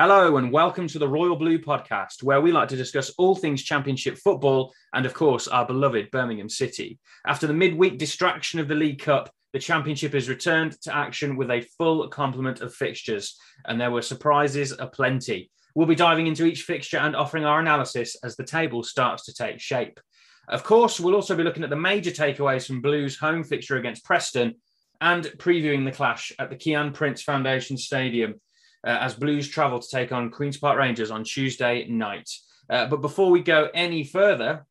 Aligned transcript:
Hello, 0.00 0.36
and 0.36 0.52
welcome 0.52 0.86
to 0.86 0.98
the 1.00 1.08
Royal 1.08 1.34
Blue 1.34 1.58
podcast, 1.58 2.22
where 2.22 2.40
we 2.40 2.52
like 2.52 2.68
to 2.68 2.76
discuss 2.76 3.10
all 3.18 3.34
things 3.34 3.64
Championship 3.64 4.16
football 4.16 4.72
and, 4.92 5.04
of 5.04 5.12
course, 5.12 5.48
our 5.48 5.66
beloved 5.66 6.12
Birmingham 6.12 6.48
City. 6.48 7.00
After 7.26 7.48
the 7.48 7.52
midweek 7.52 7.98
distraction 7.98 8.60
of 8.60 8.68
the 8.68 8.76
League 8.76 9.00
Cup, 9.00 9.28
the 9.52 9.58
Championship 9.58 10.12
has 10.12 10.28
returned 10.28 10.80
to 10.82 10.94
action 10.94 11.34
with 11.34 11.50
a 11.50 11.66
full 11.76 12.06
complement 12.10 12.60
of 12.60 12.72
fixtures, 12.72 13.36
and 13.64 13.80
there 13.80 13.90
were 13.90 14.00
surprises 14.00 14.70
aplenty. 14.78 15.50
We'll 15.74 15.88
be 15.88 15.96
diving 15.96 16.28
into 16.28 16.46
each 16.46 16.62
fixture 16.62 16.98
and 16.98 17.16
offering 17.16 17.44
our 17.44 17.58
analysis 17.58 18.14
as 18.22 18.36
the 18.36 18.44
table 18.44 18.84
starts 18.84 19.24
to 19.24 19.34
take 19.34 19.58
shape. 19.58 19.98
Of 20.46 20.62
course, 20.62 21.00
we'll 21.00 21.16
also 21.16 21.34
be 21.34 21.42
looking 21.42 21.64
at 21.64 21.70
the 21.70 21.76
major 21.76 22.12
takeaways 22.12 22.68
from 22.68 22.82
Blues' 22.82 23.18
home 23.18 23.42
fixture 23.42 23.78
against 23.78 24.04
Preston 24.04 24.54
and 25.00 25.24
previewing 25.38 25.84
the 25.84 25.90
clash 25.90 26.30
at 26.38 26.50
the 26.50 26.56
Kiyan 26.56 26.94
Prince 26.94 27.22
Foundation 27.22 27.76
Stadium 27.76 28.36
uh, 28.86 28.98
as 29.00 29.14
Blues 29.14 29.48
travel 29.48 29.78
to 29.78 29.88
take 29.88 30.12
on 30.12 30.30
Queen's 30.30 30.56
Park 30.56 30.78
Rangers 30.78 31.10
on 31.10 31.24
Tuesday 31.24 31.86
night. 31.88 32.30
Uh, 32.70 32.86
but 32.86 33.00
before 33.00 33.30
we 33.30 33.42
go 33.42 33.68
any 33.74 34.04
further, 34.04 34.66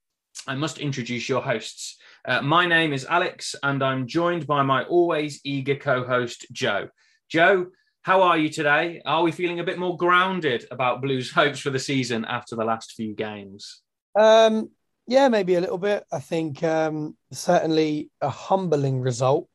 I 0.48 0.56
must 0.56 0.78
introduce 0.78 1.28
your 1.28 1.42
hosts. 1.42 1.98
Uh, 2.26 2.42
my 2.42 2.66
name 2.66 2.94
is 2.94 3.06
Alex, 3.06 3.56
and 3.64 3.84
I'm 3.84 4.08
joined 4.08 4.46
by 4.46 4.62
my 4.62 4.84
always 4.84 5.40
eager 5.44 5.76
co 5.76 6.06
host, 6.06 6.46
Joe. 6.52 6.90
Joe, 7.30 7.68
how 8.02 8.22
are 8.22 8.38
you 8.38 8.50
today? 8.50 9.02
Are 9.06 9.24
we 9.24 9.32
feeling 9.32 9.60
a 9.60 9.64
bit 9.64 9.80
more 9.80 9.98
grounded 9.98 10.66
about 10.72 11.02
Blues' 11.02 11.32
hopes 11.32 11.60
for 11.60 11.72
the 11.72 11.80
season 11.80 12.24
after 12.26 12.56
the 12.56 12.64
last 12.64 12.94
few 12.94 13.14
games? 13.14 13.82
Um, 14.18 14.70
yeah, 15.08 15.28
maybe 15.30 15.56
a 15.56 15.62
little 15.62 15.78
bit. 15.78 16.06
I 16.12 16.20
think 16.20 16.64
um, 16.64 17.18
certainly 17.32 18.10
a 18.22 18.30
humbling 18.30 19.02
result 19.02 19.50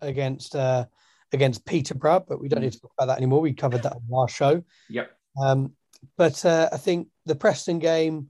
against 0.00 0.56
uh, 0.56 0.86
against 1.36 1.64
Peterborough, 1.64 2.24
but 2.26 2.40
we 2.40 2.48
don't 2.48 2.62
need 2.62 2.72
to 2.72 2.80
talk 2.80 2.92
about 2.98 3.06
that 3.06 3.18
anymore. 3.18 3.40
We 3.40 3.52
covered 3.52 3.82
that 3.84 3.92
on 3.92 4.02
our 4.12 4.28
show. 4.28 4.64
Yep. 4.88 5.10
Um, 5.40 5.72
but 6.16 6.44
uh, 6.44 6.68
I 6.72 6.76
think 6.76 7.08
the 7.24 7.36
Preston 7.36 7.78
game, 7.78 8.28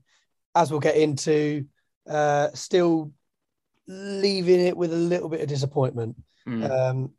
as 0.55 0.71
we'll 0.71 0.81
get 0.81 0.97
into, 0.97 1.67
uh, 2.09 2.49
still 2.55 3.13
leaving 3.87 4.61
it 4.61 4.77
with 4.77 4.93
a 4.93 4.97
little 4.97 5.29
bit 5.29 5.41
of 5.41 5.49
disappointment. 5.49 6.17
Mm. 6.47 6.71
Um, 6.71 7.11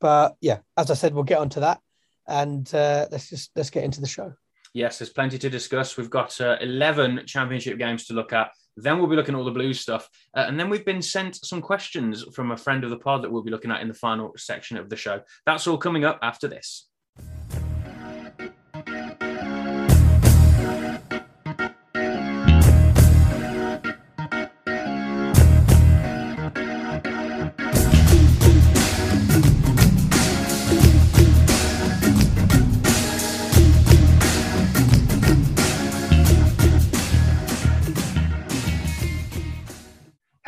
but 0.00 0.36
yeah, 0.40 0.58
as 0.76 0.90
I 0.90 0.94
said, 0.94 1.14
we'll 1.14 1.24
get 1.24 1.38
onto 1.38 1.60
that, 1.60 1.80
and 2.26 2.72
uh, 2.74 3.06
let's 3.10 3.28
just 3.28 3.50
let's 3.56 3.70
get 3.70 3.84
into 3.84 4.00
the 4.00 4.06
show. 4.06 4.32
Yes, 4.72 4.98
there's 4.98 5.10
plenty 5.10 5.38
to 5.38 5.50
discuss. 5.50 5.96
We've 5.96 6.10
got 6.10 6.40
uh, 6.40 6.56
11 6.60 7.26
championship 7.26 7.76
games 7.76 8.06
to 8.06 8.14
look 8.14 8.32
at. 8.32 8.52
Then 8.76 8.98
we'll 8.98 9.08
be 9.08 9.16
looking 9.16 9.34
at 9.34 9.38
all 9.38 9.44
the 9.44 9.50
blues 9.50 9.80
stuff. 9.80 10.08
Uh, 10.36 10.44
and 10.46 10.58
then 10.58 10.70
we've 10.70 10.84
been 10.84 11.02
sent 11.02 11.44
some 11.44 11.60
questions 11.60 12.24
from 12.34 12.52
a 12.52 12.56
friend 12.56 12.84
of 12.84 12.90
the 12.90 12.98
pod 12.98 13.22
that 13.22 13.30
we'll 13.30 13.42
be 13.42 13.50
looking 13.50 13.70
at 13.70 13.82
in 13.82 13.88
the 13.88 13.94
final 13.94 14.32
section 14.36 14.76
of 14.76 14.88
the 14.88 14.96
show. 14.96 15.20
That's 15.46 15.66
all 15.66 15.78
coming 15.78 16.04
up 16.04 16.18
after 16.22 16.48
this. 16.48 16.88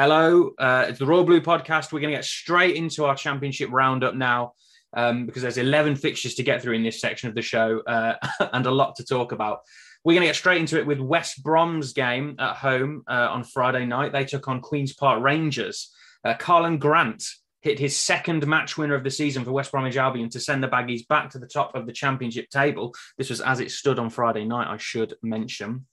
Hello, 0.02 0.50
uh, 0.58 0.86
it's 0.88 0.98
the 0.98 1.06
Royal 1.06 1.22
Blue 1.22 1.40
podcast. 1.40 1.92
We're 1.92 2.00
going 2.00 2.10
to 2.10 2.18
get 2.18 2.24
straight 2.24 2.74
into 2.74 3.04
our 3.04 3.14
championship 3.14 3.68
roundup 3.70 4.16
now 4.16 4.54
um, 4.96 5.26
because 5.26 5.42
there's 5.42 5.58
11 5.58 5.94
fixtures 5.94 6.34
to 6.34 6.42
get 6.42 6.60
through 6.60 6.72
in 6.72 6.82
this 6.82 7.00
section 7.00 7.28
of 7.28 7.36
the 7.36 7.40
show 7.40 7.80
uh, 7.86 8.14
and 8.52 8.66
a 8.66 8.70
lot 8.72 8.96
to 8.96 9.04
talk 9.04 9.30
about. 9.30 9.60
We're 10.02 10.14
going 10.14 10.22
to 10.22 10.26
get 10.26 10.34
straight 10.34 10.58
into 10.58 10.76
it 10.76 10.88
with 10.88 10.98
West 10.98 11.44
Brom's 11.44 11.92
game 11.92 12.34
at 12.40 12.56
home 12.56 13.04
uh, 13.06 13.28
on 13.30 13.44
Friday 13.44 13.86
night. 13.86 14.10
They 14.10 14.24
took 14.24 14.48
on 14.48 14.60
Queen's 14.60 14.92
Park 14.92 15.22
Rangers. 15.22 15.92
Uh, 16.24 16.34
Karlan 16.34 16.80
Grant 16.80 17.22
hit 17.60 17.78
his 17.78 17.96
second 17.96 18.44
match 18.44 18.76
winner 18.76 18.96
of 18.96 19.04
the 19.04 19.10
season 19.12 19.44
for 19.44 19.52
West 19.52 19.70
Bromwich 19.70 19.96
Albion 19.96 20.30
to 20.30 20.40
send 20.40 20.64
the 20.64 20.68
Baggies 20.68 21.06
back 21.06 21.30
to 21.30 21.38
the 21.38 21.46
top 21.46 21.76
of 21.76 21.86
the 21.86 21.92
championship 21.92 22.50
table. 22.50 22.92
This 23.18 23.30
was 23.30 23.40
as 23.40 23.60
it 23.60 23.70
stood 23.70 24.00
on 24.00 24.10
Friday 24.10 24.46
night, 24.46 24.66
I 24.66 24.78
should 24.78 25.14
mention. 25.22 25.86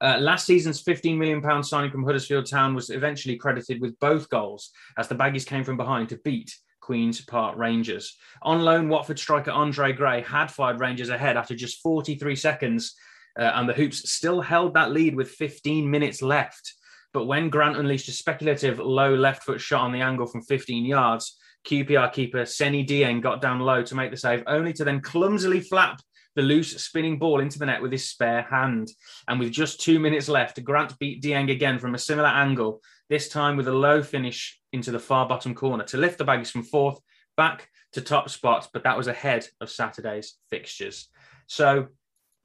Uh, 0.00 0.16
last 0.18 0.46
season's 0.46 0.82
£15 0.82 1.18
million 1.18 1.62
signing 1.62 1.90
from 1.90 2.04
Huddersfield 2.04 2.48
Town 2.48 2.74
was 2.74 2.90
eventually 2.90 3.36
credited 3.36 3.80
with 3.80 3.98
both 4.00 4.28
goals 4.30 4.70
as 4.96 5.08
the 5.08 5.14
Baggies 5.14 5.46
came 5.46 5.62
from 5.62 5.76
behind 5.76 6.08
to 6.08 6.20
beat 6.24 6.56
Queen's 6.80 7.20
Park 7.20 7.56
Rangers. 7.58 8.16
On 8.42 8.62
loan, 8.62 8.88
Watford 8.88 9.18
striker 9.18 9.50
Andre 9.50 9.92
Gray 9.92 10.22
had 10.22 10.50
fired 10.50 10.80
Rangers 10.80 11.10
ahead 11.10 11.36
after 11.36 11.54
just 11.54 11.82
43 11.82 12.34
seconds, 12.34 12.94
uh, 13.38 13.52
and 13.54 13.68
the 13.68 13.74
Hoops 13.74 14.10
still 14.10 14.40
held 14.40 14.74
that 14.74 14.90
lead 14.90 15.14
with 15.14 15.30
15 15.30 15.88
minutes 15.88 16.22
left. 16.22 16.74
But 17.12 17.26
when 17.26 17.50
Grant 17.50 17.76
unleashed 17.76 18.08
a 18.08 18.12
speculative 18.12 18.78
low 18.78 19.14
left 19.14 19.42
foot 19.42 19.60
shot 19.60 19.82
on 19.82 19.92
the 19.92 20.00
angle 20.00 20.26
from 20.26 20.42
15 20.42 20.84
yards, 20.84 21.38
QPR 21.66 22.12
keeper 22.12 22.46
Seny 22.46 22.86
Dieng 22.86 23.20
got 23.20 23.42
down 23.42 23.60
low 23.60 23.82
to 23.82 23.94
make 23.94 24.10
the 24.10 24.16
save, 24.16 24.42
only 24.46 24.72
to 24.74 24.84
then 24.84 25.00
clumsily 25.00 25.60
flap 25.60 26.00
the 26.36 26.42
loose 26.42 26.82
spinning 26.82 27.18
ball 27.18 27.40
into 27.40 27.58
the 27.58 27.66
net 27.66 27.82
with 27.82 27.92
his 27.92 28.08
spare 28.08 28.42
hand. 28.42 28.88
And 29.28 29.40
with 29.40 29.50
just 29.50 29.80
two 29.80 29.98
minutes 29.98 30.28
left, 30.28 30.62
Grant 30.62 30.98
beat 30.98 31.22
Dieng 31.22 31.50
again 31.50 31.78
from 31.78 31.94
a 31.94 31.98
similar 31.98 32.28
angle, 32.28 32.80
this 33.08 33.28
time 33.28 33.56
with 33.56 33.68
a 33.68 33.72
low 33.72 34.02
finish 34.02 34.60
into 34.72 34.90
the 34.90 34.98
far 34.98 35.26
bottom 35.28 35.54
corner 35.54 35.84
to 35.84 35.96
lift 35.96 36.18
the 36.18 36.24
Baggies 36.24 36.50
from 36.50 36.62
fourth 36.62 37.00
back 37.36 37.68
to 37.92 38.00
top 38.00 38.30
spot, 38.30 38.68
but 38.72 38.84
that 38.84 38.96
was 38.96 39.08
ahead 39.08 39.46
of 39.60 39.70
Saturday's 39.70 40.36
fixtures. 40.48 41.08
So 41.46 41.88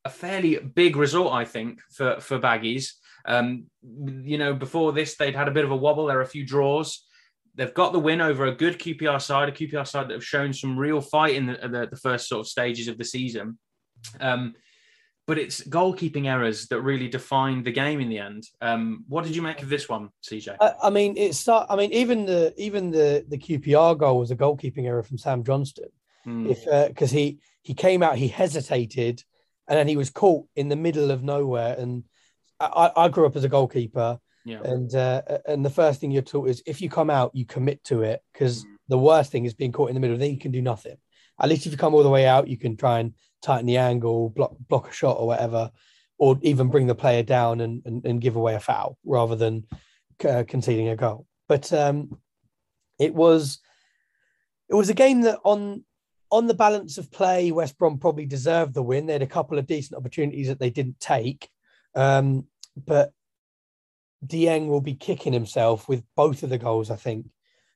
a 0.04 0.10
fairly 0.10 0.58
big 0.58 0.96
result, 0.96 1.34
I 1.34 1.46
think, 1.46 1.82
for, 1.92 2.20
for 2.20 2.40
Baggies. 2.40 2.94
Um, 3.28 3.66
you 3.82 4.38
know, 4.38 4.54
before 4.54 4.94
this, 4.94 5.16
they'd 5.16 5.36
had 5.36 5.48
a 5.48 5.52
bit 5.52 5.66
of 5.66 5.72
a 5.72 5.76
wobble. 5.76 6.06
There 6.06 6.20
are 6.20 6.24
a 6.24 6.28
few 6.28 6.46
draws. 6.46 7.06
They've 7.56 7.74
got 7.74 7.94
the 7.94 8.00
win 8.00 8.22
over 8.22 8.46
a 8.46 8.56
good 8.56 8.80
QPR 8.80 9.22
side, 9.22 9.50
a 9.50 9.52
QPR 9.52 9.88
side 9.88 10.10
that 10.10 10.14
have 10.14 10.26
shown 10.26 10.54
some 10.54 10.78
real 10.78 11.02
fight 11.02 11.36
in 11.36 11.46
the, 11.46 11.58
the, 11.68 11.88
the 11.92 11.98
first 11.98 12.28
sort 12.28 12.42
of 12.42 12.48
stages 12.48 12.88
of 12.88 12.98
the 12.98 13.06
season. 13.06 13.58
Um, 14.20 14.56
but 15.28 15.40
it's 15.40 15.62
goalkeeping 15.62 16.28
errors 16.28 16.68
that 16.68 16.82
really 16.82 17.08
defined 17.08 17.66
the 17.66 17.72
game 17.72 18.00
in 18.00 18.10
the 18.10 18.20
end. 18.20 18.48
Um, 18.62 19.06
what 19.08 19.24
did 19.24 19.36
you 19.36 19.42
make 19.42 19.64
of 19.64 19.70
this 19.70 19.90
one, 19.90 20.10
CJ? 20.24 20.58
I, 20.62 20.74
I 20.84 20.90
mean, 20.92 21.18
it's. 21.18 21.48
I 21.48 21.76
mean, 21.76 21.92
even 21.92 22.26
the 22.26 22.54
even 22.58 22.92
the 22.92 23.26
the 23.28 23.38
QPR 23.38 23.98
goal 23.98 24.20
was 24.20 24.32
a 24.32 24.36
goalkeeping 24.36 24.86
error 24.86 25.04
from 25.04 25.18
Sam 25.18 25.44
Johnston. 25.44 25.90
Mm. 26.28 26.52
If 26.52 26.90
because 26.90 27.12
uh, 27.12 27.18
he 27.18 27.40
he 27.64 27.74
came 27.74 28.04
out, 28.04 28.18
he 28.18 28.28
hesitated, 28.28 29.24
and 29.68 29.78
then 29.80 29.88
he 29.88 29.98
was 29.98 30.12
caught 30.12 30.46
in 30.56 30.70
the 30.70 30.76
middle 30.76 31.10
of 31.10 31.24
nowhere. 31.24 31.76
And 31.78 32.04
I, 32.60 32.92
I 32.96 33.08
grew 33.10 33.26
up 33.26 33.36
as 33.36 33.44
a 33.44 33.50
goalkeeper, 33.50 34.20
yeah. 34.46 34.62
and 34.64 34.94
uh, 34.94 35.24
and 35.48 35.66
the 35.66 35.72
first 35.72 36.00
thing 36.00 36.12
you're 36.12 36.22
taught 36.22 36.50
is 36.50 36.62
if 36.68 36.82
you 36.82 36.90
come 36.90 37.10
out, 37.10 37.32
you 37.34 37.46
commit 37.46 37.84
to 37.86 38.04
it 38.04 38.22
because 38.32 38.64
Mm. 38.64 38.70
the 38.90 38.98
worst 39.00 39.32
thing 39.32 39.46
is 39.46 39.56
being 39.56 39.72
caught 39.72 39.90
in 39.90 39.96
the 39.96 40.00
middle. 40.00 40.18
Then 40.18 40.32
you 40.32 40.40
can 40.40 40.52
do 40.52 40.62
nothing. 40.62 40.98
At 41.42 41.50
least 41.50 41.66
if 41.66 41.72
you 41.72 41.78
come 41.78 41.94
all 41.96 42.04
the 42.04 42.10
way 42.10 42.28
out, 42.28 42.48
you 42.48 42.58
can 42.58 42.78
try 42.78 43.00
and 43.00 43.14
tighten 43.46 43.66
the 43.66 43.78
angle, 43.78 44.30
block 44.30 44.56
block 44.68 44.90
a 44.90 44.94
shot 44.94 45.18
or 45.20 45.28
whatever, 45.28 45.72
or 46.18 46.38
even 46.42 46.70
bring 46.70 46.88
the 46.88 46.96
player 46.96 47.24
down 47.24 47.62
and 47.62 47.82
and, 47.86 48.06
and 48.06 48.22
give 48.22 48.36
away 48.36 48.56
a 48.56 48.60
foul 48.60 48.98
rather 49.06 49.36
than 49.36 49.66
uh, 50.28 50.44
conceding 50.48 50.90
a 50.90 50.96
goal. 50.96 51.26
But 51.48 51.72
um, 51.72 52.18
it 53.00 53.14
was 53.14 53.60
it 54.70 54.76
was 54.76 54.90
a 54.90 54.94
game 54.94 55.22
that 55.22 55.40
on 55.44 55.84
on 56.32 56.48
the 56.48 56.54
balance 56.54 56.98
of 56.98 57.12
play, 57.12 57.52
West 57.52 57.78
Brom 57.78 58.00
probably 58.00 58.26
deserved 58.26 58.74
the 58.74 58.84
win. 58.84 59.06
They 59.06 59.14
had 59.14 59.22
a 59.22 59.28
couple 59.28 59.58
of 59.58 59.68
decent 59.68 59.98
opportunities 59.98 60.48
that 60.48 60.60
they 60.60 60.72
didn't 60.72 61.00
take, 61.00 61.50
um, 61.94 62.48
but 62.76 63.14
Dieng 64.26 64.68
will 64.68 64.82
be 64.82 64.96
kicking 64.96 65.34
himself 65.34 65.88
with 65.88 66.04
both 66.16 66.44
of 66.44 66.50
the 66.50 66.58
goals. 66.58 66.90
I 66.90 66.96
think 66.96 67.28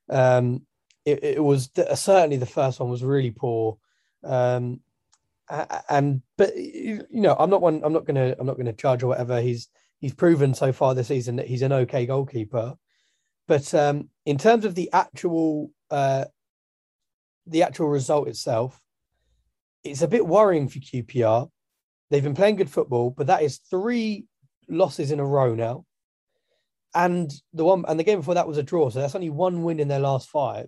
um, 0.10 0.66
it, 1.06 1.24
it, 1.24 1.44
was 1.44 1.70
certainly 1.96 2.38
the 2.38 2.46
first 2.46 2.80
one 2.80 2.90
was 2.90 3.04
really 3.04 3.32
poor, 3.32 3.78
um, 4.24 4.80
and 5.50 6.22
but 6.38 6.56
you 6.56 7.04
know 7.10 7.36
I'm 7.38 7.50
not 7.50 7.62
one 7.62 7.82
I'm 7.84 7.94
not 7.94 8.06
gonna 8.06 8.36
I'm 8.40 8.46
not 8.46 8.58
gonna 8.58 8.74
judge 8.74 9.04
or 9.04 9.08
whatever. 9.08 9.42
He's 9.42 9.68
he's 10.00 10.14
proven 10.14 10.54
so 10.54 10.72
far 10.72 10.94
this 10.94 11.08
season 11.08 11.38
that 11.38 11.48
he's 11.48 11.62
an 11.62 11.74
okay 11.74 12.06
goalkeeper, 12.06 12.76
but 13.48 13.74
um, 13.74 14.10
in 14.26 14.38
terms 14.38 14.66
of 14.66 14.76
the 14.76 14.90
actual 14.94 15.72
uh, 15.90 16.26
the 17.48 17.64
actual 17.64 17.90
result 17.90 18.28
itself, 18.28 18.80
it's 19.84 20.02
a 20.02 20.08
bit 20.08 20.26
worrying 20.26 20.68
for 20.70 20.80
QPR. 20.80 21.50
They've 22.10 22.24
been 22.24 22.36
playing 22.36 22.58
good 22.58 22.70
football, 22.70 23.12
but 23.12 23.28
that 23.28 23.42
is 23.42 23.58
three 23.58 24.26
losses 24.68 25.12
in 25.12 25.20
a 25.20 25.26
row 25.26 25.56
now. 25.56 25.86
And 26.94 27.32
the 27.54 27.66
one 27.66 27.86
and 27.88 28.00
the 28.00 28.04
game 28.04 28.20
before 28.20 28.36
that 28.36 28.48
was 28.48 28.58
a 28.58 28.64
draw, 28.64 28.90
so 28.90 29.00
that's 29.00 29.16
only 29.16 29.30
one 29.30 29.64
win 29.64 29.80
in 29.80 29.88
their 29.88 30.00
last 30.00 30.30
five, 30.30 30.68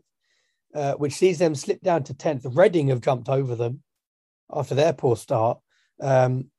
uh, 0.73 0.93
which 0.93 1.13
sees 1.13 1.37
them 1.37 1.55
slip 1.55 1.81
down 1.81 2.03
to 2.05 2.13
tenth. 2.15 2.45
Reading 2.45 2.89
have 2.89 3.01
jumped 3.01 3.29
over 3.29 3.55
them 3.55 3.81
after 4.53 4.75
their 4.75 4.93
poor 4.93 5.15
start, 5.15 5.59
um, 6.01 6.49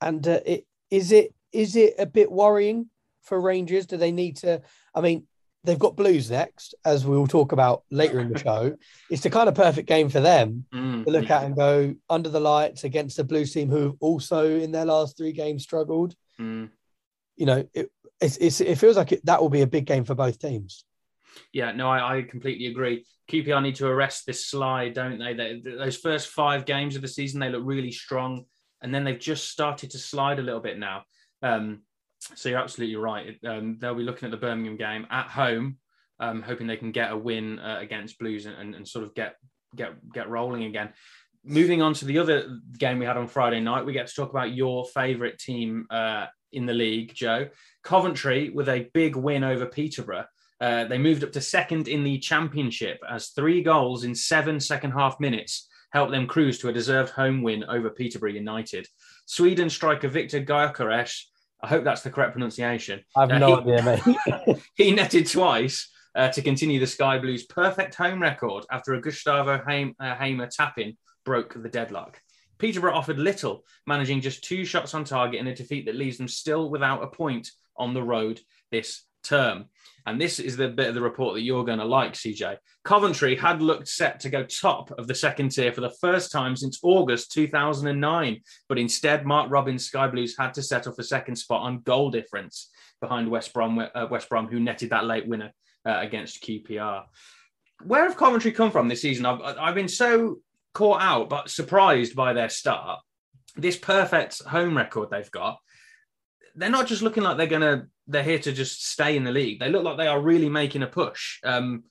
and 0.00 0.26
uh, 0.26 0.40
it 0.46 0.66
is 0.90 1.12
it 1.12 1.34
is 1.52 1.76
it 1.76 1.94
a 1.98 2.06
bit 2.06 2.30
worrying 2.30 2.90
for 3.22 3.40
Rangers? 3.40 3.86
Do 3.86 3.96
they 3.96 4.12
need 4.12 4.36
to? 4.38 4.62
I 4.94 5.00
mean, 5.00 5.26
they've 5.64 5.78
got 5.78 5.96
Blues 5.96 6.30
next, 6.30 6.74
as 6.84 7.06
we 7.06 7.16
will 7.16 7.26
talk 7.26 7.52
about 7.52 7.82
later 7.90 8.20
in 8.20 8.32
the 8.32 8.38
show. 8.38 8.76
It's 9.10 9.22
the 9.22 9.30
kind 9.30 9.48
of 9.48 9.54
perfect 9.54 9.88
game 9.88 10.08
for 10.08 10.20
them 10.20 10.66
Mm, 10.72 11.04
to 11.04 11.10
look 11.10 11.28
yeah. 11.28 11.38
at 11.38 11.44
and 11.44 11.56
go 11.56 11.94
under 12.08 12.28
the 12.28 12.40
lights 12.40 12.84
against 12.84 13.16
the 13.16 13.24
Blues 13.24 13.52
team 13.52 13.70
who 13.70 13.96
also 14.00 14.48
in 14.58 14.70
their 14.72 14.84
last 14.84 15.16
three 15.16 15.32
games 15.32 15.62
struggled. 15.62 16.14
Mm. 16.40 16.70
You 17.36 17.46
know, 17.46 17.68
it 17.74 17.90
it's, 18.20 18.36
it's, 18.38 18.60
it 18.60 18.76
feels 18.78 18.96
like 18.96 19.12
it, 19.12 19.24
that 19.26 19.40
will 19.40 19.48
be 19.48 19.62
a 19.62 19.66
big 19.66 19.84
game 19.86 20.04
for 20.04 20.14
both 20.14 20.38
teams. 20.38 20.84
Yeah, 21.52 21.72
no, 21.72 21.88
I, 21.88 22.18
I 22.18 22.22
completely 22.22 22.66
agree. 22.66 23.04
QPR 23.30 23.62
need 23.62 23.76
to 23.76 23.86
arrest 23.86 24.24
this 24.26 24.46
slide, 24.46 24.94
don't 24.94 25.18
they? 25.18 25.34
they? 25.34 25.60
Those 25.64 25.96
first 25.96 26.28
five 26.28 26.64
games 26.64 26.96
of 26.96 27.02
the 27.02 27.08
season, 27.08 27.40
they 27.40 27.50
look 27.50 27.62
really 27.64 27.92
strong, 27.92 28.44
and 28.82 28.94
then 28.94 29.04
they've 29.04 29.18
just 29.18 29.50
started 29.50 29.90
to 29.90 29.98
slide 29.98 30.38
a 30.38 30.42
little 30.42 30.60
bit 30.60 30.78
now. 30.78 31.04
Um, 31.42 31.82
so 32.34 32.48
you're 32.48 32.58
absolutely 32.58 32.96
right. 32.96 33.36
Um, 33.46 33.78
they'll 33.80 33.94
be 33.94 34.02
looking 34.02 34.26
at 34.26 34.30
the 34.30 34.36
Birmingham 34.36 34.76
game 34.76 35.06
at 35.10 35.28
home, 35.28 35.78
um, 36.20 36.42
hoping 36.42 36.66
they 36.66 36.76
can 36.76 36.92
get 36.92 37.12
a 37.12 37.16
win 37.16 37.58
uh, 37.58 37.78
against 37.80 38.18
Blues 38.18 38.46
and, 38.46 38.56
and, 38.56 38.74
and 38.74 38.88
sort 38.88 39.04
of 39.04 39.14
get 39.14 39.36
get 39.76 39.92
get 40.12 40.28
rolling 40.28 40.64
again. 40.64 40.92
Moving 41.44 41.82
on 41.82 41.94
to 41.94 42.04
the 42.04 42.18
other 42.18 42.58
game 42.78 42.98
we 42.98 43.06
had 43.06 43.16
on 43.16 43.28
Friday 43.28 43.60
night, 43.60 43.86
we 43.86 43.92
get 43.92 44.08
to 44.08 44.14
talk 44.14 44.30
about 44.30 44.52
your 44.52 44.84
favourite 44.86 45.38
team 45.38 45.86
uh, 45.90 46.26
in 46.52 46.66
the 46.66 46.74
league, 46.74 47.14
Joe. 47.14 47.48
Coventry 47.84 48.50
with 48.50 48.68
a 48.68 48.90
big 48.92 49.16
win 49.16 49.44
over 49.44 49.66
Peterborough. 49.66 50.26
Uh, 50.60 50.84
they 50.84 50.98
moved 50.98 51.22
up 51.22 51.32
to 51.32 51.40
second 51.40 51.86
in 51.88 52.02
the 52.02 52.18
championship 52.18 52.98
as 53.08 53.28
three 53.28 53.62
goals 53.62 54.04
in 54.04 54.14
seven 54.14 54.58
second 54.58 54.90
half 54.90 55.18
minutes 55.20 55.68
helped 55.92 56.12
them 56.12 56.26
cruise 56.26 56.58
to 56.58 56.68
a 56.68 56.72
deserved 56.72 57.10
home 57.10 57.42
win 57.42 57.64
over 57.64 57.88
Peterborough 57.90 58.30
United. 58.32 58.86
Sweden 59.26 59.70
striker 59.70 60.08
Victor 60.08 60.40
Gyökeres, 60.42 61.22
I 61.62 61.68
hope 61.68 61.84
that's 61.84 62.02
the 62.02 62.10
correct 62.10 62.32
pronunciation. 62.32 63.00
I 63.16 63.20
have 63.22 63.30
Uh, 63.30 63.38
no 63.38 63.60
he- 63.62 63.72
idea, 63.72 63.82
mate. 64.46 64.58
He 64.74 64.90
netted 64.92 65.26
twice 65.28 65.90
uh, 66.14 66.28
to 66.30 66.42
continue 66.42 66.80
the 66.80 66.86
Sky 66.86 67.18
Blues' 67.18 67.46
perfect 67.46 67.94
home 67.94 68.20
record 68.20 68.64
after 68.70 68.94
a 68.94 69.00
Gustavo 69.00 69.62
Haim- 69.66 69.94
uh, 70.00 70.14
Hamer 70.16 70.48
tap-in 70.48 70.96
broke 71.24 71.54
the 71.62 71.68
deadlock. 71.68 72.20
Peterborough 72.58 72.94
offered 72.94 73.18
little, 73.20 73.64
managing 73.86 74.20
just 74.20 74.42
two 74.42 74.64
shots 74.64 74.92
on 74.92 75.04
target 75.04 75.38
in 75.40 75.46
a 75.46 75.54
defeat 75.54 75.86
that 75.86 75.94
leaves 75.94 76.18
them 76.18 76.26
still 76.28 76.68
without 76.70 77.02
a 77.04 77.06
point 77.06 77.50
on 77.76 77.94
the 77.94 78.02
road 78.02 78.40
this 78.72 79.04
term. 79.22 79.66
And 80.06 80.18
this 80.18 80.40
is 80.40 80.56
the 80.56 80.68
bit 80.68 80.88
of 80.88 80.94
the 80.94 81.02
report 81.02 81.34
that 81.34 81.42
you're 81.42 81.64
going 81.64 81.80
to 81.80 81.84
like, 81.84 82.14
CJ. 82.14 82.56
Coventry 82.82 83.36
had 83.36 83.60
looked 83.60 83.88
set 83.88 84.20
to 84.20 84.30
go 84.30 84.42
top 84.42 84.90
of 84.92 85.06
the 85.06 85.14
second 85.14 85.50
tier 85.50 85.70
for 85.70 85.82
the 85.82 85.94
first 86.00 86.32
time 86.32 86.56
since 86.56 86.78
August 86.82 87.30
2009, 87.32 88.40
but 88.70 88.78
instead, 88.78 89.26
Mark 89.26 89.50
Robins' 89.50 89.84
Sky 89.84 90.08
Blues 90.08 90.34
had 90.38 90.54
to 90.54 90.62
settle 90.62 90.94
for 90.94 91.02
second 91.02 91.36
spot 91.36 91.62
on 91.62 91.80
goal 91.80 92.10
difference 92.10 92.70
behind 93.02 93.30
West 93.30 93.52
Brom, 93.52 93.78
uh, 93.78 94.06
West 94.10 94.30
Brom, 94.30 94.46
who 94.46 94.60
netted 94.60 94.90
that 94.90 95.04
late 95.04 95.28
winner 95.28 95.52
uh, 95.86 95.98
against 96.00 96.42
QPR. 96.42 97.04
Where 97.84 98.04
have 98.04 98.16
Coventry 98.16 98.52
come 98.52 98.70
from 98.70 98.88
this 98.88 99.02
season? 99.02 99.26
I've, 99.26 99.40
I've 99.42 99.74
been 99.74 99.88
so 99.88 100.38
caught 100.72 101.02
out, 101.02 101.28
but 101.28 101.50
surprised 101.50 102.16
by 102.16 102.32
their 102.32 102.48
start. 102.48 103.00
This 103.56 103.76
perfect 103.76 104.42
home 104.44 104.76
record 104.76 105.10
they've 105.10 105.30
got. 105.30 105.58
They're 106.58 106.70
not 106.70 106.86
just 106.86 107.02
looking 107.02 107.22
like 107.22 107.36
they're 107.36 107.46
gonna. 107.46 107.86
They're 108.06 108.22
here 108.22 108.38
to 108.40 108.52
just 108.52 108.86
stay 108.86 109.16
in 109.16 109.24
the 109.24 109.32
league. 109.32 109.60
They 109.60 109.68
look 109.68 109.84
like 109.84 109.96
they 109.96 110.06
are 110.06 110.20
really 110.20 110.48
making 110.48 110.82
a 110.82 110.86
push. 110.86 111.38
Um, 111.44 111.84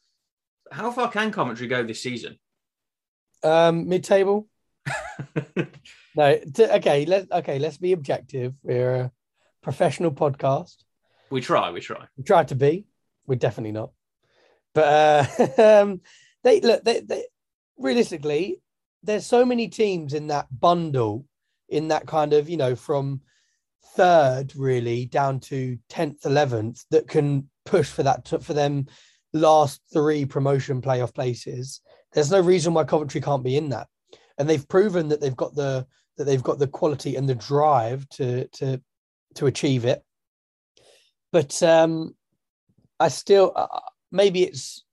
how 0.71 0.91
far 0.91 1.09
can 1.09 1.31
Coventry 1.31 1.67
go 1.67 1.83
this 1.83 2.01
season? 2.01 2.37
Um, 3.43 3.87
mid-table. 3.87 4.47
No, 6.17 6.35
t- 6.35 6.65
okay. 6.65 7.05
Let 7.05 7.31
okay. 7.31 7.59
Let's 7.59 7.77
be 7.77 7.93
objective. 7.93 8.55
We're 8.63 8.95
a 8.95 9.11
professional 9.61 10.11
podcast. 10.11 10.77
we 11.29 11.41
try. 11.41 11.69
We 11.69 11.79
try. 11.79 12.05
We 12.17 12.23
tried 12.23 12.47
to 12.47 12.55
be. 12.55 12.87
We're 13.27 13.35
definitely 13.35 13.73
not. 13.73 13.91
But 14.73 15.29
uh, 15.59 15.81
um, 15.83 16.01
they 16.43 16.59
look. 16.61 16.83
They, 16.83 17.01
they 17.01 17.25
realistically, 17.77 18.61
there's 19.03 19.27
so 19.27 19.45
many 19.45 19.67
teams 19.67 20.15
in 20.15 20.27
that 20.27 20.47
bundle, 20.51 21.25
in 21.69 21.89
that 21.89 22.07
kind 22.07 22.33
of 22.33 22.49
you 22.49 22.57
know 22.57 22.75
from 22.75 23.21
third 23.95 24.55
really 24.55 25.05
down 25.05 25.39
to 25.39 25.77
tenth, 25.89 26.25
eleventh 26.25 26.83
that 26.91 27.07
can 27.07 27.49
push 27.65 27.89
for 27.89 28.03
that 28.03 28.27
for 28.27 28.53
them 28.53 28.87
last 29.33 29.81
three 29.91 30.25
promotion 30.25 30.81
playoff 30.81 31.13
places. 31.13 31.81
There's 32.13 32.31
no 32.31 32.41
reason 32.41 32.73
why 32.73 32.83
Coventry 32.83 33.21
can't 33.21 33.43
be 33.43 33.57
in 33.57 33.69
that, 33.69 33.87
and 34.37 34.49
they've 34.49 34.67
proven 34.67 35.09
that 35.09 35.21
they've 35.21 35.35
got 35.35 35.55
the 35.55 35.85
that 36.17 36.23
they've 36.23 36.43
got 36.43 36.59
the 36.59 36.67
quality 36.67 37.15
and 37.15 37.27
the 37.27 37.35
drive 37.35 38.07
to 38.09 38.47
to 38.47 38.81
to 39.35 39.45
achieve 39.45 39.85
it. 39.85 40.03
But 41.31 41.61
um, 41.61 42.15
I 42.99 43.09
still 43.09 43.51
uh, 43.55 43.67
maybe 44.11 44.43
it's 44.43 44.83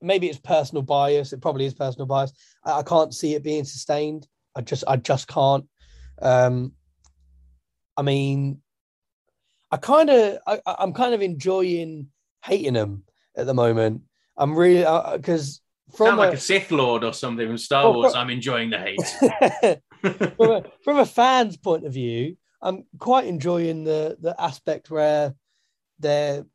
maybe 0.00 0.28
it's 0.28 0.38
personal 0.38 0.82
bias. 0.82 1.32
It 1.32 1.42
probably 1.42 1.66
is 1.66 1.74
personal 1.74 2.06
bias. 2.06 2.32
I, 2.64 2.78
I 2.78 2.82
can't 2.82 3.14
see 3.14 3.34
it 3.34 3.42
being 3.42 3.64
sustained. 3.64 4.26
I 4.56 4.62
just 4.62 4.84
I 4.86 4.96
just 4.96 5.28
can't. 5.28 5.66
Um, 6.22 6.72
I 8.00 8.02
mean, 8.02 8.62
I 9.70 9.76
kind 9.76 10.08
of 10.08 10.38
I'm 10.66 10.94
kind 10.94 11.12
of 11.12 11.20
enjoying 11.20 12.06
hating 12.42 12.72
them 12.72 13.02
at 13.36 13.44
the 13.44 13.52
moment. 13.52 14.00
I'm 14.38 14.56
really 14.56 14.86
because 15.18 15.60
from 15.94 16.06
Sound 16.06 16.18
like 16.18 16.32
a- 16.32 16.36
a 16.36 16.40
Sith 16.40 16.70
Lord 16.70 17.04
or 17.04 17.12
something 17.12 17.46
from 17.46 17.58
Star 17.58 17.84
Oh, 17.84 17.92
Wars. 17.92 18.14
but- 18.14 18.18
I'm 18.18 18.30
enjoying 18.30 18.70
the 18.70 18.78
hate. 18.78 19.80
from, 20.38 20.50
a, 20.50 20.64
from 20.82 20.98
a 20.98 21.04
fan's 21.04 21.58
point 21.58 21.84
of 21.84 21.92
view, 21.92 22.38
I'm 22.62 22.86
quite 22.98 23.26
enjoying 23.26 23.84
the 23.84 24.16
the 24.18 24.34
aspect 24.40 24.90
where 24.90 25.34
they're 25.98 26.46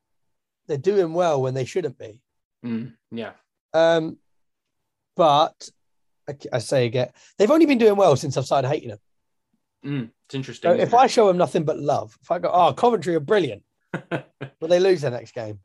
they're 0.66 0.80
doing 0.80 1.14
well 1.14 1.44
when 1.44 1.54
they 1.54 1.66
shouldn't 1.66 2.00
be. 2.00 2.24
Mm, 2.66 2.94
yeah. 3.12 3.34
Um, 3.72 4.18
but 5.16 5.70
I, 6.28 6.36
I 6.54 6.58
say 6.58 6.88
again, 6.88 7.10
they've 7.38 7.52
only 7.52 7.68
been 7.68 7.78
doing 7.78 7.98
well 7.98 8.16
since 8.16 8.36
I've 8.36 8.46
started 8.48 8.68
hating 8.68 8.90
them. 8.90 9.00
Mm, 9.86 10.10
it's 10.26 10.36
interesting. 10.36 10.72
So 10.72 10.78
if 10.78 10.94
I 10.94 11.08
show 11.08 11.28
them 11.28 11.38
nothing 11.38 11.64
but 11.64 11.78
love, 11.80 12.18
if 12.22 12.32
I 12.32 12.40
go, 12.40 12.50
oh, 12.52 12.74
Coventry 12.74 13.16
are 13.16 13.20
brilliant, 13.20 13.64
but 13.92 14.34
they 14.62 14.80
lose 14.80 15.02
their 15.02 15.12
next 15.12 15.34
game. 15.34 15.60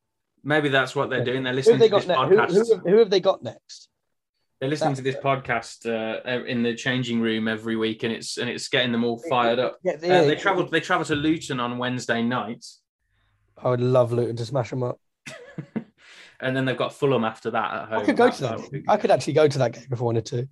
Maybe 0.44 0.68
that's 0.68 0.94
what 0.94 1.10
they're 1.10 1.24
doing. 1.24 1.42
They're 1.42 1.52
listening 1.52 1.78
they 1.78 1.88
to 1.88 1.96
this 1.96 2.06
got 2.06 2.28
next? 2.28 2.28
Who, 2.28 2.36
podcast. 2.36 2.66
who, 2.66 2.74
have- 2.74 2.84
who 2.84 2.98
have 2.98 3.10
they 3.10 3.20
got 3.20 3.42
next? 3.42 3.88
They're 4.60 4.68
listening 4.68 4.94
to 4.96 5.02
this 5.02 5.16
podcast 5.16 5.86
uh, 5.86 6.44
in 6.44 6.62
the 6.62 6.74
changing 6.74 7.22
room 7.22 7.48
every 7.48 7.76
week, 7.76 8.02
and 8.02 8.12
it's 8.12 8.36
and 8.36 8.50
it's 8.50 8.68
getting 8.68 8.92
them 8.92 9.04
all 9.04 9.18
fired 9.30 9.58
up. 9.58 9.78
Yeah, 9.82 9.92
Uh, 9.92 9.98
yeah, 10.02 10.22
they 10.24 10.36
travelled. 10.36 10.70
They 10.70 10.80
travelled 10.80 11.06
to 11.06 11.14
Luton 11.14 11.60
on 11.60 11.78
Wednesday 11.78 12.22
night, 12.22 12.66
I 13.62 13.70
would 13.70 13.80
love 13.80 14.12
Luton 14.12 14.36
to 14.36 14.44
smash 14.46 14.70
them 14.70 14.82
up. 14.82 15.00
and 16.40 16.56
then 16.56 16.64
they've 16.64 16.76
got 16.76 16.92
Fulham 16.94 17.24
after 17.24 17.50
that 17.50 17.72
at 17.72 17.88
home. 17.88 18.02
I 18.02 18.04
could 18.04 18.16
go 18.16 18.30
to 18.30 18.42
that. 18.42 18.82
I 18.88 18.96
could 18.96 19.10
actually 19.10 19.34
go 19.34 19.48
to 19.48 19.58
that 19.58 19.72
game 19.72 19.86
if 19.90 20.00
I 20.00 20.04
wanted 20.04 20.26
to. 20.26 20.48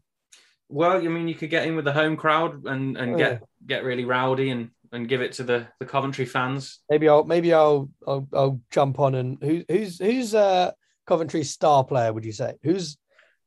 Well, 0.69 0.93
I 0.99 1.01
mean, 1.09 1.29
you 1.29 1.35
could 1.35 1.51
get 1.51 1.67
in 1.67 1.77
with 1.77 1.85
the 1.85 1.93
home 1.93 2.17
crowd 2.17 2.65
and 2.67 2.97
and 2.97 3.15
Oh, 3.15 3.19
get 3.19 3.43
get 3.67 3.85
really 3.85 4.05
rowdy 4.05 4.51
and 4.51 4.71
and 4.93 5.09
give 5.09 5.21
it 5.23 5.33
to 5.35 5.43
the 5.45 5.67
the 5.81 5.87
Coventry 5.87 6.25
fans. 6.25 6.81
Maybe 6.91 7.09
I'll 7.09 7.25
maybe 7.25 7.53
I'll 7.55 7.89
I'll, 8.07 8.29
I'll 8.33 8.61
jump 8.71 8.99
on 9.01 9.15
and 9.15 9.39
who, 9.43 9.65
who's 9.69 9.99
who's 9.99 10.35
uh 10.35 10.73
Coventry's 11.07 11.51
star 11.51 11.85
player? 11.85 12.13
Would 12.13 12.25
you 12.25 12.33
say 12.33 12.55
who's 12.63 12.97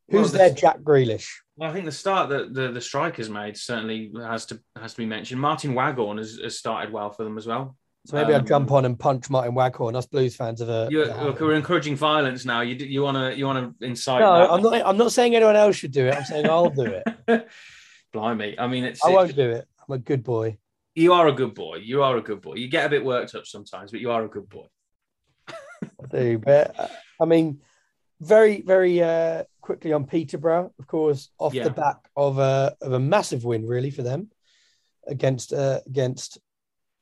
Well, 0.09 0.21
who's 0.23 0.31
the- 0.31 0.39
their 0.39 0.53
Jack 0.53 0.79
Grealish? 0.81 1.27
Well, 1.57 1.69
I 1.69 1.73
think 1.73 1.85
the 1.85 1.91
start 1.91 2.29
that 2.29 2.55
the, 2.55 2.71
the 2.71 2.81
strikers 2.81 3.29
made 3.29 3.55
certainly 3.55 4.11
has 4.17 4.47
to 4.47 4.59
has 4.75 4.93
to 4.93 4.97
be 4.97 5.05
mentioned. 5.05 5.39
Martin 5.39 5.75
Waghorn 5.75 6.17
has, 6.17 6.39
has 6.43 6.57
started 6.57 6.91
well 6.91 7.11
for 7.11 7.23
them 7.23 7.37
as 7.37 7.45
well. 7.45 7.75
So 8.07 8.17
maybe 8.17 8.33
Um, 8.33 8.45
jump 8.45 8.71
on 8.71 8.85
and 8.85 8.97
punch 8.99 9.29
Martin 9.29 9.53
Waghorn. 9.53 9.95
Us 9.95 10.07
Blues 10.07 10.35
fans 10.35 10.59
of 10.59 10.69
a. 10.69 10.87
You're, 10.89 11.05
look, 11.23 11.39
we're 11.39 11.53
encouraging 11.53 11.95
violence 11.95 12.45
now. 12.45 12.61
You 12.61 12.75
you 12.75 13.03
want 13.03 13.17
to 13.17 13.37
you 13.37 13.45
want 13.45 13.79
to 13.79 13.85
incite? 13.85 14.21
no, 14.21 14.39
that. 14.39 14.51
I'm 14.51 14.61
not. 14.63 14.73
I'm 14.85 14.97
not 14.97 15.11
saying 15.11 15.35
anyone 15.35 15.55
else 15.55 15.75
should 15.75 15.91
do 15.91 16.07
it. 16.07 16.15
I'm 16.15 16.23
saying 16.23 16.49
I'll 16.49 16.69
do 16.71 16.99
it. 17.27 17.47
Blimey! 18.13 18.57
I 18.57 18.67
mean, 18.67 18.83
it's, 18.85 19.05
I 19.05 19.09
it's- 19.09 19.23
won't 19.23 19.35
do 19.35 19.49
it. 19.51 19.67
I'm 19.87 19.93
a 19.95 19.99
good 19.99 20.23
boy. 20.23 20.57
you 20.95 21.13
are 21.13 21.27
a 21.27 21.31
good 21.31 21.53
boy. 21.53 21.75
You 21.77 22.01
are 22.03 22.17
a 22.17 22.21
good 22.21 22.41
boy. 22.41 22.55
You 22.55 22.67
get 22.67 22.85
a 22.85 22.89
bit 22.89 23.05
worked 23.05 23.35
up 23.35 23.45
sometimes, 23.45 23.91
but 23.91 23.99
you 24.01 24.09
are 24.11 24.23
a 24.25 24.27
good 24.29 24.49
boy. 24.49 24.65
I 25.47 26.07
do, 26.09 26.37
but 26.39 26.79
uh, 26.79 26.87
I 27.21 27.25
mean, 27.25 27.61
very, 28.19 28.61
very 28.61 29.01
uh, 29.01 29.43
quickly 29.61 29.93
on 29.93 30.05
Peterborough, 30.05 30.73
of 30.79 30.87
course, 30.87 31.29
off 31.37 31.53
Yeah. 31.53 31.65
the 31.65 31.69
back 31.71 31.97
of 32.15 32.39
a 32.39 32.75
of 32.81 32.93
a 32.93 32.99
massive 32.99 33.43
win, 33.45 33.65
really 33.67 33.91
for 33.91 34.01
them 34.01 34.29
against 35.07 35.53
uh, 35.53 35.79
against 35.85 36.39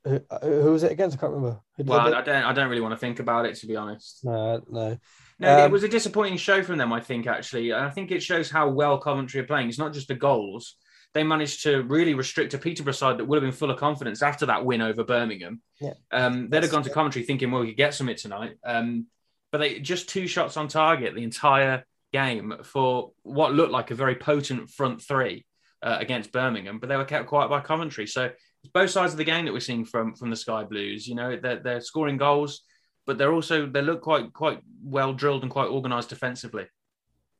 who, 0.06 0.20
uh, 0.30 0.40
who 0.40 0.72
was 0.72 0.84
it 0.84 0.92
against? 0.92 1.18
I 1.18 1.20
can't 1.20 1.34
remember. 1.34 1.60
Who 1.78 1.84
Well, 1.84 2.14
I 2.14 2.22
don't 2.22 2.44
I 2.44 2.54
don't 2.54 2.70
really 2.70 2.82
want 2.82 2.94
to 2.94 2.98
think 2.98 3.20
about 3.20 3.46
it 3.46 3.56
to 3.58 3.68
be 3.68 3.76
honest. 3.76 4.22
no, 4.24 4.62
no. 4.70 4.98
No, 5.42 5.58
it 5.58 5.66
Um, 5.66 5.72
was 5.72 5.84
a 5.84 5.88
disappointing 5.88 6.38
show 6.38 6.62
from 6.64 6.78
them. 6.78 6.92
I 6.92 7.00
think 7.00 7.26
actually, 7.26 7.70
and 7.72 7.86
I 7.86 7.90
think 7.90 8.12
it 8.12 8.22
shows 8.22 8.52
how 8.52 8.68
well 8.70 8.98
Coventry 8.98 9.40
are 9.40 9.46
playing. 9.46 9.70
It's 9.70 9.78
not 9.78 9.94
just 9.94 10.10
the 10.10 10.16
goals. 10.16 10.76
They 11.14 11.24
managed 11.24 11.64
to 11.64 11.82
really 11.84 12.14
restrict 12.14 12.54
a 12.54 12.58
Peterborough 12.58 12.92
side 12.94 13.18
that 13.18 13.26
would 13.26 13.38
have 13.38 13.50
been 13.50 13.58
full 13.58 13.72
of 13.72 13.80
confidence 13.80 14.22
after 14.22 14.46
that 14.48 14.66
win 14.66 14.82
over 14.82 15.04
Birmingham. 15.04 15.62
Yeah. 15.80 15.94
Um, 16.12 16.50
they'd 16.50 16.62
have 16.64 16.72
gone 16.72 16.84
to 16.84 16.90
Coventry 16.90 17.24
thinking, 17.24 17.50
well, 17.52 17.62
we 17.62 17.70
could 17.70 17.78
get 17.78 17.94
something 17.94 18.16
tonight. 18.18 18.58
Um, 18.66 19.08
but 19.52 19.60
they 19.60 19.80
just 19.80 20.10
two 20.10 20.28
shots 20.28 20.58
on 20.58 20.68
target 20.68 21.16
the 21.16 21.24
entire 21.24 21.86
game 22.14 22.56
for 22.64 23.14
what 23.24 23.54
looked 23.54 23.72
like 23.72 23.92
a 23.92 23.96
very 23.96 24.16
potent 24.16 24.70
front 24.70 25.02
three 25.02 25.46
uh, 25.82 25.98
against 26.00 26.32
Birmingham, 26.32 26.80
but 26.80 26.90
they 26.90 26.98
were 26.98 27.06
kept 27.06 27.28
quiet 27.28 27.50
by 27.50 27.62
Coventry. 27.62 28.06
So 28.08 28.30
it's 28.64 28.72
both 28.72 28.90
sides 28.90 29.14
of 29.14 29.18
the 29.18 29.24
game 29.24 29.46
that 29.46 29.54
we're 29.54 29.60
seeing 29.60 29.86
from 29.86 30.16
from 30.16 30.30
the 30.30 30.36
Sky 30.36 30.64
Blues. 30.64 31.08
You 31.08 31.16
know, 31.16 31.38
they're, 31.42 31.60
they're 31.60 31.82
scoring 31.82 32.18
goals, 32.18 32.62
but 33.06 33.18
they're 33.18 33.34
also 33.34 33.66
they 33.66 33.82
look 33.82 34.02
quite 34.02 34.34
quite 34.34 34.60
well 34.84 35.14
drilled 35.14 35.44
and 35.44 35.52
quite 35.52 35.70
organised 35.70 36.10
defensively. 36.10 36.66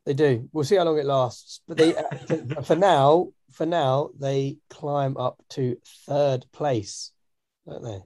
They 0.06 0.14
do. 0.14 0.50
We'll 0.54 0.64
see 0.64 0.78
how 0.78 0.86
long 0.86 0.98
it 0.98 1.06
lasts. 1.06 1.62
But 1.68 1.78
they, 1.78 1.94
for 2.64 2.76
now, 2.76 3.30
for 3.52 3.66
now, 3.66 4.10
they 4.18 4.58
climb 4.70 5.18
up 5.18 5.42
to 5.52 5.78
third 6.08 6.46
place, 6.52 7.12
don't 7.68 7.84
they? 7.84 8.00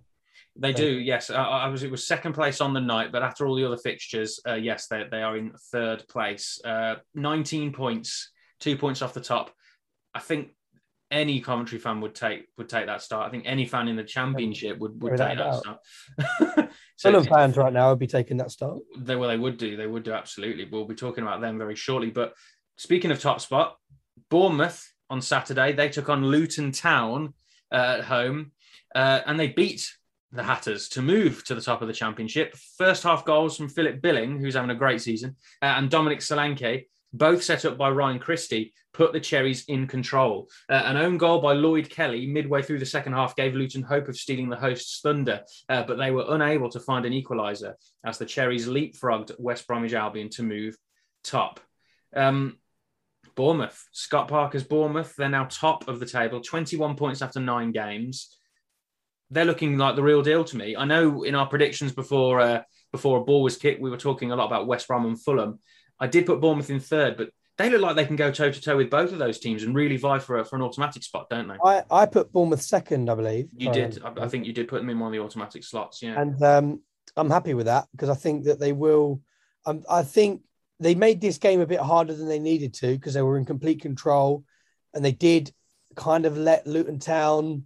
They 0.56 0.74
do, 0.74 1.00
yes. 1.00 1.30
I, 1.32 1.44
I, 1.44 1.68
was 1.68 1.82
it 1.82 1.90
was 1.90 2.06
second 2.06 2.34
place 2.34 2.62
on 2.62 2.74
the 2.74 2.82
night, 2.82 3.12
but 3.12 3.24
after 3.24 3.48
all 3.48 3.56
the 3.56 3.66
other 3.66 3.78
fixtures, 3.78 4.40
uh, 4.48 4.54
yes, 4.54 4.88
they 4.88 5.04
they 5.10 5.24
are 5.24 5.36
in 5.36 5.54
third 5.72 6.08
place. 6.08 6.60
Uh, 6.64 6.96
Nineteen 7.16 7.72
points, 7.74 8.32
two 8.60 8.78
points 8.78 9.02
off 9.02 9.16
the 9.16 9.22
top. 9.22 9.52
I 10.14 10.20
think 10.20 10.50
any 11.14 11.40
Coventry 11.40 11.78
fan 11.78 12.02
would 12.02 12.16
take 12.16 12.48
would 12.58 12.68
take 12.68 12.88
that 12.88 13.02
start. 13.02 13.28
I 13.28 13.30
think 13.30 13.44
any 13.46 13.66
fan 13.66 13.88
in 13.88 13.96
the 13.96 14.04
championship 14.04 14.80
would, 14.80 15.02
would 15.02 15.16
take 15.16 15.38
that 15.38 15.56
start. 15.56 15.80
so 16.98 17.12
Fulham 17.12 17.26
fans 17.26 17.56
right 17.56 17.72
now 17.72 17.92
would 17.92 18.00
be 18.00 18.08
taking 18.08 18.38
that 18.38 18.52
start. 18.52 18.80
They 18.98 19.16
well, 19.16 19.30
they 19.30 19.38
would 19.38 19.58
do. 19.58 19.78
They 19.78 19.88
would 19.88 20.04
do 20.04 20.12
absolutely. 20.12 20.66
We'll 20.66 20.86
be 20.86 20.96
talking 20.96 21.24
about 21.24 21.40
them 21.40 21.58
very 21.58 21.76
shortly. 21.76 22.10
But 22.10 22.34
speaking 22.78 23.12
of 23.12 23.22
top 23.22 23.40
spot, 23.40 23.78
Bournemouth 24.30 24.92
on 25.10 25.22
Saturday 25.22 25.72
they 25.72 25.90
took 25.90 26.10
on 26.10 26.26
Luton 26.26 26.72
Town 26.72 27.36
uh, 27.72 27.98
at 28.00 28.06
home, 28.06 28.52
uh, 28.96 29.22
and 29.26 29.40
they 29.40 29.48
beat 29.48 29.94
the 30.32 30.44
Hatters 30.44 30.90
to 30.90 31.02
move 31.04 31.44
to 31.46 31.54
the 31.54 31.62
top 31.62 31.84
of 31.84 31.88
the 31.88 31.94
championship. 31.94 32.56
First 32.78 33.04
half 33.04 33.24
goals 33.24 33.56
from 33.56 33.70
Philip 33.70 34.02
Billing, 34.02 34.40
who's 34.40 34.56
having 34.56 34.72
a 34.72 34.76
great 34.76 35.00
season, 35.00 35.36
uh, 35.62 35.76
and 35.78 35.92
Dominic 35.92 36.20
Solanke 36.20 36.86
both 37.14 37.44
set 37.44 37.64
up 37.64 37.78
by 37.78 37.90
Ryan 37.90 38.20
Christie, 38.20 38.74
put 38.94 39.14
the 39.14 39.20
Cherries 39.20 39.66
in 39.68 39.88
control. 39.88 40.50
Uh, 40.70 40.84
an 40.86 40.98
own 40.98 41.18
goal 41.18 41.40
by 41.42 41.54
Lloyd 41.54 41.90
Kelly 41.90 42.26
midway 42.26 42.62
through 42.62 42.80
the 42.80 42.86
second 42.86 43.14
half 43.14 43.36
gave 43.36 43.54
Luton 43.54 43.84
hope 43.84 44.08
of 44.08 44.18
stealing 44.18 44.50
the 44.50 44.56
hosts' 44.56 45.00
thunder, 45.02 45.42
uh, 45.70 45.84
but 45.84 45.98
they 45.98 46.12
were 46.12 46.26
unable 46.30 46.70
to 46.70 46.80
find 46.80 47.06
an 47.06 47.14
equaliser 47.14 47.74
as 48.04 48.18
the 48.18 48.26
Cherries 48.26 48.68
leapfrogged 48.68 49.40
West 49.40 49.68
Bromwich 49.68 49.94
Albion 49.94 50.30
to 50.32 50.44
move 50.44 50.76
top. 51.24 51.60
Um, 52.16 52.58
Bournemouth, 53.36 53.88
Scott 53.92 54.28
Parker's 54.28 54.64
Bournemouth, 54.64 55.16
they're 55.16 55.30
now 55.30 55.46
top 55.46 55.88
of 55.88 56.00
the 56.00 56.06
table, 56.06 56.42
21 56.42 56.96
points 56.96 57.22
after 57.22 57.40
nine 57.40 57.72
games. 57.72 58.38
They're 59.32 59.46
looking 59.46 59.78
like 59.78 59.96
the 59.96 60.04
real 60.04 60.22
deal 60.22 60.44
to 60.44 60.58
me. 60.58 60.76
I 60.76 60.86
know 60.86 61.24
in 61.24 61.34
our 61.34 61.48
predictions 61.48 61.92
before 61.92 62.40
uh, 62.40 62.62
before 62.92 63.20
a 63.20 63.24
ball 63.24 63.42
was 63.42 63.58
kicked, 63.58 63.82
we 63.82 63.90
were 63.90 63.98
talking 63.98 64.32
a 64.32 64.36
lot 64.36 64.46
about 64.46 64.68
West 64.68 64.88
Brom 64.88 65.08
and 65.08 65.20
Fulham. 65.20 65.60
I 66.04 66.08
did 66.08 66.26
put 66.26 66.42
Bournemouth 66.42 66.70
in 66.70 66.82
third, 66.82 67.16
but 67.16 67.30
they 67.58 67.70
look 67.70 67.80
like 67.80 67.96
they 67.96 68.04
can 68.06 68.18
go 68.18 68.30
toe 68.30 68.52
to 68.52 68.62
toe 68.62 68.76
with 68.76 68.90
both 68.90 69.14
of 69.14 69.20
those 69.20 69.40
teams 69.40 69.64
and 69.64 69.74
really 69.74 69.96
vie 69.96 70.20
for 70.20 70.40
a, 70.40 70.44
for 70.44 70.58
an 70.58 70.62
automatic 70.62 71.02
spot, 71.02 71.30
don't 71.30 71.48
they? 71.48 71.56
I, 71.64 71.84
I 71.90 72.06
put 72.06 72.34
Bournemouth 72.34 72.62
second, 72.62 73.10
I 73.10 73.16
believe. 73.16 73.48
You 73.56 73.72
did. 73.72 74.02
I, 74.04 74.24
I, 74.24 74.28
think 74.28 74.46
you 74.46 74.52
did 74.52 74.68
put 74.68 74.80
them 74.80 74.90
in 74.90 75.00
one 75.00 75.08
of 75.08 75.14
the 75.14 75.24
automatic 75.24 75.64
slots. 75.64 76.02
Yeah, 76.02 76.20
and 76.20 76.44
um, 76.44 76.82
I'm 77.16 77.30
happy 77.30 77.54
with 77.54 77.68
that 77.68 77.88
because 77.94 78.10
I 78.10 78.16
think 78.16 78.44
that 78.46 78.60
they 78.60 78.74
will. 78.74 79.22
Um, 79.66 79.84
I 79.90 80.04
think 80.04 80.42
they 80.82 80.94
made 80.94 81.22
this 81.22 81.38
game 81.38 81.62
a 81.62 81.66
bit 81.66 81.80
harder 81.80 82.14
than 82.14 82.28
they 82.28 82.40
needed 82.40 82.74
to 82.76 82.88
because 82.88 83.14
they 83.14 83.22
were 83.22 83.38
in 83.38 83.46
complete 83.46 83.82
control, 83.82 84.44
and 84.94 85.06
they 85.06 85.14
did 85.14 85.54
kind 85.96 86.26
of 86.26 86.38
let 86.38 86.68
Luton 86.68 87.00
Town. 87.00 87.64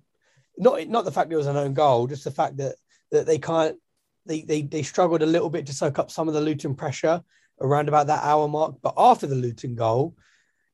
Not 0.59 0.87
not 0.87 1.05
the 1.05 1.11
fact 1.11 1.31
it 1.31 1.37
was 1.37 1.47
an 1.47 1.57
own 1.57 1.73
goal, 1.73 2.05
just 2.05 2.23
the 2.23 2.29
fact 2.29 2.57
that 2.57 2.75
that 3.09 3.25
they 3.25 3.39
can't. 3.39 3.77
They, 4.27 4.41
they, 4.41 4.61
they 4.61 4.83
struggled 4.83 5.21
a 5.21 5.25
little 5.25 5.49
bit 5.49 5.67
to 5.67 5.73
soak 5.73 5.99
up 5.99 6.11
some 6.11 6.27
of 6.27 6.33
the 6.33 6.41
Luton 6.41 6.75
pressure 6.75 7.23
around 7.59 7.87
about 7.87 8.07
that 8.07 8.23
hour 8.23 8.47
mark. 8.47 8.75
But 8.81 8.93
after 8.97 9.27
the 9.27 9.35
Luton 9.35 9.75
goal, 9.75 10.15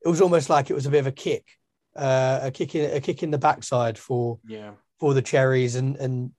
it 0.04 0.08
was 0.08 0.20
almost 0.20 0.50
like 0.50 0.70
it 0.70 0.74
was 0.74 0.86
a 0.86 0.90
bit 0.90 1.00
of 1.00 1.06
a 1.06 1.12
kick, 1.12 1.46
uh, 1.96 2.40
a 2.42 2.50
kick 2.50 2.74
in 2.74 2.94
a 2.96 3.00
kick 3.00 3.22
in 3.22 3.30
the 3.30 3.38
backside 3.38 3.98
for 3.98 4.38
yeah 4.46 4.72
for 5.00 5.14
the 5.14 5.22
Cherries, 5.22 5.76
and 5.76 5.96
and 5.96 6.32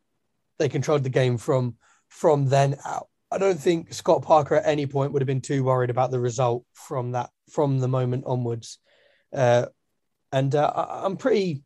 they 0.59 0.69
controlled 0.69 1.03
the 1.03 1.09
game 1.09 1.37
from 1.37 1.75
from 2.09 2.47
then 2.47 2.77
out. 2.85 3.07
I 3.31 3.37
don't 3.37 3.59
think 3.59 3.93
Scott 3.93 4.21
Parker 4.21 4.55
at 4.55 4.65
any 4.65 4.85
point 4.85 5.11
would 5.11 5.21
have 5.21 5.27
been 5.27 5.41
too 5.41 5.63
worried 5.63 5.89
about 5.89 6.11
the 6.11 6.19
result 6.19 6.63
from 6.73 7.11
that 7.11 7.29
from 7.49 7.79
the 7.79 7.87
moment 7.87 8.23
onwards. 8.25 8.79
Uh, 9.33 9.65
and 10.31 10.55
uh, 10.55 10.71
I, 10.73 11.05
I'm 11.05 11.17
pretty, 11.17 11.63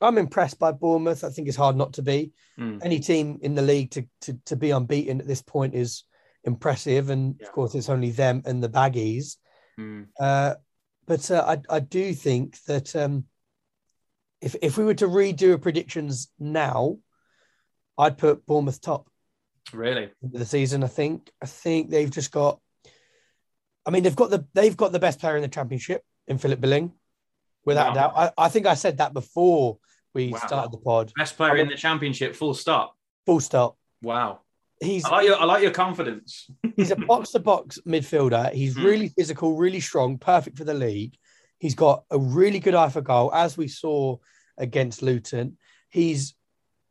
I'm 0.00 0.18
impressed 0.18 0.58
by 0.58 0.72
Bournemouth. 0.72 1.22
I 1.22 1.28
think 1.28 1.48
it's 1.48 1.56
hard 1.56 1.76
not 1.76 1.94
to 1.94 2.02
be. 2.02 2.32
Mm. 2.58 2.80
Any 2.82 3.00
team 3.00 3.38
in 3.42 3.54
the 3.54 3.62
league 3.62 3.90
to, 3.92 4.06
to 4.22 4.38
to 4.46 4.56
be 4.56 4.70
unbeaten 4.70 5.20
at 5.20 5.26
this 5.26 5.42
point 5.42 5.74
is 5.74 6.04
impressive, 6.46 7.10
and 7.10 7.36
yeah. 7.38 7.46
of 7.46 7.52
course 7.52 7.74
it's 7.74 7.88
only 7.88 8.12
them 8.12 8.42
and 8.46 8.62
the 8.62 8.68
baggies. 8.68 9.36
Mm. 9.78 10.06
Uh, 10.18 10.54
but 11.06 11.30
uh, 11.30 11.44
I 11.46 11.76
I 11.76 11.80
do 11.80 12.14
think 12.14 12.62
that 12.64 12.96
um, 12.96 13.24
if 14.40 14.56
if 14.62 14.78
we 14.78 14.84
were 14.84 14.94
to 14.94 15.08
redo 15.08 15.60
predictions 15.60 16.28
now, 16.38 16.98
I'd 17.98 18.16
put 18.16 18.46
Bournemouth 18.46 18.80
top. 18.80 19.08
Really, 19.72 20.10
the 20.22 20.46
season. 20.46 20.84
I 20.84 20.88
think 20.88 21.30
I 21.42 21.46
think 21.46 21.90
they've 21.90 22.10
just 22.10 22.30
got. 22.30 22.60
I 23.84 23.90
mean, 23.90 24.02
they've 24.02 24.16
got 24.16 24.30
the 24.30 24.46
they've 24.54 24.76
got 24.76 24.92
the 24.92 24.98
best 24.98 25.20
player 25.20 25.36
in 25.36 25.42
the 25.42 25.48
championship 25.48 26.02
in 26.26 26.38
Philip 26.38 26.60
Billing, 26.60 26.92
without 27.64 27.88
wow. 27.88 27.94
doubt. 27.94 28.12
I, 28.16 28.46
I 28.46 28.48
think 28.48 28.66
I 28.66 28.74
said 28.74 28.98
that 28.98 29.12
before 29.12 29.78
we 30.14 30.28
wow. 30.28 30.38
started 30.38 30.72
the 30.72 30.78
pod. 30.78 31.12
Best 31.16 31.36
player 31.36 31.52
I 31.52 31.54
mean, 31.54 31.62
in 31.64 31.68
the 31.68 31.76
championship, 31.76 32.34
full 32.34 32.54
stop. 32.54 32.96
Full 33.26 33.40
stop. 33.40 33.76
Wow 34.02 34.40
he's 34.80 35.04
I 35.04 35.10
like 35.10 35.26
your 35.26 35.40
I 35.40 35.44
like 35.44 35.62
your 35.62 35.70
confidence. 35.72 36.50
he's 36.76 36.90
a 36.90 36.96
box 36.96 37.30
to 37.32 37.40
box 37.40 37.78
midfielder. 37.86 38.52
He's 38.52 38.76
mm. 38.76 38.84
really 38.84 39.08
physical, 39.08 39.56
really 39.56 39.80
strong, 39.80 40.18
perfect 40.18 40.58
for 40.58 40.64
the 40.64 40.74
league. 40.74 41.16
He's 41.58 41.74
got 41.74 42.04
a 42.10 42.18
really 42.18 42.60
good 42.60 42.74
eye 42.74 42.90
for 42.90 43.00
goal, 43.00 43.32
as 43.32 43.56
we 43.56 43.68
saw 43.68 44.18
against 44.58 45.02
Luton. 45.02 45.56
He's 45.88 46.34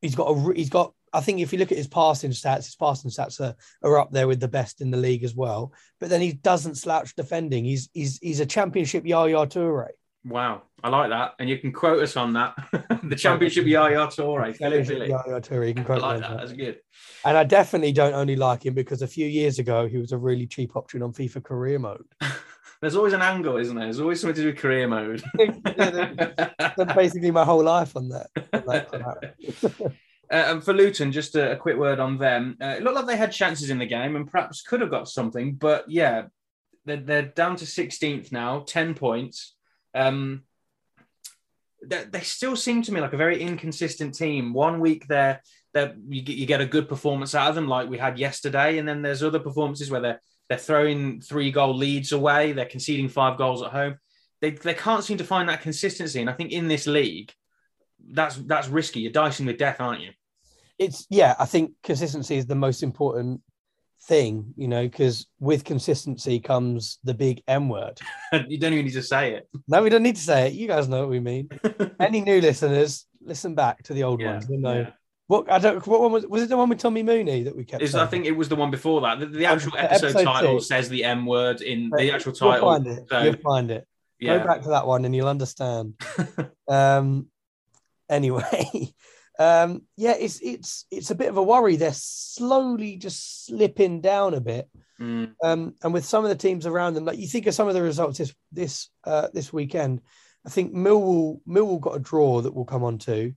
he's 0.01 0.15
got 0.15 0.29
a 0.29 0.53
he's 0.53 0.69
got. 0.69 0.93
I 1.13 1.21
think 1.21 1.39
if 1.39 1.53
you 1.53 1.59
look 1.59 1.71
at 1.71 1.77
his 1.77 1.87
passing 1.87 2.31
stats, 2.31 2.65
his 2.65 2.75
passing 2.75 3.09
stats 3.09 3.39
are, 3.39 3.55
are 3.81 3.99
up 3.99 4.11
there 4.11 4.27
with 4.27 4.41
the 4.41 4.49
best 4.49 4.81
in 4.81 4.91
the 4.91 4.97
league 4.97 5.23
as 5.23 5.33
well. 5.33 5.71
But 6.01 6.09
then 6.09 6.19
he 6.19 6.33
doesn't 6.33 6.75
slouch 6.75 7.15
defending. 7.15 7.63
He's 7.63 7.89
he's 7.93 8.17
he's 8.17 8.41
a 8.41 8.45
championship 8.45 9.05
Yaya 9.05 9.47
Toure. 9.47 9.89
Wow, 10.25 10.63
I 10.85 10.89
like 10.89 11.09
that, 11.09 11.33
and 11.39 11.49
you 11.49 11.57
can 11.57 11.71
quote 11.71 12.03
us 12.03 12.15
on 12.15 12.33
that. 12.33 12.53
the 13.03 13.15
Championship 13.15 13.65
Yaya 13.65 14.05
Toure, 14.05 14.59
Yaya 14.59 15.41
Toure, 15.41 15.67
you 15.67 15.73
can 15.73 15.83
quote 15.83 16.03
I 16.03 16.07
like 16.07 16.21
that. 16.21 16.29
that. 16.29 16.37
That's 16.37 16.51
good. 16.51 16.79
And 17.25 17.35
I 17.35 17.43
definitely 17.43 17.91
don't 17.91 18.13
only 18.13 18.35
like 18.35 18.67
him 18.67 18.75
because 18.75 19.01
a 19.01 19.07
few 19.07 19.25
years 19.25 19.57
ago 19.57 19.87
he 19.87 19.97
was 19.97 20.11
a 20.11 20.17
really 20.19 20.45
cheap 20.45 20.75
option 20.75 21.01
on 21.01 21.11
FIFA 21.11 21.43
Career 21.43 21.79
Mode. 21.79 22.05
There's 22.81 22.95
always 22.95 23.13
an 23.13 23.23
angle, 23.23 23.57
isn't 23.57 23.75
there? 23.75 23.85
There's 23.85 23.99
always 23.99 24.21
something 24.21 24.35
to 24.35 24.41
do 24.41 24.47
with 24.49 24.57
career 24.57 24.87
mode. 24.87 25.23
That's 26.77 26.93
basically 26.93 27.31
my 27.31 27.43
whole 27.43 27.63
life 27.63 27.95
on 27.97 28.09
that. 28.09 28.29
uh, 28.53 29.95
and 30.29 30.63
for 30.63 30.73
Luton, 30.73 31.11
just 31.11 31.35
a, 31.35 31.53
a 31.53 31.55
quick 31.55 31.77
word 31.77 31.99
on 31.99 32.19
them. 32.19 32.57
Uh, 32.61 32.75
it 32.77 32.83
looked 32.83 32.97
like 32.97 33.07
they 33.07 33.17
had 33.17 33.31
chances 33.31 33.71
in 33.71 33.79
the 33.79 33.87
game 33.87 34.15
and 34.15 34.29
perhaps 34.29 34.61
could 34.61 34.81
have 34.81 34.91
got 34.91 35.07
something, 35.07 35.55
but 35.55 35.89
yeah, 35.89 36.25
they're, 36.85 36.97
they're 36.97 37.21
down 37.23 37.55
to 37.55 37.65
16th 37.65 38.31
now, 38.31 38.59
10 38.59 38.93
points. 38.93 39.55
Um, 39.95 40.43
they, 41.87 42.05
they 42.05 42.21
still 42.21 42.55
seem 42.55 42.81
to 42.83 42.91
me 42.91 43.01
like 43.01 43.13
a 43.13 43.17
very 43.17 43.41
inconsistent 43.41 44.15
team. 44.15 44.53
One 44.53 44.79
week 44.79 45.07
they're, 45.07 45.41
they're 45.73 45.95
you, 46.07 46.21
get, 46.21 46.35
you 46.37 46.45
get 46.45 46.61
a 46.61 46.65
good 46.65 46.87
performance 46.87 47.35
out 47.35 47.49
of 47.49 47.55
them, 47.55 47.67
like 47.67 47.89
we 47.89 47.97
had 47.97 48.19
yesterday, 48.19 48.77
and 48.77 48.87
then 48.87 49.01
there's 49.01 49.23
other 49.23 49.39
performances 49.39 49.89
where 49.89 50.01
they're 50.01 50.21
they're 50.47 50.57
throwing 50.59 51.21
three 51.21 51.51
goal 51.51 51.75
leads 51.75 52.11
away, 52.11 52.51
they're 52.51 52.65
conceding 52.65 53.09
five 53.09 53.37
goals 53.37 53.63
at 53.63 53.71
home. 53.71 53.97
They, 54.41 54.51
they 54.51 54.75
can't 54.75 55.03
seem 55.03 55.17
to 55.17 55.23
find 55.23 55.49
that 55.49 55.61
consistency, 55.61 56.21
and 56.21 56.29
I 56.29 56.33
think 56.33 56.51
in 56.51 56.67
this 56.67 56.85
league, 56.85 57.33
that's 58.11 58.35
that's 58.35 58.67
risky. 58.67 58.99
You're 58.99 59.11
dicing 59.11 59.45
with 59.45 59.57
death, 59.57 59.79
aren't 59.79 60.01
you? 60.01 60.11
It's 60.77 61.07
yeah. 61.09 61.35
I 61.39 61.45
think 61.45 61.71
consistency 61.83 62.35
is 62.37 62.45
the 62.45 62.55
most 62.55 62.83
important 62.83 63.41
thing, 64.03 64.53
you 64.55 64.67
know, 64.67 64.83
because 64.83 65.27
with 65.39 65.63
consistency 65.63 66.39
comes 66.39 66.99
the 67.03 67.13
big 67.13 67.41
M 67.47 67.69
word. 67.69 67.99
you 68.47 68.57
don't 68.57 68.73
even 68.73 68.85
need 68.85 68.93
to 68.93 69.03
say 69.03 69.33
it. 69.33 69.49
No, 69.67 69.81
we 69.81 69.89
don't 69.89 70.03
need 70.03 70.15
to 70.15 70.21
say 70.21 70.47
it. 70.47 70.53
You 70.53 70.67
guys 70.67 70.87
know 70.87 71.01
what 71.01 71.09
we 71.09 71.19
mean. 71.19 71.49
Any 71.99 72.21
new 72.21 72.41
listeners, 72.41 73.05
listen 73.21 73.55
back 73.55 73.83
to 73.83 73.93
the 73.93 74.03
old 74.03 74.21
yeah, 74.21 74.33
ones. 74.33 74.47
You 74.49 74.59
know. 74.59 74.81
Yeah. 74.81 74.89
What 75.27 75.51
I 75.51 75.57
don't. 75.57 75.85
What 75.87 76.01
one 76.01 76.11
was? 76.11 76.27
Was 76.27 76.43
it 76.43 76.49
the 76.49 76.57
one 76.57 76.69
with 76.69 76.77
Tommy 76.77 77.01
Mooney 77.01 77.43
that 77.43 77.55
we 77.55 77.65
kept? 77.65 77.81
Is, 77.81 77.95
I 77.95 78.05
think 78.05 78.25
it 78.25 78.31
was 78.31 78.47
the 78.47 78.55
one 78.55 78.69
before 78.69 79.01
that. 79.01 79.19
The, 79.19 79.25
the 79.25 79.45
actual 79.45 79.73
episode, 79.75 80.07
episode, 80.07 80.23
title 80.23 80.59
six. 80.59 80.67
says 80.67 80.89
the 80.89 81.03
M 81.03 81.25
word 81.25 81.61
in 81.61 81.89
the 81.89 82.11
actual 82.11 82.31
title. 82.31 82.69
You'll 82.69 82.73
find 82.75 82.87
it. 82.87 83.09
So, 83.09 83.23
you'll 83.23 83.37
find 83.37 83.71
it. 83.71 83.87
Yeah. 84.19 84.37
Go 84.37 84.45
back 84.45 84.61
to 84.61 84.69
that 84.69 84.85
one 84.85 85.03
and 85.03 85.15
you'll 85.15 85.27
understand. 85.27 85.95
um. 86.67 87.27
Anyway, 88.07 88.93
um, 89.39 89.83
yeah, 89.97 90.15
it's 90.17 90.39
it's 90.41 90.85
it's 90.91 91.11
a 91.11 91.15
bit 91.15 91.29
of 91.29 91.37
a 91.37 91.43
worry. 91.43 91.75
They're 91.75 91.91
slowly 91.93 92.97
just 92.97 93.45
slipping 93.45 94.01
down 94.01 94.33
a 94.33 94.39
bit, 94.39 94.69
mm. 94.99 95.33
um, 95.43 95.75
and 95.83 95.93
with 95.93 96.05
some 96.05 96.23
of 96.23 96.29
the 96.29 96.35
teams 96.35 96.65
around 96.65 96.93
them, 96.93 97.05
like 97.05 97.17
you 97.17 97.27
think 97.27 97.47
of 97.47 97.53
some 97.53 97.67
of 97.67 97.73
the 97.73 97.81
results 97.81 98.17
this 98.17 98.33
this 98.51 98.89
uh, 99.03 99.27
this 99.33 99.51
weekend. 99.51 100.01
I 100.45 100.49
think 100.49 100.73
Millwall 100.73 101.41
Millwall 101.47 101.81
got 101.81 101.95
a 101.95 101.99
draw 101.99 102.41
that 102.41 102.53
we'll 102.53 102.65
come 102.65 102.83
on 102.83 102.97
to. 102.99 103.33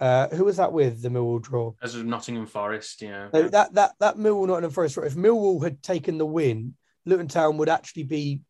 Uh, 0.00 0.28
who 0.28 0.44
was 0.44 0.56
that 0.56 0.72
with 0.72 1.00
the 1.02 1.08
Millwall 1.08 1.40
draw? 1.40 1.72
As 1.80 1.94
of 1.94 2.04
Nottingham 2.04 2.46
Forest, 2.46 3.02
yeah. 3.02 3.28
So 3.32 3.48
that 3.48 3.74
that 3.74 3.92
that 4.00 4.16
Millwall 4.16 4.48
Nottingham 4.48 4.72
Forest. 4.72 4.98
If 4.98 5.14
Millwall 5.14 5.62
had 5.62 5.82
taken 5.82 6.18
the 6.18 6.26
win, 6.26 6.74
Luton 7.06 7.28
Town 7.28 7.58
would 7.58 7.68
actually 7.68 8.04
be 8.04 8.40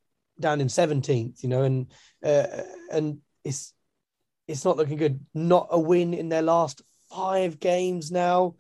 down 0.41 0.61
in 0.61 0.69
seventeenth. 0.69 1.43
You 1.43 1.51
know, 1.51 1.63
and 1.63 1.93
uh, 2.25 2.47
and 2.91 3.19
it's 3.45 3.75
it's 4.47 4.65
not 4.65 4.77
looking 4.77 4.97
good. 4.99 5.21
Not 5.35 5.69
a 5.71 5.79
win 5.79 6.15
in 6.15 6.29
their 6.29 6.43
last 6.43 6.83
five 7.11 7.59
games 7.61 8.11
now. 8.11 8.57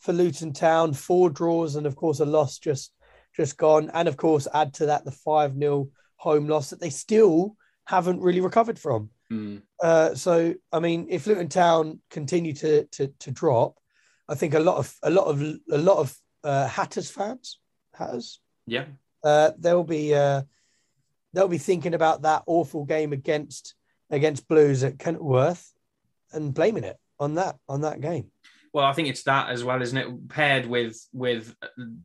for 0.00 0.12
Luton 0.12 0.52
Town, 0.52 0.92
four 0.94 1.28
draws, 1.30 1.74
and 1.76 1.86
of 1.86 1.96
course 1.96 2.20
a 2.20 2.24
loss 2.24 2.58
just 2.58 2.92
just 3.36 3.56
gone. 3.56 3.90
And 3.92 4.08
of 4.08 4.16
course, 4.16 4.46
add 4.52 4.74
to 4.74 4.86
that 4.86 5.04
the 5.04 5.10
5 5.12 5.58
0 5.58 5.88
home 6.16 6.48
loss 6.48 6.70
that 6.70 6.80
they 6.80 6.90
still 6.90 7.56
haven't 7.84 8.20
really 8.20 8.40
recovered 8.40 8.78
from. 8.78 9.10
Mm. 9.32 9.62
Uh, 9.82 10.14
so, 10.14 10.54
I 10.72 10.80
mean, 10.80 11.06
if 11.10 11.26
Luton 11.26 11.48
Town 11.48 12.00
continue 12.10 12.52
to, 12.54 12.84
to, 12.86 13.08
to 13.20 13.30
drop, 13.30 13.76
I 14.28 14.34
think 14.34 14.54
a 14.54 14.58
lot 14.60 14.76
of 14.78 14.94
a 15.02 15.10
lot 15.10 15.26
of 15.26 15.40
a 15.70 15.78
lot 15.78 15.98
of 15.98 16.16
uh, 16.44 16.66
Hatters 16.68 17.10
fans, 17.10 17.58
Hatters, 17.94 18.40
Yeah. 18.66 18.86
uh, 19.24 19.52
they'll 19.58 19.84
be 19.84 20.14
uh, 20.14 20.42
they'll 21.32 21.48
be 21.48 21.58
thinking 21.58 21.94
about 21.94 22.22
that 22.22 22.42
awful 22.46 22.84
game 22.84 23.12
against 23.12 23.74
against 24.10 24.48
Blues 24.48 24.84
at 24.84 24.98
Kenilworth 24.98 25.72
and 26.32 26.54
blaming 26.54 26.84
it 26.84 26.98
on 27.18 27.34
that 27.34 27.56
on 27.68 27.82
that 27.82 28.00
game. 28.00 28.30
Well, 28.72 28.84
I 28.84 28.92
think 28.92 29.08
it's 29.08 29.22
that 29.22 29.48
as 29.48 29.64
well, 29.64 29.80
isn't 29.80 29.96
it? 29.96 30.28
Paired 30.28 30.66
with 30.66 31.00
with 31.12 31.54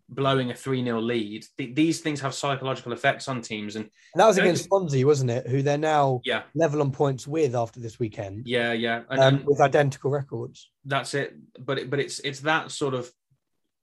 blowing 0.09 0.49
a 0.51 0.55
three 0.55 0.83
0 0.83 1.01
lead, 1.01 1.45
Th- 1.57 1.75
these 1.75 1.99
things 1.99 2.21
have 2.21 2.33
psychological 2.33 2.93
effects 2.93 3.27
on 3.27 3.41
teams, 3.41 3.75
and 3.75 3.85
And 3.85 4.19
that 4.21 4.27
was 4.27 4.37
against 4.37 4.65
Swansea, 4.65 5.05
wasn't 5.05 5.31
it? 5.31 5.47
Who 5.47 5.61
they're 5.61 5.77
now 5.77 6.21
yeah, 6.23 6.43
level 6.55 6.81
on 6.81 6.91
points 6.91 7.27
with 7.27 7.53
after 7.55 7.79
this 7.79 7.99
weekend, 7.99 8.47
yeah, 8.47 8.71
yeah, 8.71 9.03
and, 9.09 9.19
um, 9.19 9.35
and 9.35 9.45
with 9.45 9.59
identical 9.59 10.09
records. 10.09 10.69
that's 10.85 11.13
it. 11.13 11.35
But 11.59 11.79
it, 11.79 11.89
but 11.89 11.99
it's 11.99 12.19
it's 12.19 12.39
that 12.41 12.71
sort 12.71 12.93
of 12.93 13.11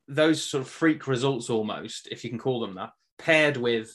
those 0.09 0.43
sort 0.43 0.62
of 0.62 0.69
freak 0.69 1.07
results 1.07 1.50
almost, 1.50 2.09
if 2.11 2.25
you 2.25 2.31
can 2.31 2.39
call 2.39 2.61
them 2.61 2.75
that, 2.75 2.91
paired 3.19 3.57
with 3.57 3.95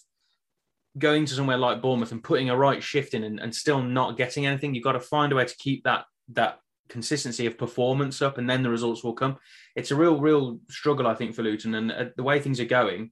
going 0.98 1.26
to 1.26 1.34
somewhere 1.34 1.58
like 1.58 1.82
Bournemouth 1.82 2.12
and 2.12 2.24
putting 2.24 2.50
a 2.50 2.58
right 2.58 2.82
shift 2.82 3.14
in 3.14 3.24
and, 3.24 3.40
and 3.40 3.54
still 3.54 3.82
not 3.82 4.18
getting 4.18 4.46
anything. 4.46 4.74
You've 4.74 4.84
got 4.84 4.94
to 4.94 5.00
find 5.00 5.32
a 5.32 5.36
way 5.36 5.46
to 5.46 5.58
keep 5.58 5.84
that 5.84 6.06
that 6.30 6.60
consistency 6.90 7.46
of 7.46 7.58
performance 7.58 8.22
up, 8.22 8.38
and 8.38 8.50
then 8.50 8.64
the 8.64 8.70
results 8.70 9.04
will 9.04 9.14
come. 9.14 9.38
It's 9.76 9.92
a 9.92 9.96
real, 9.96 10.20
real 10.20 10.60
struggle, 10.70 11.08
I 11.08 11.16
think, 11.16 11.36
for 11.36 11.44
Luton, 11.44 11.76
and 11.76 11.92
uh, 11.92 12.06
the 12.16 12.24
way 12.24 12.40
things 12.40 12.60
are 12.60 12.66
going, 12.66 13.12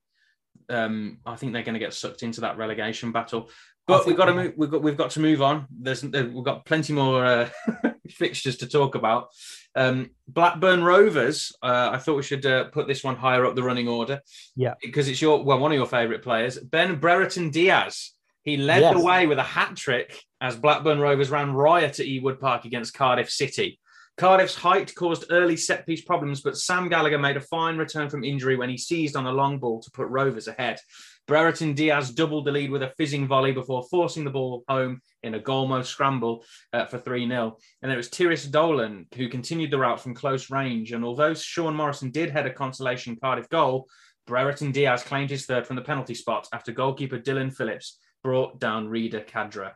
um, 0.70 1.20
I 1.26 1.36
think 1.36 1.54
they're 1.54 1.64
going 1.64 1.74
to 1.74 1.80
get 1.80 1.94
sucked 1.94 2.24
into 2.24 2.42
that 2.42 2.58
relegation 2.58 3.12
battle. 3.12 3.50
But 3.86 4.06
we've 4.06 4.16
got 4.18 4.26
to 4.26 4.34
move. 4.34 4.54
We've 4.56 4.72
got 4.72 4.82
we've 4.82 4.98
got 4.98 5.12
to 5.12 5.20
move 5.20 5.42
on. 5.42 5.68
There's 5.70 6.04
we've 6.04 6.44
got 6.44 6.66
plenty 6.66 6.94
more 6.94 7.26
uh, 7.26 7.50
fixtures 8.10 8.58
to 8.58 8.68
talk 8.68 8.96
about. 8.96 9.30
Um, 9.76 10.12
Blackburn 10.28 10.84
Rovers. 10.84 11.52
Uh, 11.62 11.90
I 11.94 11.98
thought 11.98 12.16
we 12.16 12.24
should 12.24 12.46
uh, 12.46 12.66
put 12.66 12.88
this 12.88 13.04
one 13.04 13.16
higher 13.16 13.46
up 13.46 13.56
the 13.56 13.64
running 13.64 13.88
order. 13.88 14.22
Yeah. 14.56 14.74
because 14.82 15.08
it's 15.08 15.22
your 15.22 15.44
well 15.44 15.60
one 15.60 15.72
of 15.72 15.78
your 15.78 15.88
favourite 15.88 16.22
players, 16.22 16.58
Ben 16.60 17.00
Brereton 17.00 17.50
Diaz. 17.50 18.12
He 18.44 18.58
led 18.58 18.82
Yes. 18.82 18.94
the 18.96 19.04
way 19.04 19.26
with 19.26 19.40
a 19.40 19.44
hat 19.44 19.76
trick 19.78 20.20
as 20.42 20.56
Blackburn 20.58 21.00
Rovers 21.00 21.30
ran 21.30 21.54
riot 21.54 22.00
at 22.00 22.06
Ewood 22.08 22.40
Park 22.40 22.66
against 22.66 22.94
Cardiff 22.94 23.30
City. 23.30 23.80
Cardiff's 24.18 24.54
height 24.56 24.94
caused 24.94 25.26
early 25.32 25.58
set 25.58 25.88
piece 25.88 26.04
problems, 26.04 26.42
but 26.42 26.58
Sam 26.58 26.88
Gallagher 26.88 27.18
made 27.18 27.38
a 27.38 27.42
fine 27.42 27.78
return 27.78 28.10
from 28.10 28.24
injury 28.24 28.56
when 28.58 28.70
he 28.70 28.78
seized 28.78 29.16
on 29.16 29.26
a 29.26 29.32
long 29.32 29.58
ball 29.60 29.82
to 29.82 29.90
put 29.92 30.08
Rovers 30.08 30.48
ahead. 30.48 30.78
Brereton 31.26 31.74
Diaz 31.74 32.12
doubled 32.12 32.46
the 32.46 32.52
lead 32.52 32.70
with 32.70 32.84
a 32.84 32.94
fizzing 32.98 33.28
volley 33.28 33.54
before 33.54 33.84
forcing 33.90 34.24
the 34.24 34.30
ball 34.30 34.64
home 34.68 35.02
in 35.22 35.36
a 35.36 35.40
goalmouth 35.40 35.86
scramble 35.86 36.44
uh, 36.74 36.86
for 36.86 36.98
3 36.98 37.28
0. 37.28 37.58
And 37.82 37.92
it 37.92 37.96
was 37.96 38.10
Tyrhys 38.10 38.50
Dolan 38.50 39.08
who 39.16 39.30
continued 39.30 39.72
the 39.72 39.78
route 39.78 40.02
from 40.02 40.16
close 40.16 40.50
range. 40.50 40.92
And 40.92 41.06
although 41.06 41.34
Sean 41.34 41.76
Morrison 41.76 42.12
did 42.12 42.30
head 42.30 42.46
a 42.46 42.54
consolation 42.54 43.16
Cardiff 43.16 43.50
goal, 43.50 43.88
Brereton 44.26 44.72
Diaz 44.72 45.04
claimed 45.04 45.30
his 45.30 45.46
third 45.46 45.66
from 45.66 45.76
the 45.76 45.82
penalty 45.82 46.16
spot 46.16 46.48
after 46.54 46.72
goalkeeper 46.72 47.20
Dillon 47.20 47.52
Phillips 47.52 48.00
brought 48.24 48.60
down 48.60 48.88
Reda 48.88 49.22
Khadra. 49.22 49.72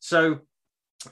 So 0.00 0.40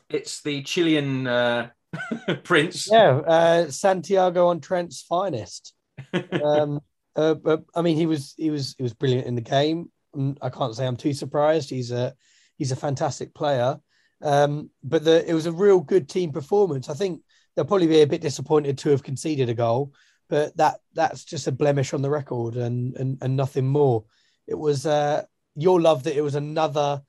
it's 0.09 0.43
the 0.43 0.63
Chilean 0.63 1.27
uh, 1.27 1.71
prince. 2.45 2.89
Yeah, 2.91 3.17
uh, 3.19 3.71
Santiago 3.71 4.49
on 4.49 4.61
Trent's 4.61 5.03
finest. 5.03 5.75
Um, 6.15 6.81
uh, 7.17 7.35
but 7.35 7.64
I 7.75 7.83
mean, 7.83 7.97
he 7.97 8.07
was 8.07 8.35
he 8.37 8.50
was 8.50 8.75
he 8.76 8.83
was 8.83 8.95
brilliant 8.95 9.26
in 9.26 9.35
the 9.35 9.40
game. 9.40 9.90
Mm, 10.14 10.37
I 10.40 10.50
can't 10.50 10.75
say 10.75 10.87
I'm 10.87 10.97
too 10.97 11.12
surprised. 11.12 11.71
He's 11.71 11.90
a 11.90 12.14
he's 12.57 12.73
a 12.73 12.76
fantastic 12.76 13.35
player. 13.35 13.79
Um, 14.23 14.71
but 14.83 15.05
the, 15.05 15.29
it 15.29 15.33
was 15.33 15.47
a 15.47 15.52
real 15.52 15.81
good 15.81 16.09
team 16.09 16.31
performance. 16.31 16.88
I 16.90 16.95
think 16.95 17.23
they'll 17.55 17.64
probably 17.64 17.87
be 17.87 18.02
a 18.02 18.07
bit 18.07 18.21
disappointed 18.21 18.76
to 18.79 18.90
have 18.90 19.02
conceded 19.02 19.49
a 19.49 19.55
goal, 19.55 19.95
but 20.29 20.57
that 20.57 20.81
that's 20.95 21.25
just 21.25 21.47
a 21.47 21.52
blemish 21.52 21.95
on 21.95 22.02
the 22.02 22.11
record 22.11 22.56
and 22.56 22.95
and, 22.97 23.19
and 23.23 23.37
nothing 23.37 23.67
more. 23.67 24.04
It 24.47 24.58
was 24.58 24.87
uh, 24.87 25.23
your 25.56 25.80
love 25.80 26.04
that 26.04 26.17
it 26.17 26.23
was 26.23 26.35
another 26.35 27.02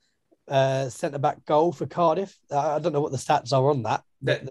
uh, 0.52 0.90
centre 0.90 1.18
back 1.18 1.44
goal 1.46 1.72
for 1.72 1.86
Cardiff. 1.86 2.38
Uh, 2.50 2.76
I 2.76 2.78
don't 2.78 2.92
know 2.92 3.00
what 3.00 3.10
the 3.10 3.18
stats 3.18 3.54
are 3.54 3.70
on 3.70 3.82
that. 3.84 4.02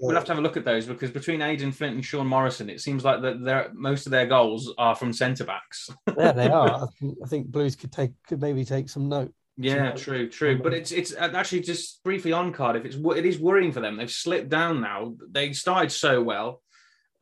We'll 0.02 0.16
have 0.16 0.26
to 0.26 0.32
have 0.32 0.40
a 0.40 0.42
look 0.42 0.58
at 0.58 0.66
those 0.66 0.88
because 0.88 1.12
between 1.12 1.44
Aden 1.44 1.72
Flint 1.72 1.94
and 1.94 2.04
Sean 2.04 2.26
Morrison, 2.26 2.70
it 2.70 2.82
seems 2.82 3.06
like 3.06 3.22
that 3.22 3.76
most 3.76 4.08
of 4.08 4.12
their 4.12 4.26
goals 4.26 4.74
are 4.80 4.96
from 4.96 5.14
centre 5.14 5.46
backs. 5.46 5.90
yeah, 6.18 6.32
they 6.32 6.50
are. 6.50 6.84
I 6.84 6.88
think, 7.00 7.18
I 7.24 7.28
think 7.28 7.48
Blues 7.48 7.76
could 7.76 7.92
take 7.92 8.12
could 8.28 8.42
maybe 8.42 8.66
take 8.66 8.90
some 8.90 9.08
note. 9.10 9.32
Yeah, 9.58 9.92
true, 9.92 10.28
true. 10.28 10.60
But 10.62 10.74
it's 10.74 10.92
it's 10.92 11.14
uh, 11.14 11.32
actually 11.36 11.62
just 11.62 12.04
briefly 12.04 12.34
on 12.34 12.52
Cardiff. 12.52 12.84
It's 12.84 12.96
it 12.96 13.26
is 13.26 13.40
worrying 13.40 13.72
for 13.72 13.80
them. 13.80 13.96
They've 13.96 14.10
slipped 14.10 14.50
down 14.50 14.82
now. 14.82 15.14
They 15.30 15.54
started 15.54 15.92
so 15.92 16.24
well. 16.24 16.64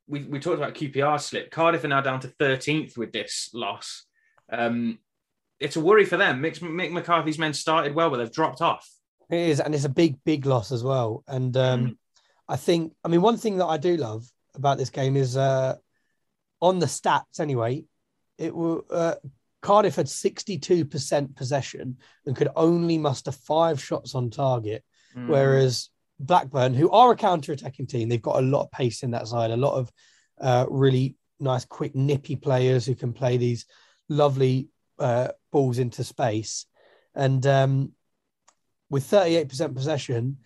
We 0.07 0.23
we 0.23 0.39
talked 0.39 0.57
about 0.57 0.73
QPR 0.73 1.19
slip. 1.19 1.51
Cardiff 1.51 1.83
are 1.83 1.89
now 1.89 2.01
down 2.01 2.21
to 2.21 2.29
thirteenth 2.29 2.97
with 2.97 3.11
this 3.11 3.49
loss. 3.53 4.05
Um, 4.49 4.99
it's 5.59 5.75
a 5.75 5.79
worry 5.81 6.05
for 6.05 6.17
them. 6.17 6.41
Mick, 6.41 6.59
Mick 6.59 6.91
McCarthy's 6.91 7.39
men 7.39 7.53
started 7.53 7.93
well, 7.95 8.09
but 8.09 8.17
they've 8.17 8.31
dropped 8.31 8.61
off. 8.61 8.89
It 9.29 9.39
is, 9.39 9.59
and 9.59 9.75
it's 9.75 9.85
a 9.85 9.89
big, 9.89 10.17
big 10.23 10.45
loss 10.45 10.71
as 10.71 10.83
well. 10.83 11.23
And 11.27 11.55
um, 11.57 11.85
Mm. 11.85 11.97
I 12.47 12.55
think, 12.55 12.93
I 13.03 13.09
mean, 13.09 13.21
one 13.21 13.37
thing 13.37 13.57
that 13.59 13.67
I 13.67 13.77
do 13.77 13.95
love 13.95 14.25
about 14.55 14.77
this 14.79 14.89
game 14.89 15.15
is 15.15 15.37
uh, 15.37 15.75
on 16.61 16.79
the 16.79 16.87
stats 16.87 17.39
anyway. 17.39 17.83
It 18.39 18.55
will 18.55 18.85
uh, 18.89 19.15
Cardiff 19.61 19.97
had 19.97 20.09
sixty-two 20.09 20.85
percent 20.85 21.35
possession 21.35 21.97
and 22.25 22.35
could 22.35 22.47
only 22.55 22.97
muster 22.97 23.31
five 23.31 23.81
shots 23.81 24.15
on 24.15 24.29
target, 24.29 24.83
Mm. 25.15 25.27
whereas 25.27 25.89
Blackburn, 26.19 26.73
who 26.73 26.89
are 26.91 27.11
a 27.11 27.15
counter-attacking 27.15 27.87
team, 27.87 28.09
they've 28.09 28.21
got 28.21 28.39
a 28.39 28.45
lot 28.45 28.63
of 28.63 28.71
pace 28.71 29.03
in 29.03 29.11
that 29.11 29.27
side, 29.27 29.51
a 29.51 29.57
lot 29.57 29.75
of 29.75 29.91
uh, 30.39 30.65
really 30.69 31.15
nice, 31.39 31.65
quick, 31.65 31.95
nippy 31.95 32.35
players 32.35 32.85
who 32.85 32.95
can 32.95 33.13
play 33.13 33.37
these 33.37 33.65
lovely 34.07 34.67
uh, 34.99 35.29
balls 35.51 35.79
into 35.79 36.03
space. 36.03 36.65
And 37.15 37.45
um, 37.47 37.91
with 38.89 39.09
38% 39.09 39.75
possession, 39.75 40.37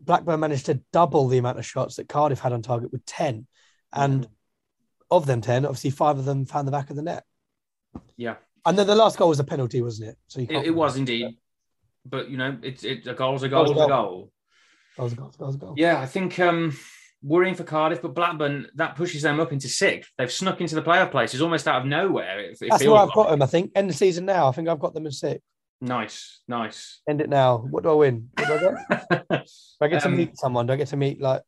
Blackburn 0.00 0.40
managed 0.40 0.66
to 0.66 0.80
double 0.92 1.28
the 1.28 1.38
amount 1.38 1.58
of 1.58 1.66
shots 1.66 1.96
that 1.96 2.08
Cardiff 2.08 2.40
had 2.40 2.52
on 2.52 2.62
target 2.62 2.92
with 2.92 3.04
10. 3.06 3.46
And 3.92 4.26
of 5.10 5.26
them 5.26 5.42
10, 5.42 5.66
obviously 5.66 5.90
five 5.90 6.18
of 6.18 6.24
them 6.24 6.46
found 6.46 6.66
the 6.66 6.72
back 6.72 6.88
of 6.90 6.96
the 6.96 7.02
net. 7.02 7.24
yeah, 8.16 8.36
And 8.64 8.78
then 8.78 8.86
the 8.86 8.94
last 8.94 9.18
goal 9.18 9.28
was 9.28 9.38
a 9.40 9.44
penalty, 9.44 9.82
wasn't 9.82 10.10
it? 10.10 10.16
So 10.26 10.40
you 10.40 10.46
it, 10.48 10.66
it 10.66 10.74
was 10.74 10.96
indeed. 10.96 11.36
But 12.04 12.30
you 12.30 12.36
know, 12.36 12.56
it's 12.62 12.82
it, 12.82 13.06
a 13.06 13.14
goal's 13.14 13.42
a 13.42 13.48
Goal's 13.48 13.68
goal's 13.68 13.84
a 13.84 13.88
goal. 13.88 13.88
goal. 13.88 14.32
Was 14.98 15.12
a 15.12 15.16
goal. 15.16 15.32
Was 15.38 15.54
a 15.54 15.58
goal. 15.58 15.74
Yeah, 15.76 16.00
I 16.00 16.06
think 16.06 16.38
um, 16.40 16.76
worrying 17.22 17.54
for 17.54 17.64
Cardiff, 17.64 18.02
but 18.02 18.14
Blackburn 18.14 18.66
that 18.74 18.96
pushes 18.96 19.22
them 19.22 19.40
up 19.40 19.52
into 19.52 19.68
sixth. 19.68 20.10
They've 20.18 20.30
snuck 20.32 20.60
into 20.60 20.74
the 20.74 20.82
playoff 20.82 21.10
places 21.10 21.40
almost 21.42 21.68
out 21.68 21.82
of 21.82 21.86
nowhere. 21.86 22.38
It, 22.40 22.58
it 22.60 22.70
That's 22.70 22.84
where 22.84 22.96
I've 22.96 23.08
like. 23.08 23.14
got 23.14 23.30
them, 23.30 23.42
I 23.42 23.46
think. 23.46 23.72
End 23.74 23.88
the 23.88 23.94
season 23.94 24.24
now. 24.24 24.48
I 24.48 24.52
think 24.52 24.68
I've 24.68 24.80
got 24.80 24.94
them 24.94 25.06
in 25.06 25.12
six. 25.12 25.40
Nice, 25.80 26.40
nice. 26.46 27.00
End 27.08 27.20
it 27.20 27.28
now. 27.28 27.58
What 27.58 27.82
do 27.82 27.90
I 27.90 27.94
win? 27.94 28.28
What 28.38 28.46
do 28.46 28.54
I 28.54 28.58
get? 29.28 29.28
Do 29.46 29.86
I 29.86 29.88
get 29.88 30.02
to 30.02 30.08
Um, 30.08 30.16
meet 30.16 30.38
someone? 30.38 30.66
Do 30.66 30.72
I 30.74 30.76
get 30.76 30.86
to 30.88 30.96
meet 30.96 31.20
like? 31.20 31.42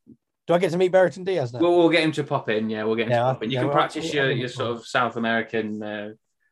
Do 0.46 0.54
I 0.54 0.58
get 0.58 0.72
to 0.72 0.76
meet 0.76 0.90
Brereton 0.90 1.22
Diaz 1.24 1.52
now? 1.52 1.60
Well, 1.60 1.76
we'll 1.78 1.88
get 1.88 2.02
him 2.02 2.10
to 2.12 2.24
pop 2.24 2.48
in. 2.50 2.68
Yeah, 2.68 2.82
we'll 2.82 2.96
get 2.96 3.06
him 3.06 3.12
Yeah, 3.12 3.18
to 3.20 3.24
pop 3.34 3.42
in. 3.44 3.50
You 3.50 3.54
yeah, 3.58 3.62
can 3.62 3.70
practice 3.70 4.12
your, 4.12 4.30
your 4.32 4.48
sort 4.48 4.72
of 4.76 4.86
South 4.86 5.16
American. 5.16 5.82
Uh, 5.82 6.10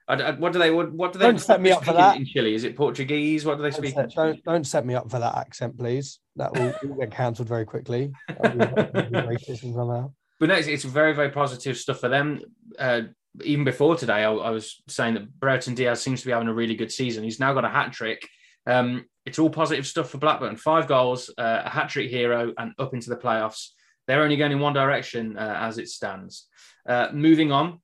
I, 0.08 0.14
I- 0.14 0.30
what 0.32 0.52
do 0.52 0.58
they? 0.58 0.70
What, 0.70 0.92
what 0.92 1.12
do 1.12 1.18
they? 1.18 1.26
Don't 1.26 1.38
set 1.38 1.60
me 1.60 1.70
up 1.70 1.84
for 1.84 1.92
that. 1.92 2.16
In 2.16 2.26
Chile, 2.26 2.54
is 2.54 2.64
it 2.64 2.76
Portuguese? 2.76 3.44
What 3.44 3.56
do 3.56 3.62
they 3.62 3.70
don't 3.70 3.78
speak? 3.78 3.94
set, 3.94 4.04
in 4.04 4.10
don't, 4.10 4.44
don't 4.44 4.66
set 4.66 4.84
me 4.86 4.94
up 4.94 5.10
for 5.10 5.18
that 5.18 5.36
accent, 5.36 5.78
please. 5.78 6.18
That 6.36 6.52
will, 6.52 6.74
will 6.84 6.96
get 6.96 7.12
cancelled 7.12 7.48
very 7.48 7.64
quickly. 7.64 8.12
Be- 8.28 8.34
be 8.34 8.48
racism 8.48 9.74
somehow. 9.74 10.12
But 10.40 10.48
no, 10.48 10.54
it's, 10.56 10.66
it's 10.66 10.84
very, 10.84 11.12
very 11.14 11.30
positive 11.30 11.76
stuff 11.76 12.00
for 12.00 12.08
them. 12.08 12.40
Uh, 12.78 13.02
even 13.44 13.64
before 13.64 13.96
today, 13.96 14.24
I, 14.24 14.32
I 14.32 14.50
was 14.50 14.82
saying 14.88 15.14
that 15.14 15.38
Brereton 15.38 15.74
Diaz 15.74 16.02
seems 16.02 16.20
to 16.20 16.26
be 16.26 16.32
having 16.32 16.48
a 16.48 16.54
really 16.54 16.74
good 16.74 16.90
season. 16.90 17.22
He's 17.24 17.38
now 17.40 17.54
got 17.54 17.64
a 17.64 17.68
hat 17.68 17.92
trick. 17.92 18.28
Um, 18.66 19.04
it's 19.24 19.38
all 19.38 19.50
positive 19.50 19.86
stuff 19.86 20.10
for 20.10 20.18
Blackburn. 20.18 20.56
Five 20.56 20.88
goals, 20.88 21.30
uh, 21.38 21.62
a 21.64 21.68
hat 21.70 21.90
trick 21.90 22.10
hero, 22.10 22.52
and 22.58 22.72
up 22.78 22.92
into 22.92 23.08
the 23.08 23.16
playoffs. 23.16 23.68
They're 24.08 24.22
only 24.22 24.36
going 24.36 24.50
in 24.50 24.58
one 24.58 24.72
direction 24.72 25.36
uh, 25.38 25.58
as 25.60 25.78
it 25.78 25.88
stands. 25.88 26.48
Uh, 26.88 27.08
moving 27.12 27.52
on, 27.52 27.80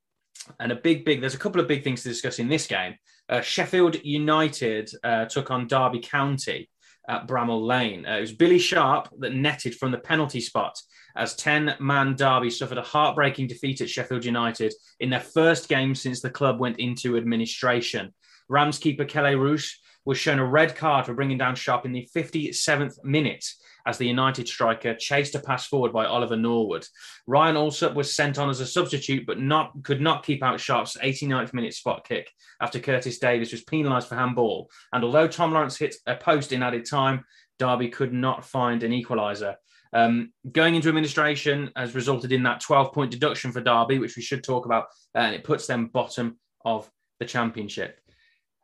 and 0.60 0.72
a 0.72 0.76
big, 0.76 1.04
big. 1.04 1.20
There's 1.20 1.34
a 1.34 1.38
couple 1.38 1.60
of 1.60 1.68
big 1.68 1.84
things 1.84 2.02
to 2.02 2.08
discuss 2.08 2.38
in 2.38 2.48
this 2.48 2.66
game. 2.66 2.94
Uh, 3.28 3.40
Sheffield 3.40 3.96
United 4.04 4.90
uh, 5.04 5.26
took 5.26 5.50
on 5.50 5.66
Derby 5.66 6.00
County 6.00 6.68
at 7.08 7.26
Bramall 7.26 7.66
Lane. 7.66 8.06
Uh, 8.06 8.16
it 8.16 8.20
was 8.20 8.32
Billy 8.32 8.58
Sharp 8.58 9.08
that 9.18 9.34
netted 9.34 9.74
from 9.74 9.90
the 9.90 9.98
penalty 9.98 10.40
spot 10.40 10.78
as 11.16 11.34
10 11.36 11.74
man 11.80 12.14
Derby 12.14 12.50
suffered 12.50 12.78
a 12.78 12.82
heartbreaking 12.82 13.48
defeat 13.48 13.80
at 13.80 13.90
Sheffield 13.90 14.24
United 14.24 14.72
in 15.00 15.10
their 15.10 15.20
first 15.20 15.68
game 15.68 15.94
since 15.94 16.20
the 16.20 16.30
club 16.30 16.60
went 16.60 16.78
into 16.78 17.16
administration. 17.16 18.14
Rams 18.48 18.78
keeper 18.78 19.04
Kelle 19.04 19.34
Roos 19.34 19.78
was 20.04 20.16
shown 20.18 20.38
a 20.38 20.46
red 20.46 20.76
card 20.76 21.04
for 21.04 21.14
bringing 21.14 21.36
down 21.36 21.54
Sharp 21.54 21.84
in 21.84 21.92
the 21.92 22.08
57th 22.14 23.04
minute 23.04 23.44
as 23.88 23.96
the 23.96 24.06
United 24.06 24.46
striker 24.46 24.94
chased 24.94 25.34
a 25.34 25.38
pass 25.38 25.66
forward 25.66 25.94
by 25.94 26.04
Oliver 26.04 26.36
Norwood. 26.36 26.86
Ryan 27.26 27.56
Allsop 27.56 27.94
was 27.94 28.14
sent 28.14 28.38
on 28.38 28.50
as 28.50 28.60
a 28.60 28.66
substitute, 28.66 29.26
but 29.26 29.40
not 29.40 29.72
could 29.82 30.02
not 30.02 30.26
keep 30.26 30.42
out 30.42 30.60
Sharp's 30.60 30.98
89th 30.98 31.54
minute 31.54 31.72
spot 31.72 32.06
kick 32.06 32.30
after 32.60 32.80
Curtis 32.80 33.18
Davies 33.18 33.50
was 33.50 33.64
penalised 33.64 34.06
for 34.06 34.14
handball. 34.14 34.70
And 34.92 35.02
although 35.02 35.26
Tom 35.26 35.52
Lawrence 35.52 35.78
hit 35.78 35.96
a 36.06 36.14
post 36.16 36.52
in 36.52 36.62
added 36.62 36.84
time, 36.84 37.24
Derby 37.58 37.88
could 37.88 38.12
not 38.12 38.44
find 38.44 38.82
an 38.82 38.92
equaliser. 38.92 39.54
Um, 39.94 40.34
going 40.52 40.74
into 40.74 40.88
administration 40.88 41.70
has 41.74 41.94
resulted 41.94 42.30
in 42.30 42.42
that 42.42 42.60
12 42.60 42.92
point 42.92 43.10
deduction 43.10 43.52
for 43.52 43.62
Derby, 43.62 43.98
which 43.98 44.16
we 44.16 44.22
should 44.22 44.44
talk 44.44 44.66
about, 44.66 44.88
and 45.14 45.34
it 45.34 45.44
puts 45.44 45.66
them 45.66 45.86
bottom 45.86 46.38
of 46.62 46.90
the 47.20 47.24
championship. 47.24 47.98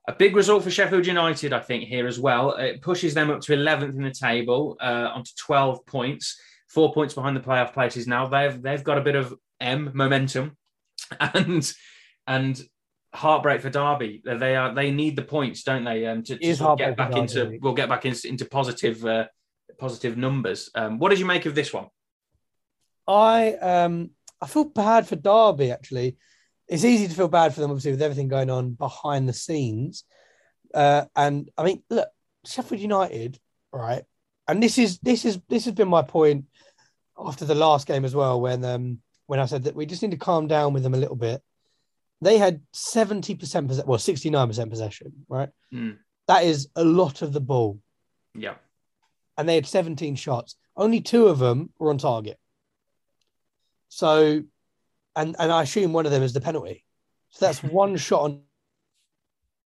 A 0.06 0.12
big 0.12 0.36
result 0.36 0.62
for 0.62 0.70
Sheffield 0.70 1.06
United, 1.06 1.52
I 1.52 1.60
think, 1.60 1.84
here 1.84 2.06
as 2.06 2.20
well. 2.20 2.52
It 2.56 2.82
pushes 2.82 3.14
them 3.14 3.30
up 3.30 3.40
to 3.42 3.56
11th 3.56 3.96
in 3.96 4.02
the 4.02 4.10
table, 4.10 4.76
uh, 4.80 5.10
onto 5.14 5.30
12 5.38 5.86
points, 5.86 6.38
four 6.68 6.92
points 6.92 7.14
behind 7.14 7.36
the 7.36 7.40
playoff 7.40 7.72
places 7.72 8.06
now. 8.06 8.26
They've 8.26 8.60
they've 8.60 8.84
got 8.84 8.98
a 8.98 9.02
bit 9.02 9.16
of 9.16 9.34
M 9.60 9.90
momentum, 9.94 10.56
and 11.20 11.72
and 12.26 12.62
heartbreak 13.14 13.62
for 13.62 13.70
Derby. 13.70 14.22
They 14.24 14.56
are 14.56 14.74
they 14.74 14.90
need 14.90 15.16
the 15.16 15.22
points, 15.22 15.62
don't 15.62 15.84
they? 15.84 16.06
Um, 16.06 16.22
to, 16.24 16.36
to 16.36 16.56
sort 16.56 16.72
of 16.72 16.78
get 16.78 16.96
back 16.96 17.16
into 17.16 17.58
we'll 17.62 17.74
get 17.74 17.88
back 17.88 18.04
into, 18.04 18.28
into 18.28 18.44
positive 18.44 19.04
uh, 19.06 19.26
positive 19.78 20.16
numbers. 20.16 20.70
Um, 20.74 20.98
what 20.98 21.10
did 21.10 21.18
you 21.18 21.26
make 21.26 21.46
of 21.46 21.54
this 21.54 21.72
one? 21.72 21.86
I 23.06 23.54
um 23.54 24.10
I 24.40 24.46
feel 24.46 24.64
bad 24.64 25.06
for 25.06 25.16
Derby 25.16 25.70
actually. 25.70 26.16
It's 26.68 26.84
easy 26.84 27.08
to 27.08 27.14
feel 27.14 27.28
bad 27.28 27.54
for 27.54 27.60
them, 27.60 27.70
obviously, 27.70 27.92
with 27.92 28.02
everything 28.02 28.28
going 28.28 28.50
on 28.50 28.72
behind 28.72 29.28
the 29.28 29.32
scenes. 29.32 30.04
Uh, 30.72 31.04
and 31.14 31.50
I 31.56 31.64
mean, 31.64 31.82
look, 31.90 32.08
Sheffield 32.46 32.80
United, 32.80 33.38
right? 33.72 34.02
And 34.48 34.62
this 34.62 34.78
is 34.78 34.98
this 34.98 35.24
is 35.24 35.40
this 35.48 35.64
has 35.66 35.74
been 35.74 35.88
my 35.88 36.02
point 36.02 36.46
after 37.18 37.44
the 37.44 37.54
last 37.54 37.86
game 37.86 38.04
as 38.04 38.14
well, 38.14 38.40
when 38.40 38.64
um 38.64 38.98
when 39.26 39.40
I 39.40 39.46
said 39.46 39.64
that 39.64 39.76
we 39.76 39.86
just 39.86 40.02
need 40.02 40.10
to 40.10 40.16
calm 40.16 40.48
down 40.48 40.72
with 40.72 40.82
them 40.82 40.94
a 40.94 40.98
little 40.98 41.16
bit. 41.16 41.42
They 42.20 42.38
had 42.38 42.62
70% 42.72 43.38
possession, 43.38 43.86
well, 43.86 43.98
69% 43.98 44.70
possession, 44.70 45.12
right? 45.28 45.50
Mm. 45.72 45.98
That 46.28 46.44
is 46.44 46.68
a 46.74 46.84
lot 46.84 47.20
of 47.20 47.32
the 47.32 47.40
ball. 47.40 47.80
Yeah 48.34 48.54
and 49.36 49.48
they 49.48 49.54
had 49.54 49.66
17 49.66 50.16
shots. 50.16 50.56
Only 50.76 51.00
two 51.00 51.26
of 51.26 51.38
them 51.38 51.70
were 51.78 51.90
on 51.90 51.98
target. 51.98 52.38
So, 53.88 54.42
and 55.16 55.36
and 55.38 55.52
I 55.52 55.62
assume 55.62 55.92
one 55.92 56.06
of 56.06 56.12
them 56.12 56.22
is 56.22 56.32
the 56.32 56.40
penalty. 56.40 56.84
So 57.30 57.46
that's 57.46 57.62
one 57.62 57.96
shot 57.96 58.22
on. 58.22 58.42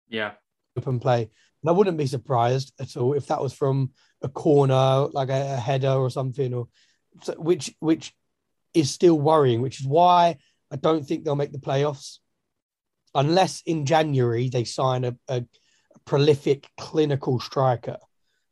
Yeah. 0.10 0.34
Open 0.78 1.00
play, 1.00 1.22
and 1.22 1.70
I 1.70 1.72
wouldn't 1.72 1.98
be 1.98 2.08
surprised 2.08 2.74
at 2.80 2.96
all 2.98 3.14
if 3.14 3.28
that 3.28 3.42
was 3.42 3.54
from 3.54 3.92
a 4.22 4.30
corner, 4.30 5.08
like 5.12 5.30
a, 5.30 5.54
a 5.54 5.58
header 5.58 5.90
or 5.90 6.10
something, 6.10 6.54
or 6.54 6.68
which 7.38 7.74
which 7.80 8.14
is 8.74 8.92
still 8.92 9.20
worrying. 9.20 9.62
Which 9.62 9.80
is 9.80 9.88
why 9.88 10.38
I 10.72 10.76
don't 10.76 11.06
think 11.06 11.24
they'll 11.24 11.36
make 11.36 11.52
the 11.52 11.58
playoffs, 11.58 12.20
unless 13.16 13.62
in 13.66 13.86
January 13.86 14.50
they 14.50 14.66
sign 14.66 15.04
a, 15.04 15.16
a, 15.28 15.38
a 15.38 16.00
prolific 16.06 16.68
clinical 16.78 17.40
striker 17.40 17.98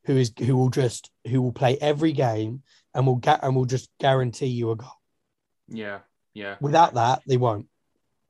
who 0.06 0.18
is 0.18 0.32
who 0.40 0.56
will 0.56 0.70
just 0.70 1.12
who 1.28 1.42
will 1.42 1.52
play 1.52 1.78
every 1.80 2.12
game 2.12 2.64
and 2.94 3.06
will 3.06 3.18
get 3.18 3.44
and 3.44 3.56
will 3.56 3.66
just 3.66 3.90
guarantee 4.00 4.48
you 4.48 4.72
a 4.72 4.76
goal. 4.76 4.90
Yeah, 5.68 6.00
yeah. 6.36 6.58
Without 6.62 6.94
that, 6.94 7.24
they 7.28 7.38
won't. 7.38 7.66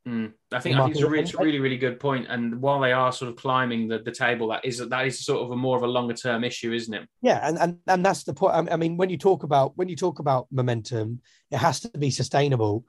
Mm. 0.08 0.34
I 0.54 0.60
think, 0.60 0.78
I 0.78 0.84
think 0.84 0.96
it's 0.96 1.04
a, 1.04 1.10
really, 1.10 1.24
it's 1.24 1.34
a 1.34 1.38
really, 1.38 1.60
really 1.60 1.78
good 1.78 2.00
point. 2.00 2.28
And 2.30 2.62
while 2.62 2.80
they 2.80 2.92
are 2.92 3.12
sort 3.12 3.30
of 3.30 3.38
climbing 3.38 3.88
the, 3.88 3.98
the 3.98 4.12
table, 4.12 4.50
that 4.50 4.64
is 4.64 4.78
that 4.78 5.08
is 5.08 5.26
sort 5.26 5.42
of 5.42 5.50
a 5.50 5.56
more 5.56 5.76
of 5.76 5.82
a 5.82 5.88
longer 5.88 6.14
term 6.14 6.44
issue, 6.44 6.72
isn't 6.74 6.94
it? 6.94 7.10
Yeah, 7.24 7.40
and, 7.42 7.58
and 7.58 7.80
and 7.88 8.06
that's 8.06 8.24
the 8.24 8.36
point. 8.36 8.70
I 8.72 8.76
mean, 8.78 8.98
when 8.98 9.10
you 9.10 9.18
talk 9.18 9.42
about 9.42 9.76
when 9.76 9.90
you 9.90 9.96
talk 9.96 10.20
about 10.20 10.46
momentum, 10.52 11.22
it 11.50 11.58
has 11.58 11.80
to 11.82 11.90
be 11.98 12.12
sustainable, 12.12 12.86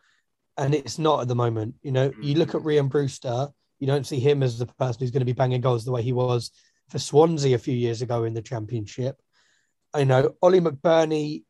and 0.59 0.74
it's 0.74 0.98
not 0.98 1.22
at 1.22 1.29
the 1.29 1.35
moment. 1.35 1.76
You 1.83 1.92
know, 1.92 2.11
mm. 2.11 2.22
you 2.22 2.35
look 2.35 2.55
at 2.55 2.61
Rhian 2.61 2.90
Brewster, 2.90 3.48
you 3.79 3.87
don't 3.87 4.07
see 4.07 4.20
him 4.20 4.42
as 4.42 4.59
the 4.59 4.66
person 4.66 5.00
who's 5.00 5.11
going 5.11 5.22
to 5.22 5.24
be 5.24 5.33
banging 5.33 5.62
goals 5.62 5.87
the 5.87 5.92
way 5.92 6.02
he 6.02 6.12
was 6.12 6.50
for 6.90 6.98
Swansea 6.98 7.55
a 7.55 7.59
few 7.59 7.74
years 7.74 8.02
ago 8.02 8.24
in 8.24 8.35
the 8.35 8.42
Championship. 8.42 9.16
I 9.94 10.05
know 10.05 10.35
Ollie 10.42 10.61
McBurnie, 10.61 11.44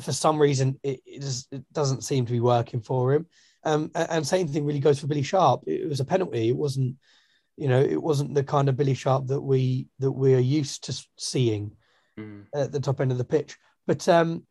for 0.00 0.12
some 0.12 0.40
reason, 0.40 0.78
it, 0.82 1.00
it, 1.06 1.20
just, 1.20 1.52
it 1.52 1.64
doesn't 1.72 2.04
seem 2.04 2.26
to 2.26 2.32
be 2.32 2.40
working 2.40 2.80
for 2.80 3.14
him. 3.14 3.26
Um, 3.64 3.90
and, 3.94 4.10
and 4.10 4.26
same 4.26 4.48
thing 4.48 4.64
really 4.64 4.80
goes 4.80 5.00
for 5.00 5.06
Billy 5.06 5.22
Sharp. 5.22 5.62
It 5.66 5.88
was 5.88 6.00
a 6.00 6.04
penalty. 6.04 6.48
It 6.48 6.56
wasn't, 6.56 6.96
you 7.56 7.68
know, 7.68 7.80
it 7.80 8.00
wasn't 8.00 8.34
the 8.34 8.44
kind 8.44 8.68
of 8.68 8.76
Billy 8.76 8.94
Sharp 8.94 9.26
that 9.28 9.40
we 9.40 9.88
that 9.98 10.12
we 10.12 10.34
are 10.34 10.38
used 10.38 10.84
to 10.84 11.06
seeing 11.16 11.72
mm. 12.18 12.44
at 12.54 12.70
the 12.70 12.80
top 12.80 13.00
end 13.00 13.12
of 13.12 13.18
the 13.18 13.24
pitch. 13.24 13.56
But 13.86 14.08
um, 14.08 14.44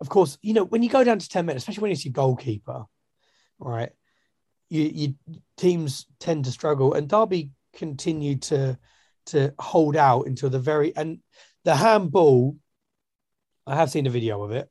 of 0.00 0.08
course, 0.08 0.36
you 0.42 0.52
know, 0.52 0.64
when 0.64 0.82
you 0.82 0.90
go 0.90 1.04
down 1.04 1.18
to 1.18 1.28
ten 1.28 1.46
minutes, 1.46 1.62
especially 1.62 1.82
when 1.82 1.92
it's 1.92 2.04
your 2.04 2.12
goalkeeper, 2.12 2.84
right? 3.58 3.92
You, 4.68 4.90
you 4.92 5.14
teams 5.56 6.06
tend 6.18 6.46
to 6.46 6.50
struggle, 6.50 6.94
and 6.94 7.08
Derby 7.08 7.50
continued 7.74 8.42
to 8.42 8.78
to 9.26 9.54
hold 9.58 9.96
out 9.96 10.26
until 10.26 10.50
the 10.50 10.58
very 10.58 10.94
and 10.96 11.20
the 11.64 11.76
handball. 11.76 12.56
I 13.66 13.76
have 13.76 13.90
seen 13.90 14.06
a 14.06 14.10
video 14.10 14.42
of 14.42 14.50
it. 14.52 14.68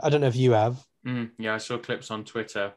I 0.00 0.10
don't 0.10 0.20
know 0.20 0.28
if 0.28 0.36
you 0.36 0.52
have. 0.52 0.78
Mm, 1.06 1.30
yeah, 1.38 1.54
I 1.54 1.58
saw 1.58 1.78
clips 1.78 2.10
on 2.10 2.24
Twitter. 2.24 2.74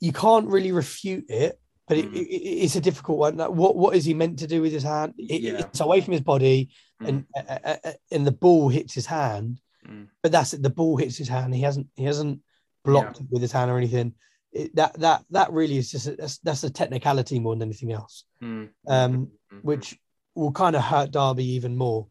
You 0.00 0.12
can't 0.12 0.48
really 0.48 0.72
refute 0.72 1.26
it, 1.28 1.58
but 1.86 1.98
mm. 1.98 2.14
it, 2.14 2.18
it, 2.18 2.64
it's 2.64 2.76
a 2.76 2.80
difficult 2.80 3.18
one. 3.18 3.38
What 3.38 3.76
what 3.76 3.96
is 3.96 4.04
he 4.04 4.14
meant 4.14 4.40
to 4.40 4.46
do 4.46 4.62
with 4.62 4.72
his 4.72 4.82
hand? 4.82 5.14
It, 5.18 5.40
yeah. 5.40 5.58
It's 5.58 5.80
away 5.80 6.00
from 6.00 6.12
his 6.12 6.22
body, 6.22 6.70
mm. 7.02 7.08
and 7.08 7.24
uh, 7.36 7.76
uh, 7.84 7.92
and 8.10 8.26
the 8.26 8.32
ball 8.32 8.68
hits 8.68 8.94
his 8.94 9.06
hand. 9.06 9.60
Mm. 9.86 10.08
But 10.22 10.32
that's 10.32 10.54
it. 10.54 10.62
The 10.62 10.70
ball 10.70 10.96
hits 10.96 11.16
his 11.16 11.28
hand. 11.28 11.54
He 11.54 11.62
hasn't 11.62 11.88
he 11.94 12.04
hasn't 12.04 12.40
blocked 12.84 13.20
yeah. 13.20 13.26
with 13.30 13.42
his 13.42 13.52
hand 13.52 13.70
or 13.70 13.78
anything. 13.78 14.14
It, 14.52 14.74
that 14.76 14.98
that 15.00 15.24
that 15.30 15.52
really 15.52 15.78
is 15.78 15.90
just 15.90 16.06
a, 16.06 16.16
that's, 16.16 16.38
that's 16.38 16.64
a 16.64 16.70
technicality 16.70 17.38
more 17.38 17.54
than 17.54 17.62
anything 17.62 17.92
else. 17.92 18.24
Mm. 18.42 18.70
Um, 18.86 19.26
mm-hmm. 19.26 19.58
which 19.58 19.98
will 20.34 20.52
kind 20.52 20.74
of 20.74 20.82
hurt 20.82 21.12
Derby 21.12 21.44
even 21.52 21.76
more. 21.76 22.08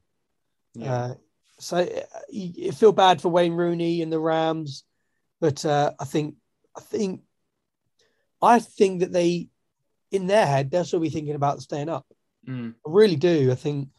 Yeah. 0.75 0.93
Uh, 0.93 1.13
so 1.63 1.77
uh, 1.77 2.19
you 2.29 2.71
feel 2.71 2.91
bad 2.91 3.21
for 3.21 3.29
Wayne 3.29 3.53
Rooney 3.53 4.01
and 4.01 4.11
the 4.11 4.19
Rams, 4.19 4.83
but 5.39 5.65
uh, 5.65 5.91
I 5.99 6.05
think 6.05 6.35
I 6.75 6.81
think 6.81 7.21
I 8.41 8.59
think 8.59 8.99
that 8.99 9.13
they, 9.13 9.49
in 10.11 10.27
their 10.27 10.45
head, 10.45 10.69
they'll 10.69 10.85
still 10.85 10.99
be 10.99 11.09
thinking 11.09 11.35
about 11.35 11.61
staying 11.61 11.89
up. 11.89 12.05
Mm. 12.47 12.73
I 12.85 12.89
really 12.89 13.15
do. 13.15 13.51
I 13.51 13.55
think 13.55 13.89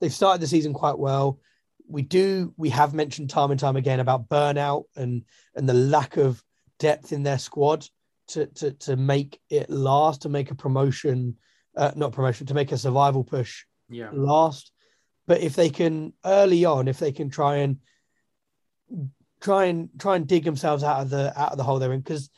they've 0.00 0.12
started 0.12 0.42
the 0.42 0.46
season 0.46 0.74
quite 0.74 0.98
well. 0.98 1.40
We 1.88 2.02
do. 2.02 2.52
We 2.56 2.70
have 2.70 2.94
mentioned 2.94 3.30
time 3.30 3.50
and 3.50 3.60
time 3.60 3.76
again 3.76 4.00
about 4.00 4.28
burnout 4.28 4.84
and 4.96 5.24
and 5.54 5.68
the 5.68 5.74
lack 5.74 6.16
of 6.16 6.42
depth 6.78 7.12
in 7.12 7.22
their 7.22 7.38
squad 7.38 7.86
to 8.28 8.46
to 8.46 8.72
to 8.72 8.96
make 8.96 9.40
it 9.48 9.70
last, 9.70 10.22
to 10.22 10.28
make 10.28 10.50
a 10.50 10.54
promotion, 10.54 11.36
uh, 11.76 11.92
not 11.96 12.12
promotion, 12.12 12.46
to 12.46 12.54
make 12.54 12.72
a 12.72 12.78
survival 12.78 13.24
push 13.24 13.64
yeah. 13.88 14.10
last. 14.12 14.72
But 15.26 15.40
if 15.40 15.56
they 15.56 15.70
can 15.70 16.12
early 16.24 16.64
on, 16.64 16.88
if 16.88 16.98
they 16.98 17.12
can 17.12 17.30
try 17.30 17.56
and 17.56 17.78
try 19.40 19.66
and 19.66 19.88
try 19.98 20.16
and 20.16 20.26
dig 20.26 20.44
themselves 20.44 20.82
out 20.82 21.00
of 21.00 21.10
the 21.10 21.32
out 21.38 21.52
of 21.52 21.58
the 21.58 21.64
hole 21.64 21.78
they're 21.78 21.92
in, 21.92 22.00
because 22.00 22.30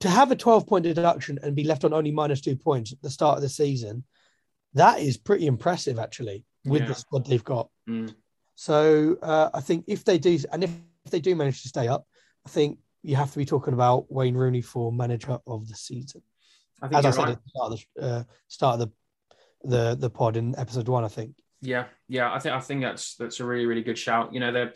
to 0.00 0.08
have 0.08 0.30
a 0.30 0.36
12 0.36 0.66
point 0.66 0.84
deduction 0.84 1.38
and 1.42 1.54
be 1.54 1.64
left 1.64 1.84
on 1.84 1.92
only 1.92 2.10
minus 2.10 2.40
two 2.40 2.56
points 2.56 2.92
at 2.92 3.02
the 3.02 3.10
start 3.10 3.36
of 3.36 3.42
the 3.42 3.48
season, 3.48 4.04
that 4.74 5.00
is 5.00 5.16
pretty 5.16 5.46
impressive 5.46 5.98
actually 5.98 6.44
with 6.64 6.82
yeah. 6.82 6.88
the 6.88 6.94
squad 6.94 7.26
they've 7.26 7.44
got. 7.44 7.68
Mm. 7.88 8.14
So 8.54 9.16
uh, 9.22 9.50
I 9.52 9.60
think 9.60 9.84
if 9.88 10.04
they 10.04 10.18
do, 10.18 10.38
and 10.52 10.64
if, 10.64 10.70
if 11.04 11.10
they 11.10 11.20
do 11.20 11.34
manage 11.34 11.62
to 11.62 11.68
stay 11.68 11.88
up, 11.88 12.06
I 12.46 12.50
think 12.50 12.78
you 13.02 13.16
have 13.16 13.32
to 13.32 13.38
be 13.38 13.44
talking 13.44 13.74
about 13.74 14.10
Wayne 14.10 14.34
Rooney 14.34 14.62
for 14.62 14.92
manager 14.92 15.38
of 15.46 15.68
the 15.68 15.74
season. 15.74 16.22
I 16.80 16.88
think 16.88 16.98
As 16.98 17.06
I 17.06 17.10
said 17.10 17.22
right. 17.22 17.32
at 17.32 17.42
the 17.42 17.50
start 17.50 17.72
of 17.72 17.84
the, 17.96 18.02
uh, 18.02 18.22
start 18.48 18.80
of 18.80 18.80
the 18.80 18.92
the 19.66 19.94
the 19.94 20.10
pod 20.10 20.36
in 20.36 20.58
episode 20.58 20.88
one, 20.88 21.04
I 21.04 21.08
think. 21.08 21.34
Yeah, 21.64 21.86
yeah, 22.08 22.32
I 22.32 22.38
think 22.38 22.54
I 22.54 22.60
think 22.60 22.82
that's 22.82 23.16
that's 23.16 23.40
a 23.40 23.44
really 23.44 23.66
really 23.66 23.82
good 23.82 23.98
shout. 23.98 24.34
You 24.34 24.40
know, 24.40 24.52
they're 24.52 24.74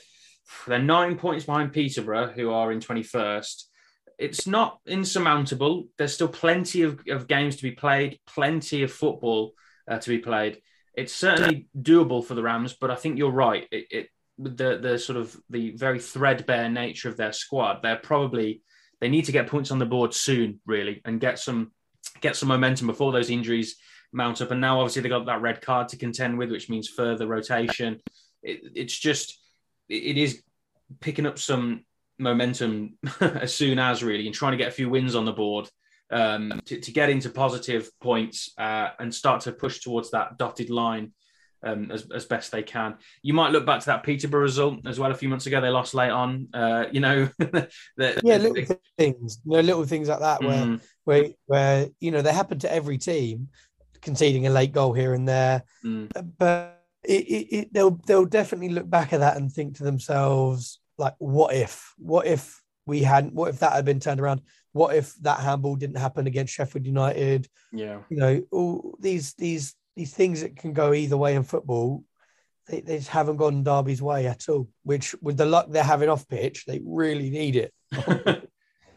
they're 0.66 0.78
nine 0.78 1.18
points 1.18 1.44
behind 1.44 1.72
Peterborough, 1.72 2.32
who 2.32 2.50
are 2.50 2.72
in 2.72 2.80
twenty 2.80 3.02
first. 3.02 3.70
It's 4.18 4.46
not 4.46 4.80
insurmountable. 4.86 5.88
There's 5.96 6.14
still 6.14 6.28
plenty 6.28 6.82
of, 6.82 7.00
of 7.08 7.28
games 7.28 7.56
to 7.56 7.62
be 7.62 7.70
played, 7.70 8.18
plenty 8.26 8.82
of 8.82 8.90
football 8.90 9.52
uh, 9.88 9.98
to 9.98 10.08
be 10.08 10.18
played. 10.18 10.60
It's 10.94 11.12
certainly 11.12 11.68
doable 11.80 12.24
for 12.24 12.34
the 12.34 12.42
Rams, 12.42 12.74
but 12.80 12.90
I 12.90 12.96
think 12.96 13.18
you're 13.18 13.30
right. 13.30 13.68
It, 13.70 13.86
it 13.90 14.08
the 14.38 14.78
the 14.78 14.98
sort 14.98 15.18
of 15.18 15.36
the 15.50 15.76
very 15.76 16.00
threadbare 16.00 16.70
nature 16.70 17.08
of 17.08 17.16
their 17.16 17.32
squad. 17.32 17.80
They're 17.82 17.96
probably 17.96 18.62
they 19.00 19.08
need 19.08 19.26
to 19.26 19.32
get 19.32 19.46
points 19.46 19.70
on 19.70 19.78
the 19.78 19.86
board 19.86 20.14
soon, 20.14 20.60
really, 20.66 21.02
and 21.04 21.20
get 21.20 21.38
some 21.38 21.72
get 22.20 22.34
some 22.34 22.48
momentum 22.48 22.86
before 22.86 23.12
those 23.12 23.30
injuries 23.30 23.76
mount 24.12 24.40
up. 24.40 24.50
And 24.50 24.60
now, 24.60 24.80
obviously, 24.80 25.02
they 25.02 25.08
got 25.08 25.26
that 25.26 25.42
red 25.42 25.60
card 25.60 25.88
to 25.88 25.96
contend 25.96 26.38
with, 26.38 26.50
which 26.50 26.68
means 26.68 26.88
further 26.88 27.26
rotation. 27.26 28.00
It, 28.42 28.60
it's 28.74 28.96
just, 28.96 29.38
it 29.88 30.16
is 30.16 30.42
picking 31.00 31.26
up 31.26 31.38
some 31.38 31.84
momentum 32.18 32.98
as 33.20 33.54
soon 33.54 33.78
as 33.78 34.02
really 34.02 34.26
and 34.26 34.34
trying 34.34 34.52
to 34.52 34.58
get 34.58 34.68
a 34.68 34.72
few 34.72 34.88
wins 34.88 35.14
on 35.14 35.24
the 35.24 35.32
board 35.32 35.68
um, 36.10 36.60
to, 36.64 36.80
to 36.80 36.92
get 36.92 37.10
into 37.10 37.30
positive 37.30 37.90
points 38.00 38.52
uh, 38.58 38.90
and 38.98 39.14
start 39.14 39.42
to 39.42 39.52
push 39.52 39.80
towards 39.80 40.10
that 40.10 40.38
dotted 40.38 40.70
line 40.70 41.12
um, 41.62 41.90
as, 41.90 42.06
as 42.14 42.24
best 42.24 42.52
they 42.52 42.62
can. 42.62 42.96
You 43.22 43.34
might 43.34 43.52
look 43.52 43.66
back 43.66 43.80
to 43.80 43.86
that 43.86 44.02
Peterborough 44.02 44.42
result 44.42 44.86
as 44.86 44.98
well 44.98 45.10
a 45.10 45.14
few 45.14 45.28
months 45.28 45.46
ago. 45.46 45.60
They 45.60 45.68
lost 45.68 45.94
late 45.94 46.10
on. 46.10 46.48
Uh, 46.54 46.86
you 46.92 47.00
know, 47.00 47.28
the, 47.38 48.20
yeah, 48.22 48.36
little 48.36 48.76
things, 48.96 49.40
you 49.44 49.56
know, 49.56 49.60
little 49.60 49.84
things 49.84 50.08
like 50.08 50.20
that 50.20 50.42
where 50.42 50.64
mm. 50.64 50.80
where 51.04 51.30
where 51.46 51.88
you 52.00 52.10
know 52.10 52.22
they 52.22 52.32
happen 52.32 52.58
to 52.60 52.72
every 52.72 52.98
team, 52.98 53.48
conceding 54.02 54.46
a 54.46 54.50
late 54.50 54.72
goal 54.72 54.92
here 54.92 55.14
and 55.14 55.28
there, 55.28 55.62
mm. 55.84 56.08
but 56.38 56.84
it, 57.04 57.24
it, 57.24 57.56
it, 57.56 57.72
they'll 57.72 58.00
they'll 58.06 58.24
definitely 58.24 58.70
look 58.70 58.88
back 58.88 59.12
at 59.12 59.20
that 59.20 59.36
and 59.36 59.52
think 59.52 59.76
to 59.76 59.84
themselves 59.84 60.80
like, 60.98 61.14
what 61.18 61.54
if, 61.54 61.94
what 61.96 62.26
if 62.26 62.60
we 62.86 63.02
hadn't, 63.02 63.34
what 63.34 63.50
if 63.50 63.60
that 63.60 63.72
had 63.72 63.84
been 63.84 64.00
turned 64.00 64.20
around? 64.20 64.42
What 64.72 64.94
if 64.94 65.14
that 65.22 65.40
handball 65.40 65.76
didn't 65.76 65.98
happen 65.98 66.26
against 66.26 66.52
Sheffield 66.52 66.84
United? 66.84 67.48
Yeah, 67.72 68.00
you 68.10 68.16
know, 68.16 68.42
all 68.50 68.96
these 69.00 69.34
these 69.34 69.74
these 69.96 70.12
things 70.12 70.42
that 70.42 70.56
can 70.56 70.72
go 70.72 70.92
either 70.92 71.16
way 71.16 71.34
in 71.34 71.42
football, 71.42 72.04
they, 72.68 72.80
they 72.80 72.98
just 72.98 73.08
haven't 73.08 73.36
gone 73.36 73.64
Derby's 73.64 74.02
way 74.02 74.26
at 74.26 74.48
all. 74.48 74.68
Which, 74.82 75.14
with 75.22 75.36
the 75.36 75.46
luck 75.46 75.66
they're 75.70 75.82
having 75.82 76.08
off 76.08 76.28
pitch, 76.28 76.64
they 76.66 76.80
really 76.84 77.30
need 77.30 77.56
it. 77.56 77.72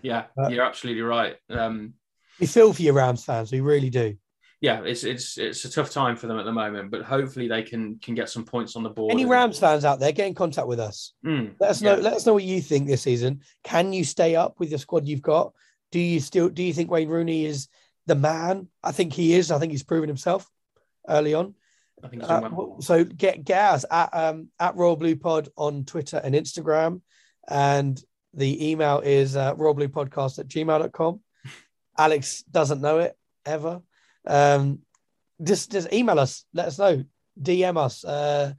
yeah, 0.01 0.25
uh, 0.37 0.49
you're 0.49 0.65
absolutely 0.65 1.03
right. 1.03 1.35
Um, 1.49 1.93
we 2.39 2.47
feel 2.47 2.73
for 2.73 2.81
your 2.81 2.93
Rams 2.93 3.23
fans, 3.23 3.51
we 3.51 3.61
really 3.61 3.89
do. 3.89 4.17
Yeah, 4.62 4.84
it's 4.84 5.04
it's 5.04 5.39
it's 5.39 5.65
a 5.65 5.71
tough 5.71 5.89
time 5.89 6.15
for 6.15 6.28
them 6.28 6.38
at 6.38 6.45
the 6.45 6.52
moment, 6.52 6.91
but 6.91 7.02
hopefully 7.02 7.47
they 7.47 7.63
can 7.63 7.97
can 7.97 8.13
get 8.13 8.30
some 8.30 8.45
points 8.45 8.76
on 8.76 8.84
the 8.84 8.91
board. 8.91 9.12
Any 9.12 9.26
Rams 9.26 9.58
fans 9.58 9.84
out 9.84 10.00
there, 10.00 10.12
get 10.12 10.28
in 10.28 10.36
contact 10.36 10.67
with 10.67 10.80
us. 10.80 11.13
Mm, 11.26 11.56
let 11.60 11.71
us 11.71 11.82
know. 11.82 11.95
Yeah. 11.95 12.04
Let 12.04 12.13
us 12.13 12.28
know 12.28 12.34
what 12.34 12.43
you 12.43 12.62
think 12.62 12.88
this 12.88 13.02
season. 13.02 13.41
Can 13.63 13.91
you 13.91 14.04
stay 14.04 14.36
up 14.36 14.60
with 14.60 14.69
the 14.69 14.78
squad 14.78 15.08
you've 15.08 15.24
got? 15.24 15.54
Do 15.91 16.00
you 16.00 16.19
still 16.19 16.47
do 16.47 16.62
you 16.62 16.74
think 16.74 16.91
Wayne 16.91 17.10
Rooney 17.10 17.45
is 17.45 17.69
the 18.06 18.13
man? 18.13 18.67
I 18.84 18.91
think 18.91 19.13
he 19.13 19.34
is. 19.34 19.50
I 19.50 19.58
think 19.58 19.71
he's 19.71 19.82
proven 19.82 20.08
himself 20.08 20.47
early 21.10 21.34
on. 21.34 21.56
I 22.04 22.08
think 22.10 22.24
uh, 22.24 22.50
so. 22.82 23.04
Get 23.04 23.43
get 23.43 23.74
us 23.74 23.86
at 23.89 24.10
um, 24.13 24.50
at 24.60 24.76
Royal 24.76 24.95
Blue 24.95 25.15
Pod 25.15 25.50
on 25.58 25.86
Twitter 25.86 26.21
and 26.24 26.36
Instagram, 26.36 27.02
and 27.47 28.00
the 28.36 28.69
email 28.69 29.00
is 29.00 29.36
uh, 29.36 29.56
Royal 29.58 29.74
Blue 29.74 29.89
Podcast 29.89 30.38
at 30.38 30.47
gmail.com. 30.47 31.19
Alex 31.97 32.43
doesn't 32.43 32.82
know 32.82 33.00
it 33.00 33.17
ever. 33.43 33.82
Um, 34.27 34.79
just 35.43 35.71
just 35.71 35.91
email 35.91 36.19
us. 36.19 36.45
Let 36.53 36.67
us 36.67 36.79
know. 36.79 37.03
DM 37.41 37.77
us. 37.77 38.03
Uh, 38.03 38.53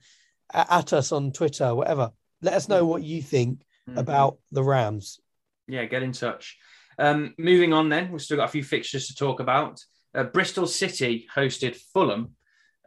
at 0.53 0.93
us 0.93 1.13
on 1.13 1.33
Twitter, 1.33 1.75
whatever. 1.75 2.13
Let 2.41 2.55
us 2.55 2.69
know 2.69 2.85
what 2.85 3.03
you 3.03 3.23
think 3.23 3.61
mm-hmm. 3.89 3.99
about 3.99 4.39
the 4.51 4.63
Rams. 4.63 5.21
Yeah, 5.69 5.85
get 5.85 6.03
in 6.03 6.13
touch. 6.13 6.59
Um, 6.99 7.35
moving 7.39 7.73
on, 7.73 7.89
then 7.89 8.11
we've 8.11 8.21
still 8.21 8.37
got 8.37 8.49
a 8.49 8.53
few 8.53 8.65
fixtures 8.65 9.07
to 9.09 9.15
talk 9.15 9.41
about. 9.41 9.83
Uh, 10.15 10.25
Bristol 10.25 10.67
City 10.67 11.27
hosted 11.35 11.77
Fulham 11.95 12.35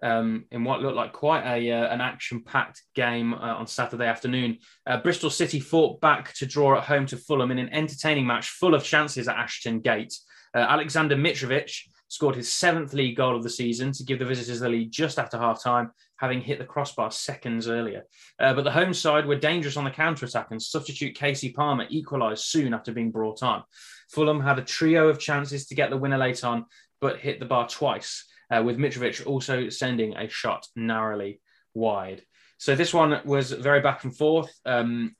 um, 0.03 0.45
in 0.51 0.63
what 0.63 0.81
looked 0.81 0.95
like 0.95 1.13
quite 1.13 1.43
a 1.45 1.71
uh, 1.71 1.87
an 1.87 2.01
action-packed 2.01 2.83
game 2.93 3.33
uh, 3.33 3.55
on 3.55 3.65
Saturday 3.65 4.05
afternoon. 4.05 4.59
Uh, 4.85 4.97
Bristol 4.97 5.29
City 5.29 5.59
fought 5.59 5.99
back 6.01 6.33
to 6.33 6.45
draw 6.45 6.77
at 6.77 6.83
home 6.83 7.07
to 7.07 7.17
Fulham 7.17 7.51
in 7.51 7.57
an 7.57 7.73
entertaining 7.73 8.27
match 8.27 8.49
full 8.49 8.75
of 8.75 8.83
chances 8.83 9.27
at 9.27 9.37
Ashton 9.37 9.79
Gate. 9.79 10.13
Uh, 10.53 10.59
Alexander 10.59 11.15
Mitrovic 11.15 11.79
scored 12.15 12.35
his 12.35 12.51
seventh 12.51 12.93
league 12.93 13.17
goal 13.17 13.35
of 13.35 13.43
the 13.43 13.49
season 13.49 13.91
to 13.91 14.05
give 14.05 14.19
the 14.19 14.25
visitors 14.25 14.61
the 14.61 14.69
lead 14.69 14.89
just 14.89 15.19
after 15.19 15.37
half 15.37 15.61
time, 15.61 15.91
having 16.15 16.39
hit 16.39 16.57
the 16.59 16.63
crossbar 16.63 17.11
seconds 17.11 17.67
earlier. 17.67 18.03
Uh, 18.39 18.53
but 18.53 18.63
the 18.63 18.71
home 18.71 18.93
side 18.93 19.25
were 19.25 19.35
dangerous 19.35 19.75
on 19.75 19.83
the 19.83 19.91
counter 19.91 20.25
attack, 20.25 20.47
and 20.51 20.61
substitute 20.61 21.13
Casey 21.13 21.51
Palmer 21.51 21.85
equalised 21.89 22.45
soon 22.45 22.73
after 22.73 22.93
being 22.93 23.11
brought 23.11 23.43
on. 23.43 23.63
Fulham 24.09 24.39
had 24.39 24.57
a 24.57 24.63
trio 24.63 25.09
of 25.09 25.19
chances 25.19 25.65
to 25.65 25.75
get 25.75 25.89
the 25.89 25.97
winner 25.97 26.17
late 26.17 26.45
on, 26.45 26.65
but 27.01 27.19
hit 27.19 27.41
the 27.41 27.45
bar 27.45 27.67
twice, 27.67 28.23
uh, 28.49 28.63
with 28.63 28.77
Mitrovic 28.77 29.27
also 29.27 29.67
sending 29.67 30.15
a 30.15 30.29
shot 30.29 30.65
narrowly 30.73 31.41
wide. 31.73 32.21
So 32.59 32.75
this 32.75 32.93
one 32.93 33.19
was 33.25 33.51
very 33.51 33.81
back 33.81 34.05
and 34.05 34.15
forth. 34.15 34.57
Um, 34.65 35.17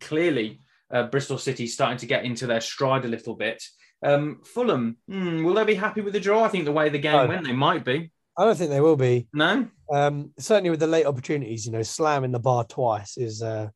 clearly, 0.00 0.62
uh, 0.90 1.02
Bristol 1.02 1.36
City 1.36 1.66
starting 1.66 1.98
to 1.98 2.06
get 2.06 2.24
into 2.24 2.46
their 2.46 2.62
stride 2.62 3.04
a 3.04 3.08
little 3.08 3.34
bit. 3.34 3.62
Um, 4.02 4.40
Fulham, 4.44 4.96
hmm, 5.08 5.44
will 5.44 5.54
they 5.54 5.64
be 5.64 5.74
happy 5.74 6.00
with 6.00 6.12
the 6.12 6.20
draw? 6.20 6.44
I 6.44 6.48
think 6.48 6.64
the 6.64 6.72
way 6.72 6.88
the 6.88 6.98
game 6.98 7.14
oh, 7.14 7.26
went, 7.26 7.44
they 7.44 7.52
might 7.52 7.84
be. 7.84 8.12
I 8.36 8.44
don't 8.44 8.56
think 8.56 8.70
they 8.70 8.80
will 8.80 8.96
be. 8.96 9.26
No. 9.32 9.68
Um, 9.92 10.32
certainly 10.38 10.70
with 10.70 10.80
the 10.80 10.86
late 10.86 11.06
opportunities, 11.06 11.66
you 11.66 11.72
know, 11.72 11.82
slamming 11.82 12.30
the 12.30 12.38
bar 12.38 12.64
twice 12.64 13.16
is, 13.16 13.42
uh, 13.42 13.68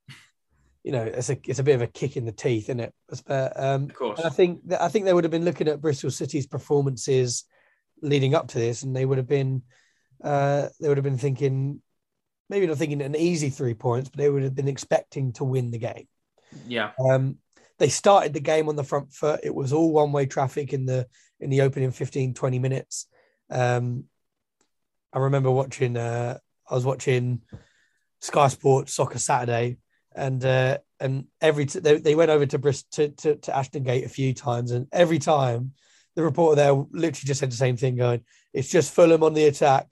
you 0.84 0.92
know, 0.92 1.02
it's 1.02 1.30
a 1.30 1.38
it's 1.46 1.58
a 1.58 1.64
bit 1.64 1.74
of 1.74 1.82
a 1.82 1.86
kick 1.88 2.16
in 2.16 2.24
the 2.24 2.32
teeth, 2.32 2.64
isn't 2.64 2.80
it? 2.80 2.94
But 3.26 3.58
um, 3.58 3.84
of 3.84 3.94
course. 3.94 4.20
I 4.20 4.28
think 4.28 4.60
I 4.78 4.88
think 4.88 5.04
they 5.04 5.12
would 5.12 5.24
have 5.24 5.30
been 5.30 5.44
looking 5.44 5.68
at 5.68 5.80
Bristol 5.80 6.10
City's 6.10 6.46
performances 6.46 7.44
leading 8.02 8.34
up 8.34 8.48
to 8.48 8.58
this, 8.58 8.82
and 8.82 8.94
they 8.94 9.04
would 9.04 9.18
have 9.18 9.28
been 9.28 9.62
uh, 10.22 10.68
they 10.80 10.88
would 10.88 10.98
have 10.98 11.04
been 11.04 11.18
thinking 11.18 11.82
maybe 12.48 12.66
not 12.66 12.76
thinking 12.76 13.00
an 13.00 13.16
easy 13.16 13.48
three 13.48 13.74
points, 13.74 14.10
but 14.10 14.18
they 14.18 14.28
would 14.28 14.42
have 14.42 14.54
been 14.54 14.68
expecting 14.68 15.32
to 15.32 15.42
win 15.42 15.70
the 15.70 15.78
game. 15.78 16.06
Yeah. 16.68 16.90
Um, 17.00 17.38
they 17.82 17.88
started 17.88 18.32
the 18.32 18.38
game 18.38 18.68
on 18.68 18.76
the 18.76 18.84
front 18.84 19.12
foot. 19.12 19.40
It 19.42 19.52
was 19.52 19.72
all 19.72 19.92
one 19.92 20.12
way 20.12 20.24
traffic 20.24 20.72
in 20.72 20.86
the 20.86 21.08
in 21.40 21.50
the 21.50 21.62
opening 21.62 21.90
15, 21.90 22.32
20 22.32 22.58
minutes. 22.60 23.08
Um, 23.50 24.04
I 25.12 25.18
remember 25.18 25.50
watching. 25.50 25.96
Uh, 25.96 26.38
I 26.70 26.74
was 26.76 26.84
watching 26.84 27.42
Sky 28.20 28.46
Sports 28.46 28.94
Soccer 28.94 29.18
Saturday, 29.18 29.78
and 30.14 30.44
uh, 30.44 30.78
and 31.00 31.26
every 31.40 31.66
t- 31.66 31.80
they, 31.80 31.98
they 31.98 32.14
went 32.14 32.30
over 32.30 32.46
to, 32.46 32.58
Brist- 32.60 32.90
to, 32.92 33.08
to 33.08 33.34
to 33.34 33.56
Ashton 33.56 33.82
Gate 33.82 34.04
a 34.04 34.08
few 34.08 34.32
times, 34.32 34.70
and 34.70 34.86
every 34.92 35.18
time 35.18 35.72
the 36.14 36.22
reporter 36.22 36.54
there 36.54 36.72
literally 36.72 37.26
just 37.26 37.40
said 37.40 37.50
the 37.50 37.56
same 37.56 37.76
thing, 37.76 37.96
going, 37.96 38.22
"It's 38.52 38.70
just 38.70 38.94
Fulham 38.94 39.24
on 39.24 39.34
the 39.34 39.46
attack. 39.46 39.88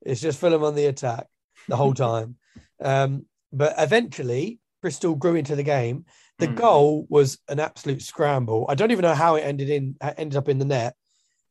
It's 0.00 0.22
just 0.22 0.40
Fulham 0.40 0.64
on 0.64 0.76
the 0.76 0.86
attack 0.86 1.26
the 1.68 1.76
whole 1.76 1.92
time." 1.92 2.36
um, 2.82 3.26
but 3.52 3.74
eventually, 3.76 4.60
Bristol 4.80 5.14
grew 5.14 5.34
into 5.34 5.56
the 5.56 5.62
game, 5.62 6.06
the 6.38 6.48
mm. 6.48 6.56
goal 6.56 7.06
was 7.08 7.38
an 7.48 7.60
absolute 7.60 8.02
scramble. 8.02 8.66
I 8.68 8.74
don't 8.74 8.90
even 8.90 9.02
know 9.02 9.14
how 9.14 9.36
it 9.36 9.42
ended 9.42 9.70
in 9.70 9.96
ended 10.00 10.36
up 10.36 10.48
in 10.48 10.58
the 10.58 10.64
net. 10.64 10.94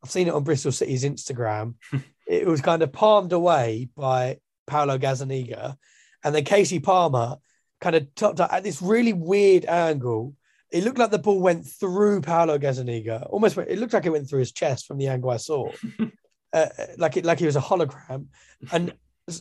I've 0.02 0.10
seen 0.10 0.28
it 0.28 0.34
on 0.34 0.44
Bristol 0.44 0.72
City's 0.72 1.04
Instagram. 1.04 1.74
it 2.26 2.46
was 2.46 2.60
kind 2.60 2.82
of 2.82 2.92
palmed 2.92 3.32
away 3.32 3.88
by 3.96 4.38
Paolo 4.66 4.98
Gazzaniga, 4.98 5.76
and 6.22 6.34
then 6.34 6.44
Casey 6.44 6.78
Palmer 6.78 7.36
kind 7.80 7.96
of 7.96 8.14
topped 8.14 8.40
up 8.40 8.52
at 8.52 8.62
this 8.62 8.82
really 8.82 9.12
weird 9.12 9.64
angle. 9.64 10.34
It 10.70 10.84
looked 10.84 10.98
like 10.98 11.10
the 11.10 11.18
ball 11.18 11.40
went 11.40 11.66
through 11.66 12.22
Paolo 12.22 12.58
Gazzaniga. 12.58 13.28
Almost, 13.30 13.58
it 13.58 13.78
looked 13.78 13.92
like 13.92 14.06
it 14.06 14.10
went 14.10 14.28
through 14.28 14.40
his 14.40 14.52
chest 14.52 14.86
from 14.86 14.98
the 14.98 15.08
angle 15.08 15.30
I 15.30 15.36
saw, 15.36 15.70
uh, 16.52 16.66
like 16.98 17.16
it 17.16 17.24
like 17.24 17.38
he 17.38 17.46
was 17.46 17.56
a 17.56 17.60
hologram, 17.60 18.26
and 18.72 18.92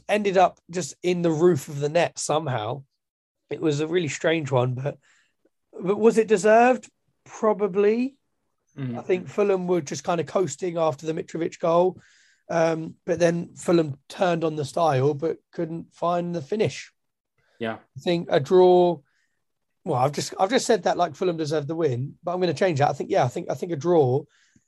ended 0.08 0.38
up 0.38 0.60
just 0.72 0.96
in 1.04 1.22
the 1.22 1.32
roof 1.32 1.68
of 1.68 1.80
the 1.80 1.90
net 1.90 2.18
somehow. 2.18 2.84
It 3.50 3.62
was 3.62 3.82
a 3.82 3.88
really 3.88 4.08
strange 4.08 4.52
one, 4.52 4.74
but 4.74 4.98
but 5.82 6.00
was 6.00 6.18
it 6.18 6.28
deserved? 6.28 6.90
Probably. 7.26 8.16
Mm. 8.78 8.98
I 8.98 9.02
think 9.02 9.28
Fulham 9.28 9.68
were 9.68 9.82
just 9.82 10.04
kind 10.04 10.20
of 10.20 10.28
coasting 10.28 10.78
after 10.78 11.06
the 11.06 11.14
Mitrovic 11.14 11.60
goal. 11.60 12.00
Um, 12.50 12.96
but 13.06 13.20
then 13.20 13.56
Fulham 13.56 13.98
turned 14.10 14.44
on 14.44 14.56
the 14.56 14.66
style, 14.66 15.14
but 15.14 15.38
couldn't 15.52 15.94
find 15.94 16.36
the 16.36 16.42
finish. 16.42 16.92
Yeah. 17.60 17.76
I 17.76 18.00
think 18.00 18.28
a 18.30 18.40
draw. 18.40 19.00
Well, 19.86 20.00
I've 20.00 20.12
just 20.12 20.34
I've 20.40 20.50
just 20.50 20.66
said 20.66 20.84
that 20.84 20.98
like 20.98 21.16
Fulham 21.16 21.38
deserved 21.38 21.68
the 21.68 21.76
win, 21.76 22.16
but 22.24 22.34
I'm 22.34 22.40
going 22.40 22.54
to 22.54 22.60
change 22.60 22.80
that. 22.80 22.90
I 22.90 22.94
think 22.94 23.10
yeah, 23.10 23.24
I 23.24 23.28
think 23.28 23.50
I 23.50 23.54
think 23.54 23.72
a 23.72 23.78
draw. 23.78 24.24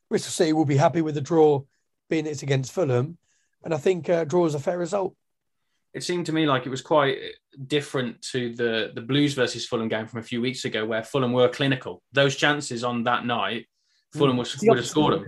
Bristol 0.10 0.32
City 0.32 0.54
will 0.54 0.66
be 0.66 0.78
happy 0.78 1.02
with 1.02 1.16
the 1.16 1.22
draw, 1.22 1.64
being 2.10 2.28
it's 2.28 2.44
against 2.44 2.72
Fulham, 2.72 3.18
and 3.64 3.74
I 3.74 3.78
think 3.78 4.08
a 4.08 4.24
draw 4.26 4.46
is 4.46 4.56
a 4.56 4.60
fair 4.60 4.78
result 4.78 5.16
it 5.96 6.04
seemed 6.04 6.26
to 6.26 6.34
me 6.34 6.46
like 6.46 6.66
it 6.66 6.70
was 6.70 6.82
quite 6.82 7.18
different 7.68 8.22
to 8.22 8.54
the 8.54 8.92
the 8.94 9.02
Blues 9.02 9.34
versus 9.34 9.66
Fulham 9.66 9.88
game 9.88 10.08
from 10.08 10.20
a 10.20 10.24
few 10.24 10.42
weeks 10.42 10.66
ago, 10.66 10.86
where 10.86 11.02
Fulham 11.02 11.32
were 11.32 11.48
clinical. 11.48 12.04
Those 12.12 12.36
chances 12.36 12.84
on 12.84 13.04
that 13.06 13.26
night, 13.26 13.68
Fulham 14.14 14.36
mm. 14.36 14.40
was, 14.40 14.58
would 14.64 14.78
have 14.78 14.86
scored 14.86 15.14
them. 15.14 15.26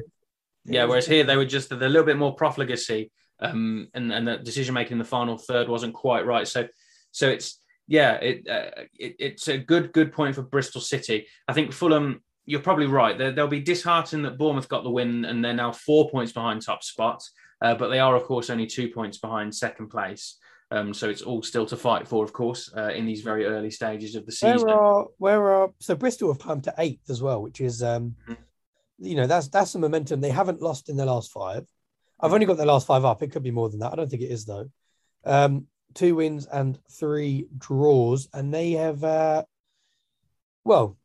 Yeah, 0.66 0.84
whereas 0.84 1.08
here 1.08 1.24
they 1.24 1.38
were 1.38 1.46
just 1.46 1.72
a 1.72 1.76
little 1.76 2.04
bit 2.04 2.18
more 2.18 2.36
profligacy, 2.36 3.12
um, 3.40 3.88
and 3.94 4.12
and 4.12 4.28
the 4.28 4.38
decision 4.38 4.74
making 4.74 4.94
in 4.94 4.98
the 5.00 5.06
final 5.06 5.38
third 5.38 5.70
wasn't 5.70 5.94
quite 5.94 6.26
right. 6.26 6.46
So, 6.46 6.68
so 7.12 7.30
it's 7.30 7.62
yeah, 7.88 8.16
it, 8.16 8.46
uh, 8.50 8.84
it 9.00 9.16
it's 9.20 9.48
a 9.48 9.58
good 9.58 9.94
good 9.94 10.12
point 10.12 10.36
for 10.36 10.42
Bristol 10.42 10.82
City. 10.82 11.28
I 11.48 11.54
think 11.54 11.72
Fulham. 11.72 12.22
You're 12.50 12.62
probably 12.62 12.86
right. 12.86 13.18
They'll 13.18 13.50
be 13.50 13.60
disheartened 13.60 14.24
that 14.24 14.38
Bournemouth 14.38 14.70
got 14.70 14.86
the 14.86 14.90
win 14.90 15.26
and 15.26 15.44
they're 15.44 15.54
now 15.54 15.74
four 15.74 16.10
points 16.10 16.32
behind 16.32 16.62
top 16.62 16.82
spot, 16.82 17.22
uh, 17.62 17.76
but 17.76 17.90
they 17.90 18.00
are 18.00 18.16
of 18.16 18.24
course 18.24 18.50
only 18.50 18.66
two 18.66 18.88
points 18.88 19.18
behind 19.18 19.54
second 19.54 19.90
place. 19.90 20.38
Um, 20.70 20.94
so 20.94 21.10
it's 21.10 21.22
all 21.22 21.42
still 21.42 21.66
to 21.68 21.78
fight 21.78 22.08
for, 22.08 22.24
of 22.24 22.34
course, 22.34 22.70
uh, 22.76 22.90
in 22.90 23.06
these 23.06 23.22
very 23.22 23.46
early 23.46 23.72
stages 23.72 24.16
of 24.16 24.26
the 24.26 24.32
season. 24.32 24.68
Where 24.68 24.76
are 24.76 25.06
where 25.18 25.48
are 25.48 25.70
so 25.80 25.96
Bristol 25.96 26.32
have 26.32 26.42
climbed 26.42 26.66
to 26.66 26.74
eighth 26.78 27.10
as 27.10 27.22
well, 27.22 27.42
which 27.42 27.62
is 27.62 27.82
um, 27.82 28.16
mm-hmm. 28.28 28.34
you 29.00 29.16
know 29.16 29.28
that's 29.28 29.48
that's 29.48 29.74
the 29.74 29.80
momentum 29.80 30.20
they 30.20 30.30
haven't 30.30 30.62
lost 30.62 30.90
in 30.90 30.98
their 30.98 31.06
last 31.06 31.32
five. 31.32 31.66
I've 32.20 32.34
only 32.34 32.46
got 32.46 32.58
their 32.58 32.66
last 32.66 32.88
five 32.88 33.06
up. 33.06 33.24
It 33.24 33.32
could 33.32 33.44
be 33.44 33.52
more 33.52 33.70
than 33.70 33.80
that. 33.80 33.94
I 33.94 33.96
don't 33.96 34.10
think 34.10 34.24
it 34.24 34.32
is 34.32 34.46
though. 34.46 34.70
Um, 35.24 35.68
two 35.94 36.16
wins 36.16 36.48
and 36.48 36.78
three 36.92 37.48
draws, 37.58 38.28
and 38.34 38.54
they 38.54 38.72
have 38.72 39.04
uh, 39.06 39.44
well, 40.66 40.98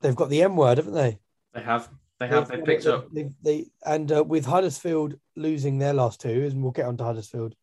they've 0.00 0.16
got 0.16 0.30
the 0.30 0.42
M 0.42 0.56
word, 0.56 0.78
haven't 0.78 0.94
they? 0.94 1.18
They 1.52 1.62
have. 1.62 1.90
They 2.18 2.28
have. 2.28 2.48
They 2.48 2.62
picked 2.62 2.86
up. 2.86 3.12
They, 3.12 3.28
they 3.42 3.66
and 3.84 4.10
uh, 4.10 4.24
with 4.24 4.46
Huddersfield 4.46 5.18
losing 5.36 5.78
their 5.78 5.92
last 5.92 6.22
two, 6.22 6.48
and 6.50 6.62
we'll 6.62 6.72
get 6.72 6.86
on 6.86 6.96
to 6.96 7.04
Huddersfield 7.04 7.54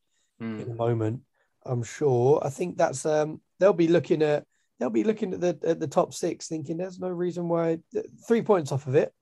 Mm. 0.41 0.61
in 0.61 0.71
a 0.71 0.75
moment. 0.75 1.21
I'm 1.69 1.83
sure. 1.83 2.41
I 2.43 2.49
think 2.49 2.77
that's 2.77 3.05
um 3.05 3.41
they'll 3.59 3.73
be 3.73 3.87
looking 3.87 4.21
at 4.23 4.45
they'll 4.79 4.89
be 4.89 5.03
looking 5.03 5.33
at 5.33 5.41
the 5.41 5.57
at 5.63 5.79
the 5.79 5.87
top 5.87 6.13
six, 6.13 6.47
thinking 6.47 6.77
there's 6.77 6.99
no 6.99 7.09
reason 7.09 7.47
why 7.47 7.79
three 8.27 8.41
points 8.41 8.71
off 8.71 8.87
of 8.87 8.95
it. 8.95 9.13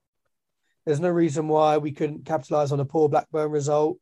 There's 0.86 1.00
no 1.00 1.10
reason 1.10 1.48
why 1.48 1.76
we 1.78 1.92
couldn't 1.92 2.24
capitalize 2.24 2.72
on 2.72 2.80
a 2.80 2.84
poor 2.84 3.08
Blackburn 3.08 3.50
result, 3.50 3.98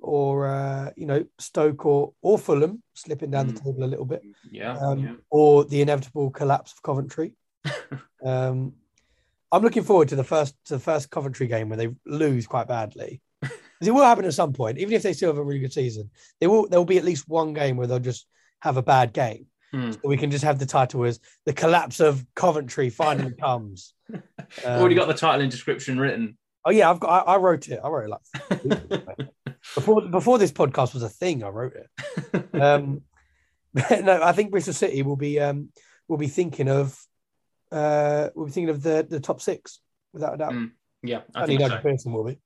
or 0.00 0.46
uh, 0.48 0.90
you 0.96 1.06
know 1.06 1.24
Stoke 1.38 1.86
or 1.86 2.12
or 2.22 2.38
Fulham 2.38 2.82
slipping 2.94 3.30
down 3.30 3.46
the 3.46 3.52
Mm. 3.54 3.64
table 3.64 3.84
a 3.84 3.92
little 3.92 4.04
bit, 4.04 4.22
Yeah. 4.50 4.76
um, 4.78 4.98
yeah. 4.98 5.14
or 5.30 5.64
the 5.64 5.80
inevitable 5.82 6.30
collapse 6.30 6.72
of 6.72 6.82
Coventry. 6.82 7.34
um, 8.24 8.72
I'm 9.52 9.62
looking 9.62 9.84
forward 9.84 10.08
to 10.08 10.16
the 10.16 10.24
first 10.24 10.56
to 10.66 10.74
the 10.74 10.80
first 10.80 11.10
Coventry 11.10 11.46
game 11.46 11.68
where 11.68 11.76
they 11.78 11.90
lose 12.04 12.46
quite 12.46 12.66
badly. 12.66 13.20
'Cause 13.78 13.88
it 13.88 13.90
will 13.94 14.04
happen 14.04 14.24
at 14.24 14.34
some 14.34 14.52
point, 14.52 14.78
even 14.78 14.94
if 14.94 15.02
they 15.02 15.12
still 15.12 15.30
have 15.30 15.38
a 15.38 15.44
really 15.44 15.60
good 15.60 15.72
season. 15.72 16.10
There 16.40 16.48
will 16.50 16.68
there 16.68 16.78
will 16.80 16.84
be 16.86 16.98
at 16.98 17.04
least 17.04 17.28
one 17.28 17.52
game 17.52 17.76
where 17.76 17.86
they'll 17.86 17.98
just 17.98 18.26
have 18.60 18.76
a 18.76 18.82
bad 18.82 19.12
game. 19.12 19.46
Hmm. 19.72 19.90
So 19.92 19.98
we 20.04 20.16
can 20.16 20.30
just 20.30 20.44
have 20.44 20.58
the 20.60 20.66
title 20.66 21.04
as 21.04 21.18
the 21.44 21.52
collapse 21.52 21.98
of 22.00 22.24
Coventry 22.36 22.88
finally 22.90 23.32
comes. 23.40 23.94
Already 24.64 24.94
Um, 24.94 25.00
got 25.00 25.08
the 25.08 25.14
title 25.14 25.40
and 25.40 25.50
description 25.50 25.98
written. 25.98 26.38
Oh 26.64 26.70
yeah, 26.70 26.88
I've 26.88 27.00
got. 27.00 27.26
I, 27.26 27.34
I 27.34 27.36
wrote 27.36 27.68
it. 27.68 27.80
I 27.82 27.88
wrote 27.88 28.08
it 28.08 28.10
like 28.10 29.28
before 29.74 30.08
before 30.08 30.38
this 30.38 30.52
podcast 30.52 30.94
was 30.94 31.02
a 31.02 31.08
thing. 31.08 31.42
I 31.42 31.48
wrote 31.48 31.74
it. 31.74 32.54
Um, 32.54 33.02
no, 34.04 34.22
I 34.22 34.32
think 34.32 34.50
Bristol 34.52 34.72
City 34.72 35.02
will 35.02 35.16
be 35.16 35.40
um, 35.40 35.70
will 36.08 36.16
be 36.16 36.28
thinking 36.28 36.68
of 36.68 36.96
uh, 37.72 38.28
will 38.34 38.46
be 38.46 38.52
thinking 38.52 38.70
of 38.70 38.82
the 38.82 39.04
the 39.08 39.20
top 39.20 39.40
six 39.42 39.80
without 40.12 40.34
a 40.34 40.38
doubt. 40.38 40.52
Mm, 40.52 40.70
yeah, 41.02 41.22
I 41.34 41.42
I 41.42 41.46
think 41.46 41.60
think 41.60 41.72
so. 41.72 41.78
Pearson 41.80 42.12
will 42.12 42.24
be. 42.24 42.38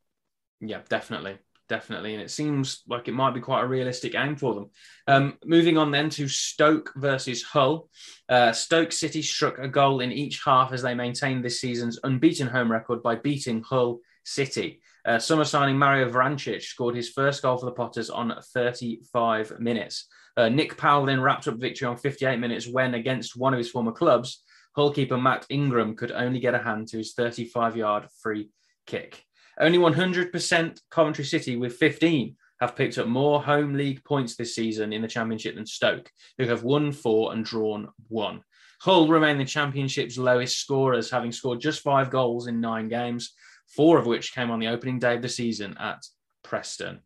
Yeah, 0.60 0.80
definitely. 0.88 1.38
Definitely. 1.68 2.14
And 2.14 2.22
it 2.22 2.30
seems 2.30 2.82
like 2.88 3.08
it 3.08 3.12
might 3.12 3.34
be 3.34 3.40
quite 3.40 3.62
a 3.62 3.66
realistic 3.66 4.14
aim 4.14 4.36
for 4.36 4.54
them. 4.54 4.70
Um, 5.06 5.38
moving 5.44 5.76
on 5.76 5.90
then 5.90 6.08
to 6.10 6.26
Stoke 6.26 6.92
versus 6.96 7.42
Hull. 7.42 7.90
Uh, 8.28 8.52
Stoke 8.52 8.90
City 8.90 9.20
struck 9.20 9.58
a 9.58 9.68
goal 9.68 10.00
in 10.00 10.10
each 10.10 10.40
half 10.44 10.72
as 10.72 10.80
they 10.80 10.94
maintained 10.94 11.44
this 11.44 11.60
season's 11.60 11.98
unbeaten 12.04 12.48
home 12.48 12.72
record 12.72 13.02
by 13.02 13.16
beating 13.16 13.62
Hull 13.62 14.00
City. 14.24 14.80
Uh, 15.04 15.18
summer 15.18 15.44
signing 15.44 15.78
Mario 15.78 16.10
Vrancic 16.10 16.62
scored 16.62 16.96
his 16.96 17.10
first 17.10 17.42
goal 17.42 17.58
for 17.58 17.66
the 17.66 17.72
Potters 17.72 18.08
on 18.08 18.34
35 18.54 19.60
minutes. 19.60 20.08
Uh, 20.38 20.48
Nick 20.48 20.76
Powell 20.78 21.04
then 21.04 21.20
wrapped 21.20 21.48
up 21.48 21.56
victory 21.56 21.86
on 21.86 21.96
58 21.98 22.38
minutes 22.38 22.66
when, 22.66 22.94
against 22.94 23.36
one 23.36 23.52
of 23.52 23.58
his 23.58 23.70
former 23.70 23.92
clubs, 23.92 24.42
Hull 24.74 24.92
keeper 24.92 25.18
Matt 25.18 25.44
Ingram 25.50 25.96
could 25.96 26.12
only 26.12 26.40
get 26.40 26.54
a 26.54 26.58
hand 26.58 26.88
to 26.88 26.98
his 26.98 27.12
35 27.12 27.76
yard 27.76 28.06
free 28.22 28.50
kick. 28.88 29.24
Only 29.60 29.78
100% 29.78 30.80
Coventry 30.90 31.24
City 31.24 31.56
with 31.56 31.76
15 31.76 32.36
have 32.60 32.74
picked 32.74 32.98
up 32.98 33.06
more 33.06 33.40
home 33.40 33.74
league 33.74 34.02
points 34.02 34.34
this 34.34 34.54
season 34.54 34.92
in 34.92 35.02
the 35.02 35.08
Championship 35.08 35.54
than 35.54 35.66
Stoke, 35.66 36.10
who 36.38 36.46
have 36.46 36.64
won 36.64 36.90
four 36.90 37.32
and 37.32 37.44
drawn 37.44 37.88
one. 38.08 38.42
Hull 38.80 39.08
remain 39.08 39.38
the 39.38 39.44
Championship's 39.44 40.18
lowest 40.18 40.58
scorers, 40.58 41.10
having 41.10 41.32
scored 41.32 41.60
just 41.60 41.82
five 41.82 42.10
goals 42.10 42.46
in 42.46 42.60
nine 42.60 42.88
games, 42.88 43.34
four 43.68 43.98
of 43.98 44.06
which 44.06 44.34
came 44.34 44.50
on 44.50 44.60
the 44.60 44.68
opening 44.68 44.98
day 44.98 45.16
of 45.16 45.22
the 45.22 45.28
season 45.28 45.76
at 45.78 46.04
Preston. 46.42 47.00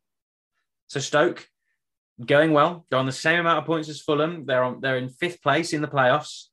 So 0.88 1.00
Stoke 1.00 1.48
going 2.24 2.52
well. 2.52 2.86
They're 2.90 2.98
on 2.98 3.06
the 3.06 3.12
same 3.12 3.40
amount 3.40 3.58
of 3.58 3.64
points 3.64 3.88
as 3.88 4.00
Fulham. 4.00 4.44
They're 4.44 4.62
on. 4.62 4.80
They're 4.80 4.98
in 4.98 5.08
fifth 5.08 5.42
place 5.42 5.72
in 5.72 5.80
the 5.80 5.88
playoffs. 5.88 6.48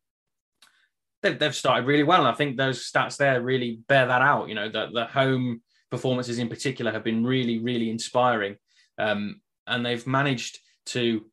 They've, 1.21 1.37
they've 1.37 1.55
started 1.55 1.85
really 1.85 2.03
well, 2.03 2.19
and 2.19 2.27
I 2.27 2.33
think 2.33 2.57
those 2.57 2.89
stats 2.89 3.17
there 3.17 3.41
really 3.41 3.79
bear 3.87 4.07
that 4.07 4.21
out. 4.21 4.47
You 4.49 4.55
know, 4.55 4.69
the 4.69 4.89
the 4.93 5.05
home 5.05 5.61
performances 5.91 6.39
in 6.39 6.49
particular 6.49 6.91
have 6.91 7.03
been 7.03 7.25
really, 7.25 7.59
really 7.59 7.89
inspiring, 7.89 8.55
um, 8.97 9.41
and 9.67 9.85
they've 9.85 10.05
managed 10.07 10.59
to 10.87 11.25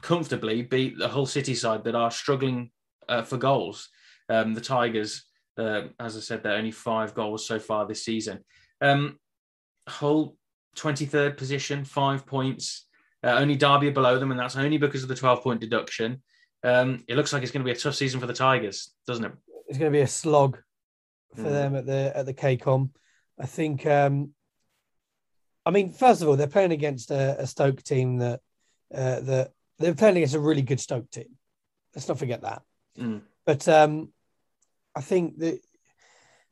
comfortably 0.00 0.62
beat 0.62 0.98
the 0.98 1.08
Hull 1.08 1.26
City 1.26 1.54
side 1.54 1.84
that 1.84 1.94
are 1.94 2.10
struggling 2.10 2.70
uh, 3.08 3.22
for 3.22 3.36
goals. 3.36 3.88
Um, 4.28 4.54
the 4.54 4.60
Tigers, 4.60 5.24
uh, 5.58 5.82
as 6.00 6.16
I 6.16 6.20
said, 6.20 6.42
they're 6.42 6.56
only 6.56 6.72
five 6.72 7.14
goals 7.14 7.46
so 7.46 7.58
far 7.58 7.86
this 7.86 8.04
season. 8.04 8.40
Um, 8.80 9.18
Hull, 9.88 10.36
23rd 10.76 11.36
position, 11.36 11.84
five 11.84 12.26
points. 12.26 12.86
Uh, 13.24 13.30
only 13.30 13.56
Derby 13.56 13.90
below 13.90 14.18
them, 14.18 14.30
and 14.30 14.38
that's 14.38 14.56
only 14.56 14.78
because 14.78 15.02
of 15.02 15.08
the 15.08 15.14
12 15.14 15.42
point 15.42 15.60
deduction. 15.60 16.22
Um, 16.66 17.04
it 17.06 17.16
looks 17.16 17.32
like 17.32 17.42
it's 17.42 17.52
going 17.52 17.64
to 17.64 17.72
be 17.72 17.76
a 17.76 17.80
tough 17.80 17.94
season 17.94 18.18
for 18.18 18.26
the 18.26 18.32
Tigers, 18.32 18.90
doesn't 19.06 19.24
it? 19.24 19.32
It's 19.68 19.78
going 19.78 19.92
to 19.92 19.96
be 19.96 20.02
a 20.02 20.06
slog 20.06 20.58
for 21.34 21.42
Mm. 21.42 21.50
them 21.50 21.76
at 21.76 21.86
the 21.86 22.12
at 22.14 22.26
the 22.26 22.34
KCOM. 22.34 22.90
I 23.38 23.46
think. 23.46 23.86
Um, 23.86 24.30
I 25.64 25.70
mean, 25.70 25.92
first 25.92 26.22
of 26.22 26.28
all, 26.28 26.36
they're 26.36 26.46
playing 26.46 26.72
against 26.72 27.10
a, 27.10 27.40
a 27.40 27.46
Stoke 27.46 27.82
team 27.82 28.18
that 28.18 28.40
uh, 28.94 29.20
that 29.20 29.52
they're 29.78 29.94
playing 29.94 30.16
against 30.16 30.34
a 30.34 30.40
really 30.40 30.62
good 30.62 30.80
Stoke 30.80 31.10
team. 31.10 31.36
Let's 31.94 32.08
not 32.08 32.18
forget 32.18 32.42
that. 32.42 32.62
Mm. 32.98 33.22
But 33.44 33.68
um, 33.68 34.12
I 34.94 35.02
think 35.02 35.38
that 35.38 35.60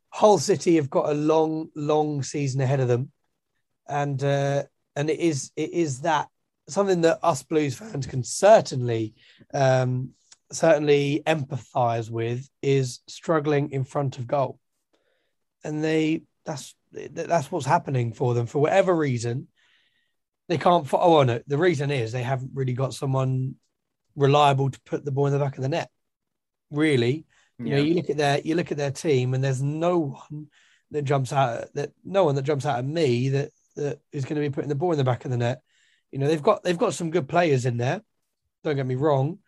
Hull 0.09 0.37
City 0.37 0.75
have 0.77 0.89
got 0.89 1.09
a 1.09 1.13
long, 1.13 1.69
long 1.75 2.23
season 2.23 2.61
ahead 2.61 2.79
of 2.79 2.87
them, 2.87 3.11
and 3.87 4.23
uh, 4.23 4.63
and 4.95 5.09
it 5.09 5.19
is 5.19 5.51
it 5.55 5.71
is 5.71 6.01
that 6.01 6.29
something 6.67 7.01
that 7.01 7.19
us 7.23 7.43
Blues 7.43 7.75
fans 7.75 8.07
can 8.07 8.23
certainly 8.23 9.13
um, 9.53 10.11
certainly 10.51 11.23
empathise 11.25 12.09
with 12.09 12.49
is 12.61 13.01
struggling 13.07 13.71
in 13.71 13.83
front 13.83 14.17
of 14.17 14.27
goal, 14.27 14.59
and 15.63 15.83
they 15.83 16.23
that's 16.45 16.75
that's 16.91 17.51
what's 17.51 17.65
happening 17.65 18.13
for 18.13 18.33
them 18.33 18.45
for 18.45 18.59
whatever 18.59 18.95
reason. 18.95 19.47
They 20.47 20.57
can't. 20.57 20.87
Oh 20.93 21.23
no, 21.23 21.41
the 21.47 21.57
reason 21.57 21.91
is 21.91 22.11
they 22.11 22.23
haven't 22.23 22.51
really 22.53 22.73
got 22.73 22.93
someone 22.93 23.55
reliable 24.15 24.69
to 24.69 24.79
put 24.81 25.03
the 25.03 25.11
ball 25.11 25.27
in 25.27 25.33
the 25.33 25.39
back 25.39 25.57
of 25.57 25.63
the 25.63 25.69
net. 25.69 25.89
Really, 26.71 27.25
you 27.57 27.71
know, 27.71 27.77
you 27.81 27.93
look 27.95 28.09
at 28.09 28.17
their 28.17 28.39
you 28.41 28.55
look 28.55 28.71
at 28.71 28.77
their 28.77 28.91
team, 28.91 29.33
and 29.33 29.43
there's 29.43 29.61
no 29.61 29.97
one 30.29 30.47
that 30.91 31.03
jumps 31.03 31.33
out 31.33 31.73
that 31.73 31.91
no 32.03 32.25
one 32.25 32.35
that 32.35 32.43
jumps 32.43 32.65
out 32.65 32.79
at 32.79 32.85
me 32.85 33.29
that 33.29 33.51
that 33.75 33.99
is 34.11 34.23
going 34.23 34.35
to 34.35 34.47
be 34.47 34.53
putting 34.53 34.69
the 34.69 34.75
ball 34.75 34.91
in 34.91 34.97
the 34.97 35.03
back 35.03 35.25
of 35.25 35.31
the 35.31 35.37
net. 35.37 35.61
You 36.15 36.19
know, 36.19 36.29
they've 36.29 36.41
got 36.41 36.63
they've 36.63 36.77
got 36.77 36.93
some 36.93 37.11
good 37.11 37.27
players 37.27 37.65
in 37.65 37.75
there. 37.75 38.01
Don't 38.63 38.77
get 38.77 38.85
me 38.85 38.95
wrong. 38.95 39.39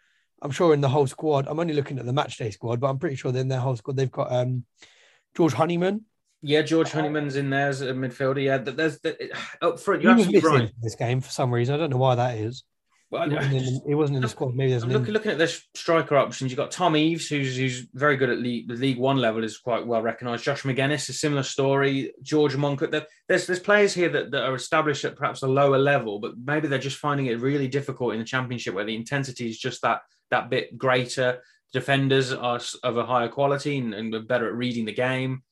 I'm 0.42 0.52
sure 0.52 0.74
in 0.74 0.82
the 0.82 0.90
whole 0.90 1.08
squad. 1.08 1.48
I'm 1.48 1.62
only 1.62 1.74
looking 1.74 1.98
at 1.98 2.06
the 2.06 2.12
match 2.12 2.36
day 2.36 2.52
squad, 2.52 2.82
but 2.82 2.90
I'm 2.90 3.00
pretty 3.00 3.16
sure 3.16 3.34
in 3.34 3.48
their 3.48 3.62
whole 3.62 3.78
squad 3.78 3.96
they've 3.96 4.12
got 4.12 4.34
um 4.34 4.66
George 5.34 5.54
Honeyman. 5.54 6.04
Yeah, 6.42 6.64
George 6.64 6.92
Honeyman's 6.92 7.38
in 7.38 7.50
there 7.52 7.70
as 7.70 7.80
a 7.80 7.94
midfielder. 7.94 8.44
Yeah, 8.44 8.58
th- 8.58 8.76
there's 8.76 9.00
the, 9.00 9.34
up 9.62 9.80
front. 9.80 10.02
You're 10.02 10.12
absolutely 10.12 10.42
right. 10.42 10.72
this 10.82 10.96
game 10.96 11.22
for 11.22 11.30
some 11.30 11.54
reason. 11.54 11.74
I 11.74 11.78
don't 11.78 11.90
know 11.90 11.96
why 11.96 12.16
that 12.16 12.38
is. 12.38 12.66
Well, 13.10 13.30
He 13.30 13.36
wasn't 13.36 13.54
in 13.54 13.64
the, 13.64 13.96
wasn't 13.96 14.16
in 14.18 14.22
the 14.22 14.28
squad. 14.28 14.54
Maybe 14.54 14.72
there's 14.72 14.84
I'm 14.84 14.90
looking, 14.90 15.14
looking 15.14 15.32
at 15.32 15.38
the 15.38 15.48
striker 15.76 16.18
options. 16.18 16.52
You've 16.52 16.58
got 16.58 16.72
Tom 16.72 16.98
Eaves, 16.98 17.30
who's 17.30 17.56
who's 17.56 17.88
very 17.94 18.18
good 18.18 18.30
at 18.30 18.40
league, 18.40 18.68
the 18.68 18.74
League 18.74 18.98
One 18.98 19.18
level, 19.18 19.46
is 19.46 19.58
quite 19.58 19.88
well 19.88 20.02
recognised. 20.02 20.44
Josh 20.44 20.64
Magennis, 20.64 21.08
a 21.08 21.14
similar 21.14 21.44
story. 21.44 22.12
George 22.22 22.58
Monk. 22.58 22.84
There's 23.28 23.48
there's 23.48 23.60
players 23.60 23.94
here 23.94 24.10
that, 24.10 24.32
that 24.32 24.44
are 24.44 24.56
established 24.56 25.06
at 25.06 25.16
perhaps 25.16 25.42
a 25.42 25.48
lower 25.48 25.78
level, 25.78 26.20
but 26.20 26.34
maybe 26.38 26.68
they're 26.68 26.80
just 26.80 26.98
finding 26.98 27.28
it 27.28 27.40
really 27.40 27.70
difficult 27.70 28.14
in 28.14 28.20
the 28.20 28.26
Championship, 28.26 28.74
where 28.74 28.86
the 28.86 28.96
intensity 28.96 29.50
is 29.50 29.58
just 29.58 29.82
that 29.84 30.02
that 30.30 30.50
bit 30.50 30.78
greater. 30.78 31.42
Defenders 31.72 32.34
are 32.34 32.60
of 32.84 32.98
a 32.98 33.06
higher 33.06 33.28
quality 33.30 33.78
and, 33.78 33.94
and 33.94 34.28
better 34.28 34.48
at 34.48 34.56
reading 34.56 34.86
the 34.86 34.94
game. 34.94 35.44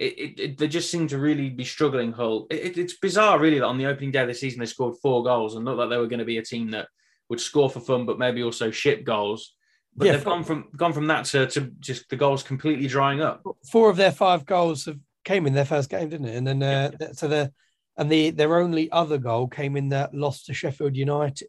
It, 0.00 0.18
it, 0.18 0.40
it- 0.40 0.58
they 0.58 0.66
just 0.66 0.90
seem 0.90 1.06
to 1.08 1.18
really 1.18 1.50
be 1.50 1.64
struggling. 1.64 2.10
Hull. 2.12 2.46
It, 2.50 2.60
it- 2.64 2.78
it's 2.78 2.96
bizarre, 2.96 3.38
really, 3.38 3.58
that 3.60 3.66
on 3.66 3.78
the 3.78 3.86
opening 3.86 4.10
day 4.10 4.22
of 4.22 4.28
the 4.28 4.34
season 4.34 4.58
they 4.60 4.66
scored 4.66 4.96
four 5.02 5.22
goals 5.22 5.54
and 5.54 5.64
looked 5.64 5.78
like 5.78 5.90
they 5.90 5.98
were 5.98 6.06
going 6.08 6.18
to 6.20 6.24
be 6.24 6.38
a 6.38 6.42
team 6.44 6.70
that 6.72 6.88
would 7.28 7.40
score 7.40 7.68
for 7.70 7.80
fun, 7.80 8.06
but 8.06 8.18
maybe 8.18 8.42
also 8.42 8.70
ship 8.70 9.04
goals. 9.04 9.54
But 9.94 10.06
Yeah, 10.06 10.12
they've 10.12 10.22
for- 10.22 10.30
gone 10.30 10.44
from 10.44 10.68
gone 10.76 10.92
from 10.92 11.06
that 11.08 11.26
to, 11.26 11.46
to 11.48 11.60
just 11.80 12.08
the 12.08 12.16
goals 12.16 12.42
completely 12.42 12.86
drying 12.88 13.20
up. 13.20 13.42
four 13.70 13.90
of 13.90 13.96
their 13.96 14.12
five 14.12 14.46
goals 14.46 14.86
have 14.86 14.98
came 15.24 15.46
in 15.46 15.52
their 15.52 15.64
first 15.66 15.90
game, 15.90 16.08
didn't 16.08 16.28
it? 16.28 16.36
And 16.36 16.46
then 16.46 16.62
uh, 16.62 16.90
th- 16.92 17.14
so 17.14 17.28
the 17.28 17.52
and 17.98 18.10
the 18.10 18.30
their 18.30 18.58
only 18.58 18.90
other 18.90 19.18
goal 19.18 19.48
came 19.48 19.76
in 19.76 19.90
that 19.90 20.14
loss 20.14 20.44
to 20.44 20.54
Sheffield 20.54 20.96
United. 20.96 21.48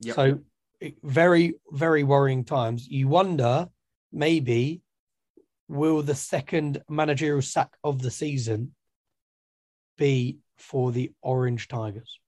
Yep. 0.00 0.14
So 0.16 0.38
very 1.04 1.54
very 1.70 2.02
worrying 2.04 2.44
times. 2.44 2.88
You 2.88 3.06
wonder 3.08 3.68
maybe 4.12 4.80
will 5.68 6.02
the 6.02 6.14
second 6.14 6.82
managerial 6.88 7.42
sack 7.42 7.70
of 7.84 8.02
the 8.02 8.10
season 8.10 8.74
be 9.96 10.38
for 10.56 10.92
the 10.92 11.12
Orange 11.22 11.68
Tigers? 11.68 12.18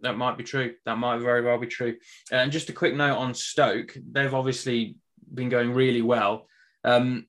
That 0.00 0.16
might 0.16 0.38
be 0.38 0.44
true. 0.44 0.74
That 0.84 0.98
might 0.98 1.18
very 1.18 1.42
well 1.42 1.58
be 1.58 1.66
true. 1.66 1.96
And 2.30 2.52
just 2.52 2.68
a 2.68 2.72
quick 2.72 2.94
note 2.94 3.16
on 3.16 3.34
Stoke. 3.34 3.96
They've 4.10 4.32
obviously 4.32 4.96
been 5.32 5.48
going 5.48 5.74
really 5.74 6.02
well. 6.02 6.46
Um, 6.84 7.26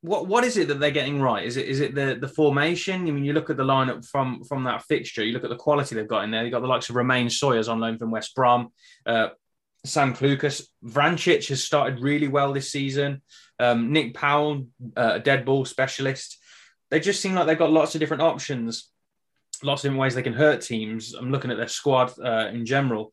what 0.00 0.28
what 0.28 0.44
is 0.44 0.56
it 0.56 0.68
that 0.68 0.78
they're 0.78 0.92
getting 0.92 1.20
right? 1.20 1.44
Is 1.44 1.56
it 1.56 1.66
is 1.66 1.80
it 1.80 1.94
the 1.94 2.16
the 2.20 2.28
formation? 2.28 3.08
I 3.08 3.10
mean, 3.10 3.24
you 3.24 3.32
look 3.32 3.50
at 3.50 3.56
the 3.56 3.64
lineup 3.64 4.06
from 4.06 4.44
from 4.44 4.62
that 4.64 4.84
fixture. 4.84 5.24
You 5.24 5.32
look 5.32 5.42
at 5.42 5.50
the 5.50 5.56
quality 5.56 5.96
they've 5.96 6.06
got 6.06 6.22
in 6.22 6.30
there. 6.30 6.44
You've 6.44 6.52
got 6.52 6.60
the 6.60 6.68
likes 6.68 6.88
of 6.88 6.94
Romain 6.94 7.28
Sawyers 7.28 7.68
on 7.68 7.80
loan 7.80 7.98
from 7.98 8.12
West 8.12 8.34
Brom. 8.36 8.68
Uh, 9.04 9.30
Sam 9.84 10.14
Clucas, 10.14 10.66
Vrancic 10.84 11.48
has 11.48 11.62
started 11.62 12.00
really 12.00 12.28
well 12.28 12.52
this 12.52 12.70
season. 12.70 13.22
Um, 13.58 13.92
Nick 13.92 14.14
Powell, 14.14 14.66
uh, 14.96 15.12
a 15.14 15.20
dead 15.20 15.44
ball 15.44 15.64
specialist. 15.64 16.38
they 16.90 17.00
just 17.00 17.20
seem 17.20 17.34
like 17.34 17.46
they've 17.46 17.58
got 17.58 17.72
lots 17.72 17.94
of 17.94 18.00
different 18.00 18.22
options, 18.22 18.90
lots 19.62 19.82
of 19.82 19.88
different 19.88 20.00
ways 20.00 20.14
they 20.14 20.22
can 20.22 20.32
hurt 20.32 20.62
teams. 20.62 21.14
I'm 21.14 21.30
looking 21.30 21.50
at 21.50 21.56
their 21.56 21.68
squad 21.68 22.12
uh, 22.18 22.48
in 22.52 22.66
general. 22.66 23.12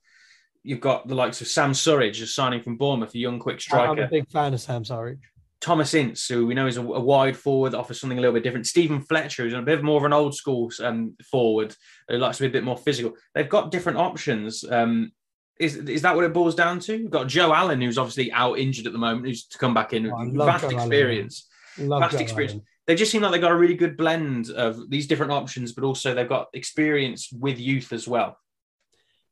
You've 0.64 0.82
got 0.82 1.08
the 1.08 1.16
likes 1.16 1.42
of 1.42 1.48
Sam 1.48 1.74
Surridge, 1.74 2.14
just 2.14 2.36
signing 2.36 2.62
from 2.62 2.78
Bournemouth, 2.78 3.14
a 3.14 3.20
young, 3.20 3.40
quick 3.40 3.62
striker. 3.62 3.92
I'm 3.92 4.00
a 4.00 4.08
big 4.08 4.30
fan 4.30 4.54
of 4.54 4.62
Sam 4.62 4.84
Surridge. 4.84 5.20
Thomas 5.62 5.94
Ince, 5.94 6.28
who 6.28 6.46
we 6.46 6.54
know 6.54 6.68
is 6.68 6.78
a, 6.78 6.82
a, 6.82 7.00
wide 7.00 7.38
forward, 7.38 7.74
offers 7.74 8.00
something 8.00 8.18
a 8.18 8.22
little 8.22 8.34
bit 8.34 8.44
different. 8.44 8.68
Stephen 8.68 9.02
Fletcher, 9.02 9.44
who's 9.44 9.54
a 9.54 9.62
bit 9.62 9.84
more 9.84 9.98
of 9.98 10.04
an 10.04 10.14
old 10.14 10.36
school 10.36 10.72
um, 10.84 11.16
forward, 11.32 11.76
who 12.08 12.18
likes 12.18 12.38
to 12.38 12.44
be 12.44 12.48
a 12.48 12.52
bit 12.52 12.64
more 12.64 12.78
physical. 12.78 13.14
They've 13.34 13.50
got 13.50 13.72
different 13.72 13.98
options. 13.98 14.64
Um, 14.70 15.12
is 15.60 15.76
is 15.78 16.02
that 16.02 16.16
what 16.16 16.26
it 16.26 16.34
boils 16.34 16.56
down 16.56 16.80
to? 16.82 16.98
We've 16.98 17.10
got 17.10 17.28
Joe 17.28 17.54
Allen, 17.54 17.82
who's 17.82 17.98
obviously 17.98 18.32
out 18.32 18.60
injured 18.60 18.88
at 18.88 18.94
the 18.94 19.00
moment, 19.00 19.26
who's 19.26 19.46
to 19.48 19.58
come 19.58 19.74
back 19.74 19.94
in. 19.94 20.12
Oh, 20.12 20.46
vast 20.46 20.70
Joe 20.70 20.78
experience. 20.78 21.48
vast 21.78 22.14
Joe 22.14 22.20
experience. 22.20 22.54
Allen. 22.54 22.66
They 22.88 22.96
just 22.96 23.12
seem 23.12 23.22
like 23.22 23.32
they've 23.32 23.42
got 23.42 23.52
a 23.52 23.58
really 23.58 23.76
good 23.76 23.98
blend 23.98 24.52
of 24.52 24.90
these 24.90 25.08
different 25.08 25.32
options, 25.32 25.72
but 25.72 25.84
also 25.84 26.14
they've 26.14 26.30
got 26.30 26.50
experience 26.54 27.32
with 27.32 27.60
youth 27.60 27.92
as 27.94 28.08
well. 28.08 28.38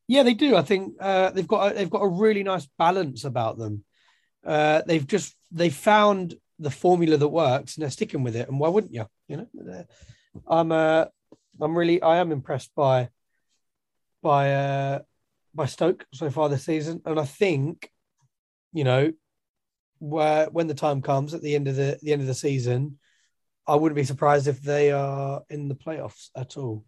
Yeah, 0.08 0.22
they 0.22 0.34
do. 0.34 0.56
I 0.56 0.62
think 0.62 0.94
uh, 1.00 1.30
they've 1.30 1.46
got 1.46 1.72
a, 1.72 1.74
they've 1.74 1.90
got 1.90 2.02
a 2.02 2.08
really 2.08 2.42
nice 2.42 2.66
balance 2.78 3.24
about 3.24 3.56
them. 3.58 3.84
Uh, 4.44 4.82
they've 4.86 5.06
just 5.06 5.34
they 5.52 5.70
found 5.70 6.34
the 6.58 6.70
formula 6.70 7.16
that 7.16 7.28
works 7.28 7.76
and 7.76 7.82
they're 7.82 7.90
sticking 7.90 8.22
with 8.22 8.36
it. 8.36 8.48
And 8.48 8.58
why 8.58 8.68
wouldn't 8.68 8.94
you? 8.94 9.06
You 9.28 9.48
know, 9.54 9.84
I'm 10.46 10.72
uh, 10.72 11.06
I'm 11.60 11.76
really 11.76 12.02
I 12.02 12.16
am 12.16 12.32
impressed 12.32 12.74
by 12.74 13.08
by 14.22 14.52
uh, 14.52 14.98
by 15.54 15.66
Stoke 15.66 16.04
so 16.12 16.30
far 16.30 16.48
this 16.48 16.64
season, 16.64 17.00
and 17.04 17.18
I 17.18 17.24
think 17.24 17.90
you 18.72 18.84
know 18.84 19.12
where 19.98 20.46
when 20.46 20.66
the 20.66 20.74
time 20.74 21.00
comes 21.00 21.34
at 21.34 21.42
the 21.42 21.54
end 21.54 21.68
of 21.68 21.76
the 21.76 21.98
the 22.02 22.12
end 22.12 22.22
of 22.22 22.28
the 22.28 22.34
season, 22.34 22.98
I 23.66 23.76
wouldn't 23.76 23.96
be 23.96 24.04
surprised 24.04 24.48
if 24.48 24.60
they 24.60 24.92
are 24.92 25.42
in 25.48 25.68
the 25.68 25.74
playoffs 25.74 26.28
at 26.36 26.56
all. 26.56 26.84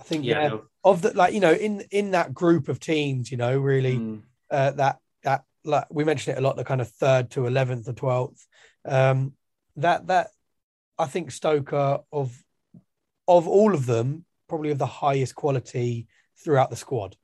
I 0.00 0.02
think 0.02 0.24
yeah, 0.24 0.48
no. 0.48 0.64
of 0.84 1.02
the 1.02 1.14
like 1.14 1.34
you 1.34 1.40
know 1.40 1.52
in 1.52 1.82
in 1.90 2.10
that 2.12 2.34
group 2.34 2.68
of 2.68 2.80
teams, 2.80 3.30
you 3.30 3.36
know, 3.36 3.58
really 3.58 3.96
mm. 3.96 4.22
uh, 4.50 4.72
that 4.72 4.98
that 5.22 5.44
like 5.64 5.86
we 5.90 6.04
mentioned 6.04 6.36
it 6.36 6.40
a 6.40 6.42
lot, 6.42 6.56
the 6.56 6.64
kind 6.64 6.80
of 6.80 6.90
third 6.90 7.30
to 7.32 7.46
eleventh 7.46 7.88
or 7.88 7.92
twelfth. 7.92 8.46
Um, 8.84 9.32
that 9.76 10.06
that 10.08 10.28
I 10.98 11.06
think 11.06 11.30
Stoker 11.30 12.00
of 12.12 12.36
of 13.28 13.48
all 13.48 13.74
of 13.74 13.86
them 13.86 14.24
probably 14.48 14.70
of 14.70 14.78
the 14.78 14.86
highest 14.86 15.34
quality 15.34 16.06
throughout 16.42 16.70
the 16.70 16.76
squad. 16.76 17.16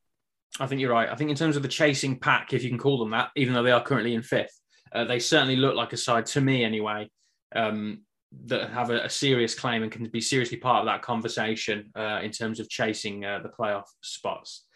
I 0.60 0.66
think 0.66 0.80
you're 0.80 0.92
right. 0.92 1.08
I 1.08 1.14
think 1.14 1.30
in 1.30 1.36
terms 1.36 1.56
of 1.56 1.62
the 1.62 1.68
chasing 1.68 2.18
pack, 2.18 2.52
if 2.52 2.62
you 2.62 2.68
can 2.68 2.78
call 2.78 2.98
them 2.98 3.10
that, 3.10 3.30
even 3.36 3.54
though 3.54 3.62
they 3.62 3.72
are 3.72 3.82
currently 3.82 4.14
in 4.14 4.22
fifth, 4.22 4.58
uh, 4.92 5.04
they 5.04 5.18
certainly 5.18 5.56
look 5.56 5.74
like 5.74 5.92
a 5.92 5.96
side 5.96 6.26
to 6.26 6.40
me 6.40 6.64
anyway 6.64 7.10
um, 7.54 8.02
that 8.44 8.70
have 8.70 8.90
a, 8.90 9.04
a, 9.04 9.10
serious 9.10 9.54
claim 9.54 9.82
and 9.82 9.90
can 9.90 10.06
be 10.08 10.20
seriously 10.20 10.58
part 10.58 10.80
of 10.80 10.86
that 10.86 11.02
conversation 11.02 11.90
uh, 11.96 12.20
in 12.22 12.30
terms 12.30 12.60
of 12.60 12.68
chasing 12.68 13.24
uh, 13.24 13.38
the 13.38 13.48
playoff 13.48 13.84
spots. 14.02 14.66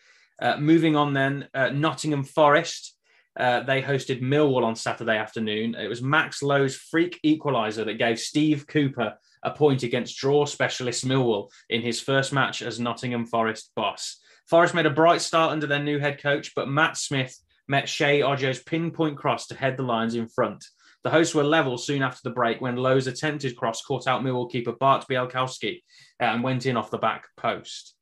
Uh, 0.41 0.57
moving 0.57 0.97
on 0.97 1.13
then, 1.13 1.49
uh, 1.55 1.69
Nottingham 1.69 2.25
Forest. 2.25 2.95
Uh, 3.39 3.61
they 3.61 3.83
hosted 3.83 4.23
Millwall 4.23 4.65
on 4.65 4.75
Saturday 4.75 5.19
afternoon. 5.19 5.75
It 5.75 5.89
was 5.89 6.01
Max 6.03 6.43
Lowe's 6.43 6.75
freak 6.75 7.21
equaliser 7.25 7.85
that 7.85 7.99
gave 7.99 8.19
Steve 8.19 8.67
Cooper 8.67 9.15
a 9.47 9.51
point 9.53 9.85
against 9.85 10.19
draw 10.19 10.45
specialist 10.45 11.07
Millwall 11.07 11.51
in 11.71 11.81
his 11.81 12.01
first 12.01 12.33
match 12.33 12.61
as 12.61 12.81
Nottingham 12.81 13.25
Forest 13.25 13.71
boss. 13.75 14.21
Forest 14.47 14.75
made 14.75 14.87
a 14.87 14.91
bright 14.91 15.23
start 15.23 15.53
under 15.53 15.67
their 15.67 15.83
new 15.83 15.99
head 15.99 16.21
coach, 16.21 16.53
but 16.55 16.69
Matt 16.69 16.97
Smith 16.97 17.39
met 17.69 17.87
Sheyi 17.87 18.23
Ojo's 18.23 18.63
pinpoint 18.63 19.17
cross 19.17 19.47
to 19.47 19.55
head 19.55 19.77
the 19.77 19.83
Lions 19.83 20.15
in 20.15 20.29
front. 20.29 20.65
The 21.05 21.11
hosts 21.11 21.35
were 21.35 21.45
level 21.45 21.79
soon 21.79 22.03
after 22.03 22.21
the 22.25 22.35
break 22.35 22.61
when 22.61 22.77
Lowe's 22.77 23.07
attempted 23.07 23.57
cross 23.57 23.83
caught 23.83 24.09
out 24.09 24.23
Millwall 24.23 24.51
keeper 24.51 24.73
Bart 24.73 25.07
Bialkowski 25.09 25.83
uh, 26.21 26.25
and 26.25 26.43
went 26.43 26.67
in 26.67 26.77
off 26.77 26.91
the 26.91 26.99
back 26.99 27.29
post. 27.37 27.95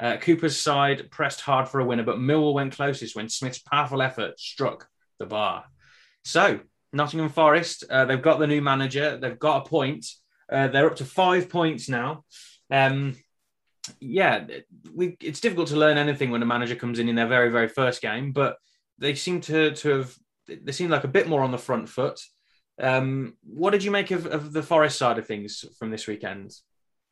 Uh, 0.00 0.16
Cooper's 0.16 0.56
side 0.56 1.10
pressed 1.10 1.40
hard 1.40 1.68
for 1.68 1.80
a 1.80 1.84
winner, 1.84 2.04
but 2.04 2.18
Millwall 2.18 2.54
went 2.54 2.76
closest 2.76 3.16
when 3.16 3.28
Smith's 3.28 3.58
powerful 3.58 4.00
effort 4.00 4.38
struck 4.38 4.88
the 5.18 5.26
bar. 5.26 5.64
So, 6.24 6.60
Nottingham 6.92 7.30
Forest, 7.30 7.84
uh, 7.90 8.04
they've 8.04 8.22
got 8.22 8.38
the 8.38 8.46
new 8.46 8.62
manager, 8.62 9.16
they've 9.16 9.38
got 9.38 9.66
a 9.66 9.68
point. 9.68 10.06
Uh, 10.52 10.68
they're 10.68 10.86
up 10.86 10.96
to 10.96 11.04
five 11.04 11.48
points 11.48 11.88
now. 11.88 12.24
Um, 12.70 13.16
yeah, 14.00 14.46
we, 14.94 15.16
it's 15.20 15.40
difficult 15.40 15.68
to 15.68 15.76
learn 15.76 15.98
anything 15.98 16.30
when 16.30 16.42
a 16.42 16.46
manager 16.46 16.76
comes 16.76 16.98
in 16.98 17.08
in 17.08 17.16
their 17.16 17.26
very, 17.26 17.50
very 17.50 17.68
first 17.68 18.02
game, 18.02 18.32
but 18.32 18.56
they 18.98 19.14
seem 19.14 19.40
to, 19.42 19.72
to 19.72 19.88
have, 19.88 20.14
they 20.46 20.72
seem 20.72 20.90
like 20.90 21.04
a 21.04 21.08
bit 21.08 21.28
more 21.28 21.42
on 21.42 21.50
the 21.50 21.58
front 21.58 21.88
foot. 21.88 22.20
Um, 22.80 23.36
what 23.42 23.70
did 23.70 23.82
you 23.82 23.90
make 23.90 24.10
of, 24.10 24.26
of 24.26 24.52
the 24.52 24.62
Forest 24.62 24.98
side 24.98 25.18
of 25.18 25.26
things 25.26 25.64
from 25.78 25.90
this 25.90 26.06
weekend? 26.06 26.52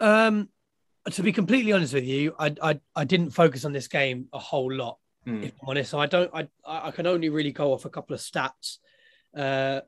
Um, 0.00 0.48
to 1.10 1.22
be 1.22 1.32
completely 1.32 1.72
honest 1.72 1.94
with 1.94 2.04
you, 2.04 2.34
I, 2.38 2.54
I, 2.62 2.80
I 2.94 3.04
didn't 3.04 3.30
focus 3.30 3.64
on 3.64 3.72
this 3.72 3.88
game 3.88 4.26
a 4.32 4.38
whole 4.38 4.72
lot, 4.72 4.98
mm. 5.26 5.42
if 5.42 5.52
I'm 5.62 5.68
honest. 5.68 5.90
So 5.90 5.98
I 5.98 6.06
don't, 6.06 6.30
I, 6.34 6.48
I 6.66 6.90
can 6.90 7.06
only 7.06 7.28
really 7.28 7.52
go 7.52 7.72
off 7.72 7.84
a 7.84 7.90
couple 7.90 8.14
of 8.14 8.20
stats. 8.20 8.78
Uh, 9.36 9.80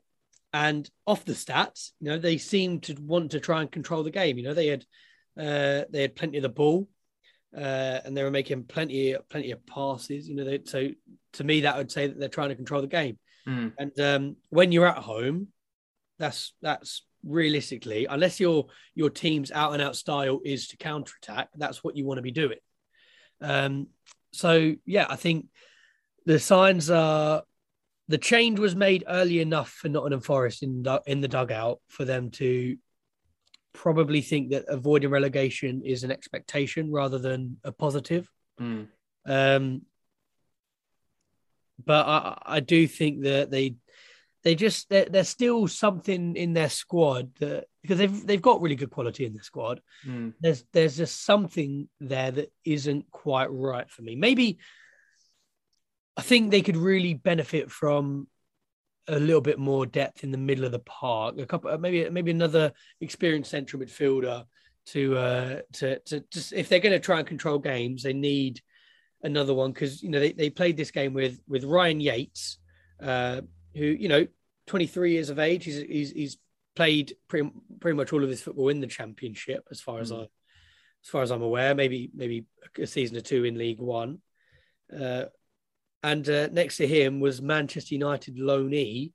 and 0.53 0.87
off 1.07 1.25
the 1.25 1.33
stats, 1.33 1.91
you 1.99 2.09
know, 2.09 2.19
they 2.19 2.37
seemed 2.37 2.83
to 2.83 2.93
want 3.01 3.31
to 3.31 3.39
try 3.39 3.61
and 3.61 3.71
control 3.71 4.03
the 4.03 4.11
game. 4.11 4.37
You 4.37 4.43
know, 4.43 4.53
they 4.53 4.67
had 4.67 4.85
uh, 5.37 5.85
they 5.89 6.03
had 6.03 6.15
plenty 6.15 6.37
of 6.37 6.43
the 6.43 6.49
ball, 6.49 6.87
uh, 7.57 7.99
and 8.05 8.15
they 8.15 8.23
were 8.23 8.31
making 8.31 8.65
plenty 8.65 9.15
plenty 9.29 9.51
of 9.51 9.65
passes. 9.65 10.29
You 10.29 10.35
know, 10.35 10.43
they, 10.43 10.59
so 10.65 10.89
to 11.33 11.43
me 11.43 11.61
that 11.61 11.77
would 11.77 11.91
say 11.91 12.07
that 12.07 12.19
they're 12.19 12.29
trying 12.29 12.49
to 12.49 12.55
control 12.55 12.81
the 12.81 12.87
game. 12.87 13.17
Mm. 13.47 13.73
And 13.77 13.99
um, 13.99 14.35
when 14.49 14.71
you're 14.71 14.87
at 14.87 14.97
home, 14.97 15.47
that's 16.19 16.53
that's 16.61 17.03
realistically, 17.25 18.05
unless 18.05 18.39
your 18.39 18.67
your 18.93 19.09
team's 19.09 19.51
out 19.51 19.73
and 19.73 19.81
out 19.81 19.95
style 19.95 20.39
is 20.45 20.67
to 20.69 20.77
counter 20.77 21.13
attack, 21.21 21.49
that's 21.55 21.83
what 21.83 21.97
you 21.97 22.05
want 22.05 22.19
to 22.19 22.23
be 22.23 22.31
doing. 22.31 22.59
Um, 23.41 23.87
so 24.31 24.75
yeah, 24.85 25.07
I 25.09 25.15
think 25.15 25.47
the 26.25 26.39
signs 26.39 26.89
are 26.89 27.43
the 28.07 28.17
change 28.17 28.59
was 28.59 28.75
made 28.75 29.03
early 29.07 29.39
enough 29.39 29.69
for 29.69 29.89
Nottingham 29.89 30.21
Forest 30.21 30.63
in 30.63 30.83
the, 30.83 31.01
in 31.05 31.21
the 31.21 31.27
dugout 31.27 31.79
for 31.87 32.05
them 32.05 32.31
to 32.31 32.77
probably 33.73 34.21
think 34.21 34.51
that 34.51 34.65
avoiding 34.67 35.09
relegation 35.09 35.81
is 35.83 36.03
an 36.03 36.11
expectation 36.11 36.91
rather 36.91 37.17
than 37.17 37.57
a 37.63 37.71
positive. 37.71 38.29
Mm. 38.59 38.87
Um, 39.25 39.81
but 41.83 42.05
I, 42.05 42.41
I 42.45 42.59
do 42.59 42.87
think 42.87 43.23
that 43.23 43.49
they 43.49 43.75
they 44.43 44.55
just 44.55 44.89
there's 44.89 45.29
still 45.29 45.67
something 45.67 46.35
in 46.35 46.53
their 46.53 46.69
squad 46.69 47.33
that 47.39 47.65
because 47.81 47.97
they've 47.97 48.27
they've 48.27 48.41
got 48.41 48.61
really 48.61 48.75
good 48.75 48.91
quality 48.91 49.25
in 49.25 49.33
their 49.33 49.43
squad. 49.43 49.81
Mm. 50.05 50.33
There's 50.41 50.65
there's 50.73 50.97
just 50.97 51.23
something 51.23 51.87
there 51.99 52.31
that 52.31 52.51
isn't 52.65 53.09
quite 53.09 53.51
right 53.51 53.89
for 53.89 54.01
me. 54.01 54.15
Maybe 54.15 54.59
I 56.15 56.21
think 56.21 56.51
they 56.51 56.61
could 56.61 56.77
really 56.77 57.13
benefit 57.13 57.71
from 57.71 58.27
a 59.07 59.19
little 59.19 59.41
bit 59.41 59.59
more 59.59 59.85
depth 59.85 60.23
in 60.23 60.31
the 60.31 60.37
middle 60.37 60.65
of 60.65 60.71
the 60.71 60.79
park. 60.79 61.37
A 61.39 61.45
couple, 61.45 61.75
maybe 61.77 62.09
maybe 62.09 62.31
another 62.31 62.71
experienced 63.01 63.51
central 63.51 63.81
midfielder 63.81 64.45
to 64.87 65.17
uh, 65.17 65.59
to 65.73 65.99
to 65.99 66.23
just 66.31 66.53
if 66.53 66.69
they're 66.69 66.79
going 66.79 66.93
to 66.93 66.99
try 66.99 67.19
and 67.19 67.27
control 67.27 67.59
games, 67.59 68.03
they 68.03 68.13
need 68.13 68.61
another 69.23 69.53
one 69.53 69.71
because 69.71 70.03
you 70.03 70.09
know 70.09 70.19
they, 70.19 70.33
they 70.33 70.49
played 70.49 70.77
this 70.77 70.91
game 70.91 71.13
with 71.13 71.39
with 71.47 71.63
Ryan 71.63 71.99
Yates, 71.99 72.57
uh, 73.01 73.41
who 73.75 73.85
you 73.85 74.07
know 74.07 74.27
23 74.67 75.11
years 75.11 75.29
of 75.29 75.39
age. 75.39 75.65
He's 75.65 75.81
he's, 75.81 76.11
he's 76.11 76.37
played 76.75 77.15
pretty, 77.27 77.51
pretty 77.79 77.97
much 77.97 78.13
all 78.13 78.23
of 78.23 78.29
his 78.29 78.41
football 78.41 78.69
in 78.69 78.79
the 78.81 78.87
championship 78.87 79.67
as 79.71 79.81
far 79.81 79.99
mm. 79.99 80.01
as 80.01 80.11
I 80.11 80.21
as 80.21 81.09
far 81.09 81.21
as 81.21 81.31
I'm 81.31 81.41
aware. 81.41 81.75
Maybe 81.75 82.11
maybe 82.13 82.45
a 82.77 82.87
season 82.87 83.17
or 83.17 83.21
two 83.21 83.43
in 83.45 83.57
League 83.57 83.79
One. 83.79 84.19
Uh, 84.93 85.25
and 86.03 86.27
uh, 86.29 86.47
next 86.51 86.77
to 86.77 86.87
him 86.87 87.19
was 87.19 87.41
Manchester 87.41 87.95
United 87.95 88.37
loanee 88.37 89.11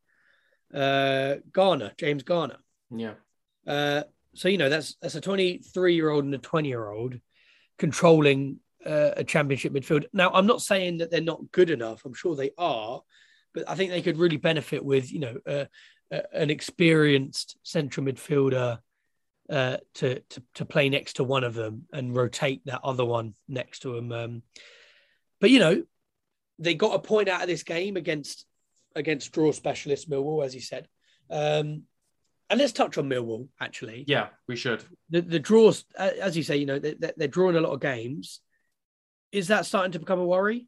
uh, 0.75 1.37
Garner, 1.53 1.93
James 1.97 2.23
Garner. 2.23 2.59
Yeah. 2.91 3.15
Uh, 3.67 4.03
so 4.35 4.49
you 4.49 4.59
know 4.59 4.69
that's 4.69 4.97
that's 5.01 5.15
a 5.15 5.21
23 5.21 5.95
year 5.95 6.11
old 6.11 6.25
and 6.25 6.35
a 6.35 6.39
20 6.39 6.69
year 6.69 6.89
old 6.89 7.19
controlling 7.79 8.61
uh, 8.85 9.11
a 9.17 9.25
championship 9.25 9.73
midfield. 9.73 10.05
Now 10.13 10.31
I'm 10.31 10.47
not 10.47 10.63
saying 10.63 10.99
that 10.99 11.11
they're 11.11 11.21
not 11.21 11.53
good 11.53 11.71
enough. 11.71 12.05
I'm 12.05 12.15
sure 12.15 12.37
they 12.37 12.51
are, 12.57 13.03
but 13.55 13.69
I 13.69 13.75
think 13.75 13.91
they 13.91 14.03
could 14.03 14.19
really 14.19 14.37
benefit 14.37 14.85
with 14.85 15.13
you 15.13 15.21
know 15.21 15.37
uh, 15.47 15.65
uh, 16.13 16.21
an 16.33 16.51
experienced 16.51 17.57
central 17.63 18.07
midfielder 18.07 18.79
uh, 19.51 19.77
to, 19.95 20.21
to 20.21 20.43
to 20.55 20.65
play 20.65 20.89
next 20.89 21.15
to 21.15 21.25
one 21.25 21.45
of 21.45 21.55
them 21.55 21.87
and 21.93 22.15
rotate 22.15 22.63
that 22.67 22.81
other 22.85 23.05
one 23.05 23.35
next 23.49 23.81
to 23.81 23.97
him. 23.97 24.13
Um, 24.13 24.43
but 25.41 25.51
you 25.51 25.59
know, 25.59 25.83
they 26.59 26.75
got 26.75 26.95
a 26.95 26.99
point 26.99 27.29
out 27.29 27.43
of 27.43 27.49
this 27.49 27.63
game 27.63 27.97
against 27.97 28.47
against 28.95 29.33
draw 29.33 29.53
specialist 29.53 30.11
Millwall, 30.11 30.45
as 30.45 30.55
you 30.55 30.61
said. 30.61 30.89
Um, 31.31 31.83
and 32.51 32.59
let's 32.59 32.73
touch 32.73 32.97
on 32.97 33.09
Millwall, 33.09 33.49
actually. 33.61 34.05
Yeah, 34.07 34.29
we 34.47 34.57
should. 34.57 34.83
The, 35.11 35.21
the 35.21 35.39
draws, 35.39 35.85
as 35.99 36.37
you 36.37 36.43
say, 36.43 36.57
you 36.57 36.67
know, 36.67 36.79
they, 36.79 36.95
they're 37.17 37.29
drawing 37.29 37.57
a 37.57 37.61
lot 37.61 37.73
of 37.73 37.81
games. 37.81 38.41
Is 39.31 39.49
that 39.49 39.67
starting 39.67 39.93
to 39.93 39.99
become 39.99 40.19
a 40.19 40.25
worry? 40.25 40.67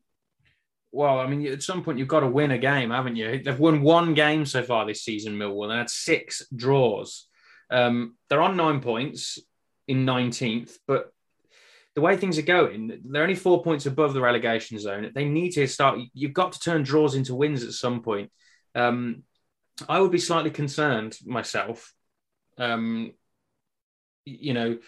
Well, 0.93 1.18
I 1.18 1.26
mean, 1.26 1.47
at 1.47 1.62
some 1.62 1.82
point 1.82 1.99
you've 1.99 2.09
got 2.09 2.20
to 2.20 2.26
win 2.26 2.51
a 2.51 2.59
game, 2.59 2.91
haven't 2.91 3.16
you? 3.16 3.43
They've 3.43 3.59
won 3.59 3.80
one 3.80 4.12
game 4.12 4.45
so 4.45 4.62
far 4.62 4.84
this 4.84 5.03
season, 5.03 5.38
Millwall. 5.38 5.70
They 5.70 5.76
had 5.76 5.88
six 5.88 6.47
draws. 6.55 7.26
Um, 7.70 8.16
they're 8.28 8.43
on 8.43 8.57
nine 8.57 8.80
points. 8.80 9.38
in 9.88 10.07
19th, 10.07 10.76
but 10.86 11.12
the 11.95 12.01
way 12.01 12.16
things 12.16 12.38
are 12.38 12.43
going, 12.43 13.01
they're 13.05 13.22
only 13.22 13.34
four 13.34 13.62
points 13.62 13.86
above 13.86 14.14
the 14.14 14.20
relegation 14.20 14.78
zone. 14.78 15.11
They 15.14 15.24
need 15.24 15.51
to 15.53 15.66
start. 15.66 15.99
You've 16.14 16.32
got 16.32 16.53
to 16.53 16.61
turn 16.61 16.82
draws 16.82 17.14
into 17.14 17.34
wins 17.34 17.64
at 17.64 17.72
some 17.72 18.03
point. 18.03 18.30
Um, 18.74 19.24
I 19.88 20.01
would 20.01 20.12
be 20.12 20.18
slightly 20.18 20.51
concerned 20.51 21.18
myself. 21.24 21.93
Um, 22.59 23.12
you 24.24 24.55
know, 24.55 24.78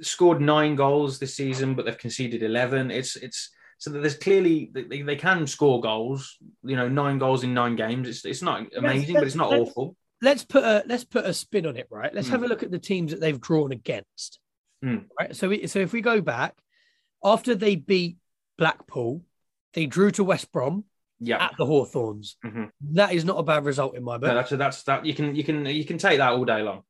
scored 0.00 0.40
nine 0.40 0.74
goals 0.74 1.18
this 1.18 1.36
season, 1.36 1.74
but 1.74 1.84
they've 1.84 1.96
conceded 1.98 2.42
eleven. 2.42 2.90
It's 2.90 3.16
it's 3.16 3.50
so 3.78 3.90
that 3.90 4.00
there's 4.00 4.16
clearly 4.16 4.70
they, 4.72 5.02
they 5.02 5.16
can 5.16 5.46
score 5.46 5.80
goals. 5.80 6.38
You 6.64 6.76
know, 6.76 6.88
nine 6.88 7.18
goals 7.18 7.44
in 7.44 7.54
nine 7.54 7.76
games. 7.76 8.08
It's 8.08 8.24
it's 8.24 8.42
not 8.42 8.66
amazing, 8.76 9.14
but 9.14 9.24
it's 9.24 9.34
not 9.36 9.52
awful. 9.52 9.96
Let's 10.22 10.44
put 10.44 10.64
a 10.64 10.82
let's 10.86 11.04
put 11.04 11.26
a 11.26 11.34
spin 11.34 11.66
on 11.66 11.76
it, 11.76 11.86
right? 11.90 12.12
Let's 12.12 12.28
Mm. 12.28 12.32
have 12.32 12.42
a 12.42 12.48
look 12.48 12.62
at 12.62 12.70
the 12.70 12.78
teams 12.78 13.12
that 13.12 13.20
they've 13.20 13.40
drawn 13.40 13.70
against. 13.70 14.40
Mm. 14.84 15.04
Right. 15.18 15.34
So 15.34 15.48
we, 15.48 15.66
so 15.66 15.78
if 15.78 15.92
we 15.92 16.00
go 16.00 16.20
back 16.20 16.54
after 17.24 17.54
they 17.54 17.76
beat 17.76 18.18
Blackpool, 18.58 19.22
they 19.74 19.86
drew 19.86 20.10
to 20.12 20.24
West 20.24 20.52
Brom 20.52 20.84
Yeah, 21.18 21.42
at 21.44 21.54
the 21.58 21.66
Hawthorns. 21.66 22.36
Mhm. 22.44 22.70
That 22.92 23.12
is 23.12 23.24
not 23.24 23.38
a 23.38 23.42
bad 23.42 23.64
result 23.64 23.96
in 23.96 24.04
my 24.04 24.18
book. 24.18 24.28
no, 24.28 24.34
that's 24.34 24.50
that's 24.50 24.82
that. 24.84 25.04
You 25.06 25.14
can 25.14 25.34
you 25.34 25.44
can 25.44 25.64
you 25.66 25.84
can 25.84 25.98
take 25.98 26.18
that 26.18 26.32
all 26.32 26.44
day 26.44 26.62
long. 26.62 26.82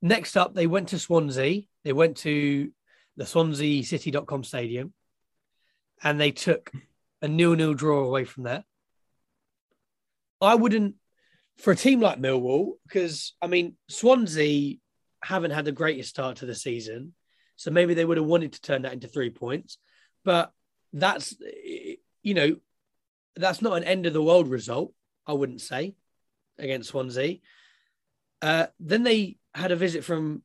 Next 0.00 0.36
up, 0.36 0.54
they 0.54 0.66
went 0.66 0.88
to 0.88 0.98
Swansea. 0.98 1.62
They 1.84 1.92
went 1.92 2.16
to 2.18 2.70
the 3.16 3.26
Swansea 3.26 3.82
City.com 3.84 4.42
stadium 4.42 4.92
and 6.02 6.18
they 6.20 6.32
took 6.32 6.72
a 7.20 7.28
nil-nil 7.28 7.74
draw 7.74 8.04
away 8.04 8.24
from 8.24 8.42
there. 8.44 8.64
I 10.40 10.56
wouldn't, 10.56 10.96
for 11.58 11.70
a 11.72 11.76
team 11.76 12.00
like 12.00 12.18
Millwall, 12.18 12.72
because 12.86 13.34
I 13.40 13.46
mean, 13.46 13.76
Swansea 13.88 14.78
haven't 15.22 15.52
had 15.52 15.64
the 15.64 15.72
greatest 15.72 16.10
start 16.10 16.38
to 16.38 16.46
the 16.46 16.54
season. 16.54 17.14
So 17.56 17.70
maybe 17.70 17.94
they 17.94 18.04
would 18.04 18.16
have 18.16 18.26
wanted 18.26 18.52
to 18.54 18.60
turn 18.62 18.82
that 18.82 18.92
into 18.92 19.08
three 19.08 19.30
points. 19.30 19.78
But 20.24 20.52
that's, 20.92 21.34
you 22.22 22.34
know, 22.34 22.56
that's 23.36 23.62
not 23.62 23.76
an 23.76 23.84
end 23.84 24.06
of 24.06 24.12
the 24.12 24.22
world 24.22 24.48
result, 24.48 24.92
I 25.26 25.32
wouldn't 25.32 25.60
say, 25.60 25.94
against 26.58 26.90
Swansea. 26.90 27.38
Uh, 28.40 28.66
then 28.80 29.02
they 29.04 29.36
had 29.54 29.70
a 29.70 29.76
visit 29.76 30.04
from 30.04 30.42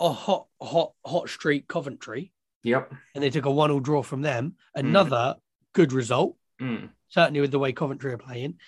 a 0.00 0.10
hot, 0.12 0.46
hot, 0.62 0.92
hot 1.04 1.28
streak 1.28 1.66
Coventry, 1.66 2.32
Yep. 2.62 2.92
and 3.14 3.24
they 3.24 3.30
took 3.30 3.46
a 3.46 3.50
one-all 3.50 3.80
draw 3.80 4.02
from 4.02 4.22
them. 4.22 4.54
Another 4.74 5.36
good 5.72 5.92
result, 5.92 6.36
Mm. 6.60 6.90
certainly 7.08 7.40
with 7.40 7.50
the 7.50 7.58
way 7.58 7.72
Coventry 7.72 8.12
are 8.12 8.18
playing. 8.18 8.58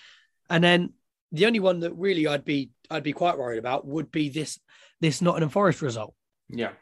And 0.49 0.63
then 0.63 0.95
the 1.33 1.47
only 1.47 1.61
one 1.61 1.81
that 1.81 1.93
really 1.95 2.27
I'd 2.27 2.45
be 2.45 2.71
I'd 2.91 3.03
be 3.03 3.13
quite 3.13 3.39
worried 3.39 3.59
about 3.59 3.87
would 3.87 4.11
be 4.11 4.29
this 4.29 4.59
this 5.01 5.21
Nottingham 5.23 5.49
Forest 5.51 5.83
result. 5.83 6.15
Yeah. 6.49 6.73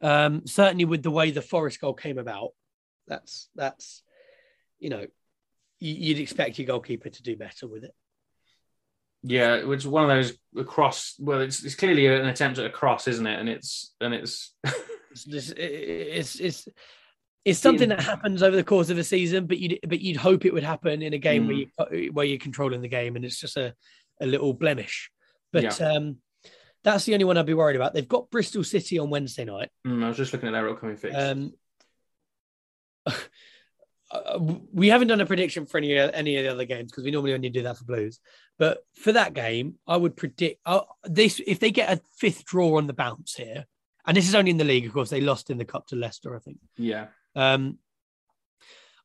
Um, 0.00 0.46
certainly 0.46 0.84
with 0.84 1.02
the 1.02 1.10
way 1.10 1.30
the 1.30 1.42
Forest 1.42 1.80
goal 1.80 1.94
came 1.94 2.18
about, 2.18 2.50
that's 3.06 3.48
that's 3.54 4.02
you 4.78 4.90
know 4.90 5.06
you- 5.80 5.94
you'd 5.94 6.18
expect 6.20 6.58
your 6.58 6.66
goalkeeper 6.66 7.10
to 7.10 7.22
do 7.22 7.36
better 7.36 7.66
with 7.66 7.84
it. 7.84 7.94
Yeah, 9.22 9.54
it's 9.54 9.86
one 9.86 10.04
of 10.04 10.10
those 10.10 10.36
across. 10.56 11.14
Well, 11.18 11.40
it's, 11.40 11.64
it's 11.64 11.74
clearly 11.74 12.06
an 12.06 12.26
attempt 12.26 12.58
at 12.58 12.66
a 12.66 12.70
cross, 12.70 13.08
isn't 13.08 13.26
it? 13.26 13.40
And 13.40 13.48
it's 13.48 13.94
and 14.00 14.12
it's 14.14 14.54
It's 15.10 15.24
this- 15.24 15.54
it's 15.56 16.40
it's 16.40 16.68
it's 17.44 17.58
something 17.58 17.90
that 17.90 18.00
happens 18.00 18.42
over 18.42 18.56
the 18.56 18.64
course 18.64 18.90
of 18.90 18.98
a 18.98 19.04
season, 19.04 19.46
but 19.46 19.58
you'd 19.58 19.78
but 19.86 20.00
you'd 20.00 20.16
hope 20.16 20.44
it 20.44 20.52
would 20.52 20.62
happen 20.62 21.02
in 21.02 21.12
a 21.12 21.18
game 21.18 21.46
where 21.46 21.56
you 21.56 22.12
where 22.12 22.24
you're 22.24 22.38
controlling 22.38 22.80
the 22.80 22.88
game, 22.88 23.16
and 23.16 23.24
it's 23.24 23.38
just 23.38 23.56
a, 23.56 23.74
a 24.20 24.26
little 24.26 24.54
blemish. 24.54 25.10
But 25.52 25.80
um, 25.80 26.16
that's 26.82 27.04
the 27.04 27.14
only 27.14 27.24
one 27.24 27.36
I'd 27.36 27.46
be 27.46 27.54
worried 27.54 27.76
about. 27.76 27.94
They've 27.94 28.08
got 28.08 28.30
Bristol 28.30 28.64
City 28.64 28.98
on 28.98 29.10
Wednesday 29.10 29.44
night. 29.44 29.70
Mm, 29.86 30.04
I 30.04 30.08
was 30.08 30.16
just 30.16 30.32
looking 30.32 30.48
at 30.48 30.52
their 30.52 30.68
upcoming 30.68 30.96
fix. 30.96 31.14
Um, 31.16 31.52
uh, 33.06 34.38
we 34.72 34.88
haven't 34.88 35.08
done 35.08 35.20
a 35.20 35.26
prediction 35.26 35.66
for 35.66 35.78
any 35.78 35.96
any 35.96 36.36
of 36.36 36.44
the 36.44 36.50
other 36.50 36.64
games 36.64 36.90
because 36.90 37.04
we 37.04 37.10
normally 37.10 37.34
only 37.34 37.50
do 37.50 37.62
that 37.62 37.76
for 37.76 37.84
Blues. 37.84 38.20
But 38.58 38.84
for 38.94 39.12
that 39.12 39.34
game, 39.34 39.74
I 39.86 39.96
would 39.98 40.16
predict 40.16 40.60
uh, 40.64 40.82
this 41.04 41.42
if 41.46 41.58
they 41.58 41.70
get 41.70 41.92
a 41.92 42.00
fifth 42.16 42.44
draw 42.44 42.78
on 42.78 42.86
the 42.86 42.92
bounce 42.94 43.34
here, 43.34 43.66
and 44.06 44.16
this 44.16 44.28
is 44.28 44.34
only 44.34 44.50
in 44.50 44.56
the 44.56 44.64
league, 44.64 44.86
of 44.86 44.92
course. 44.92 45.10
They 45.10 45.20
lost 45.20 45.50
in 45.50 45.58
the 45.58 45.64
cup 45.64 45.88
to 45.88 45.96
Leicester, 45.96 46.34
I 46.34 46.38
think. 46.38 46.58
yeah. 46.78 47.06
Um, 47.34 47.78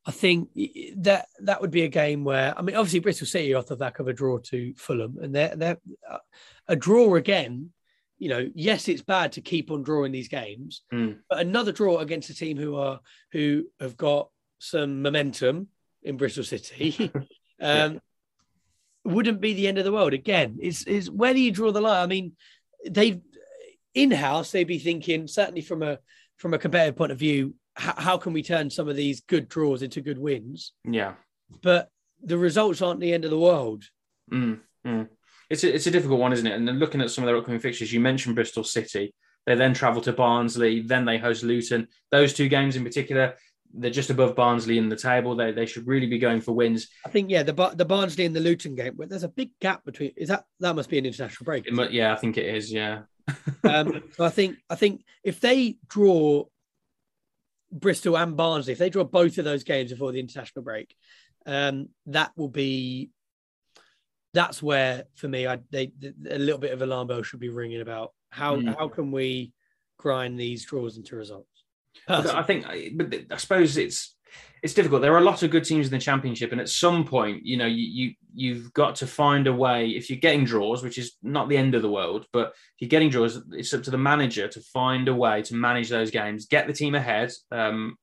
I 0.05 0.11
think 0.11 0.49
that 0.97 1.27
that 1.41 1.61
would 1.61 1.71
be 1.71 1.84
a 1.84 1.89
game 1.89 2.23
where 2.23 2.57
I 2.57 2.61
mean, 2.61 2.75
obviously 2.75 2.99
Bristol 2.99 3.27
City 3.27 3.53
are 3.53 3.57
off 3.57 3.67
the 3.67 3.75
back 3.75 3.99
of 3.99 4.07
a 4.07 4.13
draw 4.13 4.39
to 4.39 4.73
Fulham, 4.75 5.17
and 5.21 5.36
they're 5.36 5.55
they're 5.55 5.77
uh, 6.09 6.17
a 6.67 6.75
draw 6.75 7.15
again. 7.15 7.71
You 8.17 8.30
know, 8.30 8.49
yes, 8.53 8.88
it's 8.88 9.01
bad 9.01 9.34
to 9.34 9.41
keep 9.41 9.71
on 9.71 9.84
drawing 9.84 10.11
these 10.11 10.27
games, 10.27 10.82
Mm. 10.91 11.19
but 11.30 11.39
another 11.39 11.71
draw 11.71 11.99
against 11.99 12.30
a 12.30 12.34
team 12.34 12.57
who 12.57 12.75
are 12.75 12.99
who 13.32 13.65
have 13.80 13.95
got 13.97 14.30
some 14.59 15.01
momentum 15.01 15.67
in 16.03 16.17
Bristol 16.17 16.43
City 16.43 17.11
um, 17.61 18.01
wouldn't 19.05 19.41
be 19.41 19.53
the 19.53 19.67
end 19.67 19.77
of 19.77 19.86
the 19.86 19.91
world. 19.91 20.13
Again, 20.13 20.57
it's 20.61 20.84
is 20.84 21.09
where 21.11 21.34
do 21.34 21.39
you 21.39 21.51
draw 21.51 21.71
the 21.71 21.82
line? 21.82 22.03
I 22.03 22.07
mean, 22.07 22.34
they 22.89 23.21
in 23.93 24.11
house 24.11 24.51
they'd 24.51 24.63
be 24.63 24.80
thinking 24.80 25.27
certainly 25.27 25.61
from 25.61 25.84
a 25.84 25.99
from 26.38 26.53
a 26.53 26.59
competitive 26.59 26.95
point 26.95 27.11
of 27.11 27.19
view, 27.19 27.53
how, 27.80 27.93
how 27.97 28.17
can 28.17 28.34
we 28.34 28.43
turn 28.43 28.69
some 28.69 28.89
of 28.89 28.95
these 28.95 29.21
good 29.21 29.47
draws 29.47 29.82
into 29.82 30.01
good 30.01 30.19
wins? 30.19 30.73
Yeah. 30.84 31.13
But 31.61 31.89
the 32.21 32.38
results 32.38 32.82
aren't 32.82 32.99
the 32.99 33.13
end 33.13 33.23
of 33.23 33.32
the 33.32 33.39
world. 33.39 33.86
Mm, 34.32 34.59
mm. 34.86 35.07
It's 35.49 35.63
a, 35.63 35.73
it's 35.73 35.88
a 35.88 35.91
difficult 35.91 36.19
one, 36.19 36.34
isn't 36.34 36.45
it? 36.45 36.53
And 36.53 36.67
then 36.67 36.77
looking 36.77 37.01
at 37.01 37.09
some 37.09 37.23
of 37.23 37.27
their 37.27 37.38
upcoming 37.38 37.61
fixtures, 37.61 37.91
you 37.91 37.99
mentioned 37.99 38.36
Bristol 38.36 38.63
City. 38.63 39.13
They 39.45 39.55
then 39.55 39.73
travel 39.73 40.01
to 40.01 40.13
Barnsley, 40.13 40.82
then 40.82 41.05
they 41.05 41.17
host 41.17 41.43
Luton. 41.43 41.88
Those 42.11 42.34
two 42.34 42.49
games 42.49 42.75
in 42.75 42.84
particular, 42.84 43.36
they're 43.73 43.89
just 43.89 44.09
above 44.09 44.36
Barnsley 44.36 44.77
in 44.77 44.89
the 44.89 44.95
table. 44.95 45.36
They 45.36 45.51
they 45.51 45.65
should 45.65 45.88
really 45.88 46.07
be 46.07 46.19
going 46.19 46.41
for 46.41 46.51
wins. 46.51 46.88
I 47.05 47.09
think 47.09 47.32
yeah, 47.32 47.43
the 47.43 47.53
the 47.75 47.86
Barnsley 47.86 48.25
and 48.25 48.36
the 48.36 48.41
Luton 48.41 48.75
game, 48.75 48.95
but 48.97 49.09
there's 49.09 49.23
a 49.23 49.30
big 49.30 49.51
gap 49.59 49.86
between. 49.86 50.11
Is 50.17 50.27
that 50.27 50.43
that 50.59 50.75
must 50.75 50.89
be 50.89 50.97
an 50.97 51.05
international 51.05 51.45
break? 51.45 51.65
It 51.65 51.73
mu- 51.73 51.88
yeah, 51.89 52.13
I 52.13 52.15
think 52.17 52.38
it 52.38 52.53
is. 52.53 52.71
Yeah. 52.71 53.03
um, 53.63 54.03
so 54.17 54.25
I 54.25 54.30
think 54.30 54.57
I 54.69 54.75
think 54.75 55.03
if 55.23 55.39
they 55.39 55.77
draw 55.88 56.45
Bristol 57.72 58.17
and 58.17 58.36
Barnsley, 58.36 58.74
if 58.74 58.80
they 58.80 58.89
draw 58.89 59.03
both 59.03 59.38
of 59.38 59.45
those 59.45 59.63
games 59.63 59.91
before 59.91 60.11
the 60.11 60.20
international 60.20 60.63
break, 60.63 60.95
um, 61.45 61.89
that 62.07 62.32
will 62.36 62.49
be 62.49 63.09
that's 64.34 64.61
where 64.61 65.05
for 65.15 65.28
me 65.28 65.47
I 65.47 65.59
they 65.72 65.91
a 66.30 66.38
little 66.38 66.59
bit 66.59 66.72
of 66.72 66.82
alarm 66.82 67.07
bell 67.07 67.24
should 67.24 67.39
be 67.39 67.49
ringing 67.49 67.82
about 67.82 68.13
how 68.30 68.57
Mm. 68.57 68.78
how 68.78 68.88
can 68.88 69.11
we 69.11 69.53
grind 69.97 70.39
these 70.39 70.65
draws 70.65 70.97
into 70.97 71.15
results. 71.15 71.47
I 72.07 72.43
think, 72.43 72.65
but 72.95 73.13
I 73.32 73.38
suppose 73.38 73.76
it's 73.78 74.15
it's 74.62 74.74
difficult. 74.74 75.01
There 75.01 75.14
are 75.14 75.20
a 75.20 75.24
lot 75.24 75.43
of 75.43 75.51
good 75.51 75.64
teams 75.64 75.88
in 75.88 75.91
the 75.91 75.99
championship, 75.99 76.51
and 76.51 76.60
at 76.60 76.70
some 76.70 77.05
point, 77.05 77.45
you 77.45 77.57
know, 77.57 77.66
you, 77.66 77.86
you 77.86 78.14
you've 78.34 78.74
got 78.74 78.95
to 78.95 79.07
find 79.07 79.47
a 79.47 79.53
way. 79.53 79.89
If 79.89 80.10
you're 80.10 80.20
getting 80.20 80.45
draws, 80.45 80.84
which 80.84 80.97
is 80.97 81.14
not 81.24 81.49
the 81.49 81.57
end 81.57 81.76
of 81.76 81.82
the 81.82 81.89
world, 81.89 82.26
but 82.34 82.49
if 82.49 82.82
you're 82.82 82.89
getting 82.89 83.10
draws, 83.10 83.41
it's 83.51 83.74
up 83.74 83.84
to 83.84 83.91
the 83.91 83.97
manager 83.97 84.47
to 84.47 84.62
find 84.62 85.07
a 85.07 85.16
way 85.16 85.41
to 85.43 85.55
manage 85.55 85.89
those 85.89 86.12
games, 86.12 86.45
get 86.45 86.68
the 86.68 86.74
team 86.74 86.95
ahead, 86.95 87.32
um, 87.51 87.97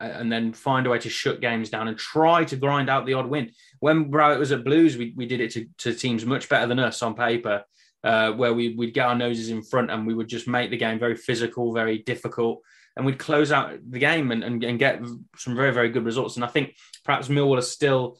and 0.00 0.32
then 0.32 0.52
find 0.52 0.86
a 0.86 0.90
way 0.90 0.98
to 0.98 1.10
shut 1.10 1.40
games 1.40 1.70
down 1.70 1.88
and 1.88 1.98
try 1.98 2.44
to 2.44 2.56
grind 2.56 2.90
out 2.90 3.06
the 3.06 3.14
odd 3.14 3.26
win. 3.26 3.50
When 3.80 4.10
Rowett 4.10 4.38
was 4.38 4.52
at 4.52 4.64
Blues, 4.64 4.96
we, 4.96 5.12
we 5.16 5.26
did 5.26 5.40
it 5.40 5.52
to, 5.52 5.66
to 5.78 5.94
teams 5.94 6.26
much 6.26 6.48
better 6.48 6.66
than 6.66 6.78
us 6.78 7.02
on 7.02 7.14
paper, 7.14 7.64
uh, 8.02 8.32
where 8.32 8.52
we, 8.52 8.74
we'd 8.74 8.94
get 8.94 9.06
our 9.06 9.14
noses 9.14 9.50
in 9.50 9.62
front 9.62 9.90
and 9.90 10.06
we 10.06 10.14
would 10.14 10.28
just 10.28 10.48
make 10.48 10.70
the 10.70 10.76
game 10.76 10.98
very 10.98 11.16
physical, 11.16 11.72
very 11.72 11.98
difficult 11.98 12.62
and 12.96 13.06
we'd 13.06 13.18
close 13.18 13.52
out 13.52 13.78
the 13.88 13.98
game 13.98 14.30
and, 14.30 14.44
and, 14.44 14.62
and 14.62 14.78
get 14.78 15.02
some 15.36 15.56
very 15.56 15.72
very 15.72 15.90
good 15.90 16.04
results. 16.04 16.36
And 16.36 16.44
I 16.44 16.48
think 16.48 16.74
perhaps 17.04 17.28
Millwall 17.28 17.58
are 17.58 17.62
still 17.62 18.18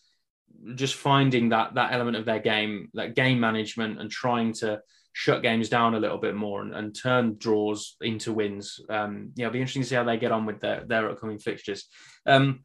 just 0.75 0.95
finding 0.95 1.51
that 1.51 1.75
that 1.75 1.93
element 1.93 2.17
of 2.17 2.25
their 2.25 2.39
game, 2.39 2.89
that 2.95 3.15
game 3.15 3.41
management, 3.41 4.01
and 4.01 4.11
trying 4.11 4.53
to 4.55 4.81
shut 5.13 5.43
games 5.43 5.69
down 5.69 5.95
a 5.95 6.01
little 6.01 6.19
bit 6.19 6.35
more 6.35 6.63
and, 6.63 6.75
and 6.75 6.97
turn 6.97 7.37
draws 7.39 7.97
into 8.01 8.33
wins. 8.33 8.81
Um, 8.89 9.33
yeah, 9.35 9.47
it'll 9.47 9.53
be 9.53 9.61
interesting 9.61 9.83
to 9.83 9.89
see 9.89 9.95
how 9.95 10.05
they 10.05 10.17
get 10.17 10.33
on 10.33 10.47
with 10.47 10.61
their 10.61 10.85
their 10.85 11.11
upcoming 11.11 11.39
fixtures. 11.39 11.89
Um, 12.27 12.65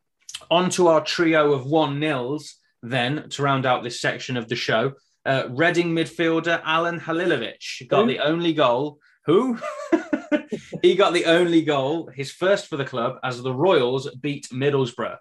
on 0.52 0.70
to 0.72 0.88
our 0.88 1.04
trio 1.04 1.54
of 1.54 1.66
one 1.66 2.00
nils 2.00 2.56
then 2.84 3.30
to 3.30 3.42
round 3.44 3.66
out 3.66 3.84
this 3.84 4.00
section 4.00 4.38
of 4.38 4.48
the 4.48 4.56
show. 4.56 4.94
Uh, 5.26 5.48
Reading 5.50 5.94
midfielder 5.94 6.62
Alan 6.64 7.00
Halilovic 7.00 7.88
got 7.88 8.02
Who? 8.02 8.08
the 8.08 8.20
only 8.20 8.54
goal. 8.54 9.00
Who? 9.26 9.60
he 10.82 10.96
got 10.96 11.14
the 11.14 11.26
only 11.26 11.62
goal, 11.62 12.10
his 12.14 12.32
first 12.32 12.68
for 12.68 12.78
the 12.78 12.86
club, 12.86 13.18
as 13.24 13.42
the 13.42 13.54
Royals 13.54 14.10
beat 14.22 14.48
Middlesbrough. 14.50 15.18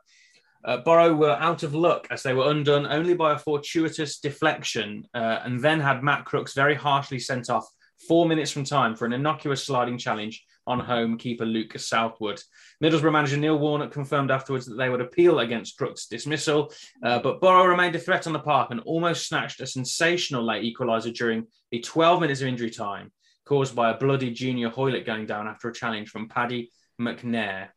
Uh, 0.64 0.78
Borough 0.78 1.14
were 1.14 1.36
out 1.38 1.62
of 1.62 1.74
luck 1.74 2.09
as 2.11 2.22
they 2.22 2.34
were 2.34 2.50
undone 2.50 2.86
only 2.86 3.14
by 3.14 3.32
a 3.32 3.38
fortuitous 3.38 4.18
deflection 4.18 5.07
uh, 5.14 5.40
and 5.44 5.61
then 5.61 5.78
had 5.78 6.02
Matt 6.02 6.24
Crooks 6.24 6.54
very 6.54 6.74
harshly 6.74 7.20
sent 7.20 7.48
off 7.50 7.68
four 8.09 8.26
minutes 8.26 8.50
from 8.50 8.64
time 8.64 8.96
for 8.96 9.07
an 9.07 9.12
innocuous 9.12 9.64
sliding 9.64 9.96
challenge 9.96 10.44
on 10.66 10.80
home 10.80 11.16
keeper 11.16 11.46
Luke 11.46 11.78
Southwood. 11.78 12.40
Middlesbrough 12.82 13.12
manager 13.12 13.36
Neil 13.36 13.59
Warnock 13.59 13.92
confirmed 13.92 14.30
afterwards 14.30 14.66
that 14.66 14.74
they 14.74 14.88
would 14.88 15.00
appeal 15.00 15.38
against 15.38 15.76
Crooks' 15.78 16.07
dismissal, 16.07 16.72
uh, 17.04 17.20
but 17.20 17.40
Borough 17.40 17.66
remained 17.66 17.94
a 17.94 18.00
threat 18.00 18.26
on 18.26 18.32
the 18.32 18.40
park 18.40 18.70
and 18.70 18.80
almost 18.80 19.28
snatched 19.28 19.61
a 19.61 19.66
sensational 19.66 20.44
late 20.44 20.64
equaliser 20.64 21.14
during 21.14 21.46
the 21.70 21.80
12 21.80 22.20
minutes 22.20 22.40
of 22.40 22.48
injury 22.48 22.70
time. 22.70 23.12
Caused 23.47 23.74
by 23.74 23.90
a 23.90 23.97
bloody 23.97 24.30
junior 24.30 24.68
Hoilett 24.68 25.07
going 25.07 25.24
down 25.24 25.47
after 25.47 25.68
a 25.68 25.74
challenge 25.74 26.11
from 26.11 26.28
Paddy 26.28 26.70
McNair. 27.01 27.68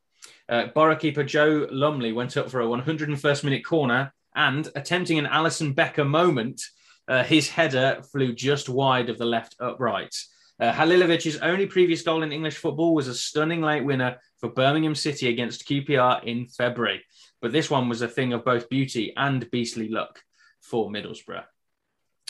Uh, 0.50 0.66
Borough 0.74 0.96
keeper 0.96 1.24
Joe 1.24 1.68
Lumley 1.72 2.12
went 2.12 2.36
up 2.36 2.50
for 2.50 2.62
a 2.62 2.66
101st 2.66 3.44
minute 3.44 3.64
corner 3.64 4.12
and, 4.36 4.68
attempting 4.76 5.20
an 5.20 5.28
Alisson 5.28 5.76
Becker 5.76 6.06
moment, 6.06 6.62
uh, 7.08 7.24
his 7.24 7.50
header 7.50 8.02
flew 8.12 8.34
just 8.34 8.68
wide 8.68 9.10
of 9.10 9.18
the 9.18 9.26
left 9.26 9.56
upright. 9.60 10.16
Uh, 10.60 10.74
Halilovic's 10.74 11.38
only 11.38 11.66
previous 11.66 12.02
goal 12.02 12.24
in 12.24 12.32
English 12.32 12.58
football 12.58 12.94
was 12.94 13.08
a 13.08 13.16
stunning 13.16 13.62
late 13.62 13.86
winner 13.86 14.18
for 14.40 14.50
Birmingham 14.50 14.96
City 14.96 15.30
against 15.30 15.68
QPR 15.68 16.24
in 16.26 16.48
February. 16.48 17.02
But 17.42 17.52
this 17.52 17.70
one 17.70 17.88
was 17.88 18.02
a 18.02 18.08
thing 18.08 18.34
of 18.34 18.44
both 18.44 18.70
beauty 18.70 19.14
and 19.16 19.50
beastly 19.52 19.88
luck 19.88 20.20
for 20.62 20.90
Middlesbrough. 20.90 21.46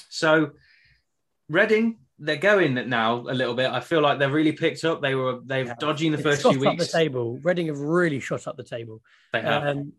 So, 0.09 0.51
Reading, 1.49 1.97
they're 2.19 2.37
going 2.37 2.73
now 2.89 3.21
a 3.21 3.33
little 3.33 3.53
bit. 3.53 3.71
I 3.71 3.79
feel 3.79 4.01
like 4.01 4.19
they've 4.19 4.31
really 4.31 4.51
picked 4.51 4.83
up. 4.83 5.01
They 5.01 5.15
were 5.15 5.39
they've 5.43 5.67
yeah. 5.67 5.75
dodging 5.79 6.11
the 6.11 6.17
it's 6.17 6.25
first 6.25 6.41
few 6.41 6.59
weeks. 6.59 6.71
Up 6.71 6.77
the 6.77 6.85
table. 6.85 7.39
Reading 7.43 7.67
have 7.67 7.79
really 7.79 8.19
shot 8.19 8.47
up 8.47 8.57
the 8.57 8.63
table. 8.63 9.01
They 9.33 9.41
have. 9.41 9.65
Um, 9.65 9.93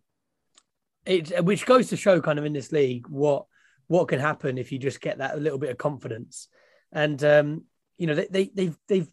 it, 1.07 1.45
which 1.45 1.65
goes 1.65 1.89
to 1.89 1.97
show 1.97 2.21
kind 2.21 2.39
of 2.39 2.45
in 2.45 2.53
this 2.53 2.73
league 2.73 3.07
what 3.09 3.47
what 3.87 4.09
can 4.09 4.21
happen 4.21 4.59
if 4.59 4.71
you 4.71 4.79
just 4.79 5.01
get 5.01 5.19
that 5.19 5.41
little 5.41 5.59
bit 5.59 5.71
of 5.71 5.79
confidence. 5.79 6.49
And 6.93 7.23
um, 7.25 7.65
you 7.99 8.07
know, 8.07 8.15
they, 8.15 8.27
they 8.27 8.51
they've 8.55 8.79
they've 8.87 9.09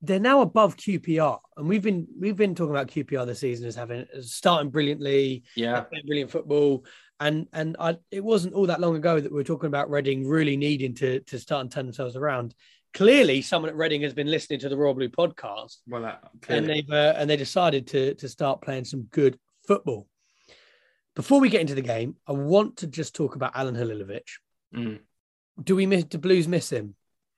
they're 0.00 0.20
now 0.20 0.42
above 0.42 0.76
QPR, 0.76 1.40
and 1.56 1.68
we've 1.68 1.82
been 1.82 2.06
we've 2.18 2.36
been 2.36 2.54
talking 2.54 2.70
about 2.70 2.88
QPR 2.88 3.26
this 3.26 3.40
season 3.40 3.66
as 3.66 3.74
having 3.74 4.06
as 4.16 4.32
starting 4.32 4.70
brilliantly, 4.70 5.42
yeah, 5.56 5.84
brilliant 6.06 6.30
football, 6.30 6.84
and 7.20 7.46
and 7.52 7.76
I, 7.78 7.96
it 8.10 8.22
wasn't 8.22 8.54
all 8.54 8.66
that 8.66 8.80
long 8.80 8.96
ago 8.96 9.20
that 9.20 9.30
we 9.30 9.36
were 9.36 9.44
talking 9.44 9.66
about 9.66 9.90
Reading 9.90 10.26
really 10.26 10.56
needing 10.56 10.94
to 10.96 11.20
to 11.20 11.38
start 11.38 11.62
and 11.62 11.70
turn 11.70 11.86
themselves 11.86 12.16
around. 12.16 12.54
Clearly, 12.94 13.42
someone 13.42 13.68
at 13.68 13.76
Reading 13.76 14.02
has 14.02 14.14
been 14.14 14.30
listening 14.30 14.60
to 14.60 14.68
the 14.68 14.76
Royal 14.76 14.94
Blue 14.94 15.08
podcast, 15.08 15.78
well, 15.86 16.04
uh, 16.04 16.16
and 16.48 16.68
they've 16.68 16.90
uh, 16.90 17.14
and 17.16 17.28
they 17.28 17.36
decided 17.36 17.86
to 17.88 18.14
to 18.14 18.28
start 18.28 18.62
playing 18.62 18.84
some 18.84 19.02
good 19.02 19.38
football. 19.66 20.06
Before 21.14 21.40
we 21.40 21.48
get 21.48 21.60
into 21.60 21.74
the 21.74 21.82
game, 21.82 22.16
I 22.26 22.32
want 22.32 22.78
to 22.78 22.86
just 22.86 23.14
talk 23.14 23.34
about 23.34 23.52
Alan 23.54 23.74
Halilovic. 23.74 24.28
Mm. 24.74 25.00
Do 25.62 25.74
we 25.74 25.86
miss? 25.86 26.04
Do 26.04 26.18
Blues 26.18 26.46
miss 26.46 26.70
him? 26.70 26.94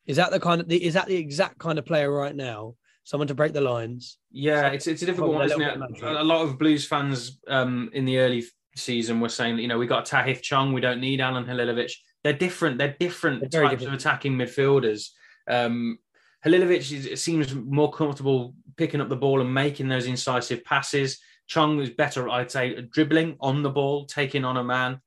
Is 0.07 0.17
that 0.17 0.31
the 0.31 0.41
kind 0.41 0.61
of 0.61 0.69
the, 0.69 0.83
is 0.85 0.95
that 0.95 1.07
the 1.07 1.17
exact 1.17 1.59
kind 1.59 1.79
of 1.79 1.87
player 1.87 2.13
right 2.13 2.35
now? 2.35 2.75
Someone 3.05 3.29
to 3.29 3.35
break 3.35 3.55
the 3.55 3.61
lines. 3.61 4.19
Yeah, 4.31 4.69
it's 4.69 4.87
it's 4.87 5.03
a 5.03 5.07
difficult 5.07 5.35
one, 5.35 5.47
isn't 5.47 5.61
it? 5.61 6.03
A 6.03 6.23
lot 6.23 6.43
of 6.43 6.59
Blues 6.59 6.87
fans 6.87 7.41
um, 7.49 7.91
in 7.93 8.05
the 8.05 8.19
early 8.19 8.45
season 8.77 9.21
were 9.21 9.29
saying, 9.29 9.59
you 9.59 9.69
know, 9.69 9.79
we 9.79 9.87
got 9.87 10.07
Tahith 10.07 10.43
Chong, 10.43 10.73
we 10.73 10.81
don't 10.81 11.01
need 11.01 11.21
Alan 11.21 11.45
Halilovic. 11.45 11.93
They're 12.23 12.33
different. 12.33 12.79
They're 12.79 12.97
different 12.99 13.41
They're 13.41 13.63
types 13.63 13.81
different. 13.81 13.95
of 13.95 14.01
attacking 14.01 14.37
midfielders. 14.37 15.09
Um, 15.49 15.99
Halilovic 16.45 16.93
is, 16.93 17.23
seems 17.23 17.55
more 17.55 17.91
comfortable 17.91 18.55
picking 18.77 19.01
up 19.01 19.09
the 19.09 19.17
ball 19.17 19.41
and 19.41 19.53
making 19.53 19.89
those 19.89 20.07
incisive 20.07 20.65
passes. 20.65 21.19
Chong 21.47 21.81
is 21.81 21.91
better, 21.91 22.29
I'd 22.29 22.51
say, 22.51 22.81
dribbling 22.81 23.37
on 23.41 23.63
the 23.63 23.71
ball, 23.71 24.07
taking 24.07 24.45
on 24.45 24.57
a 24.57 24.65
man. 24.65 25.01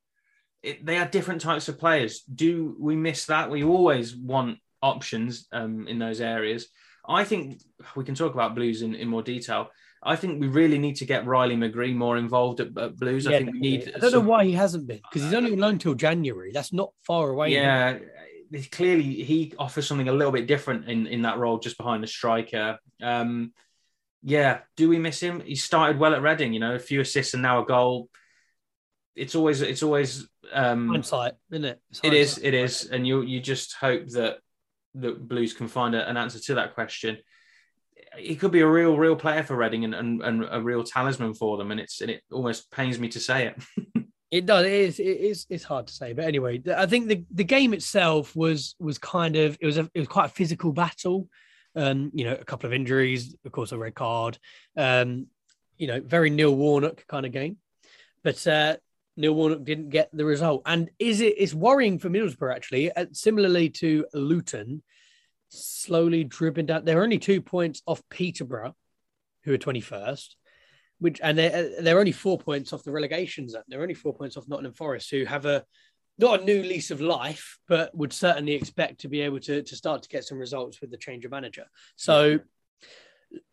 It, 0.62 0.84
they 0.84 0.98
are 0.98 1.06
different 1.06 1.40
types 1.40 1.68
of 1.68 1.78
players. 1.78 2.20
Do 2.22 2.76
we 2.78 2.96
miss 2.96 3.26
that? 3.26 3.50
We 3.50 3.64
always 3.64 4.14
want 4.14 4.58
options 4.82 5.46
um, 5.52 5.88
in 5.88 5.98
those 5.98 6.20
areas. 6.20 6.68
I 7.08 7.24
think 7.24 7.60
we 7.96 8.04
can 8.04 8.14
talk 8.14 8.34
about 8.34 8.54
Blues 8.54 8.82
in, 8.82 8.94
in 8.94 9.08
more 9.08 9.22
detail. 9.22 9.70
I 10.04 10.16
think 10.16 10.40
we 10.40 10.48
really 10.48 10.78
need 10.78 10.96
to 10.96 11.06
get 11.06 11.26
Riley 11.26 11.56
McGree 11.56 11.94
more 11.94 12.16
involved 12.16 12.60
at, 12.60 12.76
at 12.76 12.96
Blues. 12.96 13.24
Yeah, 13.24 13.32
I 13.32 13.38
think 13.38 13.52
we 13.52 13.60
need. 13.60 13.92
I 13.94 13.98
don't 13.98 14.10
some... 14.10 14.24
know 14.24 14.30
why 14.30 14.44
he 14.44 14.52
hasn't 14.52 14.86
been 14.86 15.00
because 15.10 15.22
he's 15.22 15.34
only 15.34 15.52
on 15.52 15.58
loan 15.58 15.78
till 15.78 15.94
January. 15.94 16.50
That's 16.52 16.72
not 16.72 16.92
far 17.06 17.30
away. 17.30 17.52
Yeah, 17.52 17.98
clearly 18.70 19.02
he 19.02 19.54
offers 19.58 19.86
something 19.86 20.08
a 20.08 20.12
little 20.12 20.32
bit 20.32 20.46
different 20.46 20.88
in, 20.88 21.06
in 21.06 21.22
that 21.22 21.38
role, 21.38 21.58
just 21.58 21.78
behind 21.78 22.02
the 22.02 22.06
striker. 22.06 22.78
Um, 23.02 23.52
yeah, 24.22 24.60
do 24.76 24.88
we 24.88 24.98
miss 24.98 25.20
him? 25.20 25.40
He 25.40 25.54
started 25.54 25.98
well 25.98 26.14
at 26.14 26.22
Reading, 26.22 26.52
you 26.52 26.60
know, 26.60 26.74
a 26.74 26.78
few 26.78 27.00
assists 27.00 27.34
and 27.34 27.42
now 27.42 27.62
a 27.62 27.66
goal. 27.66 28.08
It's 29.14 29.34
always 29.34 29.60
it's 29.60 29.82
always 29.82 30.26
um, 30.52 30.88
hindsight, 30.88 31.34
isn't 31.50 31.64
it? 31.64 31.80
It 32.02 32.14
is, 32.14 32.38
it 32.42 32.54
is, 32.54 32.86
and 32.86 33.06
you 33.06 33.22
you 33.22 33.40
just 33.40 33.74
hope 33.74 34.08
that 34.08 34.38
the 34.94 35.12
Blues 35.12 35.52
can 35.52 35.68
find 35.68 35.94
a, 35.94 36.08
an 36.08 36.16
answer 36.16 36.40
to 36.40 36.54
that 36.56 36.74
question. 36.74 37.18
He 38.16 38.36
could 38.36 38.50
be 38.50 38.60
a 38.60 38.66
real, 38.66 38.96
real 38.96 39.16
player 39.16 39.42
for 39.42 39.56
Reading 39.56 39.84
and, 39.84 39.94
and, 39.94 40.22
and 40.22 40.46
a 40.50 40.60
real 40.60 40.84
talisman 40.84 41.34
for 41.34 41.56
them, 41.56 41.70
and 41.70 41.80
it's 41.80 42.00
and 42.00 42.10
it 42.10 42.22
almost 42.32 42.70
pains 42.70 42.98
me 42.98 43.08
to 43.08 43.20
say 43.20 43.46
it. 43.46 44.04
it 44.30 44.46
does. 44.46 44.66
It 44.66 44.72
is. 44.72 44.98
It 44.98 45.04
is. 45.04 45.46
It's 45.48 45.64
hard 45.64 45.86
to 45.86 45.92
say, 45.92 46.12
but 46.12 46.24
anyway, 46.24 46.62
I 46.76 46.86
think 46.86 47.08
the, 47.08 47.24
the 47.30 47.44
game 47.44 47.72
itself 47.72 48.34
was 48.34 48.74
was 48.78 48.98
kind 48.98 49.36
of 49.36 49.56
it 49.60 49.66
was 49.66 49.78
a 49.78 49.88
it 49.94 50.00
was 50.00 50.08
quite 50.08 50.26
a 50.26 50.34
physical 50.34 50.72
battle. 50.72 51.28
Um, 51.76 52.10
you 52.14 52.24
know, 52.24 52.34
a 52.34 52.44
couple 52.44 52.66
of 52.66 52.72
injuries, 52.72 53.34
of 53.44 53.52
course, 53.52 53.72
a 53.72 53.78
red 53.78 53.94
card. 53.94 54.38
Um, 54.76 55.26
you 55.76 55.88
know, 55.88 56.00
very 56.00 56.30
Neil 56.30 56.54
Warnock 56.54 57.04
kind 57.08 57.26
of 57.26 57.32
game, 57.32 57.58
but 58.22 58.46
uh, 58.46 58.76
Neil 59.16 59.34
Warnock 59.34 59.64
didn't 59.64 59.90
get 59.90 60.10
the 60.12 60.24
result. 60.24 60.62
And 60.66 60.90
is 60.98 61.20
it? 61.20 61.34
It's 61.38 61.54
worrying 61.54 61.98
for 61.98 62.10
Middlesbrough 62.10 62.54
actually. 62.54 62.92
Uh, 62.92 63.06
similarly 63.12 63.70
to 63.70 64.06
Luton, 64.14 64.82
slowly 65.54 66.24
dripping 66.24 66.66
down. 66.66 66.84
They're 66.84 67.02
only 67.02 67.18
two 67.18 67.40
points 67.40 67.82
off 67.86 68.02
Peterborough, 68.10 68.74
who 69.44 69.52
are 69.52 69.58
twenty 69.58 69.80
first. 69.80 70.36
Which 71.00 71.20
and 71.22 71.36
they're 71.36 71.82
they're 71.82 71.98
only 71.98 72.12
four 72.12 72.38
points 72.38 72.72
off 72.72 72.84
the 72.84 72.92
relegation 72.92 73.48
zone. 73.48 73.62
They're 73.68 73.82
only 73.82 73.94
four 73.94 74.14
points 74.14 74.36
off 74.36 74.48
Nottingham 74.48 74.74
Forest, 74.74 75.10
who 75.10 75.24
have 75.24 75.44
a 75.44 75.64
not 76.18 76.40
a 76.40 76.44
new 76.44 76.62
lease 76.62 76.90
of 76.90 77.00
life, 77.00 77.58
but 77.68 77.94
would 77.96 78.12
certainly 78.12 78.52
expect 78.52 79.00
to 79.00 79.08
be 79.08 79.20
able 79.20 79.40
to 79.40 79.62
to 79.62 79.76
start 79.76 80.02
to 80.02 80.08
get 80.08 80.24
some 80.24 80.38
results 80.38 80.80
with 80.80 80.90
the 80.90 80.96
change 80.96 81.24
of 81.24 81.30
manager. 81.30 81.66
So 81.96 82.40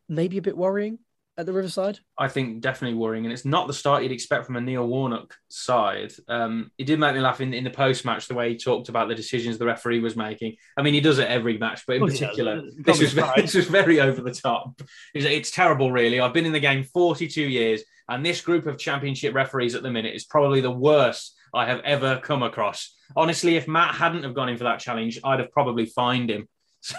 maybe 0.08 0.38
a 0.38 0.42
bit 0.42 0.58
worrying 0.58 1.00
at 1.42 1.46
the 1.46 1.54
Riverside? 1.54 2.00
I 2.18 2.28
think 2.28 2.62
definitely 2.62 2.98
worrying, 2.98 3.26
and 3.26 3.34
it's 3.34 3.46
not 3.46 3.68
the 3.68 3.74
start 3.74 4.04
you'd 4.04 4.12
expect 4.12 4.46
from 4.46 4.56
a 4.56 4.62
Neil 4.62 4.88
Warnock 4.88 5.36
side. 5.50 6.14
Um, 6.30 6.72
he 6.78 6.86
did 6.86 7.00
make 7.00 7.14
me 7.14 7.20
laugh 7.20 7.42
in, 7.42 7.54
in 7.54 7.64
the 7.64 7.70
post 7.70 8.06
match 8.06 8.28
the 8.28 8.34
way 8.34 8.50
he 8.50 8.58
talked 8.58 8.90
about 8.90 9.10
the 9.10 9.16
decisions 9.16 9.58
the 9.58 9.66
referee 9.66 10.00
was 10.00 10.16
making. 10.16 10.56
I 10.78 10.84
mean, 10.84 10.94
he 10.94 11.02
does 11.02 11.20
it 11.20 11.28
every 11.28 11.58
match, 11.58 11.84
but 11.86 11.98
in 11.98 12.06
particular, 12.06 12.62
this 12.78 13.00
was 13.00 13.12
very, 13.12 13.30
this 13.42 13.56
was 13.56 13.68
very 13.68 14.00
over 14.00 14.22
the 14.22 14.34
top. 14.34 14.82
It's, 15.14 15.26
it's 15.26 15.52
terrible, 15.52 15.92
really. 15.92 16.20
I've 16.20 16.34
been 16.34 16.46
in 16.46 16.54
the 16.54 16.60
game 16.60 16.84
42 16.84 17.42
years, 17.42 17.82
and 18.08 18.26
this 18.26 18.40
group 18.40 18.68
of 18.68 18.78
championship 18.78 19.34
referees 19.34 19.76
at 19.76 19.84
the 19.84 19.92
minute 19.92 20.16
is 20.16 20.24
probably 20.24 20.62
the 20.62 20.72
worst 20.72 21.36
I 21.54 21.66
have 21.66 21.82
ever 21.82 22.22
come 22.24 22.44
across. 22.44 22.96
Honestly, 23.16 23.58
if 23.58 23.68
Matt 23.68 23.96
hadn't 23.96 24.24
have 24.24 24.34
gone 24.34 24.48
in 24.48 24.58
for 24.58 24.64
that 24.66 24.80
challenge, 24.80 25.20
I'd 25.24 25.40
have 25.40 25.52
probably 25.52 25.86
fined 25.86 26.30
him. 26.30 26.48
So, 26.84 26.98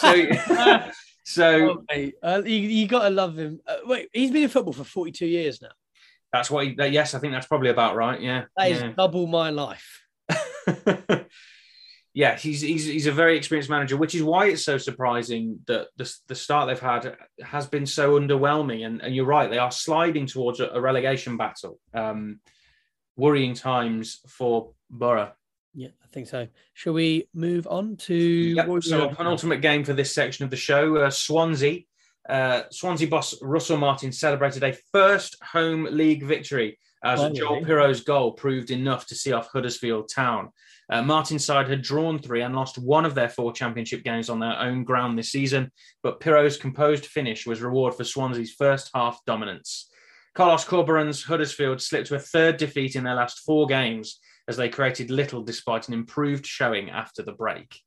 so 0.00 0.26
So 1.30 1.84
oh, 1.88 2.10
uh, 2.24 2.42
you, 2.44 2.56
you 2.56 2.88
got 2.88 3.04
to 3.04 3.10
love 3.10 3.38
him. 3.38 3.60
Uh, 3.64 3.76
wait, 3.84 4.08
he's 4.12 4.32
been 4.32 4.42
in 4.42 4.48
football 4.48 4.72
for 4.72 4.82
42 4.82 5.26
years 5.26 5.62
now. 5.62 5.68
That's 6.32 6.50
what 6.50 6.66
he, 6.66 6.74
yes, 6.76 7.14
I 7.14 7.20
think 7.20 7.32
that's 7.32 7.46
probably 7.46 7.70
about 7.70 7.94
right. 7.94 8.20
Yeah. 8.20 8.44
That 8.56 8.70
is 8.70 8.80
yeah. 8.80 8.92
double 8.96 9.28
my 9.28 9.50
life. 9.50 10.02
yeah, 12.14 12.36
he's, 12.36 12.60
he's 12.60 12.84
he's 12.84 13.06
a 13.06 13.12
very 13.12 13.36
experienced 13.36 13.70
manager, 13.70 13.96
which 13.96 14.16
is 14.16 14.24
why 14.24 14.46
it's 14.46 14.64
so 14.64 14.76
surprising 14.76 15.60
that 15.68 15.86
the, 15.96 16.12
the 16.26 16.34
start 16.34 16.66
they've 16.66 16.80
had 16.80 17.16
has 17.44 17.68
been 17.68 17.86
so 17.86 18.18
underwhelming. 18.18 18.84
And, 18.84 19.00
and 19.00 19.14
you're 19.14 19.24
right, 19.24 19.48
they 19.48 19.58
are 19.58 19.70
sliding 19.70 20.26
towards 20.26 20.58
a, 20.58 20.68
a 20.70 20.80
relegation 20.80 21.36
battle. 21.36 21.78
Um, 21.94 22.40
worrying 23.16 23.54
times 23.54 24.20
for 24.26 24.72
Borough. 24.88 25.32
Yeah, 25.74 25.88
I 26.02 26.06
think 26.12 26.26
so. 26.26 26.48
Shall 26.74 26.94
we 26.94 27.28
move 27.32 27.66
on 27.68 27.96
to 27.96 28.14
yep. 28.14 28.68
so 28.82 29.08
a 29.08 29.14
penultimate 29.14 29.60
game 29.60 29.84
for 29.84 29.92
this 29.92 30.14
section 30.14 30.44
of 30.44 30.50
the 30.50 30.56
show? 30.56 30.96
Uh, 30.96 31.10
Swansea. 31.10 31.80
Uh, 32.28 32.62
Swansea 32.70 33.08
boss 33.08 33.34
Russell 33.40 33.76
Martin 33.76 34.12
celebrated 34.12 34.62
a 34.62 34.76
first 34.92 35.36
home 35.42 35.84
league 35.90 36.24
victory 36.24 36.78
as 37.02 37.20
oh, 37.20 37.32
Joel 37.32 37.62
Piroe's 37.62 38.02
goal 38.02 38.32
proved 38.32 38.70
enough 38.70 39.06
to 39.06 39.14
see 39.14 39.32
off 39.32 39.48
Huddersfield 39.52 40.10
Town. 40.14 40.50
Uh, 40.90 41.02
Martin's 41.02 41.44
side 41.44 41.68
had 41.68 41.82
drawn 41.82 42.18
three 42.18 42.42
and 42.42 42.54
lost 42.54 42.76
one 42.76 43.06
of 43.06 43.14
their 43.14 43.28
four 43.28 43.52
championship 43.52 44.02
games 44.02 44.28
on 44.28 44.40
their 44.40 44.58
own 44.58 44.84
ground 44.84 45.16
this 45.16 45.30
season, 45.30 45.70
but 46.02 46.20
Piroe's 46.20 46.56
composed 46.56 47.06
finish 47.06 47.46
was 47.46 47.62
reward 47.62 47.94
for 47.94 48.04
Swansea's 48.04 48.52
first 48.52 48.90
half 48.92 49.20
dominance. 49.24 49.88
Carlos 50.34 50.64
Corberan's 50.64 51.22
Huddersfield 51.22 51.80
slipped 51.80 52.08
to 52.08 52.16
a 52.16 52.20
third 52.20 52.56
defeat 52.56 52.96
in 52.96 53.04
their 53.04 53.14
last 53.14 53.40
four 53.40 53.66
games 53.66 54.18
as 54.48 54.56
they 54.56 54.68
created 54.68 55.10
little 55.10 55.42
despite 55.42 55.88
an 55.88 55.94
improved 55.94 56.46
showing 56.46 56.90
after 56.90 57.22
the 57.22 57.32
break. 57.32 57.80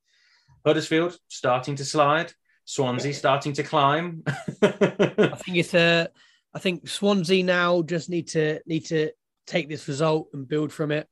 Huddersfield 0.66 1.18
starting 1.28 1.76
to 1.76 1.86
slide, 1.86 2.34
Swansea 2.66 3.14
starting 3.14 3.54
to 3.54 3.64
climb. 3.64 4.24
I 4.62 5.38
think 5.38 5.58
it's 5.58 5.74
a. 5.74 6.08
I 6.56 6.60
think 6.60 6.88
Swansea 6.88 7.44
now 7.44 7.82
just 7.82 8.10
need 8.10 8.30
to 8.30 8.62
need 8.66 8.86
to 8.86 9.12
take 9.48 9.68
this 9.68 9.88
result 9.88 10.30
and 10.34 10.48
build 10.48 10.72
from 10.72 10.92
it. 10.92 11.08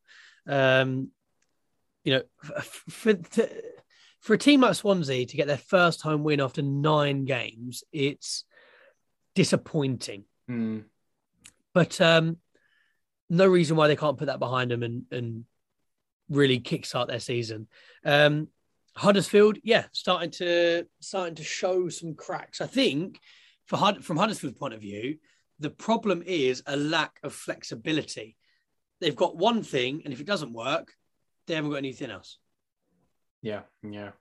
Um, 0.48 1.10
you 2.04 2.14
know, 2.14 2.24
for 2.89 3.16
for 4.22 4.34
a 4.34 4.38
team 4.38 4.62
like 4.62 4.76
Swansea 4.76 5.26
to 5.26 5.38
get 5.38 5.48
their 5.48 5.58
first 5.58 6.02
home 6.02 6.24
win 6.24 6.39
after 6.39 6.62
nine 6.62 7.26
games, 7.26 7.84
it's 7.92 8.46
disappointing. 9.36 10.26
Mm. 10.50 10.86
But 11.74 12.00
um, 12.00 12.38
no 13.32 13.47
reason 13.47 13.77
why 13.77 13.88
they 13.88 13.95
can't 13.95 14.17
put 14.17 14.25
that 14.25 14.39
behind 14.39 14.69
them 14.69 14.84
and 14.84 15.05
and 15.09 15.45
really 16.29 16.59
kickstart 16.59 17.07
their 17.07 17.19
season. 17.19 17.67
Um, 18.05 18.49
Huddersfield, 18.95 19.57
yeah, 19.63 19.86
starting 19.93 20.32
to 20.32 20.86
starting 20.99 21.36
to 21.36 21.43
show 21.43 21.88
some 21.88 22.13
cracks. 22.13 22.59
I 22.59 22.67
think 22.67 23.19
for 23.65 23.77
Hud- 23.77 24.03
from 24.03 24.17
Huddersfield's 24.17 24.59
point 24.59 24.73
of 24.73 24.82
view, 24.82 25.17
the 25.59 25.69
problem 25.69 26.21
is 26.25 26.61
a 26.65 26.75
lack 26.75 27.19
of 27.23 27.34
flexibility. 27.34 28.36
They've 28.99 29.15
got 29.15 29.38
one 29.38 29.63
thing, 29.63 30.01
and 30.03 30.13
if 30.13 30.19
it 30.19 30.27
doesn't 30.27 30.53
work, 30.53 30.93
they 31.47 31.55
haven't 31.55 31.71
got 31.71 31.77
anything 31.77 32.11
else. 32.11 32.38
Yeah, 33.41 33.61
yeah 33.82 34.11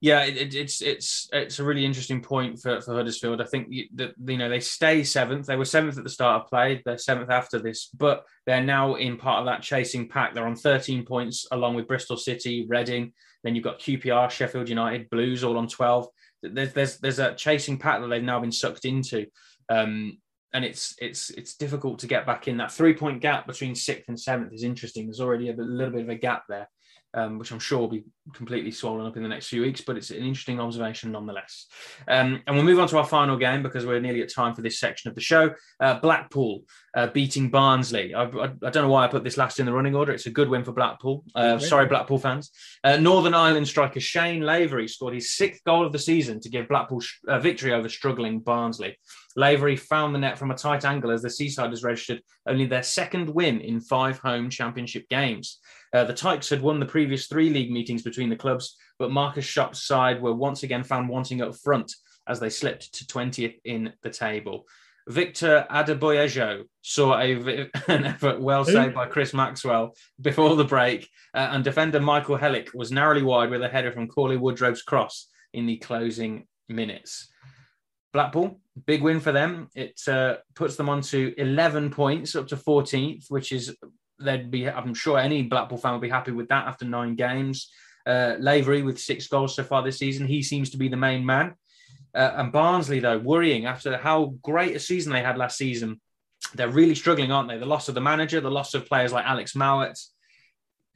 yeah, 0.00 0.24
it, 0.24 0.54
it's 0.54 0.80
it's 0.80 1.28
it's 1.32 1.58
a 1.58 1.64
really 1.64 1.84
interesting 1.84 2.22
point 2.22 2.60
for, 2.60 2.80
for 2.80 2.94
Huddersfield. 2.94 3.40
I 3.40 3.44
think 3.44 3.74
that 3.96 4.14
you 4.24 4.38
know 4.38 4.48
they 4.48 4.60
stay 4.60 5.02
seventh. 5.02 5.46
They 5.46 5.56
were 5.56 5.64
seventh 5.64 5.98
at 5.98 6.04
the 6.04 6.10
start 6.10 6.42
of 6.42 6.48
play. 6.48 6.82
They're 6.84 6.98
seventh 6.98 7.30
after 7.30 7.58
this, 7.58 7.90
but 7.96 8.24
they're 8.46 8.62
now 8.62 8.94
in 8.94 9.16
part 9.16 9.40
of 9.40 9.46
that 9.46 9.62
chasing 9.62 10.08
pack. 10.08 10.34
They're 10.34 10.46
on 10.46 10.54
13 10.54 11.04
points 11.04 11.46
along 11.50 11.74
with 11.74 11.88
Bristol 11.88 12.16
City, 12.16 12.64
Reading. 12.68 13.12
Then 13.42 13.56
you've 13.56 13.64
got 13.64 13.80
QPR, 13.80 14.30
Sheffield 14.30 14.68
United, 14.68 15.10
Blues 15.10 15.42
all 15.42 15.58
on 15.58 15.66
12. 15.66 16.06
There's 16.42 16.72
there's 16.72 16.98
there's 16.98 17.18
a 17.18 17.34
chasing 17.34 17.78
pack 17.78 18.00
that 18.00 18.06
they've 18.06 18.22
now 18.22 18.38
been 18.38 18.52
sucked 18.52 18.84
into. 18.84 19.26
Um, 19.68 20.18
and 20.54 20.64
it's 20.64 20.94
it's 21.00 21.30
it's 21.30 21.56
difficult 21.56 21.98
to 21.98 22.06
get 22.06 22.24
back 22.24 22.46
in. 22.46 22.58
That 22.58 22.70
three 22.70 22.94
point 22.94 23.20
gap 23.20 23.48
between 23.48 23.74
sixth 23.74 24.08
and 24.08 24.18
seventh 24.18 24.52
is 24.52 24.62
interesting. 24.62 25.06
There's 25.06 25.20
already 25.20 25.50
a 25.50 25.54
little 25.54 25.92
bit 25.92 26.02
of 26.02 26.08
a 26.08 26.14
gap 26.14 26.44
there 26.48 26.68
um, 27.14 27.38
which 27.38 27.50
I'm 27.50 27.58
sure 27.58 27.78
will 27.78 27.88
be 27.88 28.04
completely 28.34 28.70
swollen 28.70 29.06
up 29.06 29.16
in 29.16 29.22
the 29.22 29.28
next 29.28 29.48
few 29.48 29.62
weeks, 29.62 29.80
but 29.80 29.96
it's 29.96 30.10
an 30.10 30.18
interesting 30.18 30.60
observation 30.60 31.12
nonetheless. 31.12 31.66
Um, 32.06 32.42
and 32.46 32.56
we'll 32.56 32.64
move 32.64 32.78
on 32.78 32.88
to 32.88 32.98
our 32.98 33.06
final 33.06 33.36
game 33.36 33.62
because 33.62 33.86
we're 33.86 34.00
nearly 34.00 34.22
at 34.22 34.32
time 34.32 34.54
for 34.54 34.62
this 34.62 34.78
section 34.78 35.08
of 35.08 35.14
the 35.14 35.20
show. 35.20 35.54
Uh, 35.80 35.98
Blackpool 36.00 36.62
uh, 36.94 37.06
beating 37.06 37.50
Barnsley. 37.50 38.14
I, 38.14 38.24
I, 38.24 38.44
I, 38.44 38.70
don't 38.70 38.76
know 38.82 38.88
why 38.88 39.04
I 39.04 39.08
put 39.08 39.24
this 39.24 39.36
last 39.36 39.58
in 39.58 39.66
the 39.66 39.72
running 39.72 39.94
order. 39.94 40.12
It's 40.12 40.26
a 40.26 40.30
good 40.30 40.48
win 40.48 40.64
for 40.64 40.72
Blackpool. 40.72 41.24
Uh, 41.34 41.58
sorry, 41.58 41.86
Blackpool 41.86 42.18
fans. 42.18 42.50
Uh, 42.84 42.96
Northern 42.96 43.34
Ireland 43.34 43.68
striker 43.68 44.00
Shane 44.00 44.42
Lavery 44.42 44.88
scored 44.88 45.14
his 45.14 45.32
sixth 45.34 45.64
goal 45.64 45.86
of 45.86 45.92
the 45.92 45.98
season 45.98 46.40
to 46.40 46.50
give 46.50 46.68
Blackpool 46.68 47.02
a 47.28 47.34
uh, 47.34 47.38
victory 47.38 47.72
over 47.72 47.88
struggling 47.88 48.40
Barnsley. 48.40 48.98
Lavery 49.36 49.76
found 49.76 50.14
the 50.14 50.18
net 50.18 50.38
from 50.38 50.50
a 50.50 50.56
tight 50.56 50.84
angle 50.84 51.10
as 51.10 51.22
the 51.22 51.28
Seasiders 51.28 51.84
registered 51.84 52.22
only 52.48 52.66
their 52.66 52.82
second 52.82 53.30
win 53.30 53.60
in 53.60 53.80
five 53.80 54.18
home 54.18 54.50
championship 54.50 55.08
games. 55.08 55.60
Uh, 55.92 56.04
the 56.04 56.14
Tykes 56.14 56.50
had 56.50 56.62
won 56.62 56.80
the 56.80 56.86
previous 56.86 57.26
three 57.26 57.50
league 57.50 57.70
meetings 57.70 58.02
between 58.02 58.28
the 58.28 58.36
clubs, 58.36 58.76
but 58.98 59.10
Markus 59.10 59.46
Schopp's 59.46 59.84
side 59.84 60.20
were 60.20 60.34
once 60.34 60.62
again 60.62 60.84
found 60.84 61.08
wanting 61.08 61.42
up 61.42 61.56
front 61.56 61.94
as 62.26 62.40
they 62.40 62.50
slipped 62.50 62.92
to 62.94 63.06
20th 63.06 63.58
in 63.64 63.92
the 64.02 64.10
table. 64.10 64.66
Victor 65.08 65.66
Adeboyejo 65.70 66.64
saw 66.82 67.18
a, 67.18 67.32
an 67.88 68.04
effort 68.04 68.40
well 68.40 68.64
saved 68.64 68.94
by 68.94 69.06
Chris 69.06 69.32
Maxwell 69.32 69.94
before 70.20 70.54
the 70.54 70.64
break, 70.64 71.08
uh, 71.34 71.48
and 71.52 71.64
defender 71.64 72.00
Michael 72.00 72.38
Helik 72.38 72.74
was 72.74 72.92
narrowly 72.92 73.22
wide 73.22 73.50
with 73.50 73.62
a 73.62 73.68
header 73.68 73.90
from 73.90 74.08
Cauley 74.08 74.36
Woodrow's 74.36 74.82
cross 74.82 75.28
in 75.54 75.66
the 75.66 75.78
closing 75.78 76.46
minutes. 76.68 77.28
Blackpool, 78.12 78.60
big 78.86 79.02
win 79.02 79.20
for 79.20 79.32
them. 79.32 79.68
It 79.74 80.00
uh, 80.08 80.36
puts 80.54 80.76
them 80.76 80.88
on 80.88 81.00
to 81.02 81.34
11 81.38 81.90
points, 81.90 82.34
up 82.34 82.48
to 82.48 82.56
14th, 82.56 83.30
which 83.30 83.52
is 83.52 83.74
they'd 84.20 84.50
be. 84.50 84.68
I'm 84.68 84.94
sure 84.94 85.18
any 85.18 85.42
Blackpool 85.42 85.78
fan 85.78 85.92
would 85.92 86.02
be 86.02 86.08
happy 86.08 86.32
with 86.32 86.48
that 86.48 86.66
after 86.66 86.84
nine 86.84 87.14
games. 87.14 87.70
Uh, 88.06 88.36
Lavery 88.38 88.82
with 88.82 88.98
six 88.98 89.26
goals 89.26 89.54
so 89.54 89.64
far 89.64 89.82
this 89.82 89.98
season. 89.98 90.26
He 90.26 90.42
seems 90.42 90.70
to 90.70 90.76
be 90.76 90.88
the 90.88 90.96
main 90.96 91.24
man. 91.24 91.54
Uh, 92.14 92.32
and 92.36 92.52
Barnsley, 92.52 93.00
though, 93.00 93.18
worrying 93.18 93.66
after 93.66 93.96
how 93.96 94.34
great 94.42 94.74
a 94.74 94.80
season 94.80 95.12
they 95.12 95.22
had 95.22 95.36
last 95.36 95.58
season. 95.58 96.00
They're 96.54 96.70
really 96.70 96.94
struggling, 96.94 97.30
aren't 97.30 97.48
they? 97.48 97.58
The 97.58 97.66
loss 97.66 97.88
of 97.88 97.94
the 97.94 98.00
manager, 98.00 98.40
the 98.40 98.50
loss 98.50 98.74
of 98.74 98.86
players 98.86 99.12
like 99.12 99.26
Alex 99.26 99.54
Mowatt. 99.54 99.98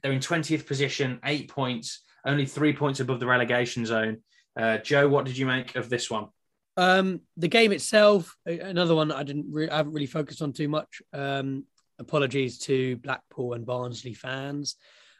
They're 0.01 0.11
in 0.11 0.19
20th 0.19 0.65
position, 0.65 1.19
eight 1.23 1.49
points, 1.49 2.03
only 2.25 2.45
three 2.45 2.73
points 2.73 2.99
above 2.99 3.19
the 3.19 3.27
relegation 3.27 3.85
zone. 3.85 4.23
Uh, 4.57 4.77
Joe, 4.77 5.07
what 5.07 5.25
did 5.25 5.37
you 5.37 5.45
make 5.45 5.75
of 5.75 5.89
this 5.89 6.09
one? 6.09 6.27
Um, 6.75 7.21
the 7.37 7.47
game 7.47 7.71
itself, 7.71 8.35
another 8.45 8.95
one 8.95 9.11
I 9.11 9.23
didn't, 9.23 9.45
re- 9.51 9.69
I 9.69 9.77
haven't 9.77 9.93
really 9.93 10.07
focused 10.07 10.41
on 10.41 10.53
too 10.53 10.67
much. 10.67 11.01
Um, 11.13 11.65
apologies 11.99 12.59
to 12.59 12.97
Blackpool 12.97 13.53
and 13.53 13.65
Barnsley 13.65 14.13
fans. 14.13 14.75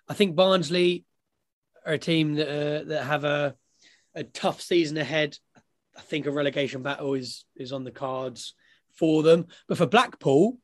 I 0.08 0.14
think 0.14 0.36
Barnsley 0.36 1.06
are 1.86 1.94
a 1.94 1.98
team 1.98 2.36
that 2.36 2.48
uh, 2.48 2.84
that 2.86 3.04
have 3.04 3.24
a 3.24 3.56
a 4.16 4.24
tough 4.24 4.62
season 4.62 4.98
ahead. 4.98 5.38
I 5.96 6.02
think 6.02 6.26
a 6.26 6.32
relegation 6.32 6.84
battle 6.84 7.14
is 7.14 7.46
is 7.56 7.72
on 7.72 7.84
the 7.84 7.92
cards 7.92 8.56
for 8.98 9.24
them. 9.24 9.48
But 9.68 9.78
for 9.78 9.86
Blackpool, 9.86 10.58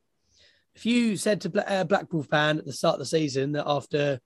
if 0.74 0.86
you 0.86 1.16
said 1.16 1.40
to 1.42 1.80
a 1.80 1.84
Blackpool 1.84 2.22
fan 2.22 2.58
at 2.58 2.64
the 2.64 2.72
start 2.72 2.94
of 2.94 3.00
the 3.00 3.06
season 3.06 3.52
that 3.52 3.64
after 3.66 4.20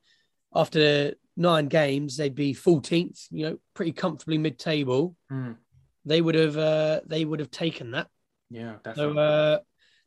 after 0.54 1.14
nine 1.36 1.66
games 1.66 2.16
they'd 2.16 2.34
be 2.34 2.54
14th, 2.54 3.26
you 3.30 3.44
know, 3.46 3.58
pretty 3.74 3.92
comfortably 3.92 4.38
mid-table, 4.38 5.16
mm. 5.32 5.56
they 6.04 6.20
would 6.20 6.34
have 6.36 6.56
uh, 6.56 7.00
they 7.06 7.24
would 7.24 7.40
have 7.40 7.50
taken 7.50 7.92
that. 7.92 8.08
Yeah, 8.50 8.74
definitely. 8.84 9.14
So 9.14 9.18
uh, 9.18 9.58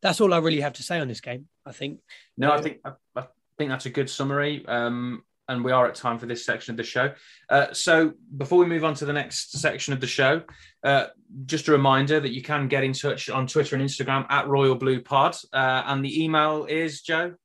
that's 0.02 0.22
all 0.22 0.34
I 0.34 0.38
really 0.38 0.62
have 0.62 0.74
to 0.74 0.84
say 0.84 1.00
on 1.00 1.08
this 1.08 1.22
game. 1.22 1.48
I 1.68 1.72
think. 1.72 2.00
No, 2.38 2.52
I 2.52 2.62
think 2.62 2.80
I, 2.86 2.94
I 3.16 3.28
think 3.58 3.70
that's 3.70 3.86
a 3.86 3.90
good 3.90 4.10
summary. 4.10 4.66
Um, 4.66 5.24
and 5.50 5.64
we 5.64 5.72
are 5.72 5.88
at 5.88 5.96
time 5.96 6.20
for 6.20 6.26
this 6.26 6.46
section 6.46 6.74
of 6.74 6.78
the 6.78 6.84
show. 6.84 7.14
Uh, 7.50 7.72
so 7.72 8.12
before 8.36 8.60
we 8.60 8.66
move 8.66 8.84
on 8.84 8.94
to 8.96 9.06
the 9.06 9.14
next 9.14 9.54
section 9.54 9.94
of 9.94 10.02
the 10.02 10.08
show, 10.08 10.42
uh, 10.84 11.06
just 11.46 11.68
a 11.70 11.72
reminder 11.72 12.20
that 12.20 12.34
you 12.34 12.42
can 12.42 12.68
get 12.68 12.84
in 12.84 12.94
touch 12.94 13.30
on 13.30 13.48
Twitter 13.48 13.76
and 13.76 13.86
Instagram 13.86 14.26
at 14.30 14.48
Royal 14.48 14.76
Blue 14.76 15.02
Pod, 15.02 15.36
uh, 15.54 15.84
and 15.86 16.04
the 16.04 16.24
email 16.24 16.66
is 16.66 17.02
Joe. 17.02 17.36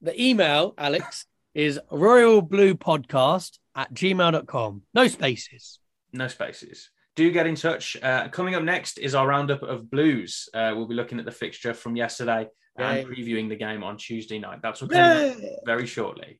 The 0.00 0.20
email, 0.20 0.74
Alex, 0.78 1.26
is 1.54 1.80
Royal 1.90 2.40
Blue 2.42 2.74
Podcast 2.74 3.58
at 3.74 3.92
gmail.com. 3.92 4.82
No 4.94 5.08
spaces. 5.08 5.80
No 6.12 6.28
spaces 6.28 6.90
do 7.16 7.32
get 7.32 7.46
in 7.46 7.54
touch. 7.54 7.96
Uh, 8.02 8.28
coming 8.28 8.54
up 8.54 8.62
next 8.62 8.98
is 8.98 9.14
our 9.14 9.26
roundup 9.26 9.62
of 9.62 9.90
blues. 9.90 10.48
Uh, 10.52 10.72
we'll 10.76 10.86
be 10.86 10.94
looking 10.94 11.18
at 11.18 11.24
the 11.24 11.32
fixture 11.32 11.72
from 11.74 11.96
yesterday 11.96 12.46
Yay. 12.78 13.00
and 13.00 13.08
previewing 13.08 13.48
the 13.48 13.56
game 13.56 13.82
on 13.82 13.96
Tuesday 13.96 14.38
night. 14.38 14.60
That's 14.62 14.82
what 14.82 14.90
coming 14.90 15.56
very 15.64 15.86
shortly. 15.86 16.38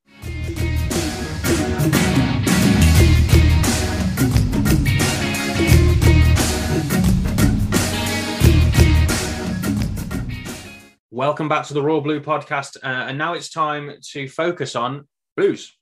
Welcome 11.10 11.48
back 11.48 11.66
to 11.66 11.74
the 11.74 11.80
Royal 11.80 12.02
Blue 12.02 12.20
podcast. 12.20 12.76
Uh, 12.82 13.06
and 13.08 13.16
now 13.16 13.32
it's 13.32 13.48
time 13.48 13.92
to 14.10 14.28
focus 14.28 14.76
on 14.76 15.08
blues. 15.34 15.74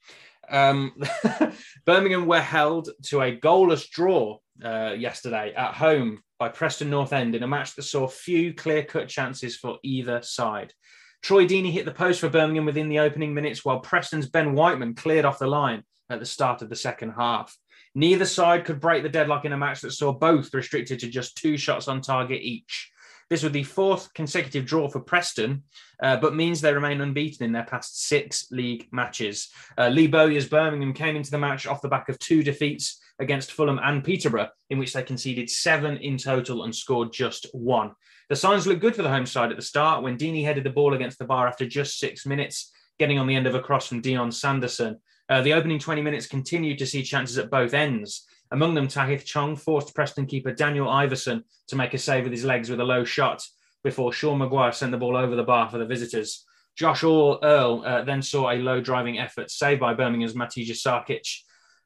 Um, 0.49 0.93
Birmingham 1.85 2.27
were 2.27 2.41
held 2.41 2.91
to 3.07 3.21
a 3.23 3.37
goalless 3.37 3.89
draw 3.91 4.39
uh, 4.65 4.95
yesterday 4.97 5.53
at 5.57 5.75
home 5.75 6.21
by 6.39 6.49
Preston 6.49 6.91
North 6.91 7.13
End 7.13 7.35
in 7.35 7.43
a 7.43 7.49
match 7.49 7.75
that 7.75 7.83
saw 7.83 8.07
few 8.07 8.55
clear 8.55 8.83
cut 8.83 9.09
chances 9.09 9.57
for 9.57 9.79
either 9.83 10.23
side. 10.23 10.73
Troy 11.23 11.47
Deeney 11.47 11.73
hit 11.73 11.87
the 11.87 11.93
post 11.93 12.21
for 12.21 12.29
Birmingham 12.29 12.67
within 12.67 12.89
the 12.89 12.99
opening 12.99 13.33
minutes, 13.33 13.65
while 13.65 13.81
Preston's 13.81 14.29
Ben 14.29 14.53
Whiteman 14.53 14.95
cleared 14.95 15.25
off 15.25 15.39
the 15.39 15.47
line 15.47 15.83
at 16.11 16.21
the 16.21 16.27
start 16.27 16.61
of 16.61 16.69
the 16.69 16.77
second 16.77 17.13
half. 17.13 17.57
Neither 17.95 18.27
side 18.27 18.65
could 18.65 18.81
break 18.81 19.03
the 19.03 19.09
deadlock 19.09 19.45
in 19.45 19.53
a 19.53 19.57
match 19.57 19.81
that 19.81 19.93
saw 19.93 20.13
both 20.13 20.53
restricted 20.53 20.99
to 21.01 21.09
just 21.09 21.37
two 21.37 21.57
shots 21.57 21.89
on 21.89 22.01
target 22.01 22.43
each. 22.43 22.91
This 23.31 23.43
was 23.43 23.53
the 23.53 23.63
fourth 23.63 24.13
consecutive 24.15 24.67
draw 24.67 24.89
for 24.89 25.01
Preston, 25.01 25.63
uh, 26.03 26.17
but 26.19 26.35
means 26.35 26.61
they 26.61 26.75
remain 26.75 27.01
unbeaten 27.01 27.47
in 27.47 27.53
their 27.53 27.65
past 27.65 28.07
six 28.07 28.51
league 28.51 28.87
matches. 28.93 29.49
Uh, 29.79 29.89
Lee 29.89 30.09
Bowyer's 30.09 30.49
Birmingham 30.49 30.93
came 30.93 31.17
into 31.17 31.31
the 31.31 31.39
match 31.39 31.67
off 31.67 31.81
the 31.81 31.89
back 31.89 32.09
of 32.09 32.19
two 32.19 32.43
defeats 32.43 33.01
against 33.19 33.53
Fulham 33.53 33.81
and 33.83 34.03
Peterborough, 34.03 34.49
in 34.71 34.79
which 34.79 34.93
they 34.93 35.03
conceded 35.03 35.49
seven 35.49 35.97
in 35.99 36.19
total 36.19 36.65
and 36.65 36.75
scored 36.75 37.13
just 37.13 37.47
one. 37.53 37.93
The 38.29 38.37
signs 38.37 38.67
looked 38.67 38.81
good 38.81 38.97
for 38.97 39.03
the 39.03 39.11
home 39.11 39.27
side 39.27 39.51
at 39.51 39.57
the 39.57 39.63
start 39.63 40.03
when 40.03 40.17
Deeney 40.17 40.45
headed 40.45 40.65
the 40.65 40.71
ball 40.71 40.95
against 40.95 41.19
the 41.19 41.25
bar 41.25 41.47
after 41.47 41.67
just 41.67 41.99
six 41.99 42.27
minutes, 42.27 42.73
getting 42.99 43.19
on 43.19 43.27
the 43.27 43.37
end 43.37 43.47
of 43.47 43.55
a 43.55 43.61
cross 43.61 43.87
from 43.87 44.01
Dion 44.01 44.33
Sanderson. 44.33 44.99
Uh, 45.29 45.43
the 45.43 45.53
opening 45.53 45.79
20 45.79 46.03
minutes 46.03 46.27
continued 46.27 46.79
to 46.79 46.87
see 46.87 47.03
chances 47.03 47.39
at 47.39 47.51
both 47.51 47.75
ends. 47.75 48.27
Among 48.51 48.75
them, 48.75 48.89
Tahith 48.89 49.25
Chong 49.25 49.57
forced 49.57 49.95
Preston 49.95 50.27
keeper 50.27 50.53
Daniel 50.53 50.87
Iversen 50.87 51.43
to 51.69 51.77
make 51.77 51.95
a 51.95 51.99
save 51.99 52.25
with 52.25 52.33
his 52.33 52.45
legs 52.45 52.71
with 52.71 52.81
a 52.81 52.85
low 52.85 53.05
shot 53.05 53.43
before 53.83 54.13
Sean 54.13 54.39
Maguire 54.39 54.73
sent 54.73 54.93
the 54.93 54.99
ball 54.99 55.17
over 55.17 55.37
the 55.37 55.43
bar 55.43 55.69
for 55.69 55.79
the 55.79 55.87
visitors. 55.87 56.45
Josh 56.77 57.05
Earl 57.05 57.85
uh, 57.85 58.03
then 58.03 58.23
saw 58.23 58.51
a 58.51 58.59
low 58.59 58.81
driving 58.81 59.19
effort 59.19 59.51
saved 59.51 59.81
by 59.81 59.95
Birmingham's 59.95 60.35
Matija 60.35 60.73
Sarkic, 60.73 61.43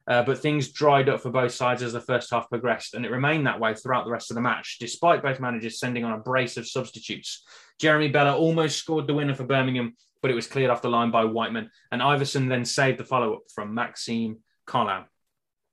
uh, 0.09 0.23
but 0.23 0.39
things 0.39 0.71
dried 0.71 1.07
up 1.07 1.21
for 1.21 1.29
both 1.29 1.53
sides 1.53 1.83
as 1.83 1.93
the 1.93 2.01
first 2.01 2.31
half 2.31 2.49
progressed, 2.49 2.95
and 2.95 3.05
it 3.05 3.11
remained 3.11 3.45
that 3.45 3.59
way 3.59 3.75
throughout 3.75 4.05
the 4.05 4.11
rest 4.11 4.31
of 4.31 4.35
the 4.35 4.41
match, 4.41 4.77
despite 4.79 5.21
both 5.21 5.39
managers 5.39 5.79
sending 5.79 6.03
on 6.03 6.13
a 6.13 6.17
brace 6.17 6.57
of 6.57 6.67
substitutes. 6.67 7.43
Jeremy 7.79 8.09
Bela 8.09 8.35
almost 8.35 8.77
scored 8.77 9.05
the 9.05 9.13
winner 9.13 9.35
for 9.35 9.45
Birmingham, 9.45 9.95
but 10.21 10.31
it 10.31 10.35
was 10.35 10.47
cleared 10.47 10.71
off 10.71 10.81
the 10.81 10.89
line 10.89 11.11
by 11.11 11.25
Whiteman, 11.25 11.69
and 11.91 12.01
Iversen 12.01 12.49
then 12.49 12.65
saved 12.65 12.97
the 12.97 13.05
follow 13.05 13.35
up 13.35 13.43
from 13.53 13.75
Maxime 13.75 14.39
Colin. 14.65 15.05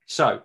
So, 0.06 0.42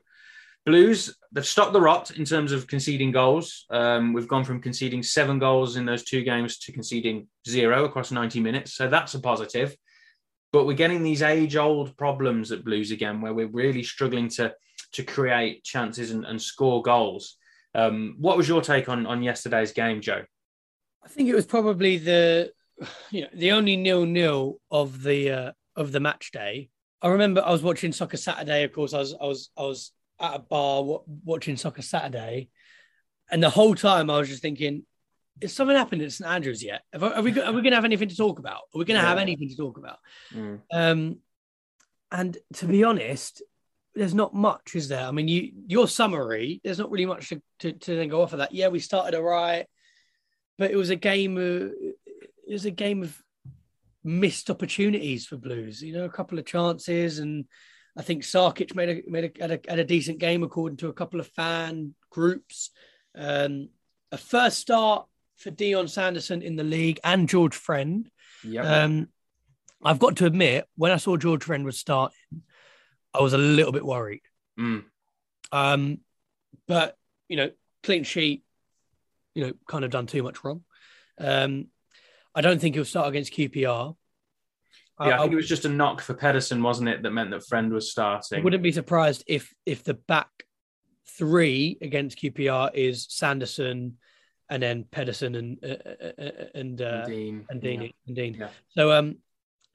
Blues, 0.66 1.16
they've 1.32 1.46
stopped 1.46 1.74
the 1.74 1.82
rot 1.82 2.12
in 2.12 2.24
terms 2.24 2.52
of 2.52 2.68
conceding 2.68 3.12
goals. 3.12 3.66
Um, 3.72 4.14
we've 4.14 4.28
gone 4.28 4.44
from 4.44 4.62
conceding 4.62 5.02
seven 5.02 5.40
goals 5.40 5.76
in 5.76 5.86
those 5.86 6.04
two 6.04 6.24
games 6.24 6.60
to 6.60 6.72
conceding 6.72 7.28
zero 7.48 7.86
across 7.86 8.12
90 8.12 8.40
minutes. 8.40 8.76
So 8.76 8.88
that's 8.88 9.16
a 9.16 9.20
positive. 9.20 9.76
But 10.52 10.66
we're 10.66 10.74
getting 10.74 11.04
these 11.04 11.22
age-old 11.22 11.96
problems 11.98 12.52
at 12.52 12.66
Blues 12.66 12.92
again, 12.92 13.22
where 13.22 13.34
we're 13.34 13.48
really 13.48 13.84
struggling 13.84 14.28
to 14.30 14.54
to 14.94 15.04
create 15.04 15.64
chances 15.64 16.12
and, 16.12 16.26
and 16.26 16.42
score 16.42 16.82
goals. 16.82 17.38
Um, 17.74 18.16
what 18.20 18.36
was 18.36 18.48
your 18.48 18.62
take 18.62 18.90
on 18.90 19.06
on 19.06 19.24
yesterday's 19.24 19.72
game, 19.72 20.02
Joe? 20.02 20.24
I 21.04 21.08
think 21.08 21.30
it 21.30 21.36
was 21.36 21.46
probably 21.46 21.98
the 21.98 22.52
you 23.12 23.22
know 23.22 23.30
the 23.34 23.52
only 23.52 23.78
nil 23.78 24.06
nil 24.06 24.60
of 24.70 25.04
the 25.04 25.32
uh, 25.32 25.52
of 25.76 25.92
the 25.92 26.00
match 26.00 26.32
day. 26.32 26.70
I 27.02 27.08
remember 27.08 27.44
I 27.44 27.52
was 27.52 27.64
watching 27.64 27.92
Soccer 27.92 28.18
Saturday. 28.18 28.64
Of 28.64 28.74
course, 28.74 28.94
I 28.94 29.00
was 29.00 29.16
I 29.20 29.26
was 29.26 29.50
I 29.58 29.62
was 29.62 29.92
at 30.20 30.36
a 30.36 30.40
bar 30.40 31.00
watching 31.24 31.58
Soccer 31.58 31.82
Saturday, 31.82 32.50
and 33.32 33.42
the 33.42 33.50
whole 33.50 33.76
time 33.76 34.10
I 34.10 34.20
was 34.20 34.30
just 34.30 34.42
thinking, 34.42 34.86
"Is 35.42 35.54
something 35.54 35.76
happened 35.76 36.02
at 36.02 36.12
St 36.12 36.30
Andrews 36.30 36.64
yet? 36.64 36.84
Are, 36.94 37.14
are 37.14 37.22
we 37.22 37.32
are 37.42 37.52
we 37.52 37.62
going 37.62 37.72
to 37.72 37.76
have 37.76 37.86
anything 37.86 38.10
to 38.10 38.16
talk 38.16 38.40
about? 38.40 38.62
Are 38.74 38.80
we 38.80 38.86
going 38.86 39.00
to 39.00 39.04
yeah. 39.04 39.10
have 39.10 39.18
anything 39.18 39.50
to 39.50 39.56
talk 39.56 39.78
about?" 39.78 39.98
Mm. 40.34 40.62
Um, 40.72 41.18
and 42.12 42.38
to 42.56 42.66
be 42.66 42.84
honest, 42.84 43.42
there's 43.96 44.14
not 44.14 44.34
much, 44.34 44.76
is 44.76 44.88
there? 44.88 45.06
I 45.06 45.12
mean, 45.12 45.28
you 45.28 45.52
your 45.68 45.88
summary, 45.88 46.62
there's 46.64 46.80
not 46.80 46.92
really 46.92 47.06
much 47.06 47.30
to, 47.30 47.42
to, 47.60 47.74
to 47.74 47.96
then 47.96 48.10
go 48.10 48.22
off 48.22 48.34
of 48.34 48.40
that. 48.40 48.54
Yeah, 48.54 48.70
we 48.70 48.80
started 48.80 49.18
all 49.18 49.24
right, 49.24 49.66
but 50.58 50.72
it 50.72 50.78
was 50.78 50.90
a 50.90 50.96
game 50.96 51.38
of 51.38 51.72
it 52.48 52.54
was 52.54 52.66
a 52.66 52.72
game 52.72 53.04
of 53.04 53.18
missed 54.04 54.50
opportunities 54.50 55.26
for 55.26 55.38
Blues. 55.38 55.82
You 55.82 55.94
know, 55.94 56.06
a 56.06 56.10
couple 56.10 56.40
of 56.40 56.46
chances, 56.46 57.20
and 57.20 57.46
I 57.98 58.02
think 58.02 58.24
Sarkic 58.24 58.76
made 58.76 58.90
a 58.90 59.10
made 59.10 59.34
a 59.38 59.42
had, 59.42 59.52
a 59.52 59.60
had 59.70 59.80
a 59.80 59.86
decent 59.86 60.20
game 60.20 60.44
according 60.44 60.78
to 60.78 60.90
a 60.90 60.94
couple 60.94 61.20
of 61.20 61.28
fan 61.28 61.94
groups. 62.10 62.72
Um, 63.16 63.70
a 64.12 64.18
first 64.18 64.60
start 64.60 65.06
for 65.42 65.52
Dion 65.52 65.88
Sanderson 65.88 66.42
in 66.42 66.56
the 66.56 66.64
league 66.64 67.00
and 67.04 67.28
George 67.28 67.56
Friend. 67.56 68.10
Yep. 68.44 68.66
Um, 68.66 69.08
I've 69.84 70.00
got 70.00 70.18
to 70.18 70.26
admit, 70.26 70.68
when 70.76 70.92
I 70.92 70.98
saw 70.98 71.18
George 71.18 71.44
Friend 71.44 71.66
was 71.66 71.78
starting, 71.78 72.44
I 73.14 73.22
was 73.22 73.34
a 73.34 73.38
little 73.38 73.72
bit 73.72 73.86
worried. 73.86 74.22
Mm. 74.60 74.84
Um, 75.52 76.00
but 76.68 76.96
you 77.28 77.38
know, 77.38 77.52
clean 77.84 78.04
sheet, 78.04 78.44
you 79.34 79.46
know, 79.46 79.54
kind 79.68 79.84
of 79.84 79.92
done 79.92 80.08
too 80.08 80.24
much 80.24 80.44
wrong. 80.44 80.64
Um, 81.18 81.68
I 82.34 82.42
don't 82.42 82.60
think 82.60 82.76
he'll 82.76 82.86
start 82.86 83.10
against 83.10 83.34
QPR. 83.34 83.96
Yeah, 85.00 85.16
I 85.16 85.22
think 85.22 85.34
it 85.34 85.38
was 85.38 85.50
just 85.50 85.66
a 85.66 85.70
knock 85.70 86.00
for 86.02 86.14
Pedersen, 86.14 86.62
wasn't 86.62 86.90
it? 86.90 87.02
That 87.02 87.12
meant 87.12 87.32
that 87.32 87.48
Friend 87.48 87.74
was 87.74 87.90
starting. 87.90 88.40
I 88.40 88.44
wouldn't 88.44 88.62
be 88.62 88.72
surprised 88.72 89.24
if 89.26 89.52
if 89.66 89.84
the 89.84 89.96
back 89.96 90.30
three 91.18 91.78
against 91.82 92.20
QPR 92.20 92.72
is 92.76 93.08
Sanderson, 93.10 93.98
and 94.52 94.62
then 94.62 94.86
Pedersen 94.92 95.36
and 95.36 95.58
uh, 95.64 95.68
uh, 95.68 96.22
uh 96.22 96.32
and 96.54 96.82
uh, 96.82 97.04
and 97.06 97.08
Dean 97.08 97.46
and 97.50 97.62
Dean, 97.62 97.82
yeah. 97.82 97.90
and 98.06 98.16
Dean. 98.16 98.34
Yeah. 98.36 98.50
So 98.70 98.92
um, 98.92 99.18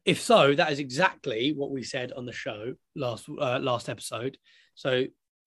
if 0.05 0.21
so, 0.21 0.55
that 0.55 0.71
is 0.71 0.79
exactly 0.79 1.53
what 1.53 1.71
we 1.71 1.83
said 1.83 2.13
on 2.13 2.27
the 2.27 2.33
show 2.33 2.75
last 2.95 3.29
uh, 3.29 3.59
last 3.59 3.89
episode. 3.89 4.37
So 4.75 5.07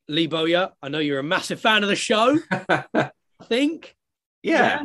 Lee 0.10 0.28
Bowyer, 0.28 0.72
I 0.82 0.90
know 0.90 1.00
you're 1.00 1.20
a 1.20 1.24
massive 1.24 1.62
fan 1.62 1.84
of 1.84 1.90
the 1.90 1.96
show. 1.96 2.38
I 2.52 3.12
think. 3.44 3.96
Yeah. 4.42 4.82
yeah. 4.82 4.84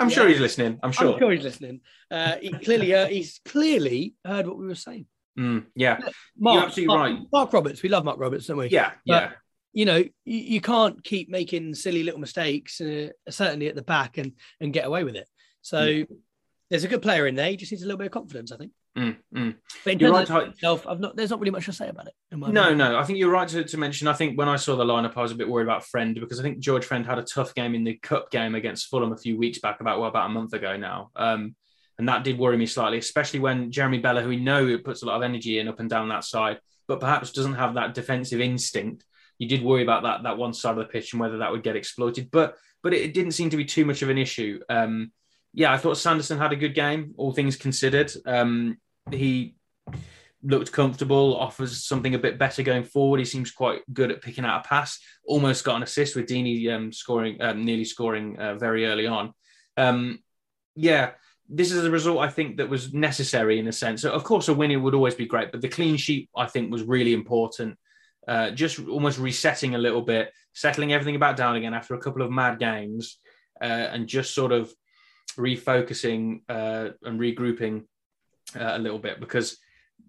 I'm 0.00 0.10
sure 0.10 0.28
he's 0.28 0.40
listening. 0.40 0.78
I'm 0.82 0.92
sure. 0.92 1.14
I'm 1.14 1.18
sure 1.18 1.32
he's 1.32 1.44
listening. 1.44 1.80
Uh, 2.10 2.36
he 2.40 2.50
clearly, 2.50 2.94
uh, 2.94 3.06
he's 3.06 3.40
clearly 3.44 4.14
heard 4.24 4.46
what 4.46 4.58
we 4.58 4.66
were 4.66 4.74
saying. 4.74 5.06
Mm, 5.38 5.66
yeah, 5.76 5.98
Mark, 6.36 6.54
you're 6.54 6.64
absolutely 6.64 6.86
Mark, 6.86 7.10
right. 7.10 7.26
Mark 7.32 7.52
Roberts, 7.52 7.82
we 7.82 7.88
love 7.88 8.04
Mark 8.04 8.18
Roberts, 8.18 8.46
don't 8.46 8.56
we? 8.56 8.68
Yeah, 8.70 8.90
yeah. 9.04 9.32
You 9.72 9.84
know, 9.84 9.96
you, 9.96 10.12
you, 10.24 10.60
can't 10.60 11.02
keep 11.04 11.28
making 11.28 11.74
silly 11.74 12.02
little 12.02 12.20
mistakes, 12.20 12.80
uh, 12.80 13.08
certainly 13.28 13.68
at 13.68 13.74
the 13.74 13.82
back, 13.82 14.18
and 14.18 14.32
and 14.60 14.72
get 14.72 14.86
away 14.86 15.04
with 15.04 15.14
it. 15.14 15.28
So 15.60 15.78
mm. 15.78 16.06
there's 16.70 16.84
a 16.84 16.88
good 16.88 17.02
player 17.02 17.26
in 17.26 17.34
there. 17.34 17.50
He 17.50 17.56
just 17.56 17.70
needs 17.70 17.82
a 17.82 17.86
little 17.86 17.98
bit 17.98 18.06
of 18.06 18.12
confidence, 18.12 18.50
I 18.50 18.56
think. 18.56 18.72
Mm, 18.96 19.16
mm. 19.34 19.54
But 19.84 19.92
in 19.92 19.98
you're 20.00 20.12
right 20.12 20.48
itself, 20.48 20.86
I've 20.86 20.98
not. 20.98 21.16
There's 21.16 21.30
not 21.30 21.40
really 21.40 21.52
much 21.52 21.66
to 21.66 21.72
say 21.72 21.88
about 21.88 22.08
it. 22.08 22.14
no, 22.32 22.46
opinion. 22.46 22.78
no. 22.78 22.98
I 22.98 23.04
think 23.04 23.18
you're 23.18 23.30
right 23.30 23.48
to, 23.48 23.62
to 23.62 23.76
mention. 23.78 24.08
I 24.08 24.14
think 24.14 24.36
when 24.36 24.48
I 24.48 24.56
saw 24.56 24.74
the 24.76 24.84
lineup, 24.84 25.16
I 25.16 25.22
was 25.22 25.32
a 25.32 25.36
bit 25.36 25.48
worried 25.48 25.64
about 25.64 25.86
Friend 25.86 26.14
because 26.18 26.40
I 26.40 26.42
think 26.42 26.58
George 26.58 26.84
Friend 26.84 27.06
had 27.06 27.18
a 27.18 27.22
tough 27.22 27.54
game 27.54 27.74
in 27.74 27.84
the 27.84 27.94
cup 27.94 28.30
game 28.30 28.54
against 28.54 28.88
Fulham 28.88 29.12
a 29.12 29.16
few 29.16 29.38
weeks 29.38 29.60
back, 29.60 29.80
about 29.80 30.00
well, 30.00 30.08
about 30.08 30.26
a 30.26 30.32
month 30.32 30.52
ago 30.52 30.76
now. 30.76 31.10
Um, 31.14 31.54
and 31.98 32.08
that 32.08 32.24
did 32.24 32.38
worry 32.38 32.56
me 32.56 32.66
slightly, 32.66 32.98
especially 32.98 33.40
when 33.40 33.70
Jeremy 33.70 33.98
Bela, 33.98 34.22
who 34.22 34.28
we 34.28 34.36
know 34.36 34.78
puts 34.78 35.02
a 35.02 35.06
lot 35.06 35.16
of 35.16 35.22
energy 35.22 35.58
in 35.58 35.68
up 35.68 35.80
and 35.80 35.90
down 35.90 36.08
that 36.08 36.24
side, 36.24 36.60
but 36.86 37.00
perhaps 37.00 37.32
doesn't 37.32 37.54
have 37.54 37.74
that 37.74 37.94
defensive 37.94 38.40
instinct. 38.40 39.04
You 39.38 39.48
did 39.48 39.62
worry 39.62 39.82
about 39.82 40.02
that 40.02 40.22
that 40.24 40.38
one 40.38 40.52
side 40.52 40.72
of 40.72 40.78
the 40.78 40.84
pitch 40.84 41.12
and 41.12 41.20
whether 41.20 41.38
that 41.38 41.50
would 41.50 41.62
get 41.62 41.76
exploited, 41.76 42.30
but 42.30 42.56
but 42.82 42.94
it 42.94 43.14
didn't 43.14 43.32
seem 43.32 43.50
to 43.50 43.56
be 43.56 43.64
too 43.64 43.84
much 43.84 44.02
of 44.02 44.08
an 44.08 44.18
issue. 44.18 44.60
Um, 44.68 45.12
yeah, 45.52 45.72
I 45.72 45.78
thought 45.78 45.96
Sanderson 45.96 46.38
had 46.38 46.52
a 46.52 46.56
good 46.56 46.74
game, 46.74 47.14
all 47.16 47.32
things 47.32 47.56
considered. 47.56 48.12
Um, 48.26 48.78
he 49.10 49.56
looked 50.42 50.72
comfortable, 50.72 51.36
offers 51.36 51.84
something 51.84 52.14
a 52.14 52.18
bit 52.18 52.38
better 52.38 52.62
going 52.62 52.84
forward. 52.84 53.18
He 53.18 53.24
seems 53.24 53.50
quite 53.50 53.82
good 53.92 54.10
at 54.10 54.22
picking 54.22 54.44
out 54.44 54.64
a 54.64 54.68
pass. 54.68 55.00
Almost 55.24 55.64
got 55.64 55.76
an 55.76 55.82
assist 55.82 56.14
with 56.14 56.26
Deeney 56.26 56.72
um, 56.72 56.92
scoring, 56.92 57.40
um, 57.40 57.64
nearly 57.64 57.84
scoring 57.84 58.38
uh, 58.38 58.54
very 58.54 58.86
early 58.86 59.06
on. 59.06 59.32
Um, 59.76 60.20
yeah, 60.76 61.10
this 61.48 61.72
is 61.72 61.84
a 61.84 61.90
result 61.90 62.18
I 62.18 62.28
think 62.28 62.58
that 62.58 62.68
was 62.68 62.92
necessary 62.92 63.58
in 63.58 63.68
a 63.68 63.72
sense. 63.72 64.04
Of 64.04 64.22
course, 64.22 64.48
a 64.48 64.54
win 64.54 64.80
would 64.82 64.94
always 64.94 65.14
be 65.14 65.26
great, 65.26 65.50
but 65.50 65.60
the 65.60 65.68
clean 65.68 65.96
sheet 65.96 66.28
I 66.36 66.46
think 66.46 66.70
was 66.70 66.82
really 66.82 67.14
important. 67.14 67.78
Uh, 68.28 68.50
just 68.50 68.78
almost 68.86 69.18
resetting 69.18 69.74
a 69.74 69.78
little 69.78 70.02
bit, 70.02 70.30
settling 70.52 70.92
everything 70.92 71.16
about 71.16 71.34
down 71.34 71.56
again 71.56 71.72
after 71.72 71.94
a 71.94 71.98
couple 71.98 72.20
of 72.20 72.30
mad 72.30 72.58
games, 72.58 73.18
uh, 73.62 73.64
and 73.64 74.06
just 74.06 74.34
sort 74.34 74.52
of 74.52 74.70
refocusing 75.38 76.42
uh, 76.50 76.90
and 77.04 77.18
regrouping 77.18 77.84
uh, 78.54 78.72
a 78.74 78.78
little 78.78 78.98
bit 78.98 79.18
because 79.18 79.56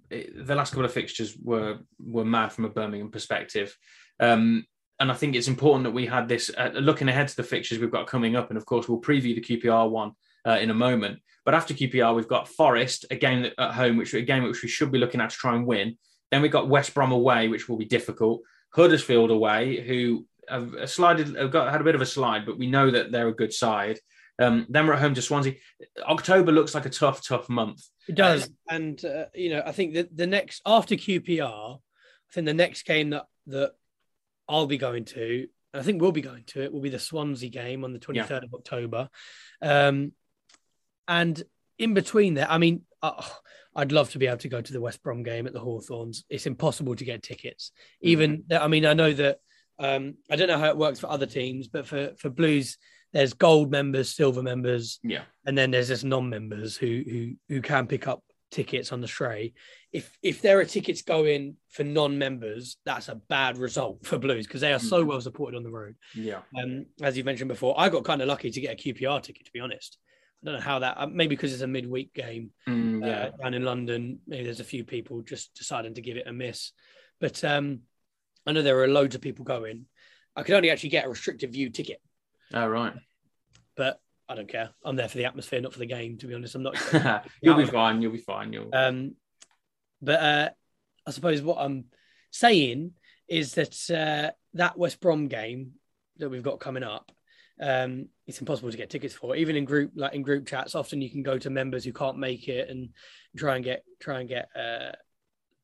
it, 0.09 0.45
the 0.45 0.55
last 0.55 0.71
couple 0.71 0.83
of 0.83 0.91
fixtures 0.91 1.37
were 1.41 1.77
were 1.97 2.25
mad 2.25 2.51
from 2.51 2.65
a 2.65 2.69
Birmingham 2.69 3.09
perspective. 3.09 3.73
Um, 4.19 4.65
and 4.99 5.09
I 5.09 5.15
think 5.15 5.33
it's 5.33 5.47
important 5.47 5.85
that 5.85 5.91
we 5.91 6.05
had 6.05 6.27
this 6.27 6.51
uh, 6.57 6.71
looking 6.73 7.07
ahead 7.07 7.29
to 7.29 7.37
the 7.37 7.43
fixtures 7.43 7.79
we've 7.79 7.89
got 7.89 8.07
coming 8.07 8.35
up. 8.35 8.49
And 8.49 8.57
of 8.57 8.65
course, 8.65 8.89
we'll 8.89 8.99
preview 8.99 9.33
the 9.33 9.39
QPR 9.41 9.89
one 9.89 10.11
in 10.45 10.71
a 10.71 10.73
moment. 10.73 11.19
But 11.45 11.53
after 11.53 11.73
QPR, 11.73 12.15
we've 12.15 12.27
got 12.27 12.49
Forest, 12.49 13.05
a 13.11 13.15
game 13.15 13.49
at 13.57 13.73
home, 13.73 13.95
which 13.95 14.13
a 14.13 14.21
game 14.21 14.43
which 14.43 14.61
we 14.61 14.67
should 14.67 14.91
be 14.91 14.99
looking 14.99 15.21
at 15.21 15.29
to 15.29 15.35
try 15.37 15.55
and 15.55 15.65
win. 15.65 15.97
Then 16.31 16.41
we've 16.41 16.51
got 16.51 16.69
West 16.69 16.93
Brom 16.93 17.11
away, 17.11 17.47
which 17.47 17.67
will 17.67 17.77
be 17.77 17.85
difficult. 17.85 18.41
Huddersfield 18.71 19.31
away, 19.31 19.81
who 19.81 20.25
have 20.47 20.89
slided, 20.89 21.35
have 21.35 21.51
got 21.51 21.71
had 21.71 21.81
a 21.81 21.83
bit 21.83 21.95
of 21.95 22.01
a 22.01 22.05
slide, 22.05 22.45
but 22.45 22.57
we 22.57 22.67
know 22.67 22.91
that 22.91 23.11
they're 23.11 23.27
a 23.27 23.35
good 23.35 23.53
side. 23.53 23.99
Um, 24.39 24.65
then 24.69 24.87
we're 24.87 24.93
at 24.93 24.99
home 24.99 25.15
to 25.15 25.21
Swansea. 25.21 25.55
October 26.03 26.51
looks 26.51 26.73
like 26.73 26.85
a 26.85 26.89
tough, 26.89 27.25
tough 27.25 27.49
month. 27.49 27.83
It 28.07 28.15
does, 28.15 28.45
um, 28.45 28.53
and 28.69 29.05
uh, 29.05 29.25
you 29.33 29.49
know, 29.49 29.61
I 29.65 29.71
think 29.73 29.95
that 29.95 30.15
the 30.15 30.27
next 30.27 30.61
after 30.65 30.95
QPR, 30.95 31.75
I 31.75 32.33
think 32.33 32.45
the 32.45 32.53
next 32.53 32.83
game 32.83 33.09
that 33.09 33.25
that 33.47 33.73
I'll 34.47 34.65
be 34.65 34.77
going 34.77 35.05
to, 35.05 35.47
I 35.73 35.81
think 35.81 36.01
we'll 36.01 36.13
be 36.13 36.21
going 36.21 36.45
to 36.47 36.63
it, 36.63 36.71
will 36.71 36.79
be 36.79 36.89
the 36.89 36.99
Swansea 36.99 37.49
game 37.49 37.83
on 37.83 37.91
the 37.91 37.99
twenty 37.99 38.21
third 38.21 38.43
yeah. 38.43 38.47
of 38.47 38.53
October. 38.53 39.09
Um, 39.61 40.13
and 41.07 41.41
in 41.77 41.93
between 41.93 42.35
there, 42.35 42.49
I 42.49 42.59
mean, 42.59 42.83
uh, 43.01 43.23
I'd 43.75 43.91
love 43.91 44.09
to 44.11 44.19
be 44.19 44.27
able 44.27 44.37
to 44.37 44.49
go 44.49 44.61
to 44.61 44.73
the 44.73 44.81
West 44.81 45.03
Brom 45.03 45.23
game 45.23 45.47
at 45.47 45.53
the 45.53 45.59
Hawthorns. 45.59 46.25
It's 46.29 46.47
impossible 46.47 46.95
to 46.95 47.05
get 47.05 47.23
tickets. 47.23 47.71
Mm-hmm. 48.03 48.09
Even, 48.09 48.43
I 48.51 48.67
mean, 48.67 48.85
I 48.85 48.93
know 48.93 49.13
that 49.13 49.39
um, 49.79 50.15
I 50.29 50.35
don't 50.35 50.47
know 50.47 50.57
how 50.57 50.69
it 50.69 50.77
works 50.77 50.99
for 50.99 51.07
other 51.07 51.25
teams, 51.25 51.67
but 51.67 51.87
for 51.87 52.11
for 52.17 52.29
Blues 52.29 52.77
there's 53.11 53.33
gold 53.33 53.71
members, 53.71 54.15
silver 54.15 54.43
members, 54.43 54.99
yeah, 55.03 55.23
and 55.45 55.57
then 55.57 55.71
there's 55.71 55.87
just 55.87 56.03
non-members 56.03 56.75
who 56.75 57.03
who 57.09 57.33
who 57.47 57.61
can 57.61 57.87
pick 57.87 58.07
up 58.07 58.23
tickets 58.51 58.91
on 58.91 59.01
the 59.01 59.07
stray. 59.07 59.53
If 59.91 60.17
if 60.21 60.41
there 60.41 60.59
are 60.59 60.65
tickets 60.65 61.01
going 61.01 61.55
for 61.69 61.83
non-members, 61.83 62.77
that's 62.85 63.07
a 63.07 63.15
bad 63.15 63.57
result 63.57 64.05
for 64.05 64.19
Blues 64.19 64.45
because 64.45 64.61
they 64.61 64.73
are 64.73 64.79
so 64.79 64.99
mm-hmm. 64.99 65.09
well 65.09 65.21
supported 65.21 65.57
on 65.57 65.63
the 65.63 65.71
road. 65.71 65.95
Yeah, 66.13 66.41
um, 66.61 66.85
as 67.01 67.17
you 67.17 67.23
mentioned 67.23 67.47
before, 67.47 67.79
I 67.79 67.89
got 67.89 68.03
kind 68.03 68.21
of 68.21 68.27
lucky 68.27 68.51
to 68.51 68.61
get 68.61 68.73
a 68.73 68.93
QPR 68.93 69.23
ticket. 69.23 69.45
To 69.45 69.51
be 69.51 69.59
honest, 69.59 69.97
I 70.41 70.45
don't 70.45 70.55
know 70.55 70.61
how 70.61 70.79
that. 70.79 70.97
Uh, 70.97 71.07
maybe 71.07 71.35
because 71.35 71.53
it's 71.53 71.61
a 71.61 71.67
midweek 71.67 72.13
game 72.13 72.51
mm, 72.67 73.05
yeah. 73.05 73.25
uh, 73.25 73.31
down 73.43 73.53
in 73.53 73.63
London. 73.63 74.19
Maybe 74.25 74.45
there's 74.45 74.61
a 74.61 74.65
few 74.65 74.83
people 74.83 75.21
just 75.21 75.53
deciding 75.55 75.95
to 75.95 76.01
give 76.01 76.17
it 76.17 76.27
a 76.27 76.33
miss, 76.33 76.71
but 77.19 77.43
um, 77.43 77.81
I 78.45 78.53
know 78.53 78.61
there 78.61 78.81
are 78.81 78.87
loads 78.87 79.15
of 79.15 79.21
people 79.21 79.45
going. 79.45 79.85
I 80.35 80.43
could 80.43 80.55
only 80.55 80.71
actually 80.71 80.89
get 80.89 81.05
a 81.05 81.09
restricted 81.09 81.51
view 81.51 81.69
ticket. 81.69 82.01
Oh, 82.53 82.67
right. 82.67 82.93
But 83.75 83.99
I 84.29 84.35
don't 84.35 84.47
care. 84.47 84.69
I'm 84.85 84.95
there 84.95 85.09
for 85.09 85.17
the 85.17 85.25
atmosphere, 85.25 85.59
not 85.59 85.73
for 85.73 85.79
the 85.79 85.85
game. 85.85 86.17
To 86.19 86.27
be 86.27 86.35
honest, 86.35 86.55
I'm 86.55 86.63
not. 86.63 87.25
you'll 87.41 87.57
be 87.57 87.65
fine. 87.65 88.01
You'll 88.01 88.11
be 88.13 88.19
fine. 88.19 88.53
You'll. 88.53 88.69
Um, 88.73 89.15
but 90.01 90.19
uh, 90.19 90.49
I 91.05 91.11
suppose 91.11 91.41
what 91.41 91.57
I'm 91.59 91.85
saying 92.31 92.91
is 93.27 93.55
that 93.55 93.89
uh, 93.89 94.31
that 94.53 94.77
West 94.77 94.99
Brom 94.99 95.27
game 95.27 95.73
that 96.17 96.29
we've 96.29 96.43
got 96.43 96.59
coming 96.59 96.83
up, 96.83 97.11
um, 97.59 98.07
it's 98.27 98.39
impossible 98.39 98.71
to 98.71 98.77
get 98.77 98.89
tickets 98.89 99.13
for. 99.13 99.35
Even 99.35 99.55
in 99.55 99.65
group, 99.65 99.91
like 99.95 100.13
in 100.13 100.21
group 100.21 100.47
chats, 100.47 100.75
often 100.75 101.01
you 101.01 101.09
can 101.09 101.23
go 101.23 101.37
to 101.37 101.49
members 101.49 101.83
who 101.83 101.93
can't 101.93 102.17
make 102.17 102.47
it 102.47 102.69
and 102.69 102.89
try 103.37 103.55
and 103.55 103.65
get 103.65 103.83
try 103.99 104.19
and 104.19 104.29
get 104.29 104.49
uh, 104.55 104.91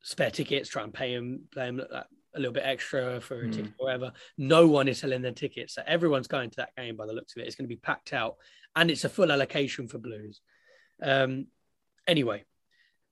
spare 0.02 0.32
tickets, 0.32 0.70
try 0.70 0.84
and 0.84 0.94
pay 0.94 1.16
them, 1.16 1.42
pay 1.54 1.66
them 1.66 1.82
like 1.92 2.06
a 2.36 2.40
little 2.40 2.54
bit 2.54 2.64
extra 2.66 3.22
for 3.22 3.42
a 3.42 3.46
mm. 3.46 3.54
ticket 3.54 3.74
or 3.80 3.86
whatever. 3.86 4.12
No 4.38 4.68
one 4.68 4.88
is 4.88 5.00
selling 5.00 5.22
their 5.22 5.32
tickets. 5.32 5.76
So 5.76 5.84
everyone's 5.88 6.28
going 6.28 6.50
to 6.52 6.58
that 6.58 6.76
game 6.76 6.96
by 6.98 7.06
the 7.06 7.14
looks 7.14 7.36
of 7.36 7.42
it. 7.42 7.48
It's 7.48 7.56
going 7.56 7.66
to 7.66 7.74
be 7.74 7.80
packed 7.80 8.14
out 8.14 8.36
and 8.76 8.92
it's 8.92 9.06
a 9.06 9.10
full 9.10 9.32
allocation 9.32 9.88
for 9.88 9.98
Blues. 9.98 10.42
Um, 11.02 11.48
anyway, 12.08 12.44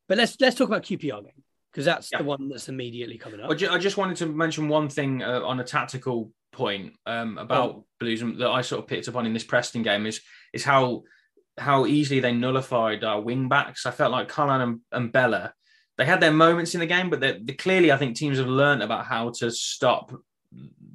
But 0.08 0.18
let's 0.18 0.36
let's 0.40 0.58
talk 0.58 0.68
about 0.68 0.84
QPR 0.84 1.24
game 1.24 1.44
because 1.72 1.86
that's 1.86 2.12
Yeah. 2.12 2.20
the 2.20 2.26
one 2.26 2.50
that's 2.50 2.70
immediately 2.70 3.18
coming 3.18 3.40
up. 3.40 3.50
I 3.50 3.78
just 3.78 3.98
wanted 3.98 4.18
to 4.18 4.26
mention 4.26 4.68
one 4.68 4.90
thing 4.90 5.24
uh, 5.24 5.42
on 5.42 5.60
a 5.60 5.64
tactical 5.64 6.32
point 6.54 6.94
um, 7.06 7.38
about 7.38 7.84
Blues 8.00 8.22
that 8.22 8.50
I 8.50 8.62
sort 8.62 8.82
of 8.82 8.88
picked 8.88 9.08
up 9.08 9.16
on 9.16 9.26
in 9.26 9.34
this 9.34 9.44
Preston 9.44 9.84
game 9.84 10.06
is 10.06 10.22
is 10.54 10.64
how 10.64 11.04
how 11.58 11.86
easily 11.86 12.20
they 12.20 12.32
nullified 12.32 13.04
our 13.04 13.22
wing 13.22 13.48
backs. 13.50 13.86
I 13.86 13.92
felt 13.92 14.12
like 14.12 14.28
Colin 14.28 14.62
and, 14.62 14.80
and 14.92 15.12
Bela, 15.12 15.54
they 15.98 16.06
had 16.06 16.20
their 16.20 16.32
moments 16.32 16.74
in 16.74 16.80
the 16.80 16.88
game, 16.88 17.10
but 17.10 17.20
they, 17.20 17.40
they 17.40 17.54
clearly 17.54 17.92
I 17.92 17.98
think 17.98 18.16
teams 18.16 18.38
have 18.38 18.48
learned 18.48 18.84
about 18.84 19.06
how 19.06 19.32
to 19.40 19.52
stop 19.52 20.14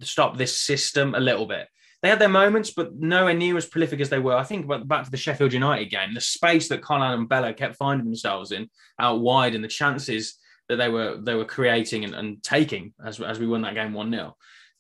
stop 0.01 0.37
this 0.37 0.59
system 0.59 1.15
a 1.15 1.21
little 1.21 1.47
bit. 1.47 1.69
They 2.01 2.09
had 2.09 2.21
their 2.21 2.29
moments, 2.29 2.71
but 2.71 2.95
nowhere 2.95 3.35
near 3.35 3.57
as 3.57 3.67
prolific 3.67 4.01
as 4.01 4.09
they 4.09 4.21
were. 4.21 4.37
I 4.37 4.45
think 4.45 4.65
about 4.65 4.87
back 4.87 5.05
to 5.05 5.11
the 5.11 5.17
Sheffield 5.17 5.53
United 5.53 5.91
game, 5.91 6.15
the 6.15 6.21
space 6.21 6.69
that 6.69 6.83
Colin 6.83 7.13
and 7.13 7.29
Bela 7.29 7.53
kept 7.53 7.77
finding 7.77 8.07
themselves 8.07 8.53
in 8.53 8.71
out 9.01 9.21
wide, 9.21 9.55
and 9.55 9.65
the 9.65 9.69
chances 9.69 10.39
that 10.69 10.77
they 10.77 10.89
were 10.89 11.19
they 11.21 11.35
were 11.35 11.45
creating 11.45 12.05
and, 12.05 12.15
and 12.15 12.43
taking 12.43 12.93
as, 13.05 13.21
as 13.21 13.39
we 13.39 13.47
won 13.47 13.63
that 13.63 13.75
game 13.75 13.93
1-0. 13.93 14.33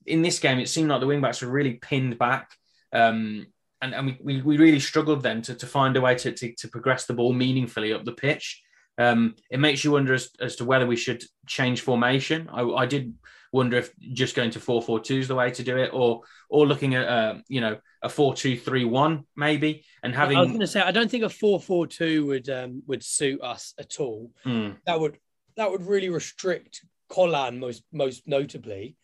In 0.08 0.22
this 0.22 0.38
game, 0.38 0.58
it 0.58 0.68
seemed 0.68 0.88
like 0.88 1.00
the 1.00 1.06
wing 1.06 1.20
backs 1.20 1.42
were 1.42 1.48
really 1.48 1.74
pinned 1.74 2.18
back. 2.18 2.50
Um, 2.92 3.46
and, 3.80 3.94
and 3.94 4.06
we, 4.06 4.18
we, 4.22 4.42
we 4.42 4.56
really 4.58 4.80
struggled 4.80 5.22
then 5.22 5.42
to, 5.42 5.54
to 5.54 5.66
find 5.66 5.96
a 5.96 6.00
way 6.00 6.14
to, 6.16 6.32
to, 6.32 6.54
to 6.54 6.68
progress 6.68 7.06
the 7.06 7.14
ball 7.14 7.32
meaningfully 7.32 7.92
up 7.92 8.04
the 8.04 8.12
pitch. 8.12 8.62
Um, 8.98 9.36
it 9.50 9.60
makes 9.60 9.84
you 9.84 9.92
wonder 9.92 10.14
as, 10.14 10.30
as 10.40 10.56
to 10.56 10.64
whether 10.64 10.86
we 10.86 10.96
should 10.96 11.22
change 11.46 11.82
formation. 11.82 12.48
I, 12.52 12.62
I 12.62 12.86
did 12.86 13.14
wonder 13.52 13.76
if 13.78 13.92
just 14.12 14.34
going 14.34 14.50
to 14.50 14.58
4-4-2 14.58 15.18
is 15.20 15.28
the 15.28 15.34
way 15.34 15.50
to 15.50 15.62
do 15.62 15.78
it 15.78 15.90
or 15.92 16.22
or 16.50 16.66
looking 16.66 16.94
at 16.94 17.08
uh, 17.08 17.36
you 17.48 17.60
know 17.60 17.78
a 18.02 18.08
4-2-3-1 18.08 19.24
maybe 19.36 19.84
and 20.02 20.14
having 20.14 20.36
I 20.36 20.40
was 20.40 20.48
going 20.48 20.60
to 20.60 20.66
say 20.66 20.80
I 20.80 20.90
don't 20.90 21.10
think 21.10 21.24
a 21.24 21.30
four 21.30 21.60
four 21.60 21.86
two 21.86 22.26
would 22.26 22.48
um, 22.50 22.82
would 22.86 23.02
suit 23.02 23.40
us 23.40 23.74
at 23.78 24.00
all. 24.00 24.30
Hmm. 24.44 24.70
That 24.86 25.00
would 25.00 25.18
that 25.56 25.70
would 25.70 25.86
really 25.86 26.08
restrict 26.08 26.84
Colin 27.08 27.58
most 27.58 27.82
most 27.92 28.26
notably. 28.26 28.96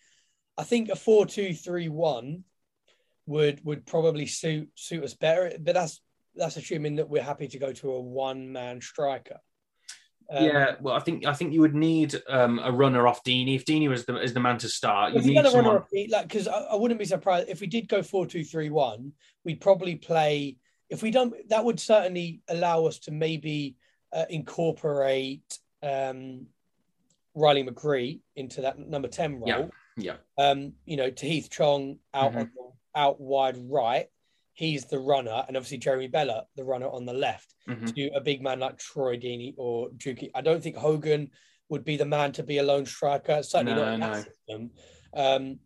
I 0.57 0.65
think 0.65 0.89
a 0.89 0.97
four 0.97 1.27
two 1.27 1.55
three 1.55 1.89
one 1.89 2.45
would 3.27 3.65
would 3.65 3.87
probably 3.87 4.27
suit 4.27 4.69
suit 4.75 5.05
us 5.05 5.15
better, 5.15 5.53
but 5.61 5.75
that's 5.75 6.01
that's 6.37 6.57
assuming 6.57 6.97
that 6.97 7.09
we're 7.09 7.23
happy 7.23 7.49
to 7.49 7.59
go 7.59 7.73
to 7.73 7.93
a 7.93 8.01
one 8.01 8.53
man 8.53 8.81
striker. 8.81 9.39
Um, 10.31 10.45
yeah, 10.45 10.75
well, 10.81 10.95
I 10.95 11.01
think 11.01 11.27
I 11.27 11.35
think 11.35 11.53
you 11.53 11.61
would 11.61 11.75
need 11.75 12.15
um, 12.29 12.59
a 12.63 12.73
runner 12.73 13.07
off 13.07 13.23
Deeney. 13.25 13.57
If 13.57 13.67
Deeney 13.67 13.89
was 13.89 14.07
the 14.07 14.17
is 14.23 14.33
the 14.33 14.41
man 14.41 14.59
to 14.59 14.69
start, 14.69 15.13
you 15.13 15.21
need 15.21 15.35
going 15.35 15.45
to 15.45 15.53
run 15.53 15.65
someone. 15.65 15.83
a 15.95 16.07
like 16.09 16.29
because 16.29 16.49
I, 16.49 16.61
I 16.61 16.77
wouldn't 16.77 16.99
be 16.99 17.05
surprised 17.05 17.49
if 17.49 17.61
we 17.61 17.67
did 17.67 17.89
go 17.89 18.03
four 18.03 18.27
two 18.27 18.45
three 18.45 18.71
one. 18.71 19.13
We'd 19.45 19.61
probably 19.61 19.97
play 19.97 20.57
if 20.89 21.03
we 21.03 21.11
don't. 21.11 21.35
That 21.51 21.65
would 21.65 21.79
certainly 21.79 22.41
allow 22.49 22.87
us 22.87 22.99
to 23.01 23.11
maybe 23.11 23.77
uh, 24.15 24.25
incorporate 24.31 25.59
um, 25.83 26.47
Riley 27.35 27.65
McGree 27.65 28.21
into 28.35 28.63
that 28.63 28.79
number 28.79 29.09
ten 29.09 29.35
role. 29.35 29.49
Yeah. 29.49 29.67
Yeah, 29.97 30.17
Um, 30.39 30.75
you 30.85 30.97
know, 30.97 31.11
to 31.11 31.27
Tahith 31.27 31.51
Chong 31.51 31.99
out 32.13 32.33
Mhm. 32.33 32.37
on 32.37 32.51
the, 32.55 32.73
out 33.01 33.21
wide 33.21 33.57
right. 33.57 34.09
He's 34.53 34.85
the 34.87 34.99
runner, 34.99 35.45
and 35.47 35.57
obviously 35.57 35.79
Jérémie 35.79 36.11
Bela, 36.11 36.47
the 36.57 36.65
runner 36.65 36.89
on 36.89 37.05
the 37.05 37.13
left. 37.13 37.55
Mhm. 37.69 37.95
To 37.95 38.09
a 38.15 38.21
big 38.21 38.43
man 38.43 38.61
like 38.61 38.79
Troy 38.79 39.17
Deeney 39.17 39.55
or 39.57 39.91
Juki. 39.91 40.31
I 40.35 40.41
don't 40.43 40.63
think 40.63 40.77
Hogan 40.77 41.31
would 41.69 41.85
be 41.85 41.97
the 41.97 42.05
man 42.05 42.33
to 42.33 42.43
be 42.43 42.59
a 42.59 42.63
lone 42.63 42.87
striker. 42.87 43.43
Certainly 43.43 43.75
No, 43.75 43.85
not 43.85 43.95
in 43.95 44.01
that 44.01 44.13
no. 44.13 44.23
system. 44.23 44.71
Um, 45.15 45.61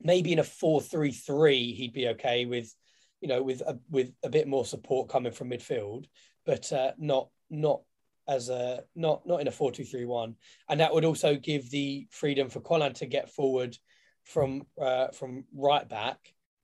maybe 0.00 0.32
in 0.32 0.38
a 0.38 0.44
four-three-three, 0.44 1.72
he'd 1.74 1.92
be 1.92 2.08
okay 2.08 2.44
with, 2.46 2.74
you 3.20 3.28
know, 3.28 3.42
with 3.42 3.60
a, 3.62 3.78
with 3.88 4.12
a 4.22 4.28
bit 4.28 4.48
more 4.48 4.64
support 4.66 5.08
coming 5.08 5.32
from 5.32 5.50
midfield, 5.50 6.06
but 6.44 6.70
uh, 6.72 6.92
not 6.98 7.30
not 7.48 7.82
as 8.28 8.48
a 8.48 8.84
not 8.94 9.26
not 9.26 9.40
in 9.40 9.48
a 9.48 9.52
four-two-three-one. 9.52 10.34
And 10.68 10.80
that 10.80 10.92
would 10.92 11.04
also 11.04 11.36
give 11.36 11.70
the 11.70 12.06
freedom 12.10 12.48
for 12.48 12.60
Colin 12.60 12.94
to 12.94 13.06
get 13.06 13.30
forward 13.30 13.76
from 14.24 14.66
uh, 14.80 15.08
from 15.08 15.44
right 15.54 15.88
back 15.88 16.18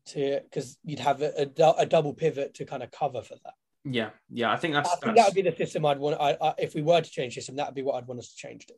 to 0.06 0.40
because 0.42 0.78
you'd 0.84 0.98
have 0.98 1.22
a, 1.22 1.50
a, 1.58 1.70
a 1.78 1.86
double 1.86 2.14
pivot 2.14 2.54
to 2.54 2.64
kind 2.64 2.82
of 2.82 2.90
cover 2.90 3.22
for 3.22 3.34
that. 3.44 3.54
yeah, 3.84 4.10
yeah. 4.30 4.50
I 4.50 4.56
think 4.56 4.74
that's, 4.74 4.88
I 4.88 4.96
think 4.96 5.16
that's 5.16 5.16
that 5.16 5.26
would 5.26 5.44
be 5.44 5.48
the 5.48 5.56
system 5.56 5.86
I'd 5.86 5.98
want. 5.98 6.20
I, 6.20 6.36
I, 6.40 6.54
if 6.58 6.74
we 6.74 6.82
were 6.82 7.00
to 7.00 7.10
change 7.10 7.34
system, 7.34 7.56
that 7.56 7.66
would 7.66 7.74
be 7.74 7.82
what 7.82 7.96
I'd 7.96 8.06
want 8.06 8.20
us 8.20 8.30
to 8.30 8.36
change 8.36 8.66
to. 8.66 8.74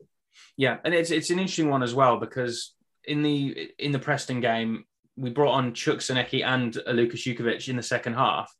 Yeah, 0.57 0.77
and 0.83 0.93
it's 0.93 1.11
it's 1.11 1.29
an 1.29 1.39
interesting 1.39 1.69
one 1.69 1.83
as 1.83 1.95
well 1.95 2.19
because 2.19 2.73
in 3.05 3.23
the 3.23 3.71
in 3.79 3.91
the 3.91 3.99
Preston 3.99 4.41
game 4.41 4.85
we 5.15 5.29
brought 5.29 5.53
on 5.53 5.71
Chuks 5.73 6.11
Aneke 6.11 6.43
and 6.45 6.77
Lukas 6.87 7.25
Jutkiewicz 7.25 7.69
in 7.69 7.77
the 7.77 7.83
second 7.83 8.15
half. 8.15 8.53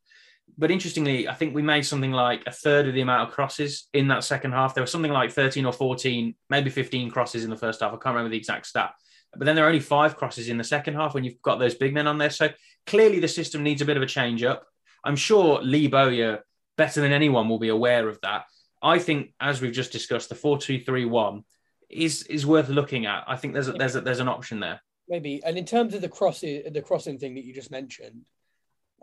But 0.57 0.71
interestingly, 0.71 1.27
I 1.27 1.33
think 1.33 1.53
we 1.53 1.61
made 1.61 1.85
something 1.85 2.11
like 2.11 2.43
a 2.47 2.51
third 2.51 2.87
of 2.87 2.93
the 2.93 3.01
amount 3.01 3.27
of 3.27 3.33
crosses 3.33 3.87
in 3.93 4.07
that 4.07 4.23
second 4.23 4.53
half. 4.53 4.73
There 4.73 4.83
was 4.83 4.91
something 4.91 5.11
like 5.11 5.31
13 5.31 5.65
or 5.65 5.73
14, 5.73 6.33
maybe 6.49 6.69
15 6.69 7.11
crosses 7.11 7.43
in 7.43 7.49
the 7.49 7.57
first 7.57 7.81
half. 7.81 7.89
I 7.89 7.97
can't 7.97 8.15
remember 8.15 8.29
the 8.29 8.37
exact 8.37 8.67
stat. 8.67 8.93
But 9.33 9.45
then 9.45 9.55
there 9.55 9.65
are 9.65 9.67
only 9.67 9.81
five 9.81 10.15
crosses 10.15 10.47
in 10.47 10.57
the 10.57 10.63
second 10.63 10.93
half 10.93 11.13
when 11.13 11.25
you've 11.25 11.41
got 11.41 11.59
those 11.59 11.75
big 11.75 11.93
men 11.93 12.07
on 12.07 12.17
there. 12.17 12.29
So 12.29 12.49
clearly 12.85 13.19
the 13.19 13.27
system 13.27 13.63
needs 13.63 13.81
a 13.81 13.85
bit 13.85 13.97
of 13.97 14.03
a 14.03 14.07
change 14.07 14.43
up. 14.43 14.65
I'm 15.03 15.17
sure 15.17 15.61
Lee 15.61 15.87
Bowyer, 15.87 16.39
better 16.77 17.01
than 17.01 17.11
anyone, 17.11 17.49
will 17.49 17.59
be 17.59 17.69
aware 17.69 18.07
of 18.07 18.19
that. 18.21 18.45
I 18.81 18.99
think, 18.99 19.33
as 19.39 19.61
we've 19.61 19.73
just 19.73 19.91
discussed, 19.91 20.29
the 20.29 20.35
4 20.35 20.57
2 20.57 20.81
3 20.81 21.05
1 21.05 21.43
is 21.89 22.23
is 22.23 22.45
worth 22.45 22.69
looking 22.69 23.05
at. 23.05 23.23
I 23.27 23.35
think 23.35 23.53
there's 23.53 23.67
a, 23.67 23.73
there's 23.73 23.95
a, 23.95 24.01
there's 24.01 24.19
an 24.19 24.27
option 24.27 24.59
there. 24.59 24.81
Maybe. 25.07 25.41
And 25.43 25.57
in 25.57 25.65
terms 25.65 25.93
of 25.93 26.01
the 26.01 26.09
crossing, 26.09 26.63
the 26.71 26.81
crossing 26.81 27.19
thing 27.19 27.35
that 27.35 27.45
you 27.45 27.53
just 27.53 27.71
mentioned, 27.71 28.25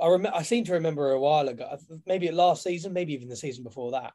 I 0.00 0.08
remember. 0.08 0.36
I 0.36 0.42
seem 0.42 0.64
to 0.64 0.72
remember 0.74 1.10
a 1.10 1.20
while 1.20 1.48
ago, 1.48 1.76
maybe 2.06 2.30
last 2.30 2.62
season, 2.62 2.92
maybe 2.92 3.14
even 3.14 3.28
the 3.28 3.36
season 3.36 3.64
before 3.64 3.92
that, 3.92 4.12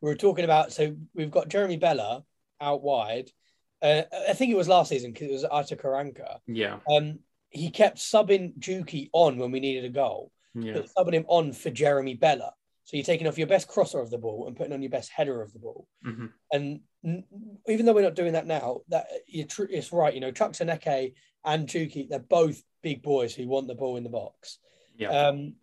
we 0.00 0.08
were 0.10 0.16
talking 0.16 0.44
about. 0.44 0.72
So 0.72 0.96
we've 1.14 1.30
got 1.30 1.48
Jérémie 1.48 1.80
Bela 1.80 2.24
out 2.60 2.82
wide. 2.82 3.30
Uh, 3.82 4.02
I 4.28 4.32
think 4.34 4.50
it 4.52 4.56
was 4.56 4.68
last 4.68 4.88
season 4.88 5.12
because 5.12 5.28
it 5.28 5.32
was 5.32 5.44
Aitor 5.44 5.80
Karanka. 5.80 6.38
Yeah, 6.46 6.78
Um, 6.90 7.20
he 7.48 7.70
kept 7.70 7.98
subbing 7.98 8.58
Juki 8.58 9.08
on 9.12 9.38
when 9.38 9.50
we 9.50 9.60
needed 9.60 9.84
a 9.84 9.88
goal. 9.88 10.32
yeah, 10.54 10.74
but 10.74 10.88
subbing 10.96 11.14
him 11.14 11.24
on 11.28 11.52
for 11.52 11.70
Jérémie 11.70 12.18
Bela. 12.20 12.52
So 12.84 12.96
you're 12.96 13.04
taking 13.04 13.28
off 13.28 13.38
your 13.38 13.46
best 13.46 13.68
crosser 13.68 14.00
of 14.00 14.10
the 14.10 14.18
ball 14.18 14.46
and 14.48 14.56
putting 14.56 14.72
on 14.72 14.82
your 14.82 14.90
best 14.90 15.10
header 15.10 15.42
of 15.42 15.52
the 15.52 15.60
ball. 15.60 15.86
hmm 16.02 16.26
And 16.52 16.80
even 17.68 17.86
though 17.86 17.92
we're 17.92 18.02
not 18.02 18.16
doing 18.16 18.32
that 18.32 18.46
now, 18.46 18.80
that 18.88 19.06
it's 19.28 19.92
right. 19.92 20.12
You 20.12 20.20
know, 20.20 20.32
Chuks 20.32 20.60
Aneke 20.60 21.14
and 21.44 21.68
Chuki, 21.68 22.08
they're 22.08 22.18
both 22.18 22.60
big 22.82 23.02
boys 23.02 23.34
who 23.34 23.46
want 23.48 23.68
the 23.68 23.74
ball 23.76 23.96
in 23.96 24.02
the 24.02 24.10
box. 24.10 24.58
Yeah, 25.00 25.28
Um, 25.28 25.54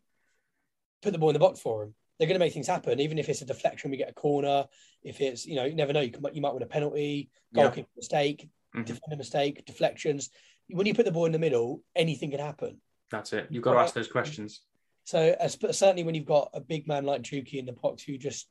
put 1.04 1.14
the 1.14 1.20
ball 1.20 1.30
in 1.30 1.34
the 1.34 1.40
box 1.40 1.60
for 1.60 1.86
them. 1.86 1.94
They're 2.18 2.28
going 2.28 2.40
to 2.40 2.44
make 2.44 2.54
things 2.54 2.66
happen, 2.68 3.00
even 3.00 3.20
if 3.20 3.30
it's 3.30 3.44
a 3.44 3.46
deflection, 3.46 3.92
we 3.92 3.98
get 3.98 4.10
a 4.10 4.14
corner. 4.14 4.66
If 5.04 5.22
it's, 5.22 5.46
you 5.46 5.56
know, 5.56 5.66
you 5.66 5.76
never 5.76 5.94
know. 5.94 6.02
You, 6.02 6.12
can, 6.12 6.26
you 6.34 6.42
might 6.42 6.54
win 6.56 6.64
a 6.64 6.66
penalty, 6.66 7.30
goal 7.54 7.72
Yeah. 7.76 7.84
mistake, 7.96 8.50
Mhm. 8.76 8.86
defender 8.86 9.16
mistake, 9.16 9.64
deflections. 9.66 10.32
When 10.70 10.88
you 10.88 10.96
put 10.96 11.06
the 11.06 11.12
ball 11.12 11.26
in 11.28 11.32
the 11.32 11.40
middle, 11.40 11.84
anything 11.96 12.32
can 12.32 12.40
happen. 12.40 12.82
That's 13.12 13.32
it. 13.34 13.48
You've 13.52 13.64
got 13.64 13.74
to 13.74 13.80
ask 13.80 13.94
those 13.94 14.08
questions. 14.08 14.62
So 15.04 15.36
as, 15.40 15.56
but 15.56 15.76
certainly 15.76 16.04
when 16.04 16.16
you've 16.16 16.26
got 16.26 16.50
a 16.54 16.60
big 16.60 16.88
man 16.88 17.06
like 17.06 17.22
Juki 17.22 17.54
in 17.60 17.68
the 17.68 17.74
box 17.74 18.04
who 18.04 18.18
just 18.18 18.50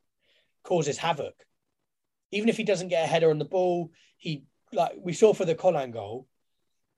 causes 0.62 0.96
havoc, 0.96 1.34
even 2.30 2.48
if 2.48 2.56
he 2.56 2.62
doesn't 2.62 2.88
get 2.88 3.04
a 3.04 3.06
header 3.08 3.30
on 3.30 3.38
the 3.38 3.44
ball, 3.44 3.90
he 4.16 4.44
like 4.72 4.92
we 4.98 5.12
saw 5.12 5.32
for 5.34 5.44
the 5.44 5.54
Colin 5.54 5.90
goal 5.90 6.26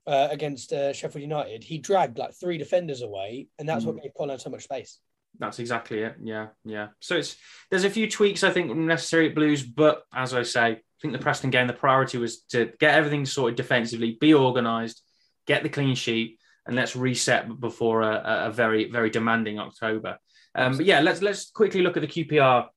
uh, 0.07 0.27
against 0.31 0.73
uh, 0.73 0.93
Sheffield 0.93 1.21
United, 1.21 1.63
he 1.63 1.77
dragged 1.77 2.17
like 2.17 2.33
three 2.33 2.57
defenders 2.57 3.01
away, 3.01 3.47
and 3.57 3.67
that's 3.69 3.85
what 3.85 4.01
gave 4.01 4.11
Colin 4.17 4.39
so 4.39 4.49
much 4.49 4.63
space. 4.63 4.99
That's 5.37 5.59
exactly 5.59 5.99
it. 5.99 6.15
Yeah, 6.23 6.47
yeah. 6.65 6.87
So 6.99 7.15
it's 7.15 7.35
there's 7.69 7.83
a 7.83 7.89
few 7.89 8.09
tweaks 8.09 8.43
I 8.43 8.49
think 8.51 8.75
necessary 8.75 9.29
at 9.29 9.35
Blues, 9.35 9.61
but 9.63 10.03
as 10.13 10.33
I 10.33 10.43
say, 10.43 10.61
I 10.71 10.77
think 11.01 11.13
the 11.13 11.19
Preston 11.19 11.51
game, 11.51 11.67
the 11.67 11.73
priority 11.73 12.17
was 12.17 12.41
to 12.51 12.71
get 12.79 12.95
everything 12.95 13.25
sorted 13.25 13.55
defensively, 13.55 14.17
be 14.19 14.33
organised, 14.33 15.03
get 15.45 15.61
the 15.63 15.69
clean 15.69 15.95
sheet, 15.95 16.39
and 16.65 16.75
let's 16.75 16.95
reset 16.95 17.59
before 17.59 18.01
a, 18.01 18.15
a- 18.15 18.47
a 18.47 18.51
very 18.51 18.89
very 18.89 19.09
demanding 19.11 19.59
October. 19.59 20.17
Um, 20.55 20.77
but 20.77 20.85
yeah, 20.87 20.99
let's 20.99 21.21
let's 21.21 21.51
quickly 21.51 21.81
look 21.81 21.95
at 21.95 22.01
the 22.01 22.07
QPR 22.07 22.67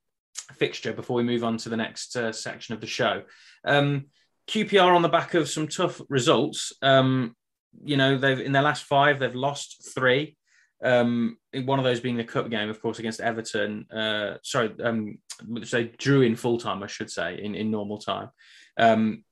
fixture 0.53 0.93
before 0.93 1.15
we 1.15 1.23
move 1.23 1.43
on 1.43 1.57
to 1.57 1.69
the 1.69 1.77
next 1.77 2.15
uh, 2.15 2.31
section 2.31 2.73
of 2.75 2.81
the 2.81 2.87
show. 2.87 3.23
Um, 3.65 4.05
QPR 4.47 4.95
on 4.95 5.01
the 5.01 5.09
back 5.09 5.33
of 5.33 5.49
some 5.49 5.67
tough 5.67 6.01
results. 6.09 6.73
Um, 6.81 7.35
you 7.83 7.97
know, 7.97 8.17
they've 8.17 8.39
in 8.39 8.51
their 8.51 8.61
last 8.61 8.83
five, 8.83 9.19
they've 9.19 9.35
lost 9.35 9.91
three. 9.93 10.37
Um, 10.83 11.37
one 11.53 11.79
of 11.79 11.85
those 11.85 12.01
being 12.01 12.17
the 12.17 12.25
cup 12.25 12.49
game, 12.49 12.69
of 12.69 12.81
course, 12.81 12.99
against 12.99 13.21
Everton. 13.21 13.85
Uh, 13.89 14.37
sorry, 14.43 14.71
um, 14.83 15.17
which 15.47 15.71
they 15.71 15.85
drew 15.85 16.21
in 16.21 16.35
full 16.35 16.57
time, 16.57 16.83
I 16.83 16.87
should 16.87 17.09
say, 17.09 17.39
in, 17.41 17.55
in 17.55 17.71
normal 17.71 17.99
time. 17.99 18.29
Um, 18.77 19.23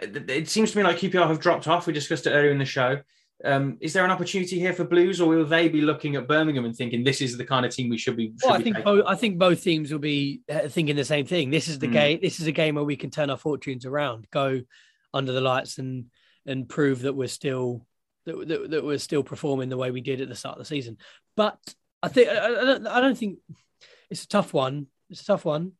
it, 0.00 0.30
it 0.30 0.48
seems 0.48 0.70
to 0.70 0.78
me 0.78 0.84
like 0.84 0.98
QPR 0.98 1.26
have 1.26 1.40
dropped 1.40 1.66
off. 1.66 1.86
We 1.86 1.92
discussed 1.92 2.26
it 2.26 2.30
earlier 2.30 2.52
in 2.52 2.58
the 2.58 2.64
show. 2.64 3.00
Um, 3.44 3.78
is 3.80 3.92
there 3.92 4.04
an 4.04 4.10
opportunity 4.10 4.58
here 4.58 4.72
for 4.72 4.84
Blues, 4.84 5.20
or 5.20 5.28
will 5.28 5.44
they 5.44 5.68
be 5.68 5.80
looking 5.80 6.16
at 6.16 6.28
Birmingham 6.28 6.64
and 6.64 6.74
thinking 6.74 7.02
this 7.02 7.20
is 7.20 7.36
the 7.36 7.44
kind 7.44 7.66
of 7.66 7.74
team 7.74 7.90
we 7.90 7.98
should 7.98 8.16
be? 8.16 8.28
Should 8.28 8.48
Well, 8.48 8.54
I 8.54 8.62
think 8.62 8.84
both, 8.84 9.04
I 9.06 9.14
think 9.16 9.38
both 9.38 9.62
teams 9.62 9.90
will 9.92 9.98
be 9.98 10.42
uh, 10.48 10.68
thinking 10.68 10.96
the 10.96 11.04
same 11.04 11.26
thing. 11.26 11.50
This 11.50 11.68
is 11.68 11.78
the 11.78 11.88
Mm. 11.88 11.92
game. 11.92 12.18
This 12.22 12.40
is 12.40 12.46
a 12.46 12.52
game 12.52 12.76
where 12.76 12.84
we 12.84 12.96
can 12.96 13.10
turn 13.10 13.30
our 13.30 13.36
fortunes 13.36 13.84
around, 13.84 14.28
go 14.30 14.62
under 15.12 15.32
the 15.32 15.40
lights, 15.40 15.78
and 15.78 16.06
and 16.46 16.68
prove 16.68 17.02
that 17.02 17.14
we're 17.14 17.28
still 17.28 17.86
that, 18.26 18.48
that, 18.48 18.70
that 18.70 18.84
we're 18.84 18.98
still 18.98 19.22
performing 19.22 19.68
the 19.68 19.76
way 19.76 19.90
we 19.90 20.00
did 20.00 20.20
at 20.20 20.28
the 20.28 20.34
start 20.34 20.56
of 20.56 20.60
the 20.60 20.64
season. 20.64 20.96
But 21.36 21.58
I 22.02 22.08
think 22.08 22.28
I, 22.28 22.46
I 22.46 22.64
don't, 22.64 22.86
I 22.86 23.00
don't 23.00 23.18
think 23.18 23.38
it's 24.10 24.24
a 24.24 24.28
tough 24.28 24.54
one. 24.54 24.86
It's 25.10 25.22
a 25.22 25.26
tough 25.26 25.44
one. 25.44 25.72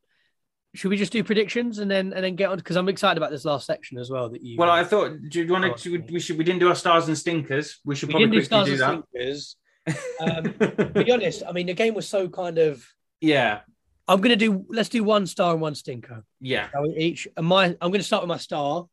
Should 0.74 0.90
we 0.90 0.96
just 0.96 1.12
do 1.12 1.22
predictions 1.22 1.78
and 1.78 1.90
then 1.90 2.12
and 2.12 2.24
then 2.24 2.34
get 2.36 2.50
on? 2.50 2.56
Because 2.56 2.76
I'm 2.76 2.88
excited 2.88 3.16
about 3.16 3.30
this 3.30 3.44
last 3.44 3.66
section 3.66 3.98
as 3.98 4.10
well. 4.10 4.28
That 4.28 4.42
you. 4.42 4.56
Well, 4.58 4.70
I 4.70 4.84
thought. 4.84 5.12
Do 5.28 5.42
you 5.42 5.52
want 5.52 5.76
to? 5.76 5.98
We 6.10 6.20
should. 6.20 6.36
We 6.36 6.44
didn't 6.44 6.60
do 6.60 6.68
our 6.68 6.74
stars 6.74 7.08
and 7.08 7.16
stinkers. 7.16 7.78
We 7.84 7.94
should 7.94 8.08
we 8.08 8.14
probably 8.14 8.40
didn't 8.40 8.42
do 8.44 8.48
quickly 8.48 8.76
stars 8.76 8.78
do 8.78 8.84
and 8.84 9.02
that. 9.02 9.08
stinkers. 9.10 9.56
Um, 10.20 10.44
to 10.44 11.04
be 11.04 11.12
honest, 11.12 11.42
I 11.46 11.52
mean 11.52 11.66
the 11.66 11.74
game 11.74 11.92
was 11.94 12.08
so 12.08 12.28
kind 12.28 12.58
of. 12.58 12.86
yeah. 13.20 13.60
I'm 14.06 14.20
gonna 14.20 14.36
do. 14.36 14.66
Let's 14.68 14.88
do 14.90 15.02
one 15.04 15.26
star 15.26 15.52
and 15.52 15.60
one 15.60 15.74
stinker. 15.74 16.24
Yeah. 16.40 16.68
We 16.80 16.94
each? 16.96 17.28
And 17.36 17.46
my. 17.46 17.76
I'm 17.80 17.90
gonna 17.90 18.02
start 18.02 18.22
with 18.22 18.28
my 18.28 18.36
star, 18.36 18.86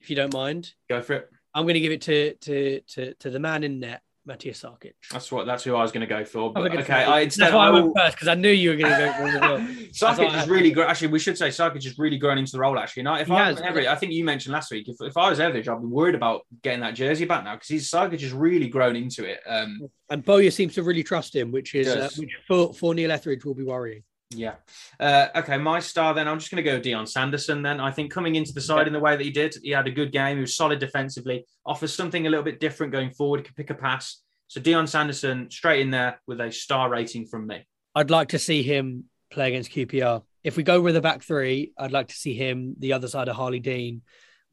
if 0.00 0.10
you 0.10 0.16
don't 0.16 0.32
mind. 0.32 0.72
Go 0.88 1.00
for 1.02 1.14
it. 1.14 1.30
I'm 1.52 1.66
gonna 1.66 1.80
give 1.80 1.92
it 1.92 2.02
to 2.02 2.34
to 2.34 2.80
to 2.80 3.14
to 3.14 3.30
the 3.30 3.38
man 3.40 3.64
in 3.64 3.80
net, 3.80 4.02
Matija 4.26 4.52
Sarkic. 4.52 4.92
That's 5.12 5.30
what. 5.30 5.44
That's 5.44 5.62
who 5.64 5.76
I 5.76 5.82
was 5.82 5.92
going 5.92 6.00
to 6.00 6.06
go 6.06 6.24
for. 6.24 6.50
But, 6.50 6.74
okay. 6.78 7.04
I 7.04 7.24
That's 7.26 7.38
why 7.38 7.66
I 7.66 7.70
went 7.70 7.86
will- 7.88 7.94
first 7.94 8.16
because 8.16 8.28
I 8.28 8.34
knew 8.34 8.48
you 8.48 8.70
were 8.70 8.76
gonna 8.76 8.96
go 8.96 9.12
for 9.12 9.24
well. 9.40 9.58
Sarkic 9.92 10.20
I 10.20 10.32
has 10.32 10.32
had 10.44 10.48
really 10.48 10.70
grown. 10.70 10.88
Actually, 10.88 11.08
we 11.08 11.18
should 11.18 11.36
say 11.36 11.48
Sarkic 11.48 11.84
has 11.84 11.98
really 11.98 12.16
grown 12.16 12.38
into 12.38 12.52
the 12.52 12.58
role. 12.58 12.78
Actually, 12.78 13.02
now 13.02 13.16
if 13.16 13.26
He 13.26 13.34
I 13.34 13.44
has. 13.44 13.56
was 13.56 13.62
Everett, 13.62 13.86
I 13.86 13.94
think 13.96 14.12
you 14.12 14.24
mentioned 14.24 14.54
last 14.54 14.70
week. 14.70 14.88
If, 14.88 14.96
if 15.00 15.16
I 15.16 15.28
was 15.28 15.40
Everett, 15.40 15.68
I'd 15.68 15.80
be 15.80 15.86
worried 15.86 16.14
about 16.14 16.42
getting 16.62 16.80
that 16.80 16.94
jersey 16.94 17.26
back 17.26 17.44
now 17.44 17.54
because 17.56 17.68
he's 17.68 17.90
Sarkic 17.90 18.20
has 18.22 18.32
really 18.32 18.68
grown 18.68 18.96
into 18.96 19.24
it. 19.24 19.40
Um, 19.46 19.88
And 20.08 20.24
Bowyer 20.24 20.50
seems 20.50 20.74
to 20.74 20.82
really 20.82 21.02
trust 21.02 21.36
him, 21.36 21.52
which 21.52 21.74
is 21.74 21.88
uh, 21.88 22.08
which 22.16 22.30
for, 22.48 22.72
for 22.72 22.94
Neil 22.94 23.12
Etheridge 23.12 23.44
will 23.44 23.54
be 23.54 23.64
worrying. 23.64 24.02
Yeah. 24.34 24.54
Uh, 24.98 25.28
okay, 25.36 25.58
my 25.58 25.80
star 25.80 26.14
then. 26.14 26.28
I'm 26.28 26.38
just 26.38 26.50
going 26.50 26.62
to 26.62 26.70
go 26.70 26.78
Dion 26.78 27.06
Sanderson 27.06 27.62
then. 27.62 27.80
I 27.80 27.90
think 27.90 28.12
coming 28.12 28.34
into 28.34 28.52
the 28.52 28.60
side 28.60 28.86
in 28.86 28.92
the 28.92 29.00
way 29.00 29.16
that 29.16 29.22
he 29.22 29.30
did, 29.30 29.56
he 29.62 29.70
had 29.70 29.86
a 29.86 29.90
good 29.90 30.12
game. 30.12 30.36
He 30.36 30.40
was 30.42 30.56
solid 30.56 30.78
defensively, 30.78 31.46
offers 31.64 31.94
something 31.94 32.26
a 32.26 32.30
little 32.30 32.44
bit 32.44 32.60
different 32.60 32.92
going 32.92 33.10
forward. 33.10 33.44
Can 33.44 33.54
pick 33.54 33.70
a 33.70 33.74
pass. 33.74 34.22
So 34.48 34.60
Dion 34.60 34.86
Sanderson 34.86 35.50
straight 35.50 35.80
in 35.80 35.90
there 35.90 36.20
with 36.26 36.40
a 36.40 36.52
star 36.52 36.88
rating 36.90 37.26
from 37.26 37.46
me. 37.46 37.66
I'd 37.94 38.10
like 38.10 38.28
to 38.30 38.38
see 38.38 38.62
him 38.62 39.04
play 39.30 39.48
against 39.48 39.70
QPR. 39.70 40.22
If 40.42 40.56
we 40.56 40.62
go 40.62 40.80
with 40.80 40.96
a 40.96 41.00
back 41.00 41.22
three, 41.22 41.72
I'd 41.78 41.92
like 41.92 42.08
to 42.08 42.14
see 42.14 42.34
him 42.34 42.74
the 42.78 42.92
other 42.92 43.08
side 43.08 43.28
of 43.28 43.36
Harlee 43.36 43.62
Dean 43.62 44.02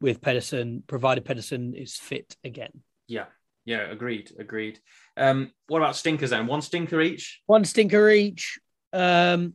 with 0.00 0.20
Pedersen, 0.20 0.82
provided 0.86 1.24
Pedersen 1.24 1.74
is 1.74 1.96
fit 1.96 2.36
again. 2.44 2.82
Yeah. 3.06 3.26
Yeah, 3.64 3.82
agreed. 3.90 4.32
Agreed. 4.38 4.80
Um, 5.16 5.52
what 5.68 5.78
about 5.78 5.96
stinkers 5.96 6.30
then? 6.30 6.46
One 6.46 6.62
stinker 6.62 7.00
each? 7.00 7.40
One 7.46 7.64
stinker 7.64 8.10
each. 8.10 8.58
Um, 8.92 9.54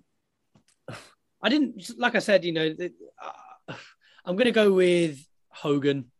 I 1.47 1.49
didn't, 1.49 1.97
like 1.97 2.13
I 2.13 2.19
said, 2.19 2.43
you 2.43 2.51
know, 2.51 2.75
uh, 3.23 3.73
I'm 4.25 4.35
going 4.35 4.45
to 4.45 4.51
go 4.51 4.73
with 4.73 5.25
Hogan 5.47 6.11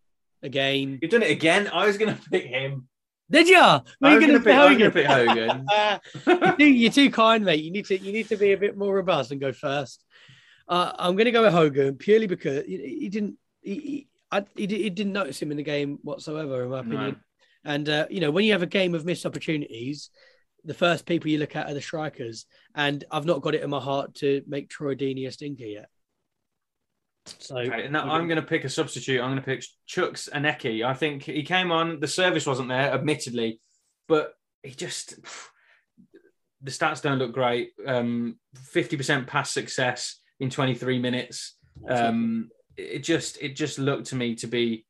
again. 0.42 1.00
You've 1.02 1.12
done 1.12 1.22
it 1.22 1.32
again. 1.32 1.68
I 1.68 1.86
was 1.86 1.98
going 1.98 2.16
to 2.16 2.22
pick 2.30 2.46
him. 2.46 2.88
Did 3.30 3.50
you? 3.50 3.60
I 3.60 3.82
Were 4.00 4.10
you 4.12 4.16
was 4.16 4.26
going 4.26 4.40
to 4.40 4.46
pick 4.46 4.56
Hogan? 4.56 4.92
pick 4.92 5.06
Hogan. 5.06 5.66
Uh, 5.70 6.00
you're, 6.26 6.56
too, 6.56 6.66
you're 6.66 6.92
too 6.94 7.12
kind, 7.12 7.44
mate. 7.44 7.62
You 7.62 7.72
need 7.72 7.84
to 7.88 8.00
you 8.00 8.14
need 8.14 8.30
to 8.30 8.38
be 8.38 8.54
a 8.54 8.58
bit 8.58 8.78
more 8.78 8.96
robust 8.96 9.32
and 9.32 9.42
go 9.42 9.52
first. 9.52 10.06
Uh, 10.66 10.94
I'm 10.98 11.18
going 11.18 11.26
to 11.26 11.32
go 11.32 11.44
with 11.44 11.52
Hogan 11.52 11.96
purely 11.98 12.28
because 12.28 12.64
he, 12.66 12.78
he 13.02 13.10
didn't 13.10 13.38
he, 13.62 13.76
he, 13.76 14.08
I, 14.32 14.46
he, 14.56 14.66
he 14.68 14.90
didn't 14.90 15.12
notice 15.12 15.42
him 15.42 15.52
in 15.52 15.58
the 15.58 15.64
game 15.64 16.00
whatsoever, 16.04 16.64
in 16.64 16.70
my 16.70 16.82
No. 16.82 16.88
opinion. 16.88 17.16
And 17.66 17.90
uh, 17.90 18.08
you 18.10 18.22
know, 18.22 18.32
when 18.32 18.46
you 18.46 18.54
have 18.54 18.64
a 18.64 18.66
game 18.80 18.96
of 18.96 19.04
missed 19.04 19.26
opportunities, 19.26 20.10
the 20.68 20.74
first 20.74 21.06
people 21.06 21.32
you 21.32 21.40
look 21.40 21.56
at 21.56 21.70
are 21.70 21.74
the 21.74 21.82
strikers. 21.82 22.46
And 22.76 23.04
I've 23.10 23.26
not 23.26 23.42
got 23.42 23.56
it 23.56 23.64
in 23.64 23.70
my 23.70 23.80
heart 23.80 24.14
to 24.16 24.44
make 24.46 24.70
Troy 24.70 24.94
Deeney 24.94 25.26
a 25.26 25.32
stinker 25.32 25.64
yet. 25.64 25.90
So 27.26 27.58
Okay, 27.58 27.88
now 27.90 28.10
I'm 28.12 28.28
going 28.28 28.40
to 28.40 28.46
pick 28.46 28.66
a 28.66 28.70
substitute. 28.70 29.20
I'm 29.22 29.32
going 29.32 29.42
to 29.42 29.46
pick 29.46 29.64
Chuks 29.88 30.30
Aneke. 30.30 30.86
I 30.86 30.94
think 30.94 31.24
he 31.24 31.44
came 31.44 31.72
on. 31.72 32.00
The 32.00 32.08
service 32.08 32.46
wasn't 32.46 32.70
there, 32.70 32.94
admittedly, 32.94 33.60
but 34.08 34.34
he 34.62 34.72
just 34.72 35.16
the 36.62 36.72
stats 36.72 37.02
don't 37.02 37.20
look 37.20 37.34
great. 37.34 37.72
Um, 37.86 38.38
50% 38.74 39.28
pass 39.28 39.52
success 39.52 40.20
in 40.40 40.50
23 40.50 41.00
minutes. 41.00 41.56
Um, 41.88 42.50
it 42.76 43.00
just 43.00 43.42
it 43.42 43.56
just 43.56 43.80
looked 43.80 44.08
to 44.08 44.16
me 44.16 44.36
to 44.36 44.48
be 44.48 44.86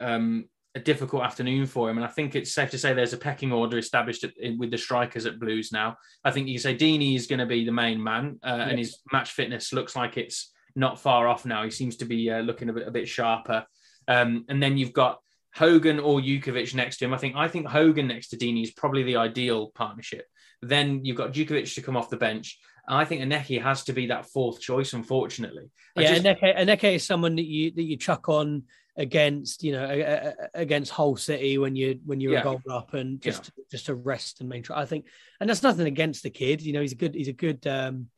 um, 0.00 0.46
a 0.74 0.80
difficult 0.80 1.22
afternoon 1.22 1.66
for 1.66 1.90
him, 1.90 1.98
and 1.98 2.04
I 2.04 2.08
think 2.08 2.34
it's 2.34 2.54
safe 2.54 2.70
to 2.70 2.78
say 2.78 2.94
there's 2.94 3.12
a 3.12 3.18
pecking 3.18 3.52
order 3.52 3.76
established 3.76 4.24
at, 4.24 4.36
in, 4.38 4.58
with 4.58 4.70
the 4.70 4.78
strikers 4.78 5.26
at 5.26 5.38
Blues 5.38 5.70
now. 5.70 5.96
I 6.24 6.30
think 6.30 6.48
you 6.48 6.58
say 6.58 6.74
Deeney 6.74 7.14
is 7.14 7.26
going 7.26 7.40
to 7.40 7.46
be 7.46 7.64
the 7.64 7.72
main 7.72 8.02
man, 8.02 8.38
uh, 8.42 8.66
and 8.68 8.78
his 8.78 8.98
match 9.12 9.32
fitness 9.32 9.72
looks 9.72 9.94
like 9.94 10.16
it's 10.16 10.52
not 10.74 10.98
far 10.98 11.28
off 11.28 11.44
now. 11.44 11.62
He 11.64 11.70
seems 11.70 11.96
to 11.96 12.06
be 12.06 12.30
uh, 12.30 12.40
looking 12.40 12.70
a 12.70 12.72
bit 12.72 12.88
a 12.88 12.90
bit 12.90 13.08
sharper. 13.08 13.66
Um, 14.08 14.44
and 14.48 14.62
then 14.62 14.78
you've 14.78 14.92
got 14.92 15.20
Hogan 15.54 16.00
or 16.00 16.20
Jutkiewicz 16.20 16.74
next 16.74 16.96
to 16.98 17.04
him. 17.04 17.14
I 17.14 17.18
think 17.18 17.36
I 17.36 17.48
think 17.48 17.68
Hogan 17.68 18.08
next 18.08 18.28
to 18.28 18.36
Deeney 18.36 18.62
is 18.62 18.72
probably 18.72 19.02
the 19.02 19.16
ideal 19.16 19.68
partnership. 19.74 20.26
Then 20.62 21.04
you've 21.04 21.16
got 21.16 21.32
Jutkiewicz 21.32 21.74
to 21.74 21.82
come 21.82 21.96
off 21.96 22.10
the 22.10 22.16
bench. 22.16 22.58
And 22.88 22.98
I 22.98 23.04
think 23.04 23.22
Aneke 23.22 23.62
has 23.62 23.84
to 23.84 23.92
be 23.92 24.06
that 24.06 24.26
fourth 24.26 24.60
choice, 24.60 24.92
unfortunately. 24.92 25.70
I 25.96 26.02
yeah, 26.02 26.14
just- 26.14 26.24
Aneke, 26.24 26.58
Aneke 26.58 26.94
is 26.94 27.04
someone 27.04 27.36
that 27.36 27.46
you 27.46 27.70
that 27.72 27.82
you 27.82 27.96
chuck 27.96 28.28
on 28.28 28.64
against, 28.96 29.62
you 29.64 29.72
know, 29.72 29.84
a- 29.84 30.00
a- 30.00 30.34
against 30.54 30.90
Hull 30.92 31.16
City 31.16 31.56
when 31.58 31.74
you 31.76 32.00
when 32.04 32.20
you're 32.20 32.34
Yeah. 32.34 32.40
a 32.40 32.44
goal 32.44 32.60
up 32.70 32.94
and 32.94 33.20
just 33.20 33.50
just 33.70 33.86
to 33.86 33.94
rest 33.94 34.40
and 34.40 34.48
main. 34.48 34.64
I 34.70 34.84
think, 34.84 35.06
and 35.40 35.48
that's 35.48 35.62
nothing 35.62 35.86
against 35.86 36.22
the 36.22 36.30
kid. 36.30 36.60
You 36.62 36.72
know, 36.74 36.80
he's 36.82 36.92
a 36.92 36.96
good 36.96 37.14
he's 37.14 37.28
a 37.28 37.32
good. 37.32 37.66
um 37.66 38.08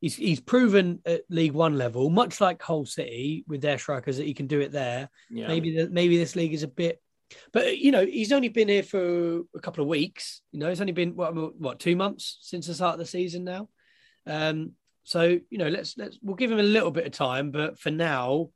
He's 0.00 0.14
he's 0.14 0.38
proven 0.38 1.00
at 1.04 1.22
League 1.28 1.50
One 1.54 1.76
level, 1.76 2.08
much 2.08 2.40
like 2.40 2.62
Hull 2.62 2.84
City 2.86 3.42
with 3.48 3.60
their 3.62 3.78
strikers, 3.78 4.18
that 4.18 4.26
he 4.26 4.32
can 4.32 4.46
do 4.46 4.60
it 4.60 4.70
there. 4.70 5.10
yeah. 5.28 5.48
Maybe 5.48 5.74
the, 5.76 5.90
maybe 5.90 6.16
this 6.16 6.36
league 6.36 6.54
is 6.54 6.62
a 6.62 6.68
bit, 6.68 7.02
but 7.52 7.78
you 7.78 7.90
know, 7.90 8.06
he's 8.06 8.30
only 8.30 8.48
been 8.48 8.68
here 8.68 8.84
for 8.84 9.40
a 9.56 9.60
couple 9.60 9.82
of 9.82 9.88
weeks. 9.88 10.40
You 10.52 10.60
know, 10.60 10.68
it's 10.68 10.80
only 10.80 10.92
been 10.92 11.16
what 11.16 11.34
what 11.60 11.80
two 11.80 11.96
months 11.96 12.38
since 12.42 12.68
the 12.68 12.74
start 12.74 12.92
of 12.92 13.00
the 13.00 13.06
season 13.06 13.42
now. 13.42 13.68
Um, 14.24 14.74
so 15.02 15.22
you 15.50 15.58
know, 15.58 15.66
let's 15.68 15.96
let's 15.98 16.16
we'll 16.22 16.36
give 16.36 16.52
him 16.52 16.60
a 16.60 16.62
little 16.62 16.92
bit 16.92 17.06
of 17.06 17.10
time, 17.12 17.50
but 17.50 17.80
for 17.80 17.90
now, 17.90 18.50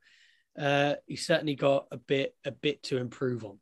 uh, 0.59 0.95
he's 1.07 1.27
certainly 1.27 1.55
got 1.55 1.87
a 1.91 1.97
bit 1.97 2.35
a 2.45 2.51
bit 2.51 2.83
to 2.85 2.99
improve 2.99 3.45
on. 3.45 3.59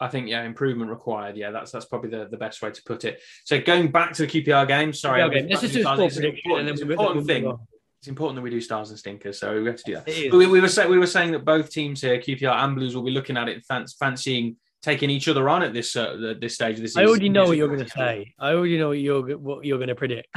I 0.00 0.08
think 0.08 0.28
yeah, 0.28 0.42
improvement 0.42 0.90
required. 0.90 1.36
Yeah, 1.36 1.50
that's 1.50 1.70
that's 1.70 1.86
probably 1.86 2.10
the, 2.10 2.26
the 2.26 2.36
best 2.36 2.62
way 2.62 2.70
to 2.70 2.82
put 2.84 3.04
it. 3.04 3.20
So 3.44 3.60
going 3.60 3.90
back 3.90 4.12
to 4.14 4.26
the 4.26 4.42
QPR 4.42 4.66
game, 4.66 4.92
sorry, 4.92 5.22
let's 5.22 5.62
just 5.62 5.74
do 5.74 5.86
a 5.86 6.04
it's 6.04 6.16
an 6.16 6.24
important- 6.24 6.68
it's 6.68 6.80
an 6.82 6.90
important 6.90 7.26
thing. 7.26 7.46
on. 7.46 7.58
It's 8.00 8.08
important 8.08 8.36
that 8.36 8.42
we 8.42 8.50
do 8.50 8.60
stars 8.60 8.90
and 8.90 8.98
stinkers, 8.98 9.38
so 9.38 9.62
we 9.62 9.66
have 9.66 9.76
to 9.76 9.82
do 9.86 9.94
that. 9.94 10.06
We, 10.06 10.46
we 10.46 10.60
were 10.60 10.68
say, 10.68 10.86
we 10.86 10.98
were 10.98 11.06
saying 11.06 11.32
that 11.32 11.42
both 11.46 11.70
teams 11.70 12.02
here, 12.02 12.18
QPR 12.18 12.54
and 12.54 12.76
Blues, 12.76 12.94
will 12.94 13.02
be 13.02 13.10
looking 13.10 13.38
at 13.38 13.48
it 13.48 13.54
and 13.54 13.64
fan- 13.64 13.86
fancying 13.98 14.56
taking 14.84 15.08
each 15.08 15.26
other 15.26 15.48
on 15.48 15.62
at 15.62 15.72
this 15.72 15.96
uh, 15.96 16.34
this 16.38 16.54
stage 16.54 16.78
of 16.78 16.84
the. 16.84 17.00
I 17.00 17.06
already 17.06 17.30
know 17.30 17.46
what 17.46 17.56
you're 17.56 17.68
going 17.68 17.84
to 17.84 17.88
say. 17.88 18.34
I 18.38 18.52
already 18.52 18.76
know 18.76 18.88
what 18.88 18.98
you're 18.98 19.38
what 19.38 19.64
you're 19.64 19.78
going 19.78 19.88
to 19.88 19.94
predict 19.94 20.28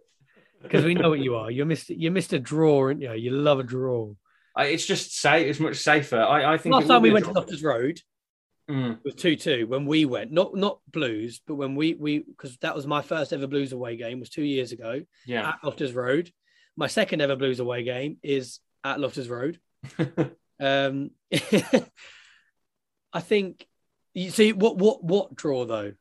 because 0.62 0.84
we 0.84 0.94
know 0.94 1.10
what 1.10 1.18
you 1.18 1.34
are. 1.34 1.50
You're 1.50 1.66
Mister 1.66 1.94
you're 1.94 2.12
Mister 2.12 2.38
Draw, 2.38 2.78
aren't 2.78 3.02
you? 3.02 3.12
You 3.14 3.32
love 3.32 3.58
a 3.58 3.64
draw. 3.64 4.14
I, 4.56 4.66
it's 4.66 4.86
just 4.86 5.16
safe. 5.18 5.46
it's 5.46 5.60
much 5.60 5.76
safer. 5.76 6.20
I, 6.20 6.54
I 6.54 6.58
think 6.58 6.74
Last 6.74 6.88
time 6.88 7.02
we 7.02 7.10
went 7.12 7.24
to. 7.26 7.32
Loftus 7.32 7.62
Road, 7.62 8.00
Mm, 8.70 9.02
was 9.04 9.14
two 9.16 9.34
two 9.34 9.66
when 9.66 9.84
we 9.84 10.04
went. 10.04 10.30
Not 10.30 10.54
not 10.54 10.78
Blues, 10.90 11.40
but 11.44 11.56
when 11.56 11.74
we 11.74 11.94
we 11.94 12.20
because 12.20 12.56
that 12.58 12.74
was 12.76 12.86
my 12.86 13.02
first 13.02 13.32
ever 13.32 13.48
Blues 13.48 13.72
away 13.72 13.96
game 13.96 14.20
was 14.20 14.30
two 14.30 14.44
years 14.44 14.70
ago 14.70 15.02
yeah, 15.26 15.48
at 15.48 15.58
Loftus 15.64 15.90
Road. 15.92 16.30
My 16.76 16.86
second 16.86 17.20
ever 17.20 17.34
Blues 17.34 17.58
away 17.58 17.82
game 17.82 18.18
is 18.22 18.60
at 18.84 19.00
Loftus 19.00 19.28
Road. 19.28 19.58
Um, 20.62 21.12
I 23.12 23.20
think 23.20 23.66
you 24.14 24.30
see 24.30 24.52
what 24.52 24.76
what 24.76 25.02
what 25.02 25.34
draw 25.34 25.64
though? 25.64 25.92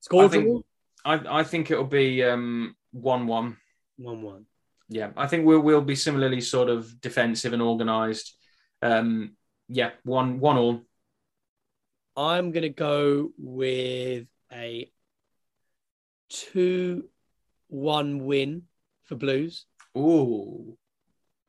Score 0.00 0.24
I 0.24 0.28
think- 0.28 0.44
draw 0.44 0.60
I, 1.04 1.40
I 1.40 1.44
think 1.44 1.70
it'll 1.70 1.84
be 1.84 2.22
um, 2.24 2.74
one-one. 2.92 3.56
one 3.96 4.22
one. 4.22 4.46
Yeah, 4.90 5.10
I 5.16 5.28
think 5.28 5.46
we'll 5.46 5.60
we'll 5.60 5.80
be 5.80 5.94
similarly 5.94 6.40
sort 6.40 6.68
of 6.68 7.00
defensive 7.00 7.52
and 7.52 7.62
organised. 7.62 8.36
Um, 8.82 9.36
yeah, 9.68 9.90
one 10.02 10.40
one 10.40 10.58
all. 10.58 10.80
I'm 12.16 12.50
gonna 12.50 12.70
go 12.70 13.30
with 13.38 14.26
a 14.52 14.90
two 16.28 17.08
one 17.68 18.24
win 18.24 18.62
for 19.04 19.14
Blues. 19.14 19.64
Ooh, 19.96 20.76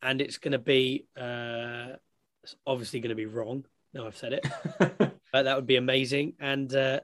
and 0.03 0.21
it's 0.21 0.37
going 0.37 0.51
to 0.51 0.59
be 0.59 1.07
uh, 1.19 1.95
it's 2.43 2.55
obviously 2.65 2.99
going 2.99 3.09
to 3.09 3.15
be 3.15 3.25
wrong. 3.25 3.65
No, 3.93 4.05
I've 4.05 4.17
said 4.17 4.33
it, 4.33 4.47
but 5.31 5.43
that 5.43 5.55
would 5.55 5.67
be 5.67 5.75
amazing. 5.75 6.33
And 6.39 6.73
uh, 6.73 7.01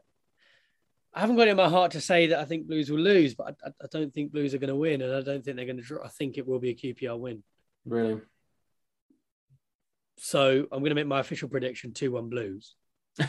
I 1.18 1.22
haven't 1.22 1.35
got 1.35 1.48
it 1.48 1.52
in 1.52 1.57
my 1.57 1.68
heart 1.69 1.91
to 1.94 2.02
say 2.02 2.27
that 2.27 2.39
I 2.39 2.45
think 2.45 2.68
Blues 2.68 2.91
will 2.91 2.99
lose, 2.99 3.34
but 3.34 3.56
I, 3.65 3.69
I- 3.81 3.88
don't 3.91 4.14
think 4.14 4.31
Blues 4.31 4.53
are 4.53 4.60
going 4.60 4.69
to 4.69 4.76
win, 4.76 5.02
and 5.02 5.14
I 5.14 5.22
don't 5.22 5.44
think 5.44 5.57
they're 5.57 5.65
going 5.65 5.77
to 5.77 5.84
draw. 5.84 6.03
I 6.06 6.10
think 6.10 6.38
it 6.38 6.45
will 6.48 6.60
be 6.60 6.69
a 6.69 6.76
QPR 6.76 7.18
win. 7.19 7.44
really? 7.85 8.22
So 10.19 10.68
I'm 10.72 10.80
going 10.80 10.89
to 10.89 10.95
make 10.95 11.06
my 11.07 11.19
official 11.19 11.48
prediction 11.49 11.94
two-one 11.94 12.30
Blues. 12.30 12.76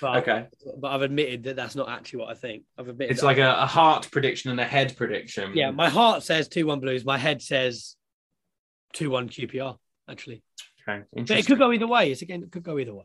But, 0.00 0.18
okay, 0.18 0.46
but 0.80 0.88
I've 0.88 1.02
admitted 1.02 1.44
that 1.44 1.56
that's 1.56 1.74
not 1.74 1.88
actually 1.88 2.20
what 2.20 2.28
I 2.30 2.34
think. 2.34 2.62
I've 2.78 2.88
admitted 2.88 3.12
it's 3.12 3.22
like 3.22 3.38
a, 3.38 3.54
a 3.62 3.66
heart 3.66 4.08
prediction 4.10 4.50
and 4.50 4.60
a 4.60 4.64
head 4.64 4.94
prediction. 4.96 5.52
yeah. 5.54 5.70
My 5.70 5.88
heart 5.88 6.22
says 6.22 6.48
two-one 6.48 6.80
Blues. 6.80 7.04
My 7.04 7.18
head 7.18 7.42
says 7.42 7.96
two-one 8.92 9.28
QPR. 9.28 9.76
Actually, 10.08 10.42
Okay, 10.88 11.04
but 11.14 11.30
it 11.30 11.46
could 11.46 11.58
go 11.58 11.72
either 11.72 11.86
way. 11.86 12.12
It's 12.12 12.22
again, 12.22 12.42
it 12.42 12.52
could 12.52 12.62
go 12.62 12.78
either 12.78 12.94
way. 12.94 13.04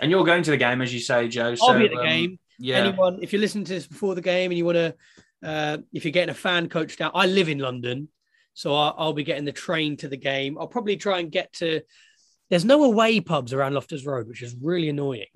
And 0.00 0.10
you're 0.10 0.24
going 0.24 0.42
to 0.42 0.50
the 0.50 0.56
game, 0.56 0.82
as 0.82 0.92
you 0.92 1.00
say, 1.00 1.28
Joe. 1.28 1.50
I'll 1.50 1.56
so, 1.56 1.78
be 1.78 1.84
at 1.84 1.92
the 1.92 1.98
um, 1.98 2.06
game. 2.06 2.38
Yeah, 2.58 2.76
anyone 2.78 3.20
if 3.22 3.32
you're 3.32 3.40
listening 3.40 3.64
to 3.64 3.72
this 3.72 3.86
before 3.86 4.14
the 4.14 4.20
game 4.20 4.50
and 4.50 4.58
you 4.58 4.66
want 4.66 4.76
to 4.76 4.94
uh, 5.42 5.78
if 5.94 6.04
you're 6.04 6.12
getting 6.12 6.28
a 6.28 6.34
fan 6.34 6.68
coach 6.68 6.98
down 6.98 7.10
i 7.14 7.24
live 7.24 7.48
in 7.48 7.58
london 7.58 8.06
So 8.54 8.74
I'll, 8.74 8.94
I'll 8.98 9.12
be 9.12 9.24
getting 9.24 9.44
the 9.44 9.52
train 9.52 9.96
to 9.98 10.08
the 10.08 10.16
game. 10.16 10.58
I'll 10.58 10.66
probably 10.66 10.96
try 10.96 11.20
and 11.20 11.30
get 11.30 11.52
to. 11.54 11.80
There's 12.48 12.64
no 12.64 12.84
away 12.84 13.20
pubs 13.20 13.52
around 13.52 13.74
Loftus 13.74 14.04
Road, 14.04 14.28
which 14.28 14.42
is 14.42 14.56
really 14.60 14.88
annoying. 14.88 15.28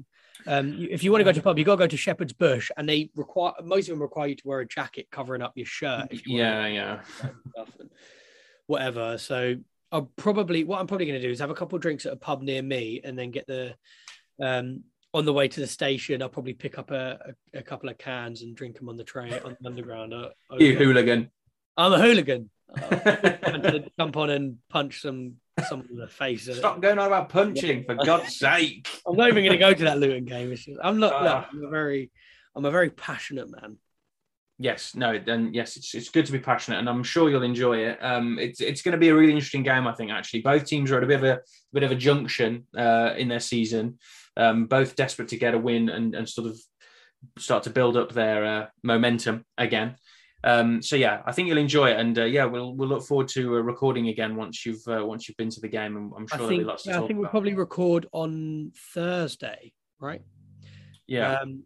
Um, 0.47 0.77
if 0.91 1.03
you 1.03 1.11
want 1.11 1.21
to 1.21 1.25
go 1.25 1.33
to 1.33 1.41
a 1.41 1.43
pub, 1.43 1.59
you 1.59 1.65
got 1.65 1.77
to 1.77 1.85
go 1.85 1.87
to 1.87 1.97
Shepherd's 1.97 2.33
Bush, 2.33 2.71
and 2.77 2.89
they 2.89 3.11
require 3.15 3.55
most 3.63 3.89
of 3.89 3.95
them 3.95 4.03
require 4.03 4.29
you 4.29 4.35
to 4.35 4.49
wear 4.49 4.61
a 4.61 4.67
jacket 4.67 5.07
covering 5.11 5.41
up 5.41 5.53
your 5.55 5.65
shirt. 5.65 6.09
If 6.11 6.27
you 6.27 6.39
Yeah, 6.39 6.67
yeah. 6.67 7.01
stuff 7.51 7.71
and 7.81 7.89
whatever. 8.67 9.17
So 9.17 9.57
I'll 9.91 10.11
probably 10.17 10.65
what 10.65 10.81
I'm 10.81 10.87
probably 10.87 11.07
going 11.07 11.21
to 11.21 11.27
do 11.27 11.33
is 11.33 11.39
have 11.39 11.51
a 11.51 11.55
couple 11.55 11.77
of 11.77 11.83
drinks 11.83 12.05
at 12.05 12.13
a 12.13 12.17
pub 12.17 12.43
near 12.43 12.63
me, 12.63 13.01
and 13.03 13.19
then 13.19 13.31
get 13.31 13.47
the 13.47 13.75
um, 14.41 14.83
on 15.13 15.25
the 15.25 15.33
way 15.33 15.49
to 15.49 15.61
the 15.61 15.67
station. 15.67 16.23
I'll 16.23 16.29
probably 16.29 16.55
pick 16.55 16.79
up 16.79 16.91
a, 16.91 17.35
a, 17.55 17.59
a 17.59 17.63
couple 17.63 17.89
of 17.89 17.99
cans 17.99 18.43
and 18.43 18.55
drink 18.57 18.77
them 18.79 18.89
on 18.89 18.97
the 18.97 19.05
train 19.05 19.33
on 19.45 19.57
the 19.61 19.67
underground. 19.69 20.13
uh, 20.15 20.31
You 20.59 20.75
over- 20.75 20.85
hooligan. 20.85 21.31
I'm 21.77 21.93
a 21.93 21.99
hooligan. 22.01 22.51
I'm 22.77 23.85
jump 23.99 24.17
on 24.17 24.31
and 24.31 24.57
punch 24.71 25.01
some 25.03 25.35
someone 25.69 25.89
in 25.91 25.97
the 25.99 26.09
face. 26.09 26.49
Stop 26.57 26.81
going 26.81 26.99
on 26.99 27.07
about 27.07 27.29
punching, 27.29 27.85
for 27.85 27.95
God's 27.95 28.37
sake. 28.37 28.89
I'm 29.07 29.17
not 29.17 29.29
even 29.29 29.45
going 29.45 29.53
to 29.53 29.59
go 29.59 29.73
to 29.75 29.85
that 29.85 29.99
Luton 29.99 30.25
game. 30.25 30.51
It's 30.53 30.65
just, 30.65 30.79
I'm 30.83 30.99
not. 30.99 31.23
look, 31.23 31.33
Ah. 31.33 31.49
I'm 31.53 31.65
a 31.65 31.69
very, 31.71 32.11
I'm 32.57 32.65
a 32.65 32.71
very 32.71 32.91
passionate 32.91 33.49
man. 33.51 33.77
Yes, 34.59 34.95
no, 34.95 35.19
then 35.19 35.53
yes, 35.53 35.77
it's 35.77 35.95
it's 35.95 36.11
good 36.11 36.27
to 36.27 36.33
be 36.33 36.39
passionate, 36.39 36.79
and 36.79 36.89
I'm 36.89 37.03
sure 37.03 37.29
you'll 37.29 37.43
enjoy 37.43 37.79
it. 37.79 37.99
Um, 38.03 38.39
it's 38.39 38.61
it's 38.61 38.83
going 38.83 38.93
to 38.93 38.99
be 38.99 39.09
a 39.09 39.15
really 39.15 39.33
interesting 39.33 39.65
game, 39.65 39.87
I 39.87 39.93
think. 39.95 40.13
Actually, 40.13 40.43
both 40.43 40.65
teams 40.65 40.93
are 40.93 40.99
at 40.99 41.03
a 41.05 41.07
bit 41.09 41.19
of 41.19 41.25
a 41.25 41.41
bit 41.73 41.83
of 41.83 41.91
a 41.91 41.97
junction 41.97 42.67
uh, 42.77 43.15
in 43.17 43.29
their 43.29 43.41
season. 43.41 43.99
Um, 44.37 44.67
both 44.67 44.97
desperate 44.97 45.29
to 45.29 45.37
get 45.37 45.55
a 45.55 45.59
win 45.59 45.89
and 45.89 46.15
and 46.15 46.29
sort 46.29 46.49
of 46.49 46.59
start 47.39 47.63
to 47.65 47.71
build 47.71 47.97
up 47.97 48.13
their 48.13 48.45
uh, 48.45 48.67
momentum 48.83 49.45
again. 49.57 49.97
Um, 50.43 50.83
so 50.83 50.97
yeah, 50.97 51.23
I 51.25 51.33
think 51.33 51.49
you'll 51.49 51.57
enjoy 51.59 51.91
it, 51.91 51.99
and 51.99 52.19
uh, 52.19 52.25
yeah, 52.25 52.45
we'll 52.45 52.75
we'll 52.75 52.89
look 52.89 53.05
forward 53.05 53.29
to 53.29 53.57
uh, 53.57 53.61
recording 53.61 54.09
again 54.09 54.37
once 54.37 54.67
you've 54.67 54.87
uh, 54.87 55.05
once 55.05 55.27
you've 55.27 55.39
been 55.39 55.49
to 55.51 55.61
the 55.61 55.69
game, 55.69 55.97
and 55.97 56.13
I'm 56.17 56.27
sure 56.27 56.35
I 56.35 56.37
there'll 56.37 56.49
think. 56.49 56.61
be 56.61 56.65
lots 56.67 56.83
to 56.83 56.91
yeah, 56.91 57.01
I 57.01 57.07
think 57.07 57.19
we'll 57.19 57.31
probably 57.31 57.55
record 57.55 58.07
on 58.13 58.73
Thursday, 58.93 59.73
right? 59.99 60.21
yeah, 61.07 61.41
Um, 61.41 61.63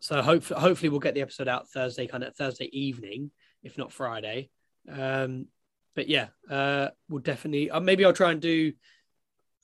so 0.00 0.20
hopefully, 0.20 0.60
hopefully 0.60 0.88
we'll 0.88 1.00
get 1.00 1.14
the 1.14 1.20
episode 1.20 1.46
out 1.46 1.68
Thursday, 1.68 2.06
kind 2.08 2.24
of 2.24 2.34
Thursday 2.34 2.68
evening, 2.72 3.30
if 3.62 3.78
not 3.78 3.92
Friday. 3.92 4.50
Um, 4.90 5.46
but 5.94 6.08
yeah, 6.08 6.28
uh, 6.50 6.88
we'll 7.08 7.22
definitely. 7.22 7.70
Uh, 7.70 7.80
maybe 7.80 8.04
I'll 8.04 8.12
try 8.12 8.32
and 8.32 8.40
do. 8.40 8.72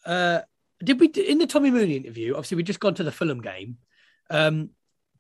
Uh, 0.07 0.41
did 0.83 1.01
we 1.01 1.07
in 1.09 1.39
the 1.39 1.47
Tommy 1.47 1.71
Mooney 1.71 1.97
interview? 1.97 2.33
Obviously, 2.35 2.57
we 2.57 2.63
just 2.63 2.81
gone 2.81 2.95
to 2.95 3.05
the 3.05 3.13
Fulham 3.13 3.41
game. 3.41 3.77
Um, 4.31 4.71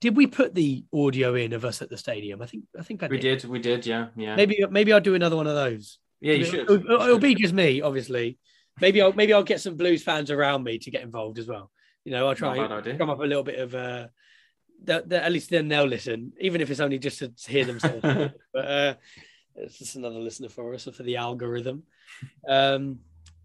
did 0.01 0.16
we 0.16 0.26
put 0.26 0.55
the 0.55 0.84
audio 0.93 1.34
in 1.34 1.52
of 1.52 1.64
us 1.64 1.80
at 1.82 1.89
the 1.90 1.97
stadium? 1.97 2.43
I 2.43 2.47
think. 2.47 2.64
I 2.78 2.82
think 2.82 3.02
I 3.02 3.06
we 3.09 3.18
did, 3.18 3.44
we 3.44 3.59
did, 3.60 3.86
yeah, 3.86 4.09
yeah, 4.16 4.34
Maybe 4.36 4.64
maybe 4.70 4.93
I'll 4.93 5.01
do 5.01 5.14
another 5.14 5.36
one 5.36 5.47
of 5.47 5.55
those. 5.55 5.98
yeah. 6.20 6.32
You 6.34 6.40
It'll- 6.43 6.51
should. 6.51 6.60
It'll, 6.84 7.02
it'll 7.02 7.18
be 7.18 7.34
just 7.34 7.55
me, 7.55 7.80
obviously. 7.82 8.39
Maybe 8.80 9.01
I'll 9.02 9.12
maybe 9.12 9.32
I'll 9.32 9.43
get 9.43 9.60
some 9.60 9.76
Blues 9.76 10.02
fans 10.02 10.30
around 10.30 10.64
me 10.64 10.78
to 10.78 10.90
get 10.90 11.02
involved 11.02 11.39
as 11.39 11.47
well. 11.47 11.70
You 12.05 12.12
know, 12.12 12.26
I'll 12.28 12.34
try 12.34 12.56
and 12.56 12.98
come 12.98 13.10
up 13.10 13.20
a 13.20 13.24
little 13.24 13.44
bit 13.44 13.59
of 13.60 13.74
uh 13.74 14.09
that, 14.84 15.09
that 15.10 15.22
at 15.22 15.30
least 15.30 15.51
then 15.51 15.68
they'll 15.68 15.84
listen, 15.86 16.32
even 16.40 16.60
if 16.60 16.68
it's 16.70 16.80
only 16.80 16.98
just 16.98 17.18
to 17.20 17.32
hear 17.47 17.64
themselves. 17.64 18.01
but 18.52 18.64
uh 18.66 18.94
it's 19.55 19.78
just 19.78 19.94
another 19.97 20.18
listener 20.18 20.48
for 20.48 20.74
us 20.74 20.89
or 20.89 20.93
for 20.93 21.02
the 21.05 21.16
algorithm. 21.16 21.84
Um 22.48 23.01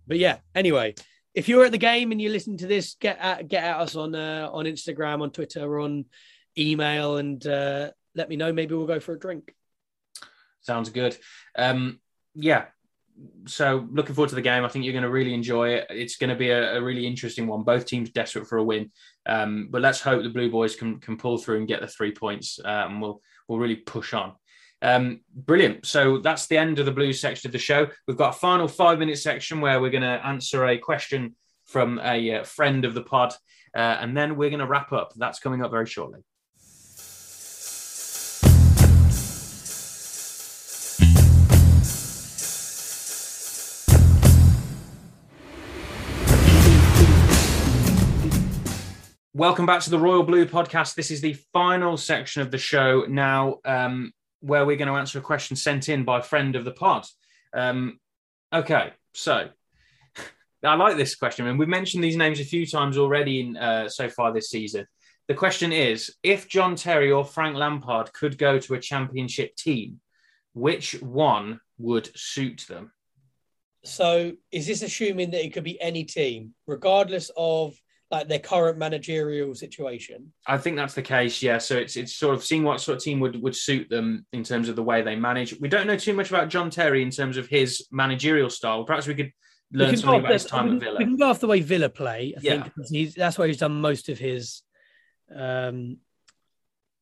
but 0.07 0.17
yeah, 0.17 0.37
anyway, 0.55 0.95
if 1.37 1.47
you're 1.47 1.65
at 1.65 1.71
the 1.71 1.77
game 1.77 2.11
and 2.11 2.19
you 2.19 2.31
listen 2.31 2.57
to 2.57 2.65
this, 2.65 2.95
get 2.99 3.19
at 3.19 3.47
get 3.47 3.63
at 3.63 3.77
us 3.77 3.95
on 3.95 4.15
uh, 4.15 4.49
on 4.51 4.65
Instagram, 4.65 5.21
on 5.21 5.29
Twitter, 5.29 5.79
on 5.79 6.05
email, 6.57 7.17
and 7.17 7.45
uh, 7.45 7.91
let 8.15 8.27
me 8.27 8.35
know. 8.35 8.51
Maybe 8.51 8.73
we'll 8.73 8.87
go 8.87 8.99
for 8.99 9.13
a 9.13 9.19
drink. 9.19 9.53
Sounds 10.61 10.89
good. 10.89 11.15
Um, 11.55 11.99
yeah. 12.33 12.65
So 13.45 13.87
looking 13.91 14.15
forward 14.15 14.29
to 14.29 14.35
the 14.35 14.41
game. 14.41 14.65
I 14.65 14.67
think 14.67 14.83
you're 14.83 14.93
going 14.93 15.03
to 15.03 15.11
really 15.11 15.35
enjoy 15.35 15.75
it. 15.75 15.87
It's 15.91 16.17
going 16.17 16.31
to 16.31 16.35
be 16.35 16.49
a, 16.49 16.77
a 16.77 16.81
really 16.81 17.05
interesting 17.05 17.45
one. 17.45 17.61
Both 17.61 17.85
teams 17.85 18.09
desperate 18.09 18.47
for 18.47 18.57
a 18.57 18.63
win, 18.63 18.91
um, 19.27 19.67
but 19.69 19.83
let's 19.83 20.01
hope 20.01 20.23
the 20.23 20.29
Blue 20.29 20.49
Boys 20.49 20.75
can 20.75 20.99
can 20.99 21.17
pull 21.17 21.37
through 21.37 21.57
and 21.57 21.67
get 21.67 21.81
the 21.81 21.87
three 21.87 22.13
points, 22.13 22.59
uh, 22.65 22.87
and 22.89 22.99
we'll 22.99 23.21
we'll 23.47 23.59
really 23.59 23.75
push 23.75 24.15
on. 24.15 24.33
Um, 24.81 25.21
brilliant. 25.33 25.85
So 25.85 26.19
that's 26.19 26.47
the 26.47 26.57
end 26.57 26.79
of 26.79 26.85
the 26.85 26.91
Blues 26.91 27.19
section 27.19 27.47
of 27.47 27.51
the 27.51 27.59
show. 27.59 27.87
We've 28.07 28.17
got 28.17 28.35
a 28.35 28.37
final 28.37 28.67
five 28.67 28.99
minute 28.99 29.17
section 29.17 29.61
where 29.61 29.81
we're 29.81 29.91
going 29.91 30.03
to 30.03 30.25
answer 30.25 30.65
a 30.67 30.77
question 30.77 31.35
from 31.65 31.99
a 32.03 32.35
uh, 32.35 32.43
friend 32.43 32.85
of 32.85 32.93
the 32.93 33.01
pod, 33.01 33.33
uh, 33.75 33.79
and 33.99 34.15
then 34.15 34.37
we're 34.37 34.49
going 34.49 34.59
to 34.59 34.67
wrap 34.67 34.93
up. 34.93 35.13
That's 35.15 35.39
coming 35.39 35.63
up 35.63 35.71
very 35.71 35.87
shortly. 35.87 36.19
Welcome 49.33 49.67
back 49.67 49.81
to 49.81 49.91
the 49.91 49.99
Royal 49.99 50.23
Blue 50.23 50.47
podcast. 50.47 50.95
This 50.95 51.11
is 51.11 51.21
the 51.21 51.33
final 51.53 51.95
section 51.95 52.41
of 52.41 52.49
the 52.49 52.57
show 52.57 53.05
now, 53.07 53.57
um, 53.65 54.11
where 54.41 54.65
we're 54.65 54.77
going 54.77 54.87
to 54.87 54.95
answer 54.95 55.19
a 55.19 55.21
question 55.21 55.55
sent 55.55 55.89
in 55.89 56.03
by 56.03 56.19
a 56.19 56.23
friend 56.23 56.55
of 56.55 56.65
the 56.65 56.71
pod. 56.71 57.05
Um, 57.53 57.99
okay, 58.53 58.93
so 59.13 59.49
I 60.63 60.75
like 60.75 60.97
this 60.97 61.15
question, 61.15 61.47
and 61.47 61.57
we've 61.57 61.67
mentioned 61.67 62.03
these 62.03 62.17
names 62.17 62.39
a 62.39 62.45
few 62.45 62.65
times 62.65 62.97
already 62.97 63.41
in, 63.41 63.57
uh, 63.57 63.89
so 63.89 64.09
far 64.09 64.33
this 64.33 64.49
season. 64.49 64.87
The 65.27 65.33
question 65.33 65.71
is: 65.71 66.15
If 66.23 66.47
John 66.47 66.75
Terry 66.75 67.11
or 67.11 67.25
Frank 67.25 67.57
Lampard 67.57 68.13
could 68.13 68.37
go 68.37 68.59
to 68.59 68.75
a 68.75 68.79
championship 68.79 69.55
team, 69.55 69.99
which 70.53 71.01
one 71.01 71.59
would 71.77 72.09
suit 72.17 72.65
them? 72.67 72.91
So 73.83 74.33
is 74.51 74.67
this 74.67 74.81
assuming 74.81 75.31
that 75.31 75.45
it 75.45 75.53
could 75.53 75.63
be 75.63 75.79
any 75.81 76.03
team, 76.03 76.53
regardless 76.65 77.31
of 77.37 77.79
like 78.09 78.27
their 78.27 78.39
current 78.39 78.77
managerial 78.77 79.53
situation? 79.53 80.31
I 80.45 80.57
think 80.57 80.75
that's 80.77 80.93
the 80.93 81.01
case. 81.01 81.41
Yeah. 81.41 81.57
So 81.57 81.75
it's 81.75 81.95
it's 81.97 82.15
sort 82.15 82.35
of 82.35 82.43
seeing 82.43 82.63
what 82.63 82.79
sort 82.81 82.97
of 82.97 83.03
team 83.03 83.19
would 83.19 83.41
would 83.41 83.55
suit 83.55 83.89
them 83.89 84.25
in 84.33 84.43
terms 84.43 84.69
of 84.69 84.75
the 84.75 84.83
way 84.83 85.01
they 85.01 85.15
manage. 85.15 85.59
We 85.59 85.67
don't 85.67 85.87
know 85.87 85.97
too 85.97 86.13
much 86.13 86.29
about 86.29 86.49
John 86.49 86.69
Terry 86.69 87.01
in 87.01 87.11
terms 87.11 87.37
of 87.37 87.47
his 87.47 87.85
managerial 87.91 88.49
style. 88.49 88.83
Perhaps 88.85 89.07
we 89.07 89.15
could 89.15 89.31
We 89.71 89.79
learn 89.79 89.91
go 89.95 90.01
something 90.01 90.19
about 90.21 90.31
his 90.31 90.45
time 90.45 90.69
we, 90.69 90.75
at 90.77 90.81
Villa. 90.83 90.97
we 90.99 91.05
can 91.05 91.17
go 91.17 91.29
off 91.29 91.39
the 91.39 91.47
way 91.47 91.59
Villa 91.61 91.89
play. 91.89 92.33
I 92.37 92.39
Yeah. 92.41 92.69
think 92.89 93.13
that's 93.15 93.37
where 93.37 93.47
he's 93.47 93.57
done 93.57 93.81
most 93.81 94.09
of 94.09 94.17
his. 94.17 94.61
Um, 95.35 95.97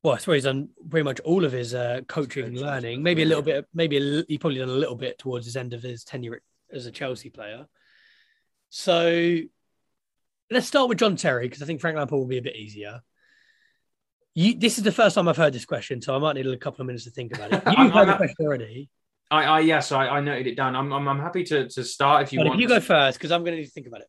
well, 0.02 0.14
that's 0.14 0.27
where 0.27 0.36
he's 0.36 0.44
done 0.44 0.69
pretty 0.90 1.03
much 1.03 1.19
all 1.22 1.45
of 1.45 1.52
his 1.52 1.73
uh, 1.73 2.02
coaching, 2.07 2.44
Coaching 2.45 2.60
learning. 2.60 3.02
Maybe 3.03 3.23
a 3.23 3.26
little 3.26 3.41
bit. 3.44 3.65
Maybe 3.73 3.98
a, 3.98 4.23
he 4.27 4.38
probably 4.38 4.60
done 4.60 4.69
a 4.69 4.73
little 4.73 4.95
bit 4.95 5.18
towards 5.18 5.45
his 5.45 5.56
end 5.56 5.73
of 5.73 5.82
his 5.82 6.03
tenure 6.03 6.41
as 6.72 6.86
a 6.86 6.91
Chelsea 6.91 7.30
player. 7.30 7.65
So 8.69 9.40
let's 10.52 10.68
start 10.68 10.90
with 10.90 11.00
John 11.00 11.16
Terry 11.16 11.48
because 11.48 11.62
I 11.62 11.66
think 11.66 11.82
Frank 11.82 11.98
Lampard 11.98 12.18
will 12.18 12.28
be 12.28 12.38
a 12.38 12.42
bit 12.42 12.56
easier. 12.56 13.02
You, 14.34 14.58
this 14.58 14.78
is 14.78 14.84
the 14.84 14.92
first 14.92 15.16
time 15.16 15.28
I've 15.28 15.38
heard 15.38 15.54
this 15.54 15.66
question, 15.66 16.02
so 16.02 16.16
I 16.16 16.20
might 16.20 16.36
need 16.36 16.46
a 16.46 16.58
couple 16.58 16.82
of 16.82 16.88
minutes 16.88 17.06
to 17.06 17.12
think 17.12 17.36
about 17.36 17.54
it. 17.54 17.64
You've 17.78 17.94
heard 17.94 18.08
the 18.10 18.18
question 18.18 18.46
already. 18.46 18.90
I, 19.32 19.44
I 19.44 19.60
yes, 19.62 19.92
I, 19.92 20.08
I 20.08 20.20
noted 20.20 20.48
it 20.48 20.56
down. 20.56 20.76
I'm, 20.76 20.92
I'm 20.92 21.08
I'm 21.08 21.20
happy 21.20 21.44
to 21.46 21.68
to 21.70 21.84
start 21.84 22.24
if 22.24 22.34
you 22.34 22.40
But 22.40 22.48
if 22.48 22.50
want. 22.50 22.60
you 22.62 22.68
go 22.68 22.80
first, 22.80 23.18
because 23.18 23.32
I'm 23.32 23.42
going 23.44 23.54
to 23.54 23.62
need 23.62 23.66
to 23.66 23.72
think 23.72 23.88
about 23.88 24.02
it. 24.02 24.08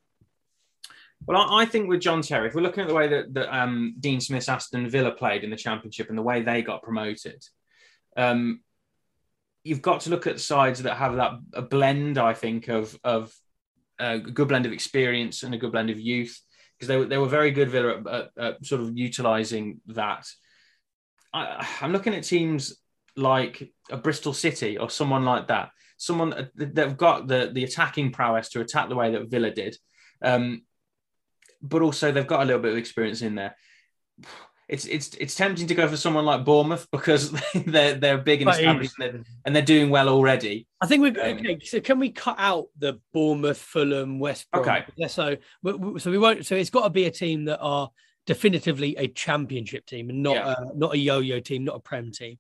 Well, 1.27 1.41
I, 1.41 1.63
I 1.63 1.65
think 1.65 1.89
with 1.89 2.01
John 2.01 2.23
Terry, 2.23 2.49
if 2.49 2.55
we're 2.55 2.61
looking 2.61 2.83
at 2.83 2.89
the 2.89 2.95
way 2.95 3.09
that, 3.09 3.33
that 3.35 3.57
um, 3.57 3.95
Dean 3.99 4.21
Smith's 4.21 4.49
Aston 4.49 4.89
Villa 4.89 5.13
played 5.13 5.45
in 5.45 5.51
the 5.51 5.57
Championship 5.57 6.09
and 6.09 6.19
the 6.19 6.23
way 6.23 6.43
they 6.43 6.61
got 6.63 6.83
promoted, 6.83 7.43
um, 8.17 8.61
you've 9.65 9.83
got 9.83 10.03
to 10.03 10.11
look 10.11 10.27
at 10.27 10.41
sides 10.41 10.83
that 10.83 10.97
have 10.97 11.17
that 11.17 11.33
a 11.55 11.63
blend, 11.63 12.19
I 12.19 12.35
think, 12.35 12.69
of 12.69 12.99
of 13.03 13.33
a 13.99 14.19
good 14.19 14.49
blend 14.49 14.67
of 14.67 14.73
experience 14.73 15.43
and 15.43 15.55
a 15.55 15.59
good 15.59 15.73
blend 15.73 15.91
of 15.91 15.99
youth, 16.01 16.41
because 16.77 16.89
they 16.89 16.97
were 16.97 17.07
they 17.07 17.19
were 17.19 17.29
very 17.29 17.51
good 17.51 17.71
Villa 17.71 17.99
at, 17.99 18.07
at, 18.07 18.31
at 18.39 18.67
sort 18.67 18.83
of 18.83 18.97
utilising 18.97 19.81
that. 19.89 20.27
I, 21.33 21.67
I'm 21.81 21.93
looking 21.93 22.15
at 22.15 22.25
teams 22.25 22.77
like 23.17 23.73
a 23.91 23.97
Bristol 23.97 24.33
City 24.33 24.77
or 24.79 24.91
someone 24.91 25.25
like 25.25 25.49
that, 25.49 25.71
someone 25.97 26.31
that- 26.31 26.75
that've 26.75 26.97
got 26.97 27.27
the 27.27 27.51
the 27.53 27.65
attacking 27.65 28.13
prowess 28.13 28.51
to 28.51 28.61
attack 28.61 28.89
the 28.89 28.97
way 28.97 29.13
that 29.13 29.31
Villa 29.31 29.51
did. 29.51 29.77
Um, 30.23 30.63
but 31.63 31.83
also 31.83 32.13
they've 32.13 32.27
got 32.27 32.43
a 32.43 32.45
little 32.45 32.63
bit 32.63 32.73
of 32.73 32.79
experience 32.79 33.23
in 33.23 33.35
there. 33.35 33.57
It's 34.69 34.85
it's 34.87 35.15
it's 35.15 35.37
tempting 35.37 35.69
to 35.69 35.75
go 35.77 35.87
for 35.87 35.97
someone 35.97 36.25
like 36.25 36.45
Bournemouth 36.45 36.89
because 36.91 37.31
they're 37.55 37.95
they're 37.95 38.19
big 38.19 38.43
and 38.43 38.51
established 38.51 38.95
and 38.99 39.15
they're, 39.15 39.23
and 39.45 39.55
they're 39.55 39.63
doing 39.63 39.91
well 39.91 40.09
already. 40.09 40.67
I 40.81 40.87
think 40.87 41.03
we're 41.03 41.23
Um, 41.23 41.37
okay. 41.39 41.59
So 41.63 41.81
can 41.81 42.01
we 42.01 42.11
cut 42.11 42.35
out 42.39 42.67
the 42.77 43.01
Bournemouth, 43.13 43.59
Fulham, 43.59 44.19
West 44.19 44.51
Brom? 44.51 44.63
Okay. 44.63 44.85
Yeah, 44.97 45.07
so 45.07 45.37
we- 45.63 45.73
we- 45.75 46.01
so 46.01 46.11
we 46.11 46.19
won't. 46.19 46.45
So 46.47 46.57
it's 46.57 46.71
got 46.71 46.83
to 46.85 46.91
be 46.91 47.05
a 47.05 47.11
team 47.13 47.45
that 47.45 47.61
are 47.61 47.91
definitively 48.27 48.97
a 48.97 49.07
championship 49.07 49.87
team 49.87 50.11
and 50.11 50.21
not 50.23 50.35
Yeah. 50.35 50.55
a, 50.59 50.77
not 50.77 50.95
a 50.95 50.99
yo-yo 50.99 51.39
team, 51.39 51.63
not 51.65 51.77
a 51.77 51.81
prem 51.81 52.11
team, 52.11 52.39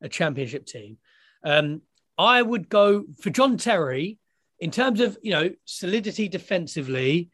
a 0.00 0.08
championship 0.08 0.64
team. 0.64 0.96
Um, 1.44 1.82
I 2.16 2.40
would 2.40 2.70
go 2.70 3.04
for 3.20 3.28
John 3.28 3.58
Terry 3.58 4.18
in 4.60 4.70
terms 4.70 5.00
of 5.00 5.18
you 5.22 5.32
know 5.32 5.50
solidity 5.66 6.26
defensively. 6.28 7.28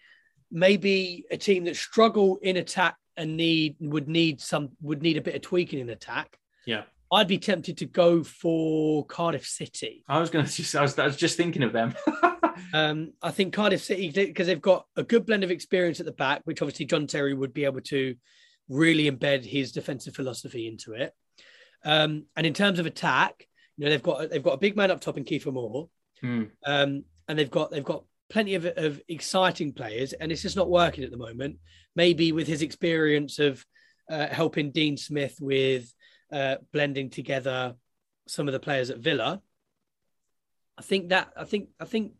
Maybe 0.51 1.24
a 1.31 1.36
team 1.36 1.64
that 1.64 1.77
struggle 1.77 2.39
in 2.43 2.56
attack 2.56 2.97
and 3.16 3.36
need 3.36 3.76
would 3.80 4.09
need 4.09 4.40
some 4.40 4.70
would 4.80 5.02
need 5.02 5.16
a 5.16 5.22
bit 5.22 5.34
of 5.34 5.43
tweaking 5.43 5.80
in 5.80 5.90
attack. 5.90 6.39
Yeah. 6.66 6.82
I'd 7.12 7.28
be 7.28 7.39
tempted 7.39 7.76
to 7.78 7.84
go 7.86 8.24
for 8.24 9.05
Cardiff 9.05 9.47
City. 9.47 10.02
I 10.09 10.18
was 10.18 10.30
going 10.30 10.44
to 10.47 10.51
just, 10.51 10.74
I 10.74 10.80
was, 10.80 10.98
I 10.98 11.05
was 11.05 11.16
just 11.16 11.36
thinking 11.36 11.62
of 11.62 11.72
them. 11.72 11.94
um, 12.72 13.12
I 13.22 13.30
think 13.30 13.52
Cardiff 13.52 13.82
City 13.82 14.10
because 14.10 14.47
they've 14.47 14.60
got 14.60 14.86
a 14.97 15.02
good 15.02 15.26
blend 15.26 15.44
of 15.44 15.51
experience 15.51 16.01
at 16.01 16.06
the 16.06 16.12
back, 16.12 16.40
which 16.44 16.62
obviously 16.62 16.86
John 16.86 17.06
Terry 17.06 17.34
would 17.34 17.52
be 17.52 17.66
able 17.66 17.82
to 17.82 18.14
really 18.68 19.10
embed 19.10 19.44
his 19.44 19.72
defensive 19.72 20.14
philosophy 20.14 20.66
into 20.66 20.94
it. 20.94 21.12
Um, 21.84 22.24
and 22.36 22.47
in 22.47 22.55
terms 22.55 22.78
of 22.78 22.86
attack, 22.86 23.47
you 23.76 23.84
know 23.84 23.90
they've 23.90 24.02
got 24.02 24.30
they've 24.30 24.43
got 24.43 24.55
a 24.55 24.59
big 24.59 24.76
man 24.76 24.90
up 24.90 25.01
top 25.01 25.18
in 25.18 25.24
Kieffer 25.24 25.52
Moore, 25.52 25.89
Hmm. 26.20 26.44
um, 26.64 27.05
and 27.28 27.39
they've 27.39 27.51
got 27.51 27.70
they've 27.70 27.84
got 27.84 28.05
plenty 28.32 28.54
of, 28.54 28.64
of 28.64 29.00
exciting 29.09 29.72
players, 29.72 30.14
and 30.14 30.32
it's 30.32 30.42
just 30.42 30.56
not 30.56 30.70
working 30.70 31.04
at 31.04 31.10
the 31.10 31.16
moment. 31.18 31.59
Maybe 31.94 32.32
with 32.32 32.46
his 32.46 32.62
experience 32.62 33.38
of 33.38 33.64
uh, 34.10 34.26
helping 34.28 34.72
Dean 34.72 34.96
Smith 34.96 35.36
with 35.40 35.92
uh, 36.32 36.56
blending 36.72 37.10
together 37.10 37.74
some 38.26 38.48
of 38.48 38.52
the 38.52 38.60
players 38.60 38.88
at 38.88 38.98
Villa, 38.98 39.42
I 40.78 40.82
think 40.82 41.10
that 41.10 41.30
I 41.36 41.44
think 41.44 41.68
I 41.78 41.84
think 41.84 42.12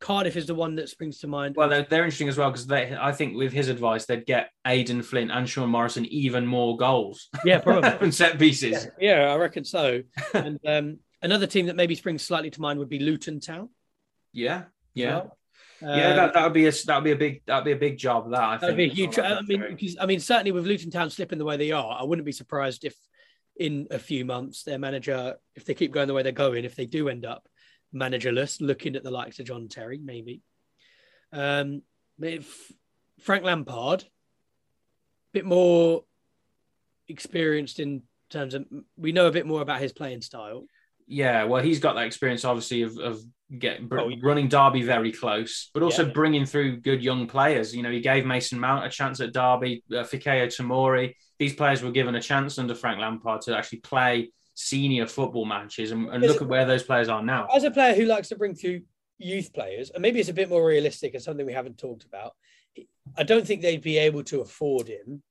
Cardiff 0.00 0.36
is 0.36 0.46
the 0.46 0.54
one 0.56 0.74
that 0.74 0.88
springs 0.88 1.20
to 1.20 1.28
mind. 1.28 1.54
Well, 1.56 1.68
they're, 1.68 1.86
they're 1.88 2.02
interesting 2.02 2.28
as 2.28 2.36
well 2.36 2.50
because 2.50 2.66
they, 2.66 2.96
I 3.00 3.12
think, 3.12 3.36
with 3.36 3.52
his 3.52 3.68
advice, 3.68 4.04
they'd 4.04 4.26
get 4.26 4.50
Aden 4.66 5.02
Flint 5.02 5.30
and 5.30 5.48
Sean 5.48 5.68
Morrison 5.68 6.04
even 6.06 6.44
more 6.44 6.76
goals. 6.76 7.28
yeah, 7.44 7.60
probably. 7.60 7.90
and 8.00 8.12
set 8.12 8.36
pieces. 8.40 8.88
Yeah, 8.98 9.32
I 9.32 9.36
reckon 9.36 9.64
so. 9.64 10.02
and 10.34 10.58
um, 10.66 10.98
another 11.22 11.46
team 11.46 11.66
that 11.66 11.76
maybe 11.76 11.94
springs 11.94 12.22
slightly 12.22 12.50
to 12.50 12.60
mind 12.60 12.80
would 12.80 12.88
be 12.88 12.98
Luton 12.98 13.38
Town. 13.38 13.68
Yeah, 14.32 14.64
yeah, 14.94 15.22
Well, 15.80 15.96
yeah. 15.96 16.14
that 16.14 16.34
that 16.34 16.44
would 16.44 16.52
be 16.52 16.66
a 16.66 16.70
that 16.70 16.96
would 16.96 17.04
be 17.04 17.10
a 17.12 17.16
big 17.16 17.42
that 17.46 17.56
would 17.56 17.64
be 17.64 17.72
a 17.72 17.76
big 17.76 17.98
job. 17.98 18.30
That 18.30 18.42
I 18.42 18.56
that'd 18.56 18.76
think 18.76 18.92
be 18.94 19.02
a 19.02 19.06
huge. 19.06 19.18
I 19.18 19.40
mean, 19.42 19.64
because 19.68 19.96
I 20.00 20.06
mean, 20.06 20.20
certainly 20.20 20.52
with 20.52 20.66
Luton 20.66 20.90
Town 20.90 21.10
slipping 21.10 21.38
the 21.38 21.44
way 21.44 21.56
they 21.56 21.72
are, 21.72 21.98
I 22.00 22.04
wouldn't 22.04 22.26
be 22.26 22.32
surprised 22.32 22.84
if 22.84 22.94
in 23.56 23.86
a 23.90 23.98
few 23.98 24.24
months 24.24 24.62
their 24.62 24.78
manager, 24.78 25.36
if 25.54 25.64
they 25.64 25.74
keep 25.74 25.92
going 25.92 26.08
the 26.08 26.14
way 26.14 26.22
they're 26.22 26.32
going, 26.32 26.64
if 26.64 26.76
they 26.76 26.86
do 26.86 27.08
end 27.08 27.24
up 27.24 27.46
managerless, 27.94 28.60
looking 28.60 28.96
at 28.96 29.02
the 29.02 29.10
likes 29.10 29.38
of 29.38 29.46
John 29.46 29.68
Terry, 29.68 30.00
maybe. 30.02 30.40
Um, 31.32 31.82
if 32.20 32.72
Frank 33.20 33.44
Lampard, 33.44 34.02
a 34.02 34.06
bit 35.32 35.44
more 35.44 36.04
experienced 37.08 37.80
in 37.80 38.02
terms 38.30 38.54
of 38.54 38.64
we 38.96 39.12
know 39.12 39.26
a 39.26 39.32
bit 39.32 39.46
more 39.46 39.62
about 39.62 39.80
his 39.80 39.92
playing 39.92 40.22
style. 40.22 40.64
Yeah, 41.12 41.44
well, 41.44 41.62
he's 41.62 41.78
got 41.78 41.94
that 41.96 42.06
experience, 42.06 42.44
obviously, 42.44 42.82
of 42.82 42.96
of 42.98 43.22
getting 43.58 43.86
Oh, 43.92 44.08
yeah. 44.08 44.16
running 44.22 44.48
Derby 44.48 44.82
very 44.82 45.12
close, 45.12 45.70
but 45.74 45.82
also 45.82 46.06
Yeah. 46.06 46.12
bringing 46.12 46.46
through 46.46 46.78
good 46.80 47.02
young 47.04 47.26
players. 47.26 47.76
You 47.76 47.82
know, 47.82 47.90
he 47.90 48.00
gave 48.00 48.24
Mason 48.24 48.58
Mount 48.58 48.86
a 48.86 48.88
chance 48.88 49.20
at 49.20 49.34
Derby, 49.34 49.82
uh, 49.90 50.04
Fikayo 50.04 50.46
Tomori. 50.46 51.14
These 51.38 51.54
players 51.54 51.82
were 51.82 51.90
given 51.90 52.14
a 52.14 52.22
chance 52.22 52.58
under 52.58 52.74
Frank 52.74 52.98
Lampard 52.98 53.42
to 53.42 53.54
actually 53.56 53.80
play 53.80 54.30
senior 54.54 55.06
football 55.06 55.44
matches, 55.44 55.90
and, 55.90 56.08
and 56.08 56.22
look 56.22 56.40
at 56.40 56.48
where 56.48 56.64
those 56.64 56.82
players 56.82 57.08
are 57.10 57.22
now. 57.22 57.46
As 57.54 57.64
a 57.64 57.70
player 57.70 57.94
who 57.94 58.06
likes 58.06 58.28
to 58.30 58.36
bring 58.36 58.54
through 58.54 58.82
youth 59.18 59.52
players, 59.52 59.90
and 59.90 60.00
maybe 60.00 60.18
it's 60.18 60.30
a 60.30 60.34
bit 60.34 60.48
more 60.48 60.64
realistic 60.66 61.12
and 61.14 61.22
something 61.22 61.44
we 61.44 61.52
haven't 61.52 61.76
talked 61.78 62.04
about, 62.04 62.32
I 63.18 63.22
don't 63.22 63.46
think 63.46 63.60
they'd 63.60 63.82
be 63.82 63.98
able 63.98 64.24
to 64.24 64.40
afford 64.40 64.88
him. 64.88 65.22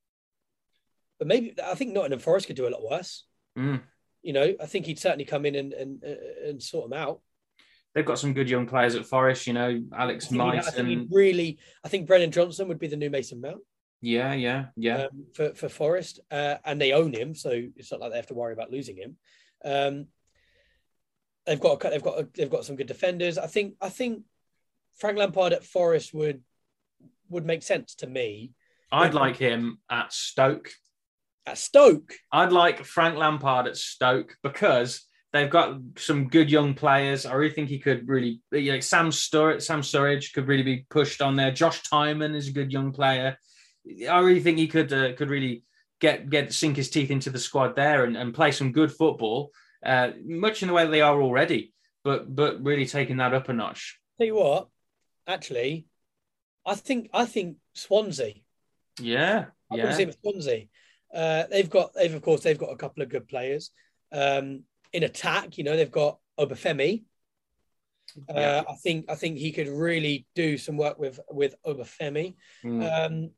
But 1.17 1.27
maybe 1.27 1.55
I 1.63 1.73
think 1.75 1.93
Nottingham 1.93 2.19
Forest 2.19 2.45
could 2.47 2.55
do 2.55 2.67
a 2.67 2.69
lot 2.75 2.83
worse. 2.87 3.25
Mm. 3.57 3.81
You 4.23 4.33
know, 4.33 4.53
I 4.61 4.65
think 4.65 4.85
he'd 4.85 4.99
certainly 4.99 5.25
come 5.25 5.45
in 5.45 5.55
and 5.55 5.73
and, 5.73 6.03
and 6.03 6.61
sort 6.63 6.89
them 6.89 6.99
out. 6.99 7.21
They've 7.93 8.05
got 8.05 8.19
some 8.19 8.33
good 8.33 8.49
young 8.49 8.67
players 8.67 8.95
at 8.95 9.05
Forest. 9.05 9.47
You 9.47 9.53
know, 9.53 9.81
I 9.91 10.03
Alex 10.03 10.27
think, 10.27 10.41
he'd- 10.41 10.57
I 10.67 10.71
think 10.71 11.07
really, 11.11 11.59
I 11.83 11.89
think 11.89 12.07
Brennan 12.07 12.31
Johnson 12.31 12.67
would 12.69 12.79
be 12.79 12.87
the 12.87 12.95
new 12.95 13.09
Mason 13.09 13.41
Mount 13.41 13.61
Yeah, 13.99 14.33
yeah, 14.33 14.65
yeah. 14.77 15.03
um, 15.05 15.25
for 15.33 15.53
for 15.55 15.69
Forest, 15.69 16.19
uh, 16.31 16.55
and 16.63 16.79
they 16.79 16.93
own 16.93 17.13
him, 17.13 17.35
so 17.35 17.49
it's 17.75 17.91
not 17.91 17.99
like 17.99 18.11
they 18.11 18.17
have 18.17 18.27
to 18.27 18.33
worry 18.33 18.53
about 18.53 18.71
losing 18.71 18.95
him. 18.97 19.17
Um, 19.65 20.07
they've 21.45 21.59
got 21.59 21.83
a, 21.83 21.89
they've 21.89 22.03
got 22.03 22.19
a, 22.19 22.27
they've 22.33 22.49
got 22.49 22.65
some 22.65 22.75
good 22.75 22.87
defenders. 22.87 23.37
I 23.37 23.47
think 23.47 23.75
I 23.81 23.89
think 23.89 24.23
Frank 24.97 25.17
Lampard 25.17 25.53
at 25.53 25.65
Forest 25.65 26.13
would 26.13 26.41
would 27.29 27.45
make 27.45 27.63
sense 27.63 27.95
to 27.95 28.07
me. 28.07 28.51
I'd 28.91 29.13
like 29.13 29.37
him 29.37 29.79
at 29.89 30.11
Stoke. 30.13 30.69
At 31.45 31.57
Stoke, 31.57 32.13
I'd 32.31 32.51
like 32.51 32.85
Frank 32.85 33.17
Lampard 33.17 33.67
at 33.67 33.75
Stoke 33.75 34.35
because 34.43 35.05
they've 35.33 35.49
got 35.49 35.79
some 35.97 36.27
good 36.27 36.51
young 36.51 36.73
players. 36.73 37.25
I 37.25 37.33
really 37.33 37.53
think 37.53 37.69
he 37.69 37.79
could 37.79 38.07
really, 38.07 38.41
you 38.51 38.73
know, 38.73 38.79
Sam 38.79 39.09
Surridge, 39.09 39.61
Sam 39.61 39.81
Surridge 39.81 40.33
could 40.33 40.47
really 40.47 40.63
be 40.63 40.85
pushed 40.89 41.21
on 41.21 41.35
there. 41.35 41.51
Josh 41.51 41.81
Tymon 41.83 42.35
is 42.35 42.47
a 42.47 42.53
good 42.53 42.71
young 42.71 42.91
player. 42.91 43.37
I 44.09 44.19
really 44.19 44.41
think 44.41 44.57
he 44.57 44.67
could 44.67 44.93
uh, 44.93 45.13
could 45.13 45.29
really 45.29 45.63
get 45.99 46.29
get 46.29 46.53
sink 46.53 46.77
his 46.77 46.89
teeth 46.89 47.11
into 47.11 47.29
the 47.29 47.39
squad 47.39 47.75
there 47.75 48.03
and, 48.03 48.17
and 48.17 48.33
play 48.33 48.51
some 48.51 48.71
good 48.71 48.91
football, 48.91 49.51
uh, 49.85 50.11
much 50.23 50.61
in 50.61 50.67
the 50.67 50.73
way 50.73 50.85
they 50.85 51.01
are 51.01 51.21
already. 51.21 51.73
But 52.03 52.35
but 52.35 52.63
really 52.63 52.85
taking 52.85 53.17
that 53.17 53.33
up 53.33 53.49
a 53.49 53.53
notch. 53.53 53.99
tell 54.17 54.27
you 54.27 54.35
what, 54.35 54.67
actually, 55.27 55.87
I 56.65 56.75
think 56.75 57.09
I 57.13 57.25
think 57.25 57.57
Swansea. 57.73 58.35
Yeah, 58.99 59.45
I 59.71 59.75
yeah, 59.75 60.11
Swansea. 60.21 60.65
Uh, 61.13 61.43
they've 61.49 61.69
got 61.69 61.93
they've 61.93 62.13
of 62.13 62.21
course 62.21 62.41
they've 62.41 62.57
got 62.57 62.71
a 62.71 62.77
couple 62.77 63.03
of 63.03 63.09
good 63.09 63.27
players. 63.27 63.71
Um, 64.11 64.63
in 64.93 65.03
attack, 65.03 65.57
you 65.57 65.63
know, 65.63 65.75
they've 65.75 65.91
got 65.91 66.19
Obafemi. 66.39 67.03
Uh, 68.29 68.33
Yeah. 68.35 68.63
I 68.67 68.75
think 68.75 69.05
I 69.09 69.15
think 69.15 69.37
he 69.37 69.51
could 69.51 69.67
really 69.69 70.25
do 70.35 70.57
some 70.57 70.77
work 70.77 70.99
with 70.99 71.19
with 71.29 71.55
Obafemi. 71.65 72.35
Mm. 72.63 73.05
Um, 73.05 73.31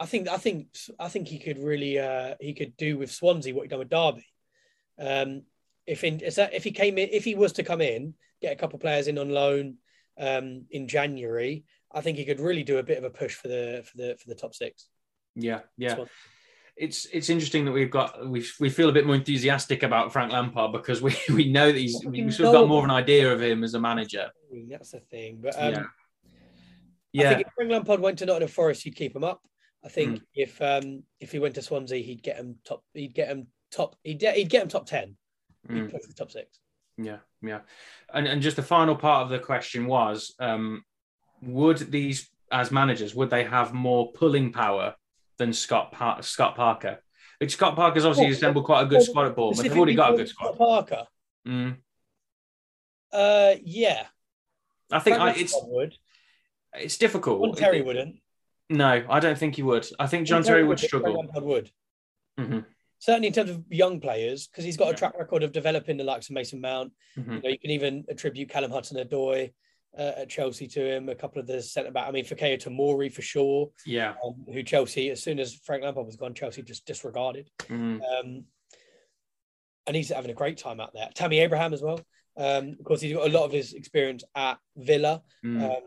I 0.00 0.06
think 0.06 0.28
I 0.28 0.36
think 0.36 0.68
I 0.98 1.08
think 1.08 1.28
he 1.28 1.38
could 1.38 1.58
really 1.58 1.98
uh, 1.98 2.34
he 2.40 2.54
could 2.54 2.76
do 2.76 2.98
with 2.98 3.12
Swansea 3.12 3.54
what 3.54 3.62
he 3.62 3.68
done 3.68 3.78
with 3.78 3.90
Derby. 3.90 4.26
Um, 4.98 5.42
if 5.86 6.04
in 6.04 6.20
is 6.20 6.36
that 6.36 6.54
if 6.54 6.64
he 6.64 6.70
came 6.72 6.98
in 6.98 7.08
if 7.12 7.24
he 7.24 7.34
was 7.34 7.52
to 7.54 7.62
come 7.62 7.80
in 7.80 8.14
get 8.40 8.52
a 8.52 8.56
couple 8.56 8.76
of 8.76 8.80
players 8.82 9.06
in 9.06 9.18
on 9.18 9.30
loan 9.30 9.76
um, 10.18 10.64
in 10.70 10.88
January, 10.88 11.64
I 11.92 12.00
think 12.00 12.18
he 12.18 12.24
could 12.24 12.40
really 12.40 12.64
do 12.64 12.78
a 12.78 12.82
bit 12.82 12.98
of 12.98 13.04
a 13.04 13.10
push 13.10 13.34
for 13.34 13.48
the 13.48 13.84
for 13.84 13.96
the 13.96 14.16
for 14.20 14.28
the 14.28 14.34
top 14.34 14.54
six. 14.54 14.88
yeah, 15.36 15.60
yeah. 15.76 15.94
Swan- 15.94 16.08
it's 16.76 17.06
it's 17.12 17.28
interesting 17.28 17.64
that 17.66 17.72
we've 17.72 17.90
got 17.90 18.26
we 18.28 18.44
we 18.58 18.70
feel 18.70 18.88
a 18.88 18.92
bit 18.92 19.06
more 19.06 19.14
enthusiastic 19.14 19.82
about 19.82 20.12
Frank 20.12 20.32
Lampard 20.32 20.72
because 20.72 21.02
we 21.02 21.14
we 21.34 21.50
know 21.50 21.70
that 21.70 21.78
he's 21.78 21.98
We 22.04 22.30
sort 22.30 22.48
of 22.48 22.54
got 22.54 22.68
more 22.68 22.78
of 22.78 22.84
an 22.84 22.90
idea 22.90 23.32
of 23.32 23.42
him 23.42 23.62
as 23.64 23.74
a 23.74 23.80
manager. 23.80 24.30
That's 24.68 24.90
the 24.92 25.00
thing. 25.00 25.40
But 25.42 25.54
um, 25.58 25.88
yeah, 27.12 27.30
I 27.30 27.34
think 27.34 27.46
if 27.46 27.52
Frank 27.54 27.70
Lampard 27.70 28.00
went 28.00 28.18
to 28.18 28.26
Nottingham 28.26 28.48
Forest, 28.48 28.82
he'd 28.84 28.96
keep 28.96 29.14
him 29.14 29.24
up. 29.24 29.42
I 29.84 29.88
think 29.88 30.18
Hmm. 30.18 30.24
if 30.34 30.62
um, 30.62 31.02
if 31.20 31.32
he 31.32 31.38
went 31.38 31.54
to 31.56 31.62
Swansea, 31.62 32.02
he'd 32.02 32.22
get 32.22 32.36
him 32.36 32.56
top. 32.64 32.84
He'd 32.94 33.14
get 33.14 33.28
him 33.28 33.48
top. 33.70 33.96
He'd, 34.02 34.22
he'd 34.22 34.48
get 34.50 34.62
him 34.62 34.68
top 34.68 34.86
ten. 34.86 35.16
He'd 35.68 35.76
Mm. 35.84 35.90
push 35.92 36.02
the 36.06 36.14
top 36.14 36.30
six. 36.30 36.58
yeah, 36.96 37.18
yeah. 37.42 37.60
And 38.12 38.26
and 38.26 38.40
just 38.42 38.56
the 38.56 38.62
final 38.62 38.96
part 38.96 39.22
of 39.24 39.28
the 39.28 39.38
question 39.38 39.86
was, 39.86 40.34
um, 40.40 40.84
would 41.42 41.78
these 41.90 42.30
as 42.50 42.70
managers 42.70 43.14
would 43.14 43.30
they 43.30 43.44
have 43.44 43.72
more 43.72 44.12
pulling 44.12 44.52
power 44.52 44.94
than 45.42 45.52
Scott 45.52 45.92
Par- 45.92 46.22
Scott 46.22 46.54
Parker? 46.56 47.02
Like 47.40 47.50
Scott 47.50 47.74
Parker's 47.76 48.04
obviously 48.04 48.26
Well, 48.26 48.32
assembled 48.34 48.64
quite 48.64 48.82
a 48.82 48.86
good 48.86 48.98
well, 48.98 49.04
squad 49.06 49.26
at 49.26 49.36
Bournemouth. 49.36 49.62
They've 49.62 49.76
already 49.76 49.94
got 49.94 50.14
a 50.14 50.16
good 50.16 50.28
squad. 50.28 50.56
Parker. 50.56 51.06
Mm. 51.46 51.76
Uh, 53.12 53.54
yeah. 53.62 54.06
I 54.90 54.98
think 55.00 55.18
I, 55.18 55.32
it's 55.32 55.54
would. 55.64 55.96
it's 56.74 56.96
difficult. 56.98 57.44
John 57.44 57.54
Terry 57.56 57.82
wouldn't. 57.82 58.16
No, 58.70 59.04
I 59.08 59.20
don't 59.20 59.36
think 59.36 59.56
he 59.56 59.62
would. 59.62 59.86
I 59.98 60.06
think 60.06 60.26
John 60.26 60.42
Terry 60.42 60.64
would 60.64 60.78
Frank 60.78 60.88
struggle. 60.88 61.14
Lampard 61.18 61.44
would. 61.44 61.70
Mhm, 62.38 62.64
Certainly 62.98 63.28
in 63.28 63.34
terms 63.34 63.50
of 63.50 63.64
young 63.70 64.00
players, 64.00 64.46
because 64.46 64.64
he's 64.64 64.76
got 64.76 64.90
a 64.90 64.94
track 64.94 65.18
record 65.18 65.42
of 65.42 65.52
developing 65.52 65.96
the 65.96 66.04
likes 66.04 66.28
of 66.30 66.34
Mason 66.34 66.60
Mount. 66.60 66.92
mhm. 67.18 67.36
You 67.36 67.42
know, 67.42 67.48
you 67.48 67.58
can 67.58 67.70
even 67.70 68.04
attribute 68.08 68.48
Callum 68.48 68.70
Hudson-Odoi 68.70 69.52
uh, 69.98 70.12
at 70.18 70.28
Chelsea 70.30 70.66
to 70.68 70.80
him. 70.96 71.08
A 71.08 71.14
couple 71.14 71.40
of 71.40 71.46
the 71.46 71.60
centre 71.62 71.90
back. 71.90 72.08
I 72.08 72.10
mean, 72.10 72.24
Fikayo 72.24 72.60
Tomori 72.62 73.12
for 73.12 73.22
sure. 73.22 73.70
Yeah. 73.86 74.14
um, 74.24 74.44
who 74.52 74.62
Chelsea, 74.62 75.10
as 75.10 75.22
soon 75.22 75.38
as 75.38 75.54
Frank 75.54 75.82
Lampard 75.82 76.06
was 76.06 76.16
gone, 76.16 76.34
Chelsea 76.34 76.62
just 76.62 76.86
disregarded. 76.86 77.50
mhm. 77.60 78.00
Um, 78.02 78.44
and 79.86 79.96
he's 79.96 80.10
having 80.10 80.30
a 80.30 80.34
great 80.34 80.58
time 80.58 80.78
out 80.80 80.92
there. 80.94 81.08
Tammy 81.14 81.40
Abraham 81.40 81.72
as 81.74 81.82
well. 81.82 82.00
Um, 82.36 82.76
of 82.78 82.84
course, 82.84 83.00
he's 83.00 83.12
got 83.14 83.26
a 83.28 83.32
lot 83.32 83.44
of 83.44 83.52
his 83.52 83.72
experience 83.72 84.22
at 84.34 84.58
Villa. 84.76 85.22
Mm. 85.44 85.70
Um, 85.70 85.82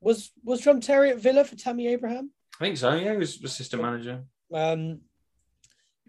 was 0.00 0.32
was 0.42 0.60
John 0.60 0.80
Terry 0.80 1.10
at 1.10 1.18
Villa 1.18 1.44
for 1.44 1.54
Tammy 1.56 1.86
Abraham? 1.86 2.32
I 2.60 2.64
think 2.64 2.76
so. 2.76 2.92
Yeah, 2.94 3.12
he 3.12 3.18
was 3.18 3.42
assistant 3.42 3.82
manager. 3.82 4.24
Um, 4.52 5.00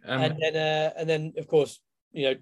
Um, 0.08 0.22
and 0.22 0.40
then 0.40 0.56
uh, 0.56 0.94
and 0.98 1.10
then 1.10 1.34
of 1.38 1.48
course, 1.48 1.80
you 2.12 2.24
know, 2.30 2.36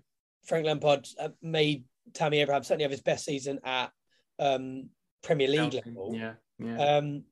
Frank 0.46 0.66
Lampard 0.66 1.08
uh, 1.20 1.30
made 1.42 1.84
Tammy 2.14 2.40
Abraham 2.40 2.64
certainly 2.64 2.84
have 2.84 2.92
his 2.92 3.02
best 3.02 3.26
season 3.26 3.60
at 3.64 3.92
um, 4.40 4.90
Premier 5.24 5.48
League 5.48 5.74
level. 5.74 6.14
Yeah, 6.14 6.34
yeah. 6.60 6.98
Um, 6.98 7.24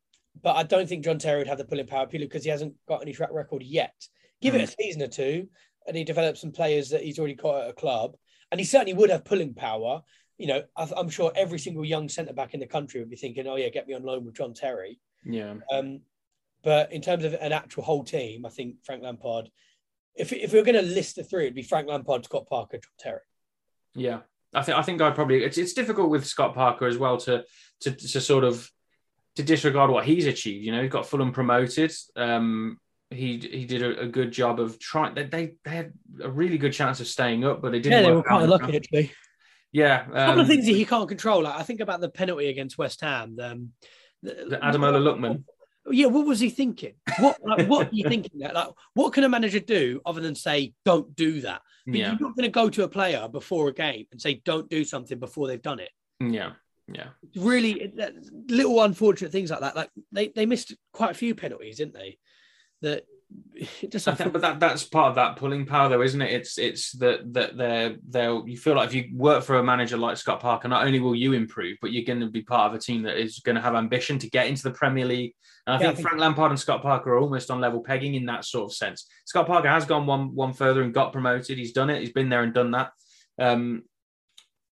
but 0.42 0.56
I 0.56 0.64
don't 0.64 0.88
think 0.88 1.04
John 1.04 1.20
Terry 1.20 1.40
would 1.40 1.48
have 1.48 1.58
the 1.58 1.66
pulling 1.66 1.88
power 1.88 2.08
purely 2.08 2.28
because 2.28 2.44
he 2.44 2.50
hasn't 2.50 2.74
got 2.88 3.02
any 3.02 3.14
track 3.14 3.30
record 3.32 3.64
yet. 3.64 3.94
Give 4.42 4.56
it 4.56 4.62
a 4.62 4.68
season 4.68 5.04
or 5.04 5.08
two, 5.08 5.48
and 5.88 5.96
he 5.96 6.04
develops 6.04 6.42
some 6.42 6.52
players 6.52 6.90
that 6.90 7.04
he's 7.04 7.20
already 7.20 7.36
got 7.36 7.64
at 7.64 7.70
a 7.70 7.74
club, 7.74 8.16
and 8.52 8.60
he 8.60 8.66
certainly 8.66 8.94
would 8.94 9.10
have 9.10 9.26
pulling 9.26 9.54
power. 9.54 10.02
You 10.38 10.48
know, 10.48 10.64
I'm 10.76 11.10
sure 11.10 11.32
every 11.36 11.60
single 11.60 11.86
young 11.86 12.10
centre 12.10 12.34
back 12.34 12.56
in 12.56 12.60
the 12.60 12.66
country 12.66 13.00
would 13.00 13.10
be 13.10 13.16
thinking, 13.16 13.46
"Oh 13.48 13.58
yeah, 13.58 13.70
get 13.70 13.88
me 13.88 13.94
on 13.94 14.04
loan 14.04 14.26
with 14.26 14.36
John 14.36 14.54
Terry." 14.54 15.00
yeah. 15.26 15.56
Um, 15.72 16.02
but 16.64 16.92
in 16.92 17.02
terms 17.02 17.24
of 17.24 17.34
an 17.34 17.52
actual 17.52 17.84
whole 17.84 18.04
team, 18.04 18.46
I 18.46 18.50
think 18.50 18.78
Frank 18.84 19.04
Lampard 19.04 19.50
if 20.16 20.34
if 20.34 20.54
we 20.54 20.60
are 20.60 20.64
going 20.64 20.76
to 20.76 20.82
list 20.82 21.16
the 21.16 21.24
three, 21.24 21.44
it'd 21.44 21.56
be 21.56 21.64
Frank 21.64 21.88
Lampard, 21.88 22.26
Scott 22.26 22.48
Parker, 22.48 22.78
John 22.78 22.92
Terry. 23.00 23.20
Yeah, 23.96 24.20
I 24.54 24.64
think 24.64 24.78
I 24.78 24.82
think 24.82 25.02
I'd 25.02 25.16
probably 25.16 25.44
it's 25.44 25.58
it's 25.58 25.74
difficult 25.74 26.10
with 26.10 26.26
Scott 26.26 26.54
Parker 26.54 26.88
as 26.88 26.98
well 26.98 27.18
to 27.18 27.44
to 27.82 27.92
to 27.92 28.22
sort 28.22 28.44
of 28.44 28.70
to 29.36 29.44
disregard 29.44 29.90
what 29.90 30.06
he's 30.06 30.26
achieved. 30.26 30.66
You 30.66 30.72
know, 30.72 30.82
he's 30.82 30.92
got 30.92 31.06
Fulham 31.06 31.32
promoted. 31.32 31.94
Um, 32.16 32.78
he 33.10 33.38
he 33.38 33.66
did 33.66 33.82
a, 33.82 34.02
a, 34.02 34.08
good 34.08 34.32
job 34.32 34.60
of 34.60 34.80
trying. 34.80 35.16
They, 35.16 35.26
they 35.26 35.56
had 35.66 35.94
a 36.22 36.30
really 36.30 36.58
good 36.58 36.74
chance 36.74 37.00
of 37.00 37.08
staying 37.08 37.44
up, 37.44 37.62
but 37.62 37.72
they 37.72 37.80
didn't. 37.80 38.02
Yeah, 38.02 38.10
they 38.10 38.16
were 38.16 38.24
quite 38.24 38.48
lucky 38.48 38.78
actually. 38.78 39.12
Yeah, 39.72 40.06
um, 40.08 40.14
a 40.14 40.26
couple 40.26 40.42
of 40.42 40.48
things 40.48 40.66
that 40.66 40.74
he 40.74 40.86
can't 40.86 41.08
control. 41.08 41.44
Like 41.44 41.56
I 41.56 41.64
think 41.64 41.80
about 41.80 42.02
the 42.02 42.10
penalty 42.10 42.50
against 42.50 42.78
West 42.78 43.02
Ham. 43.02 43.38
Um, 43.42 43.70
the, 44.22 44.60
Ademola 44.62 45.02
Lookman. 45.02 45.44
Yeah, 45.90 46.08
what 46.08 46.28
was 46.28 46.40
he 46.40 46.50
thinking? 46.50 46.94
What 47.20 47.38
like, 47.44 47.68
what 47.68 47.88
are 47.88 47.96
you 47.96 48.08
thinking 48.08 48.40
that? 48.40 48.54
Like, 48.54 48.70
what 48.94 49.14
can 49.14 49.24
a 49.24 49.30
manager 49.30 49.60
do 49.60 50.02
other 50.06 50.22
than 50.22 50.36
say, 50.36 50.74
"Don't 50.86 51.16
do 51.16 51.42
that"? 51.42 51.62
But 51.86 51.96
yeah. 51.96 52.12
you're 52.12 52.20
not 52.20 52.36
going 52.36 52.48
to 52.48 52.50
go 52.50 52.70
to 52.70 52.84
a 52.84 52.88
player 52.88 53.28
before 53.28 53.70
a 53.70 53.74
game 53.74 54.06
and 54.12 54.22
say, 54.22 54.42
"Don't 54.46 54.70
do 54.70 54.84
something" 54.84 55.20
before 55.20 55.48
they've 55.48 55.62
done 55.62 55.80
it. 55.80 55.90
Yeah, 56.20 56.54
yeah. 56.88 57.10
Really, 57.36 57.92
little 58.48 58.82
unfortunate 58.84 59.32
things 59.32 59.50
like 59.50 59.62
that. 59.62 59.76
Like 59.76 59.90
they 60.12 60.28
they 60.30 60.46
missed 60.46 60.76
quite 60.94 61.12
a 61.12 61.16
few 61.16 61.34
penalties, 61.34 61.78
didn't 61.78 61.96
they? 61.96 62.18
That 62.82 63.06
just 63.90 64.08
I 64.08 64.16
think, 64.16 64.34
but 64.34 64.42
that 64.42 64.60
that's 64.60 64.84
part 64.84 65.10
of 65.10 65.16
that 65.16 65.36
pulling 65.36 65.66
power, 65.66 65.90
though, 65.90 66.02
isn't 66.02 66.22
it? 66.22 66.32
It's 66.32 66.58
it's 66.58 66.92
that 66.94 67.34
that 67.34 67.58
they're 67.58 67.96
they're 68.08 68.42
you 68.46 68.58
feel 68.58 68.76
like 68.76 68.90
if 68.90 68.96
you 68.96 69.10
work 69.14 69.44
for 69.44 69.58
a 69.58 69.64
manager 69.64 69.98
like 69.98 70.18
Scott 70.18 70.40
Parker, 70.40 70.68
not 70.68 70.86
only 70.86 71.00
will 71.00 71.16
you 71.16 71.34
improve, 71.34 71.78
but 71.82 71.92
you're 71.92 72.06
going 72.06 72.22
to 72.22 72.30
be 72.30 72.42
part 72.42 72.72
of 72.72 72.78
a 72.78 72.82
team 72.82 73.04
that 73.04 73.18
is 73.18 73.40
going 73.40 73.56
to 73.56 73.62
have 73.62 73.76
ambition 73.76 74.18
to 74.20 74.30
get 74.30 74.48
into 74.48 74.64
the 74.64 74.72
Premier 74.72 75.06
League. 75.06 75.34
And 75.68 75.76
I, 75.76 75.78
yeah, 75.78 75.80
think, 75.80 75.92
I 75.92 75.96
think 75.96 76.08
Frank 76.08 76.22
Lampard 76.22 76.52
and 76.52 76.60
Scott 76.60 76.82
Parker 76.82 77.14
are 77.14 77.20
almost 77.20 77.52
on 77.52 77.62
level 77.62 77.82
pegging 77.82 78.16
in 78.16 78.26
that 78.26 78.46
sort 78.46 78.72
of 78.72 78.76
sense. 78.76 79.08
Scott 79.26 79.48
Parker 79.48 79.70
has 79.70 79.86
gone 79.86 80.06
one 80.06 80.34
one 80.34 80.54
further 80.54 80.82
and 80.82 80.94
got 80.94 81.14
promoted. 81.14 81.58
He's 81.58 81.74
done 81.74 81.90
it. 81.90 82.00
He's 82.00 82.14
been 82.14 82.30
there 82.30 82.44
and 82.44 82.54
done 82.54 82.72
that. 82.72 82.92
Um, 83.40 83.84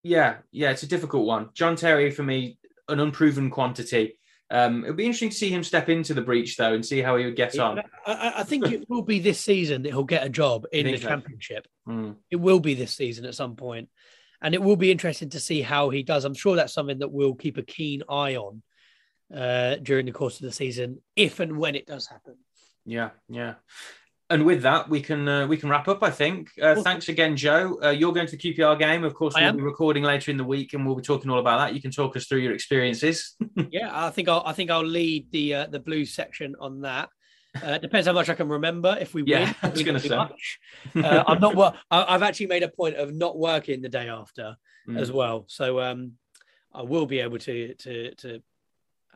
yeah, 0.02 0.36
yeah, 0.52 0.70
it's 0.70 0.82
a 0.84 0.88
difficult 0.88 1.26
one. 1.26 1.50
John 1.54 1.76
Terry 1.76 2.10
for 2.10 2.22
me, 2.22 2.58
an 2.88 3.00
unproven 3.00 3.50
quantity. 3.50 4.17
Um, 4.50 4.84
it'll 4.84 4.96
be 4.96 5.04
interesting 5.04 5.30
to 5.30 5.36
see 5.36 5.50
him 5.50 5.62
step 5.62 5.88
into 5.90 6.14
the 6.14 6.22
breach 6.22 6.56
though 6.56 6.72
and 6.72 6.84
see 6.84 7.02
how 7.02 7.16
he 7.16 7.26
would 7.26 7.36
get 7.36 7.54
yeah, 7.54 7.62
on. 7.62 7.82
I, 8.06 8.32
I, 8.36 8.42
think 8.44 8.66
it 8.72 8.88
will 8.88 9.02
be 9.02 9.18
this 9.18 9.38
season 9.38 9.82
that 9.82 9.90
he'll 9.90 10.04
get 10.04 10.24
a 10.24 10.30
job 10.30 10.64
in 10.72 10.86
the 10.86 10.96
so? 10.96 11.08
championship. 11.08 11.68
Mm. 11.86 12.16
It 12.30 12.36
will 12.36 12.60
be 12.60 12.72
this 12.72 12.94
season 12.94 13.26
at 13.26 13.34
some 13.34 13.56
point, 13.56 13.90
and 14.40 14.54
it 14.54 14.62
will 14.62 14.76
be 14.76 14.90
interesting 14.90 15.28
to 15.30 15.40
see 15.40 15.60
how 15.60 15.90
he 15.90 16.02
does. 16.02 16.24
I'm 16.24 16.34
sure 16.34 16.56
that's 16.56 16.72
something 16.72 17.00
that 17.00 17.12
we'll 17.12 17.34
keep 17.34 17.58
a 17.58 17.62
keen 17.62 18.02
eye 18.08 18.36
on 18.36 18.62
uh, 19.34 19.76
during 19.82 20.06
the 20.06 20.12
course 20.12 20.40
of 20.40 20.46
the 20.46 20.52
season, 20.52 21.02
if 21.14 21.40
and 21.40 21.58
when 21.58 21.74
it 21.74 21.86
does 21.86 22.06
happen. 22.06 22.36
Yeah, 22.86 23.10
yeah 23.28 23.54
and 24.30 24.44
with 24.44 24.62
that, 24.62 24.88
we 24.88 25.00
can 25.00 25.26
uh, 25.26 25.46
we 25.46 25.56
can 25.56 25.68
wrap 25.68 25.88
up. 25.88 26.02
I 26.02 26.10
think. 26.10 26.50
Uh, 26.60 26.82
Thanks 26.82 27.08
again, 27.08 27.36
Joe. 27.36 27.78
Uh, 27.82 27.90
you're 27.90 28.12
going 28.12 28.26
to 28.26 28.36
the 28.36 28.54
QPR 28.54 28.78
game, 28.78 29.04
of 29.04 29.14
course. 29.14 29.34
I 29.34 29.40
we'll 29.40 29.48
am. 29.50 29.56
be 29.56 29.62
recording 29.62 30.02
later 30.02 30.30
in 30.30 30.36
the 30.36 30.44
week, 30.44 30.74
and 30.74 30.86
we'll 30.86 30.96
be 30.96 31.02
talking 31.02 31.30
all 31.30 31.38
about 31.38 31.58
that. 31.58 31.74
You 31.74 31.80
can 31.80 31.90
talk 31.90 32.16
us 32.16 32.26
through 32.26 32.40
your 32.40 32.52
experiences. 32.52 33.36
yeah, 33.70 33.90
I 33.90 34.10
think 34.10 34.28
I'll 34.28 34.42
I 34.44 34.52
think 34.52 34.70
I'll 34.70 34.84
lead 34.84 35.30
the 35.32 35.54
uh, 35.54 35.66
the 35.66 35.80
Blues 35.80 36.12
section 36.12 36.54
on 36.60 36.82
that. 36.82 37.08
Uh, 37.62 37.78
depends 37.78 38.06
how 38.06 38.12
much 38.12 38.28
I 38.28 38.34
can 38.34 38.48
remember. 38.48 38.98
If 39.00 39.14
we 39.14 39.24
yeah, 39.24 39.46
win, 39.46 39.54
I 39.62 39.68
was 39.68 39.82
going 39.82 40.00
to 40.00 40.08
say. 40.08 40.16
Much. 40.16 40.58
Uh, 40.94 41.24
I'm 41.26 41.40
not. 41.40 41.54
Well, 41.56 41.74
I've 41.90 42.22
actually 42.22 42.48
made 42.48 42.62
a 42.62 42.68
point 42.68 42.96
of 42.96 43.14
not 43.14 43.38
working 43.38 43.80
the 43.80 43.88
day 43.88 44.08
after 44.08 44.56
mm. 44.86 45.00
as 45.00 45.10
well, 45.10 45.46
so 45.48 45.80
um, 45.80 46.12
I 46.74 46.82
will 46.82 47.06
be 47.06 47.20
able 47.20 47.38
to 47.38 47.74
to 47.74 48.14
to 48.16 48.42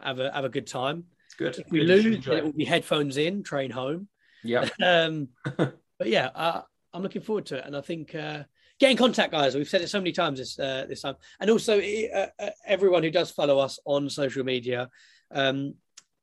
have 0.01 0.21
a 0.21 0.33
have 0.33 0.47
a 0.47 0.49
good 0.49 0.67
time. 0.67 1.05
It's 1.27 1.35
good. 1.35 1.59
If 1.59 1.71
we 1.71 1.81
good. 1.81 1.89
lose, 1.89 2.27
it 2.27 2.45
will 2.45 2.53
be 2.53 2.65
headphones 2.65 3.19
in, 3.19 3.43
train 3.43 3.71
home. 3.71 4.09
Yeah. 4.45 4.69
um, 4.85 5.29
but 5.57 6.09
yeah, 6.09 6.31
uh, 6.35 6.63
I'm 6.93 7.03
looking 7.03 7.23
forward 7.23 7.47
to 7.47 7.59
it, 7.59 7.67
and 7.67 7.77
I 7.77 7.81
think 7.81 8.15
uh, 8.15 8.45
get 8.79 8.91
in 8.91 8.97
contact, 8.97 9.33
guys. 9.33 9.55
We've 9.55 9.69
said 9.69 9.83
it 9.83 9.89
so 9.89 9.99
many 9.99 10.13
times 10.13 10.39
this 10.39 10.59
uh, 10.59 10.87
this 10.89 11.03
time, 11.03 11.17
and 11.41 11.51
also 11.51 11.81
uh, 11.81 12.27
uh, 12.39 12.51
everyone 12.67 13.03
who 13.03 13.11
does 13.11 13.31
follow 13.31 13.59
us 13.59 13.79
on 13.85 14.11
social 14.11 14.45
media. 14.45 14.89
Um, 15.31 15.75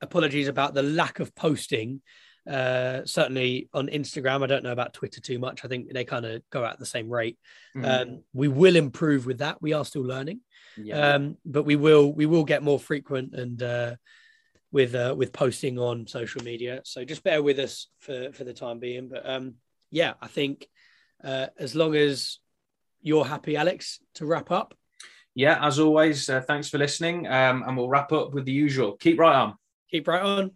apologies 0.01 0.47
about 0.47 0.73
the 0.73 0.83
lack 0.83 1.19
of 1.19 1.33
posting. 1.35 2.01
Uh, 2.49 3.05
certainly 3.05 3.69
on 3.73 3.87
Instagram, 3.87 4.43
I 4.43 4.47
don't 4.47 4.63
know 4.63 4.71
about 4.71 4.93
Twitter 4.93 5.21
too 5.21 5.37
much. 5.37 5.63
I 5.63 5.67
think 5.67 5.91
they 5.93 6.03
kind 6.03 6.25
of 6.25 6.41
go 6.49 6.65
at 6.65 6.79
the 6.79 6.85
same 6.85 7.09
rate. 7.09 7.37
Mm. 7.75 7.85
Um, 7.85 8.23
we 8.33 8.47
will 8.47 8.75
improve 8.75 9.25
with 9.25 9.39
that. 9.39 9.61
We 9.61 9.73
are 9.73 9.85
still 9.85 10.03
learning, 10.03 10.39
yeah. 10.77 11.13
um, 11.13 11.37
but 11.45 11.63
we 11.63 11.75
will 11.75 12.11
we 12.11 12.25
will 12.25 12.45
get 12.45 12.63
more 12.63 12.79
frequent 12.79 13.33
and 13.35 13.61
uh, 13.61 13.95
with 14.71 14.95
uh, 14.95 15.15
with 15.17 15.33
posting 15.33 15.79
on 15.79 16.07
social 16.07 16.43
media. 16.43 16.81
So 16.83 17.03
just 17.05 17.23
bear 17.23 17.41
with 17.41 17.59
us 17.59 17.87
for 17.99 18.31
for 18.33 18.43
the 18.43 18.53
time 18.53 18.79
being. 18.79 19.09
But 19.09 19.29
um, 19.29 19.55
yeah, 19.91 20.13
I 20.21 20.27
think 20.27 20.67
uh, 21.23 21.47
as 21.57 21.75
long 21.75 21.95
as 21.95 22.39
you're 23.01 23.25
happy, 23.25 23.55
Alex, 23.55 23.99
to 24.15 24.25
wrap 24.25 24.51
up. 24.51 24.75
Yeah, 25.35 25.65
as 25.65 25.79
always, 25.79 26.29
uh, 26.29 26.41
thanks 26.41 26.69
for 26.69 26.77
listening, 26.77 27.27
um, 27.27 27.63
and 27.65 27.77
we'll 27.77 27.87
wrap 27.87 28.11
up 28.11 28.33
with 28.33 28.45
the 28.45 28.51
usual. 28.51 28.97
Keep 28.97 29.19
right 29.19 29.35
on. 29.35 29.53
Keep 29.89 30.07
right 30.07 30.21
on. 30.21 30.51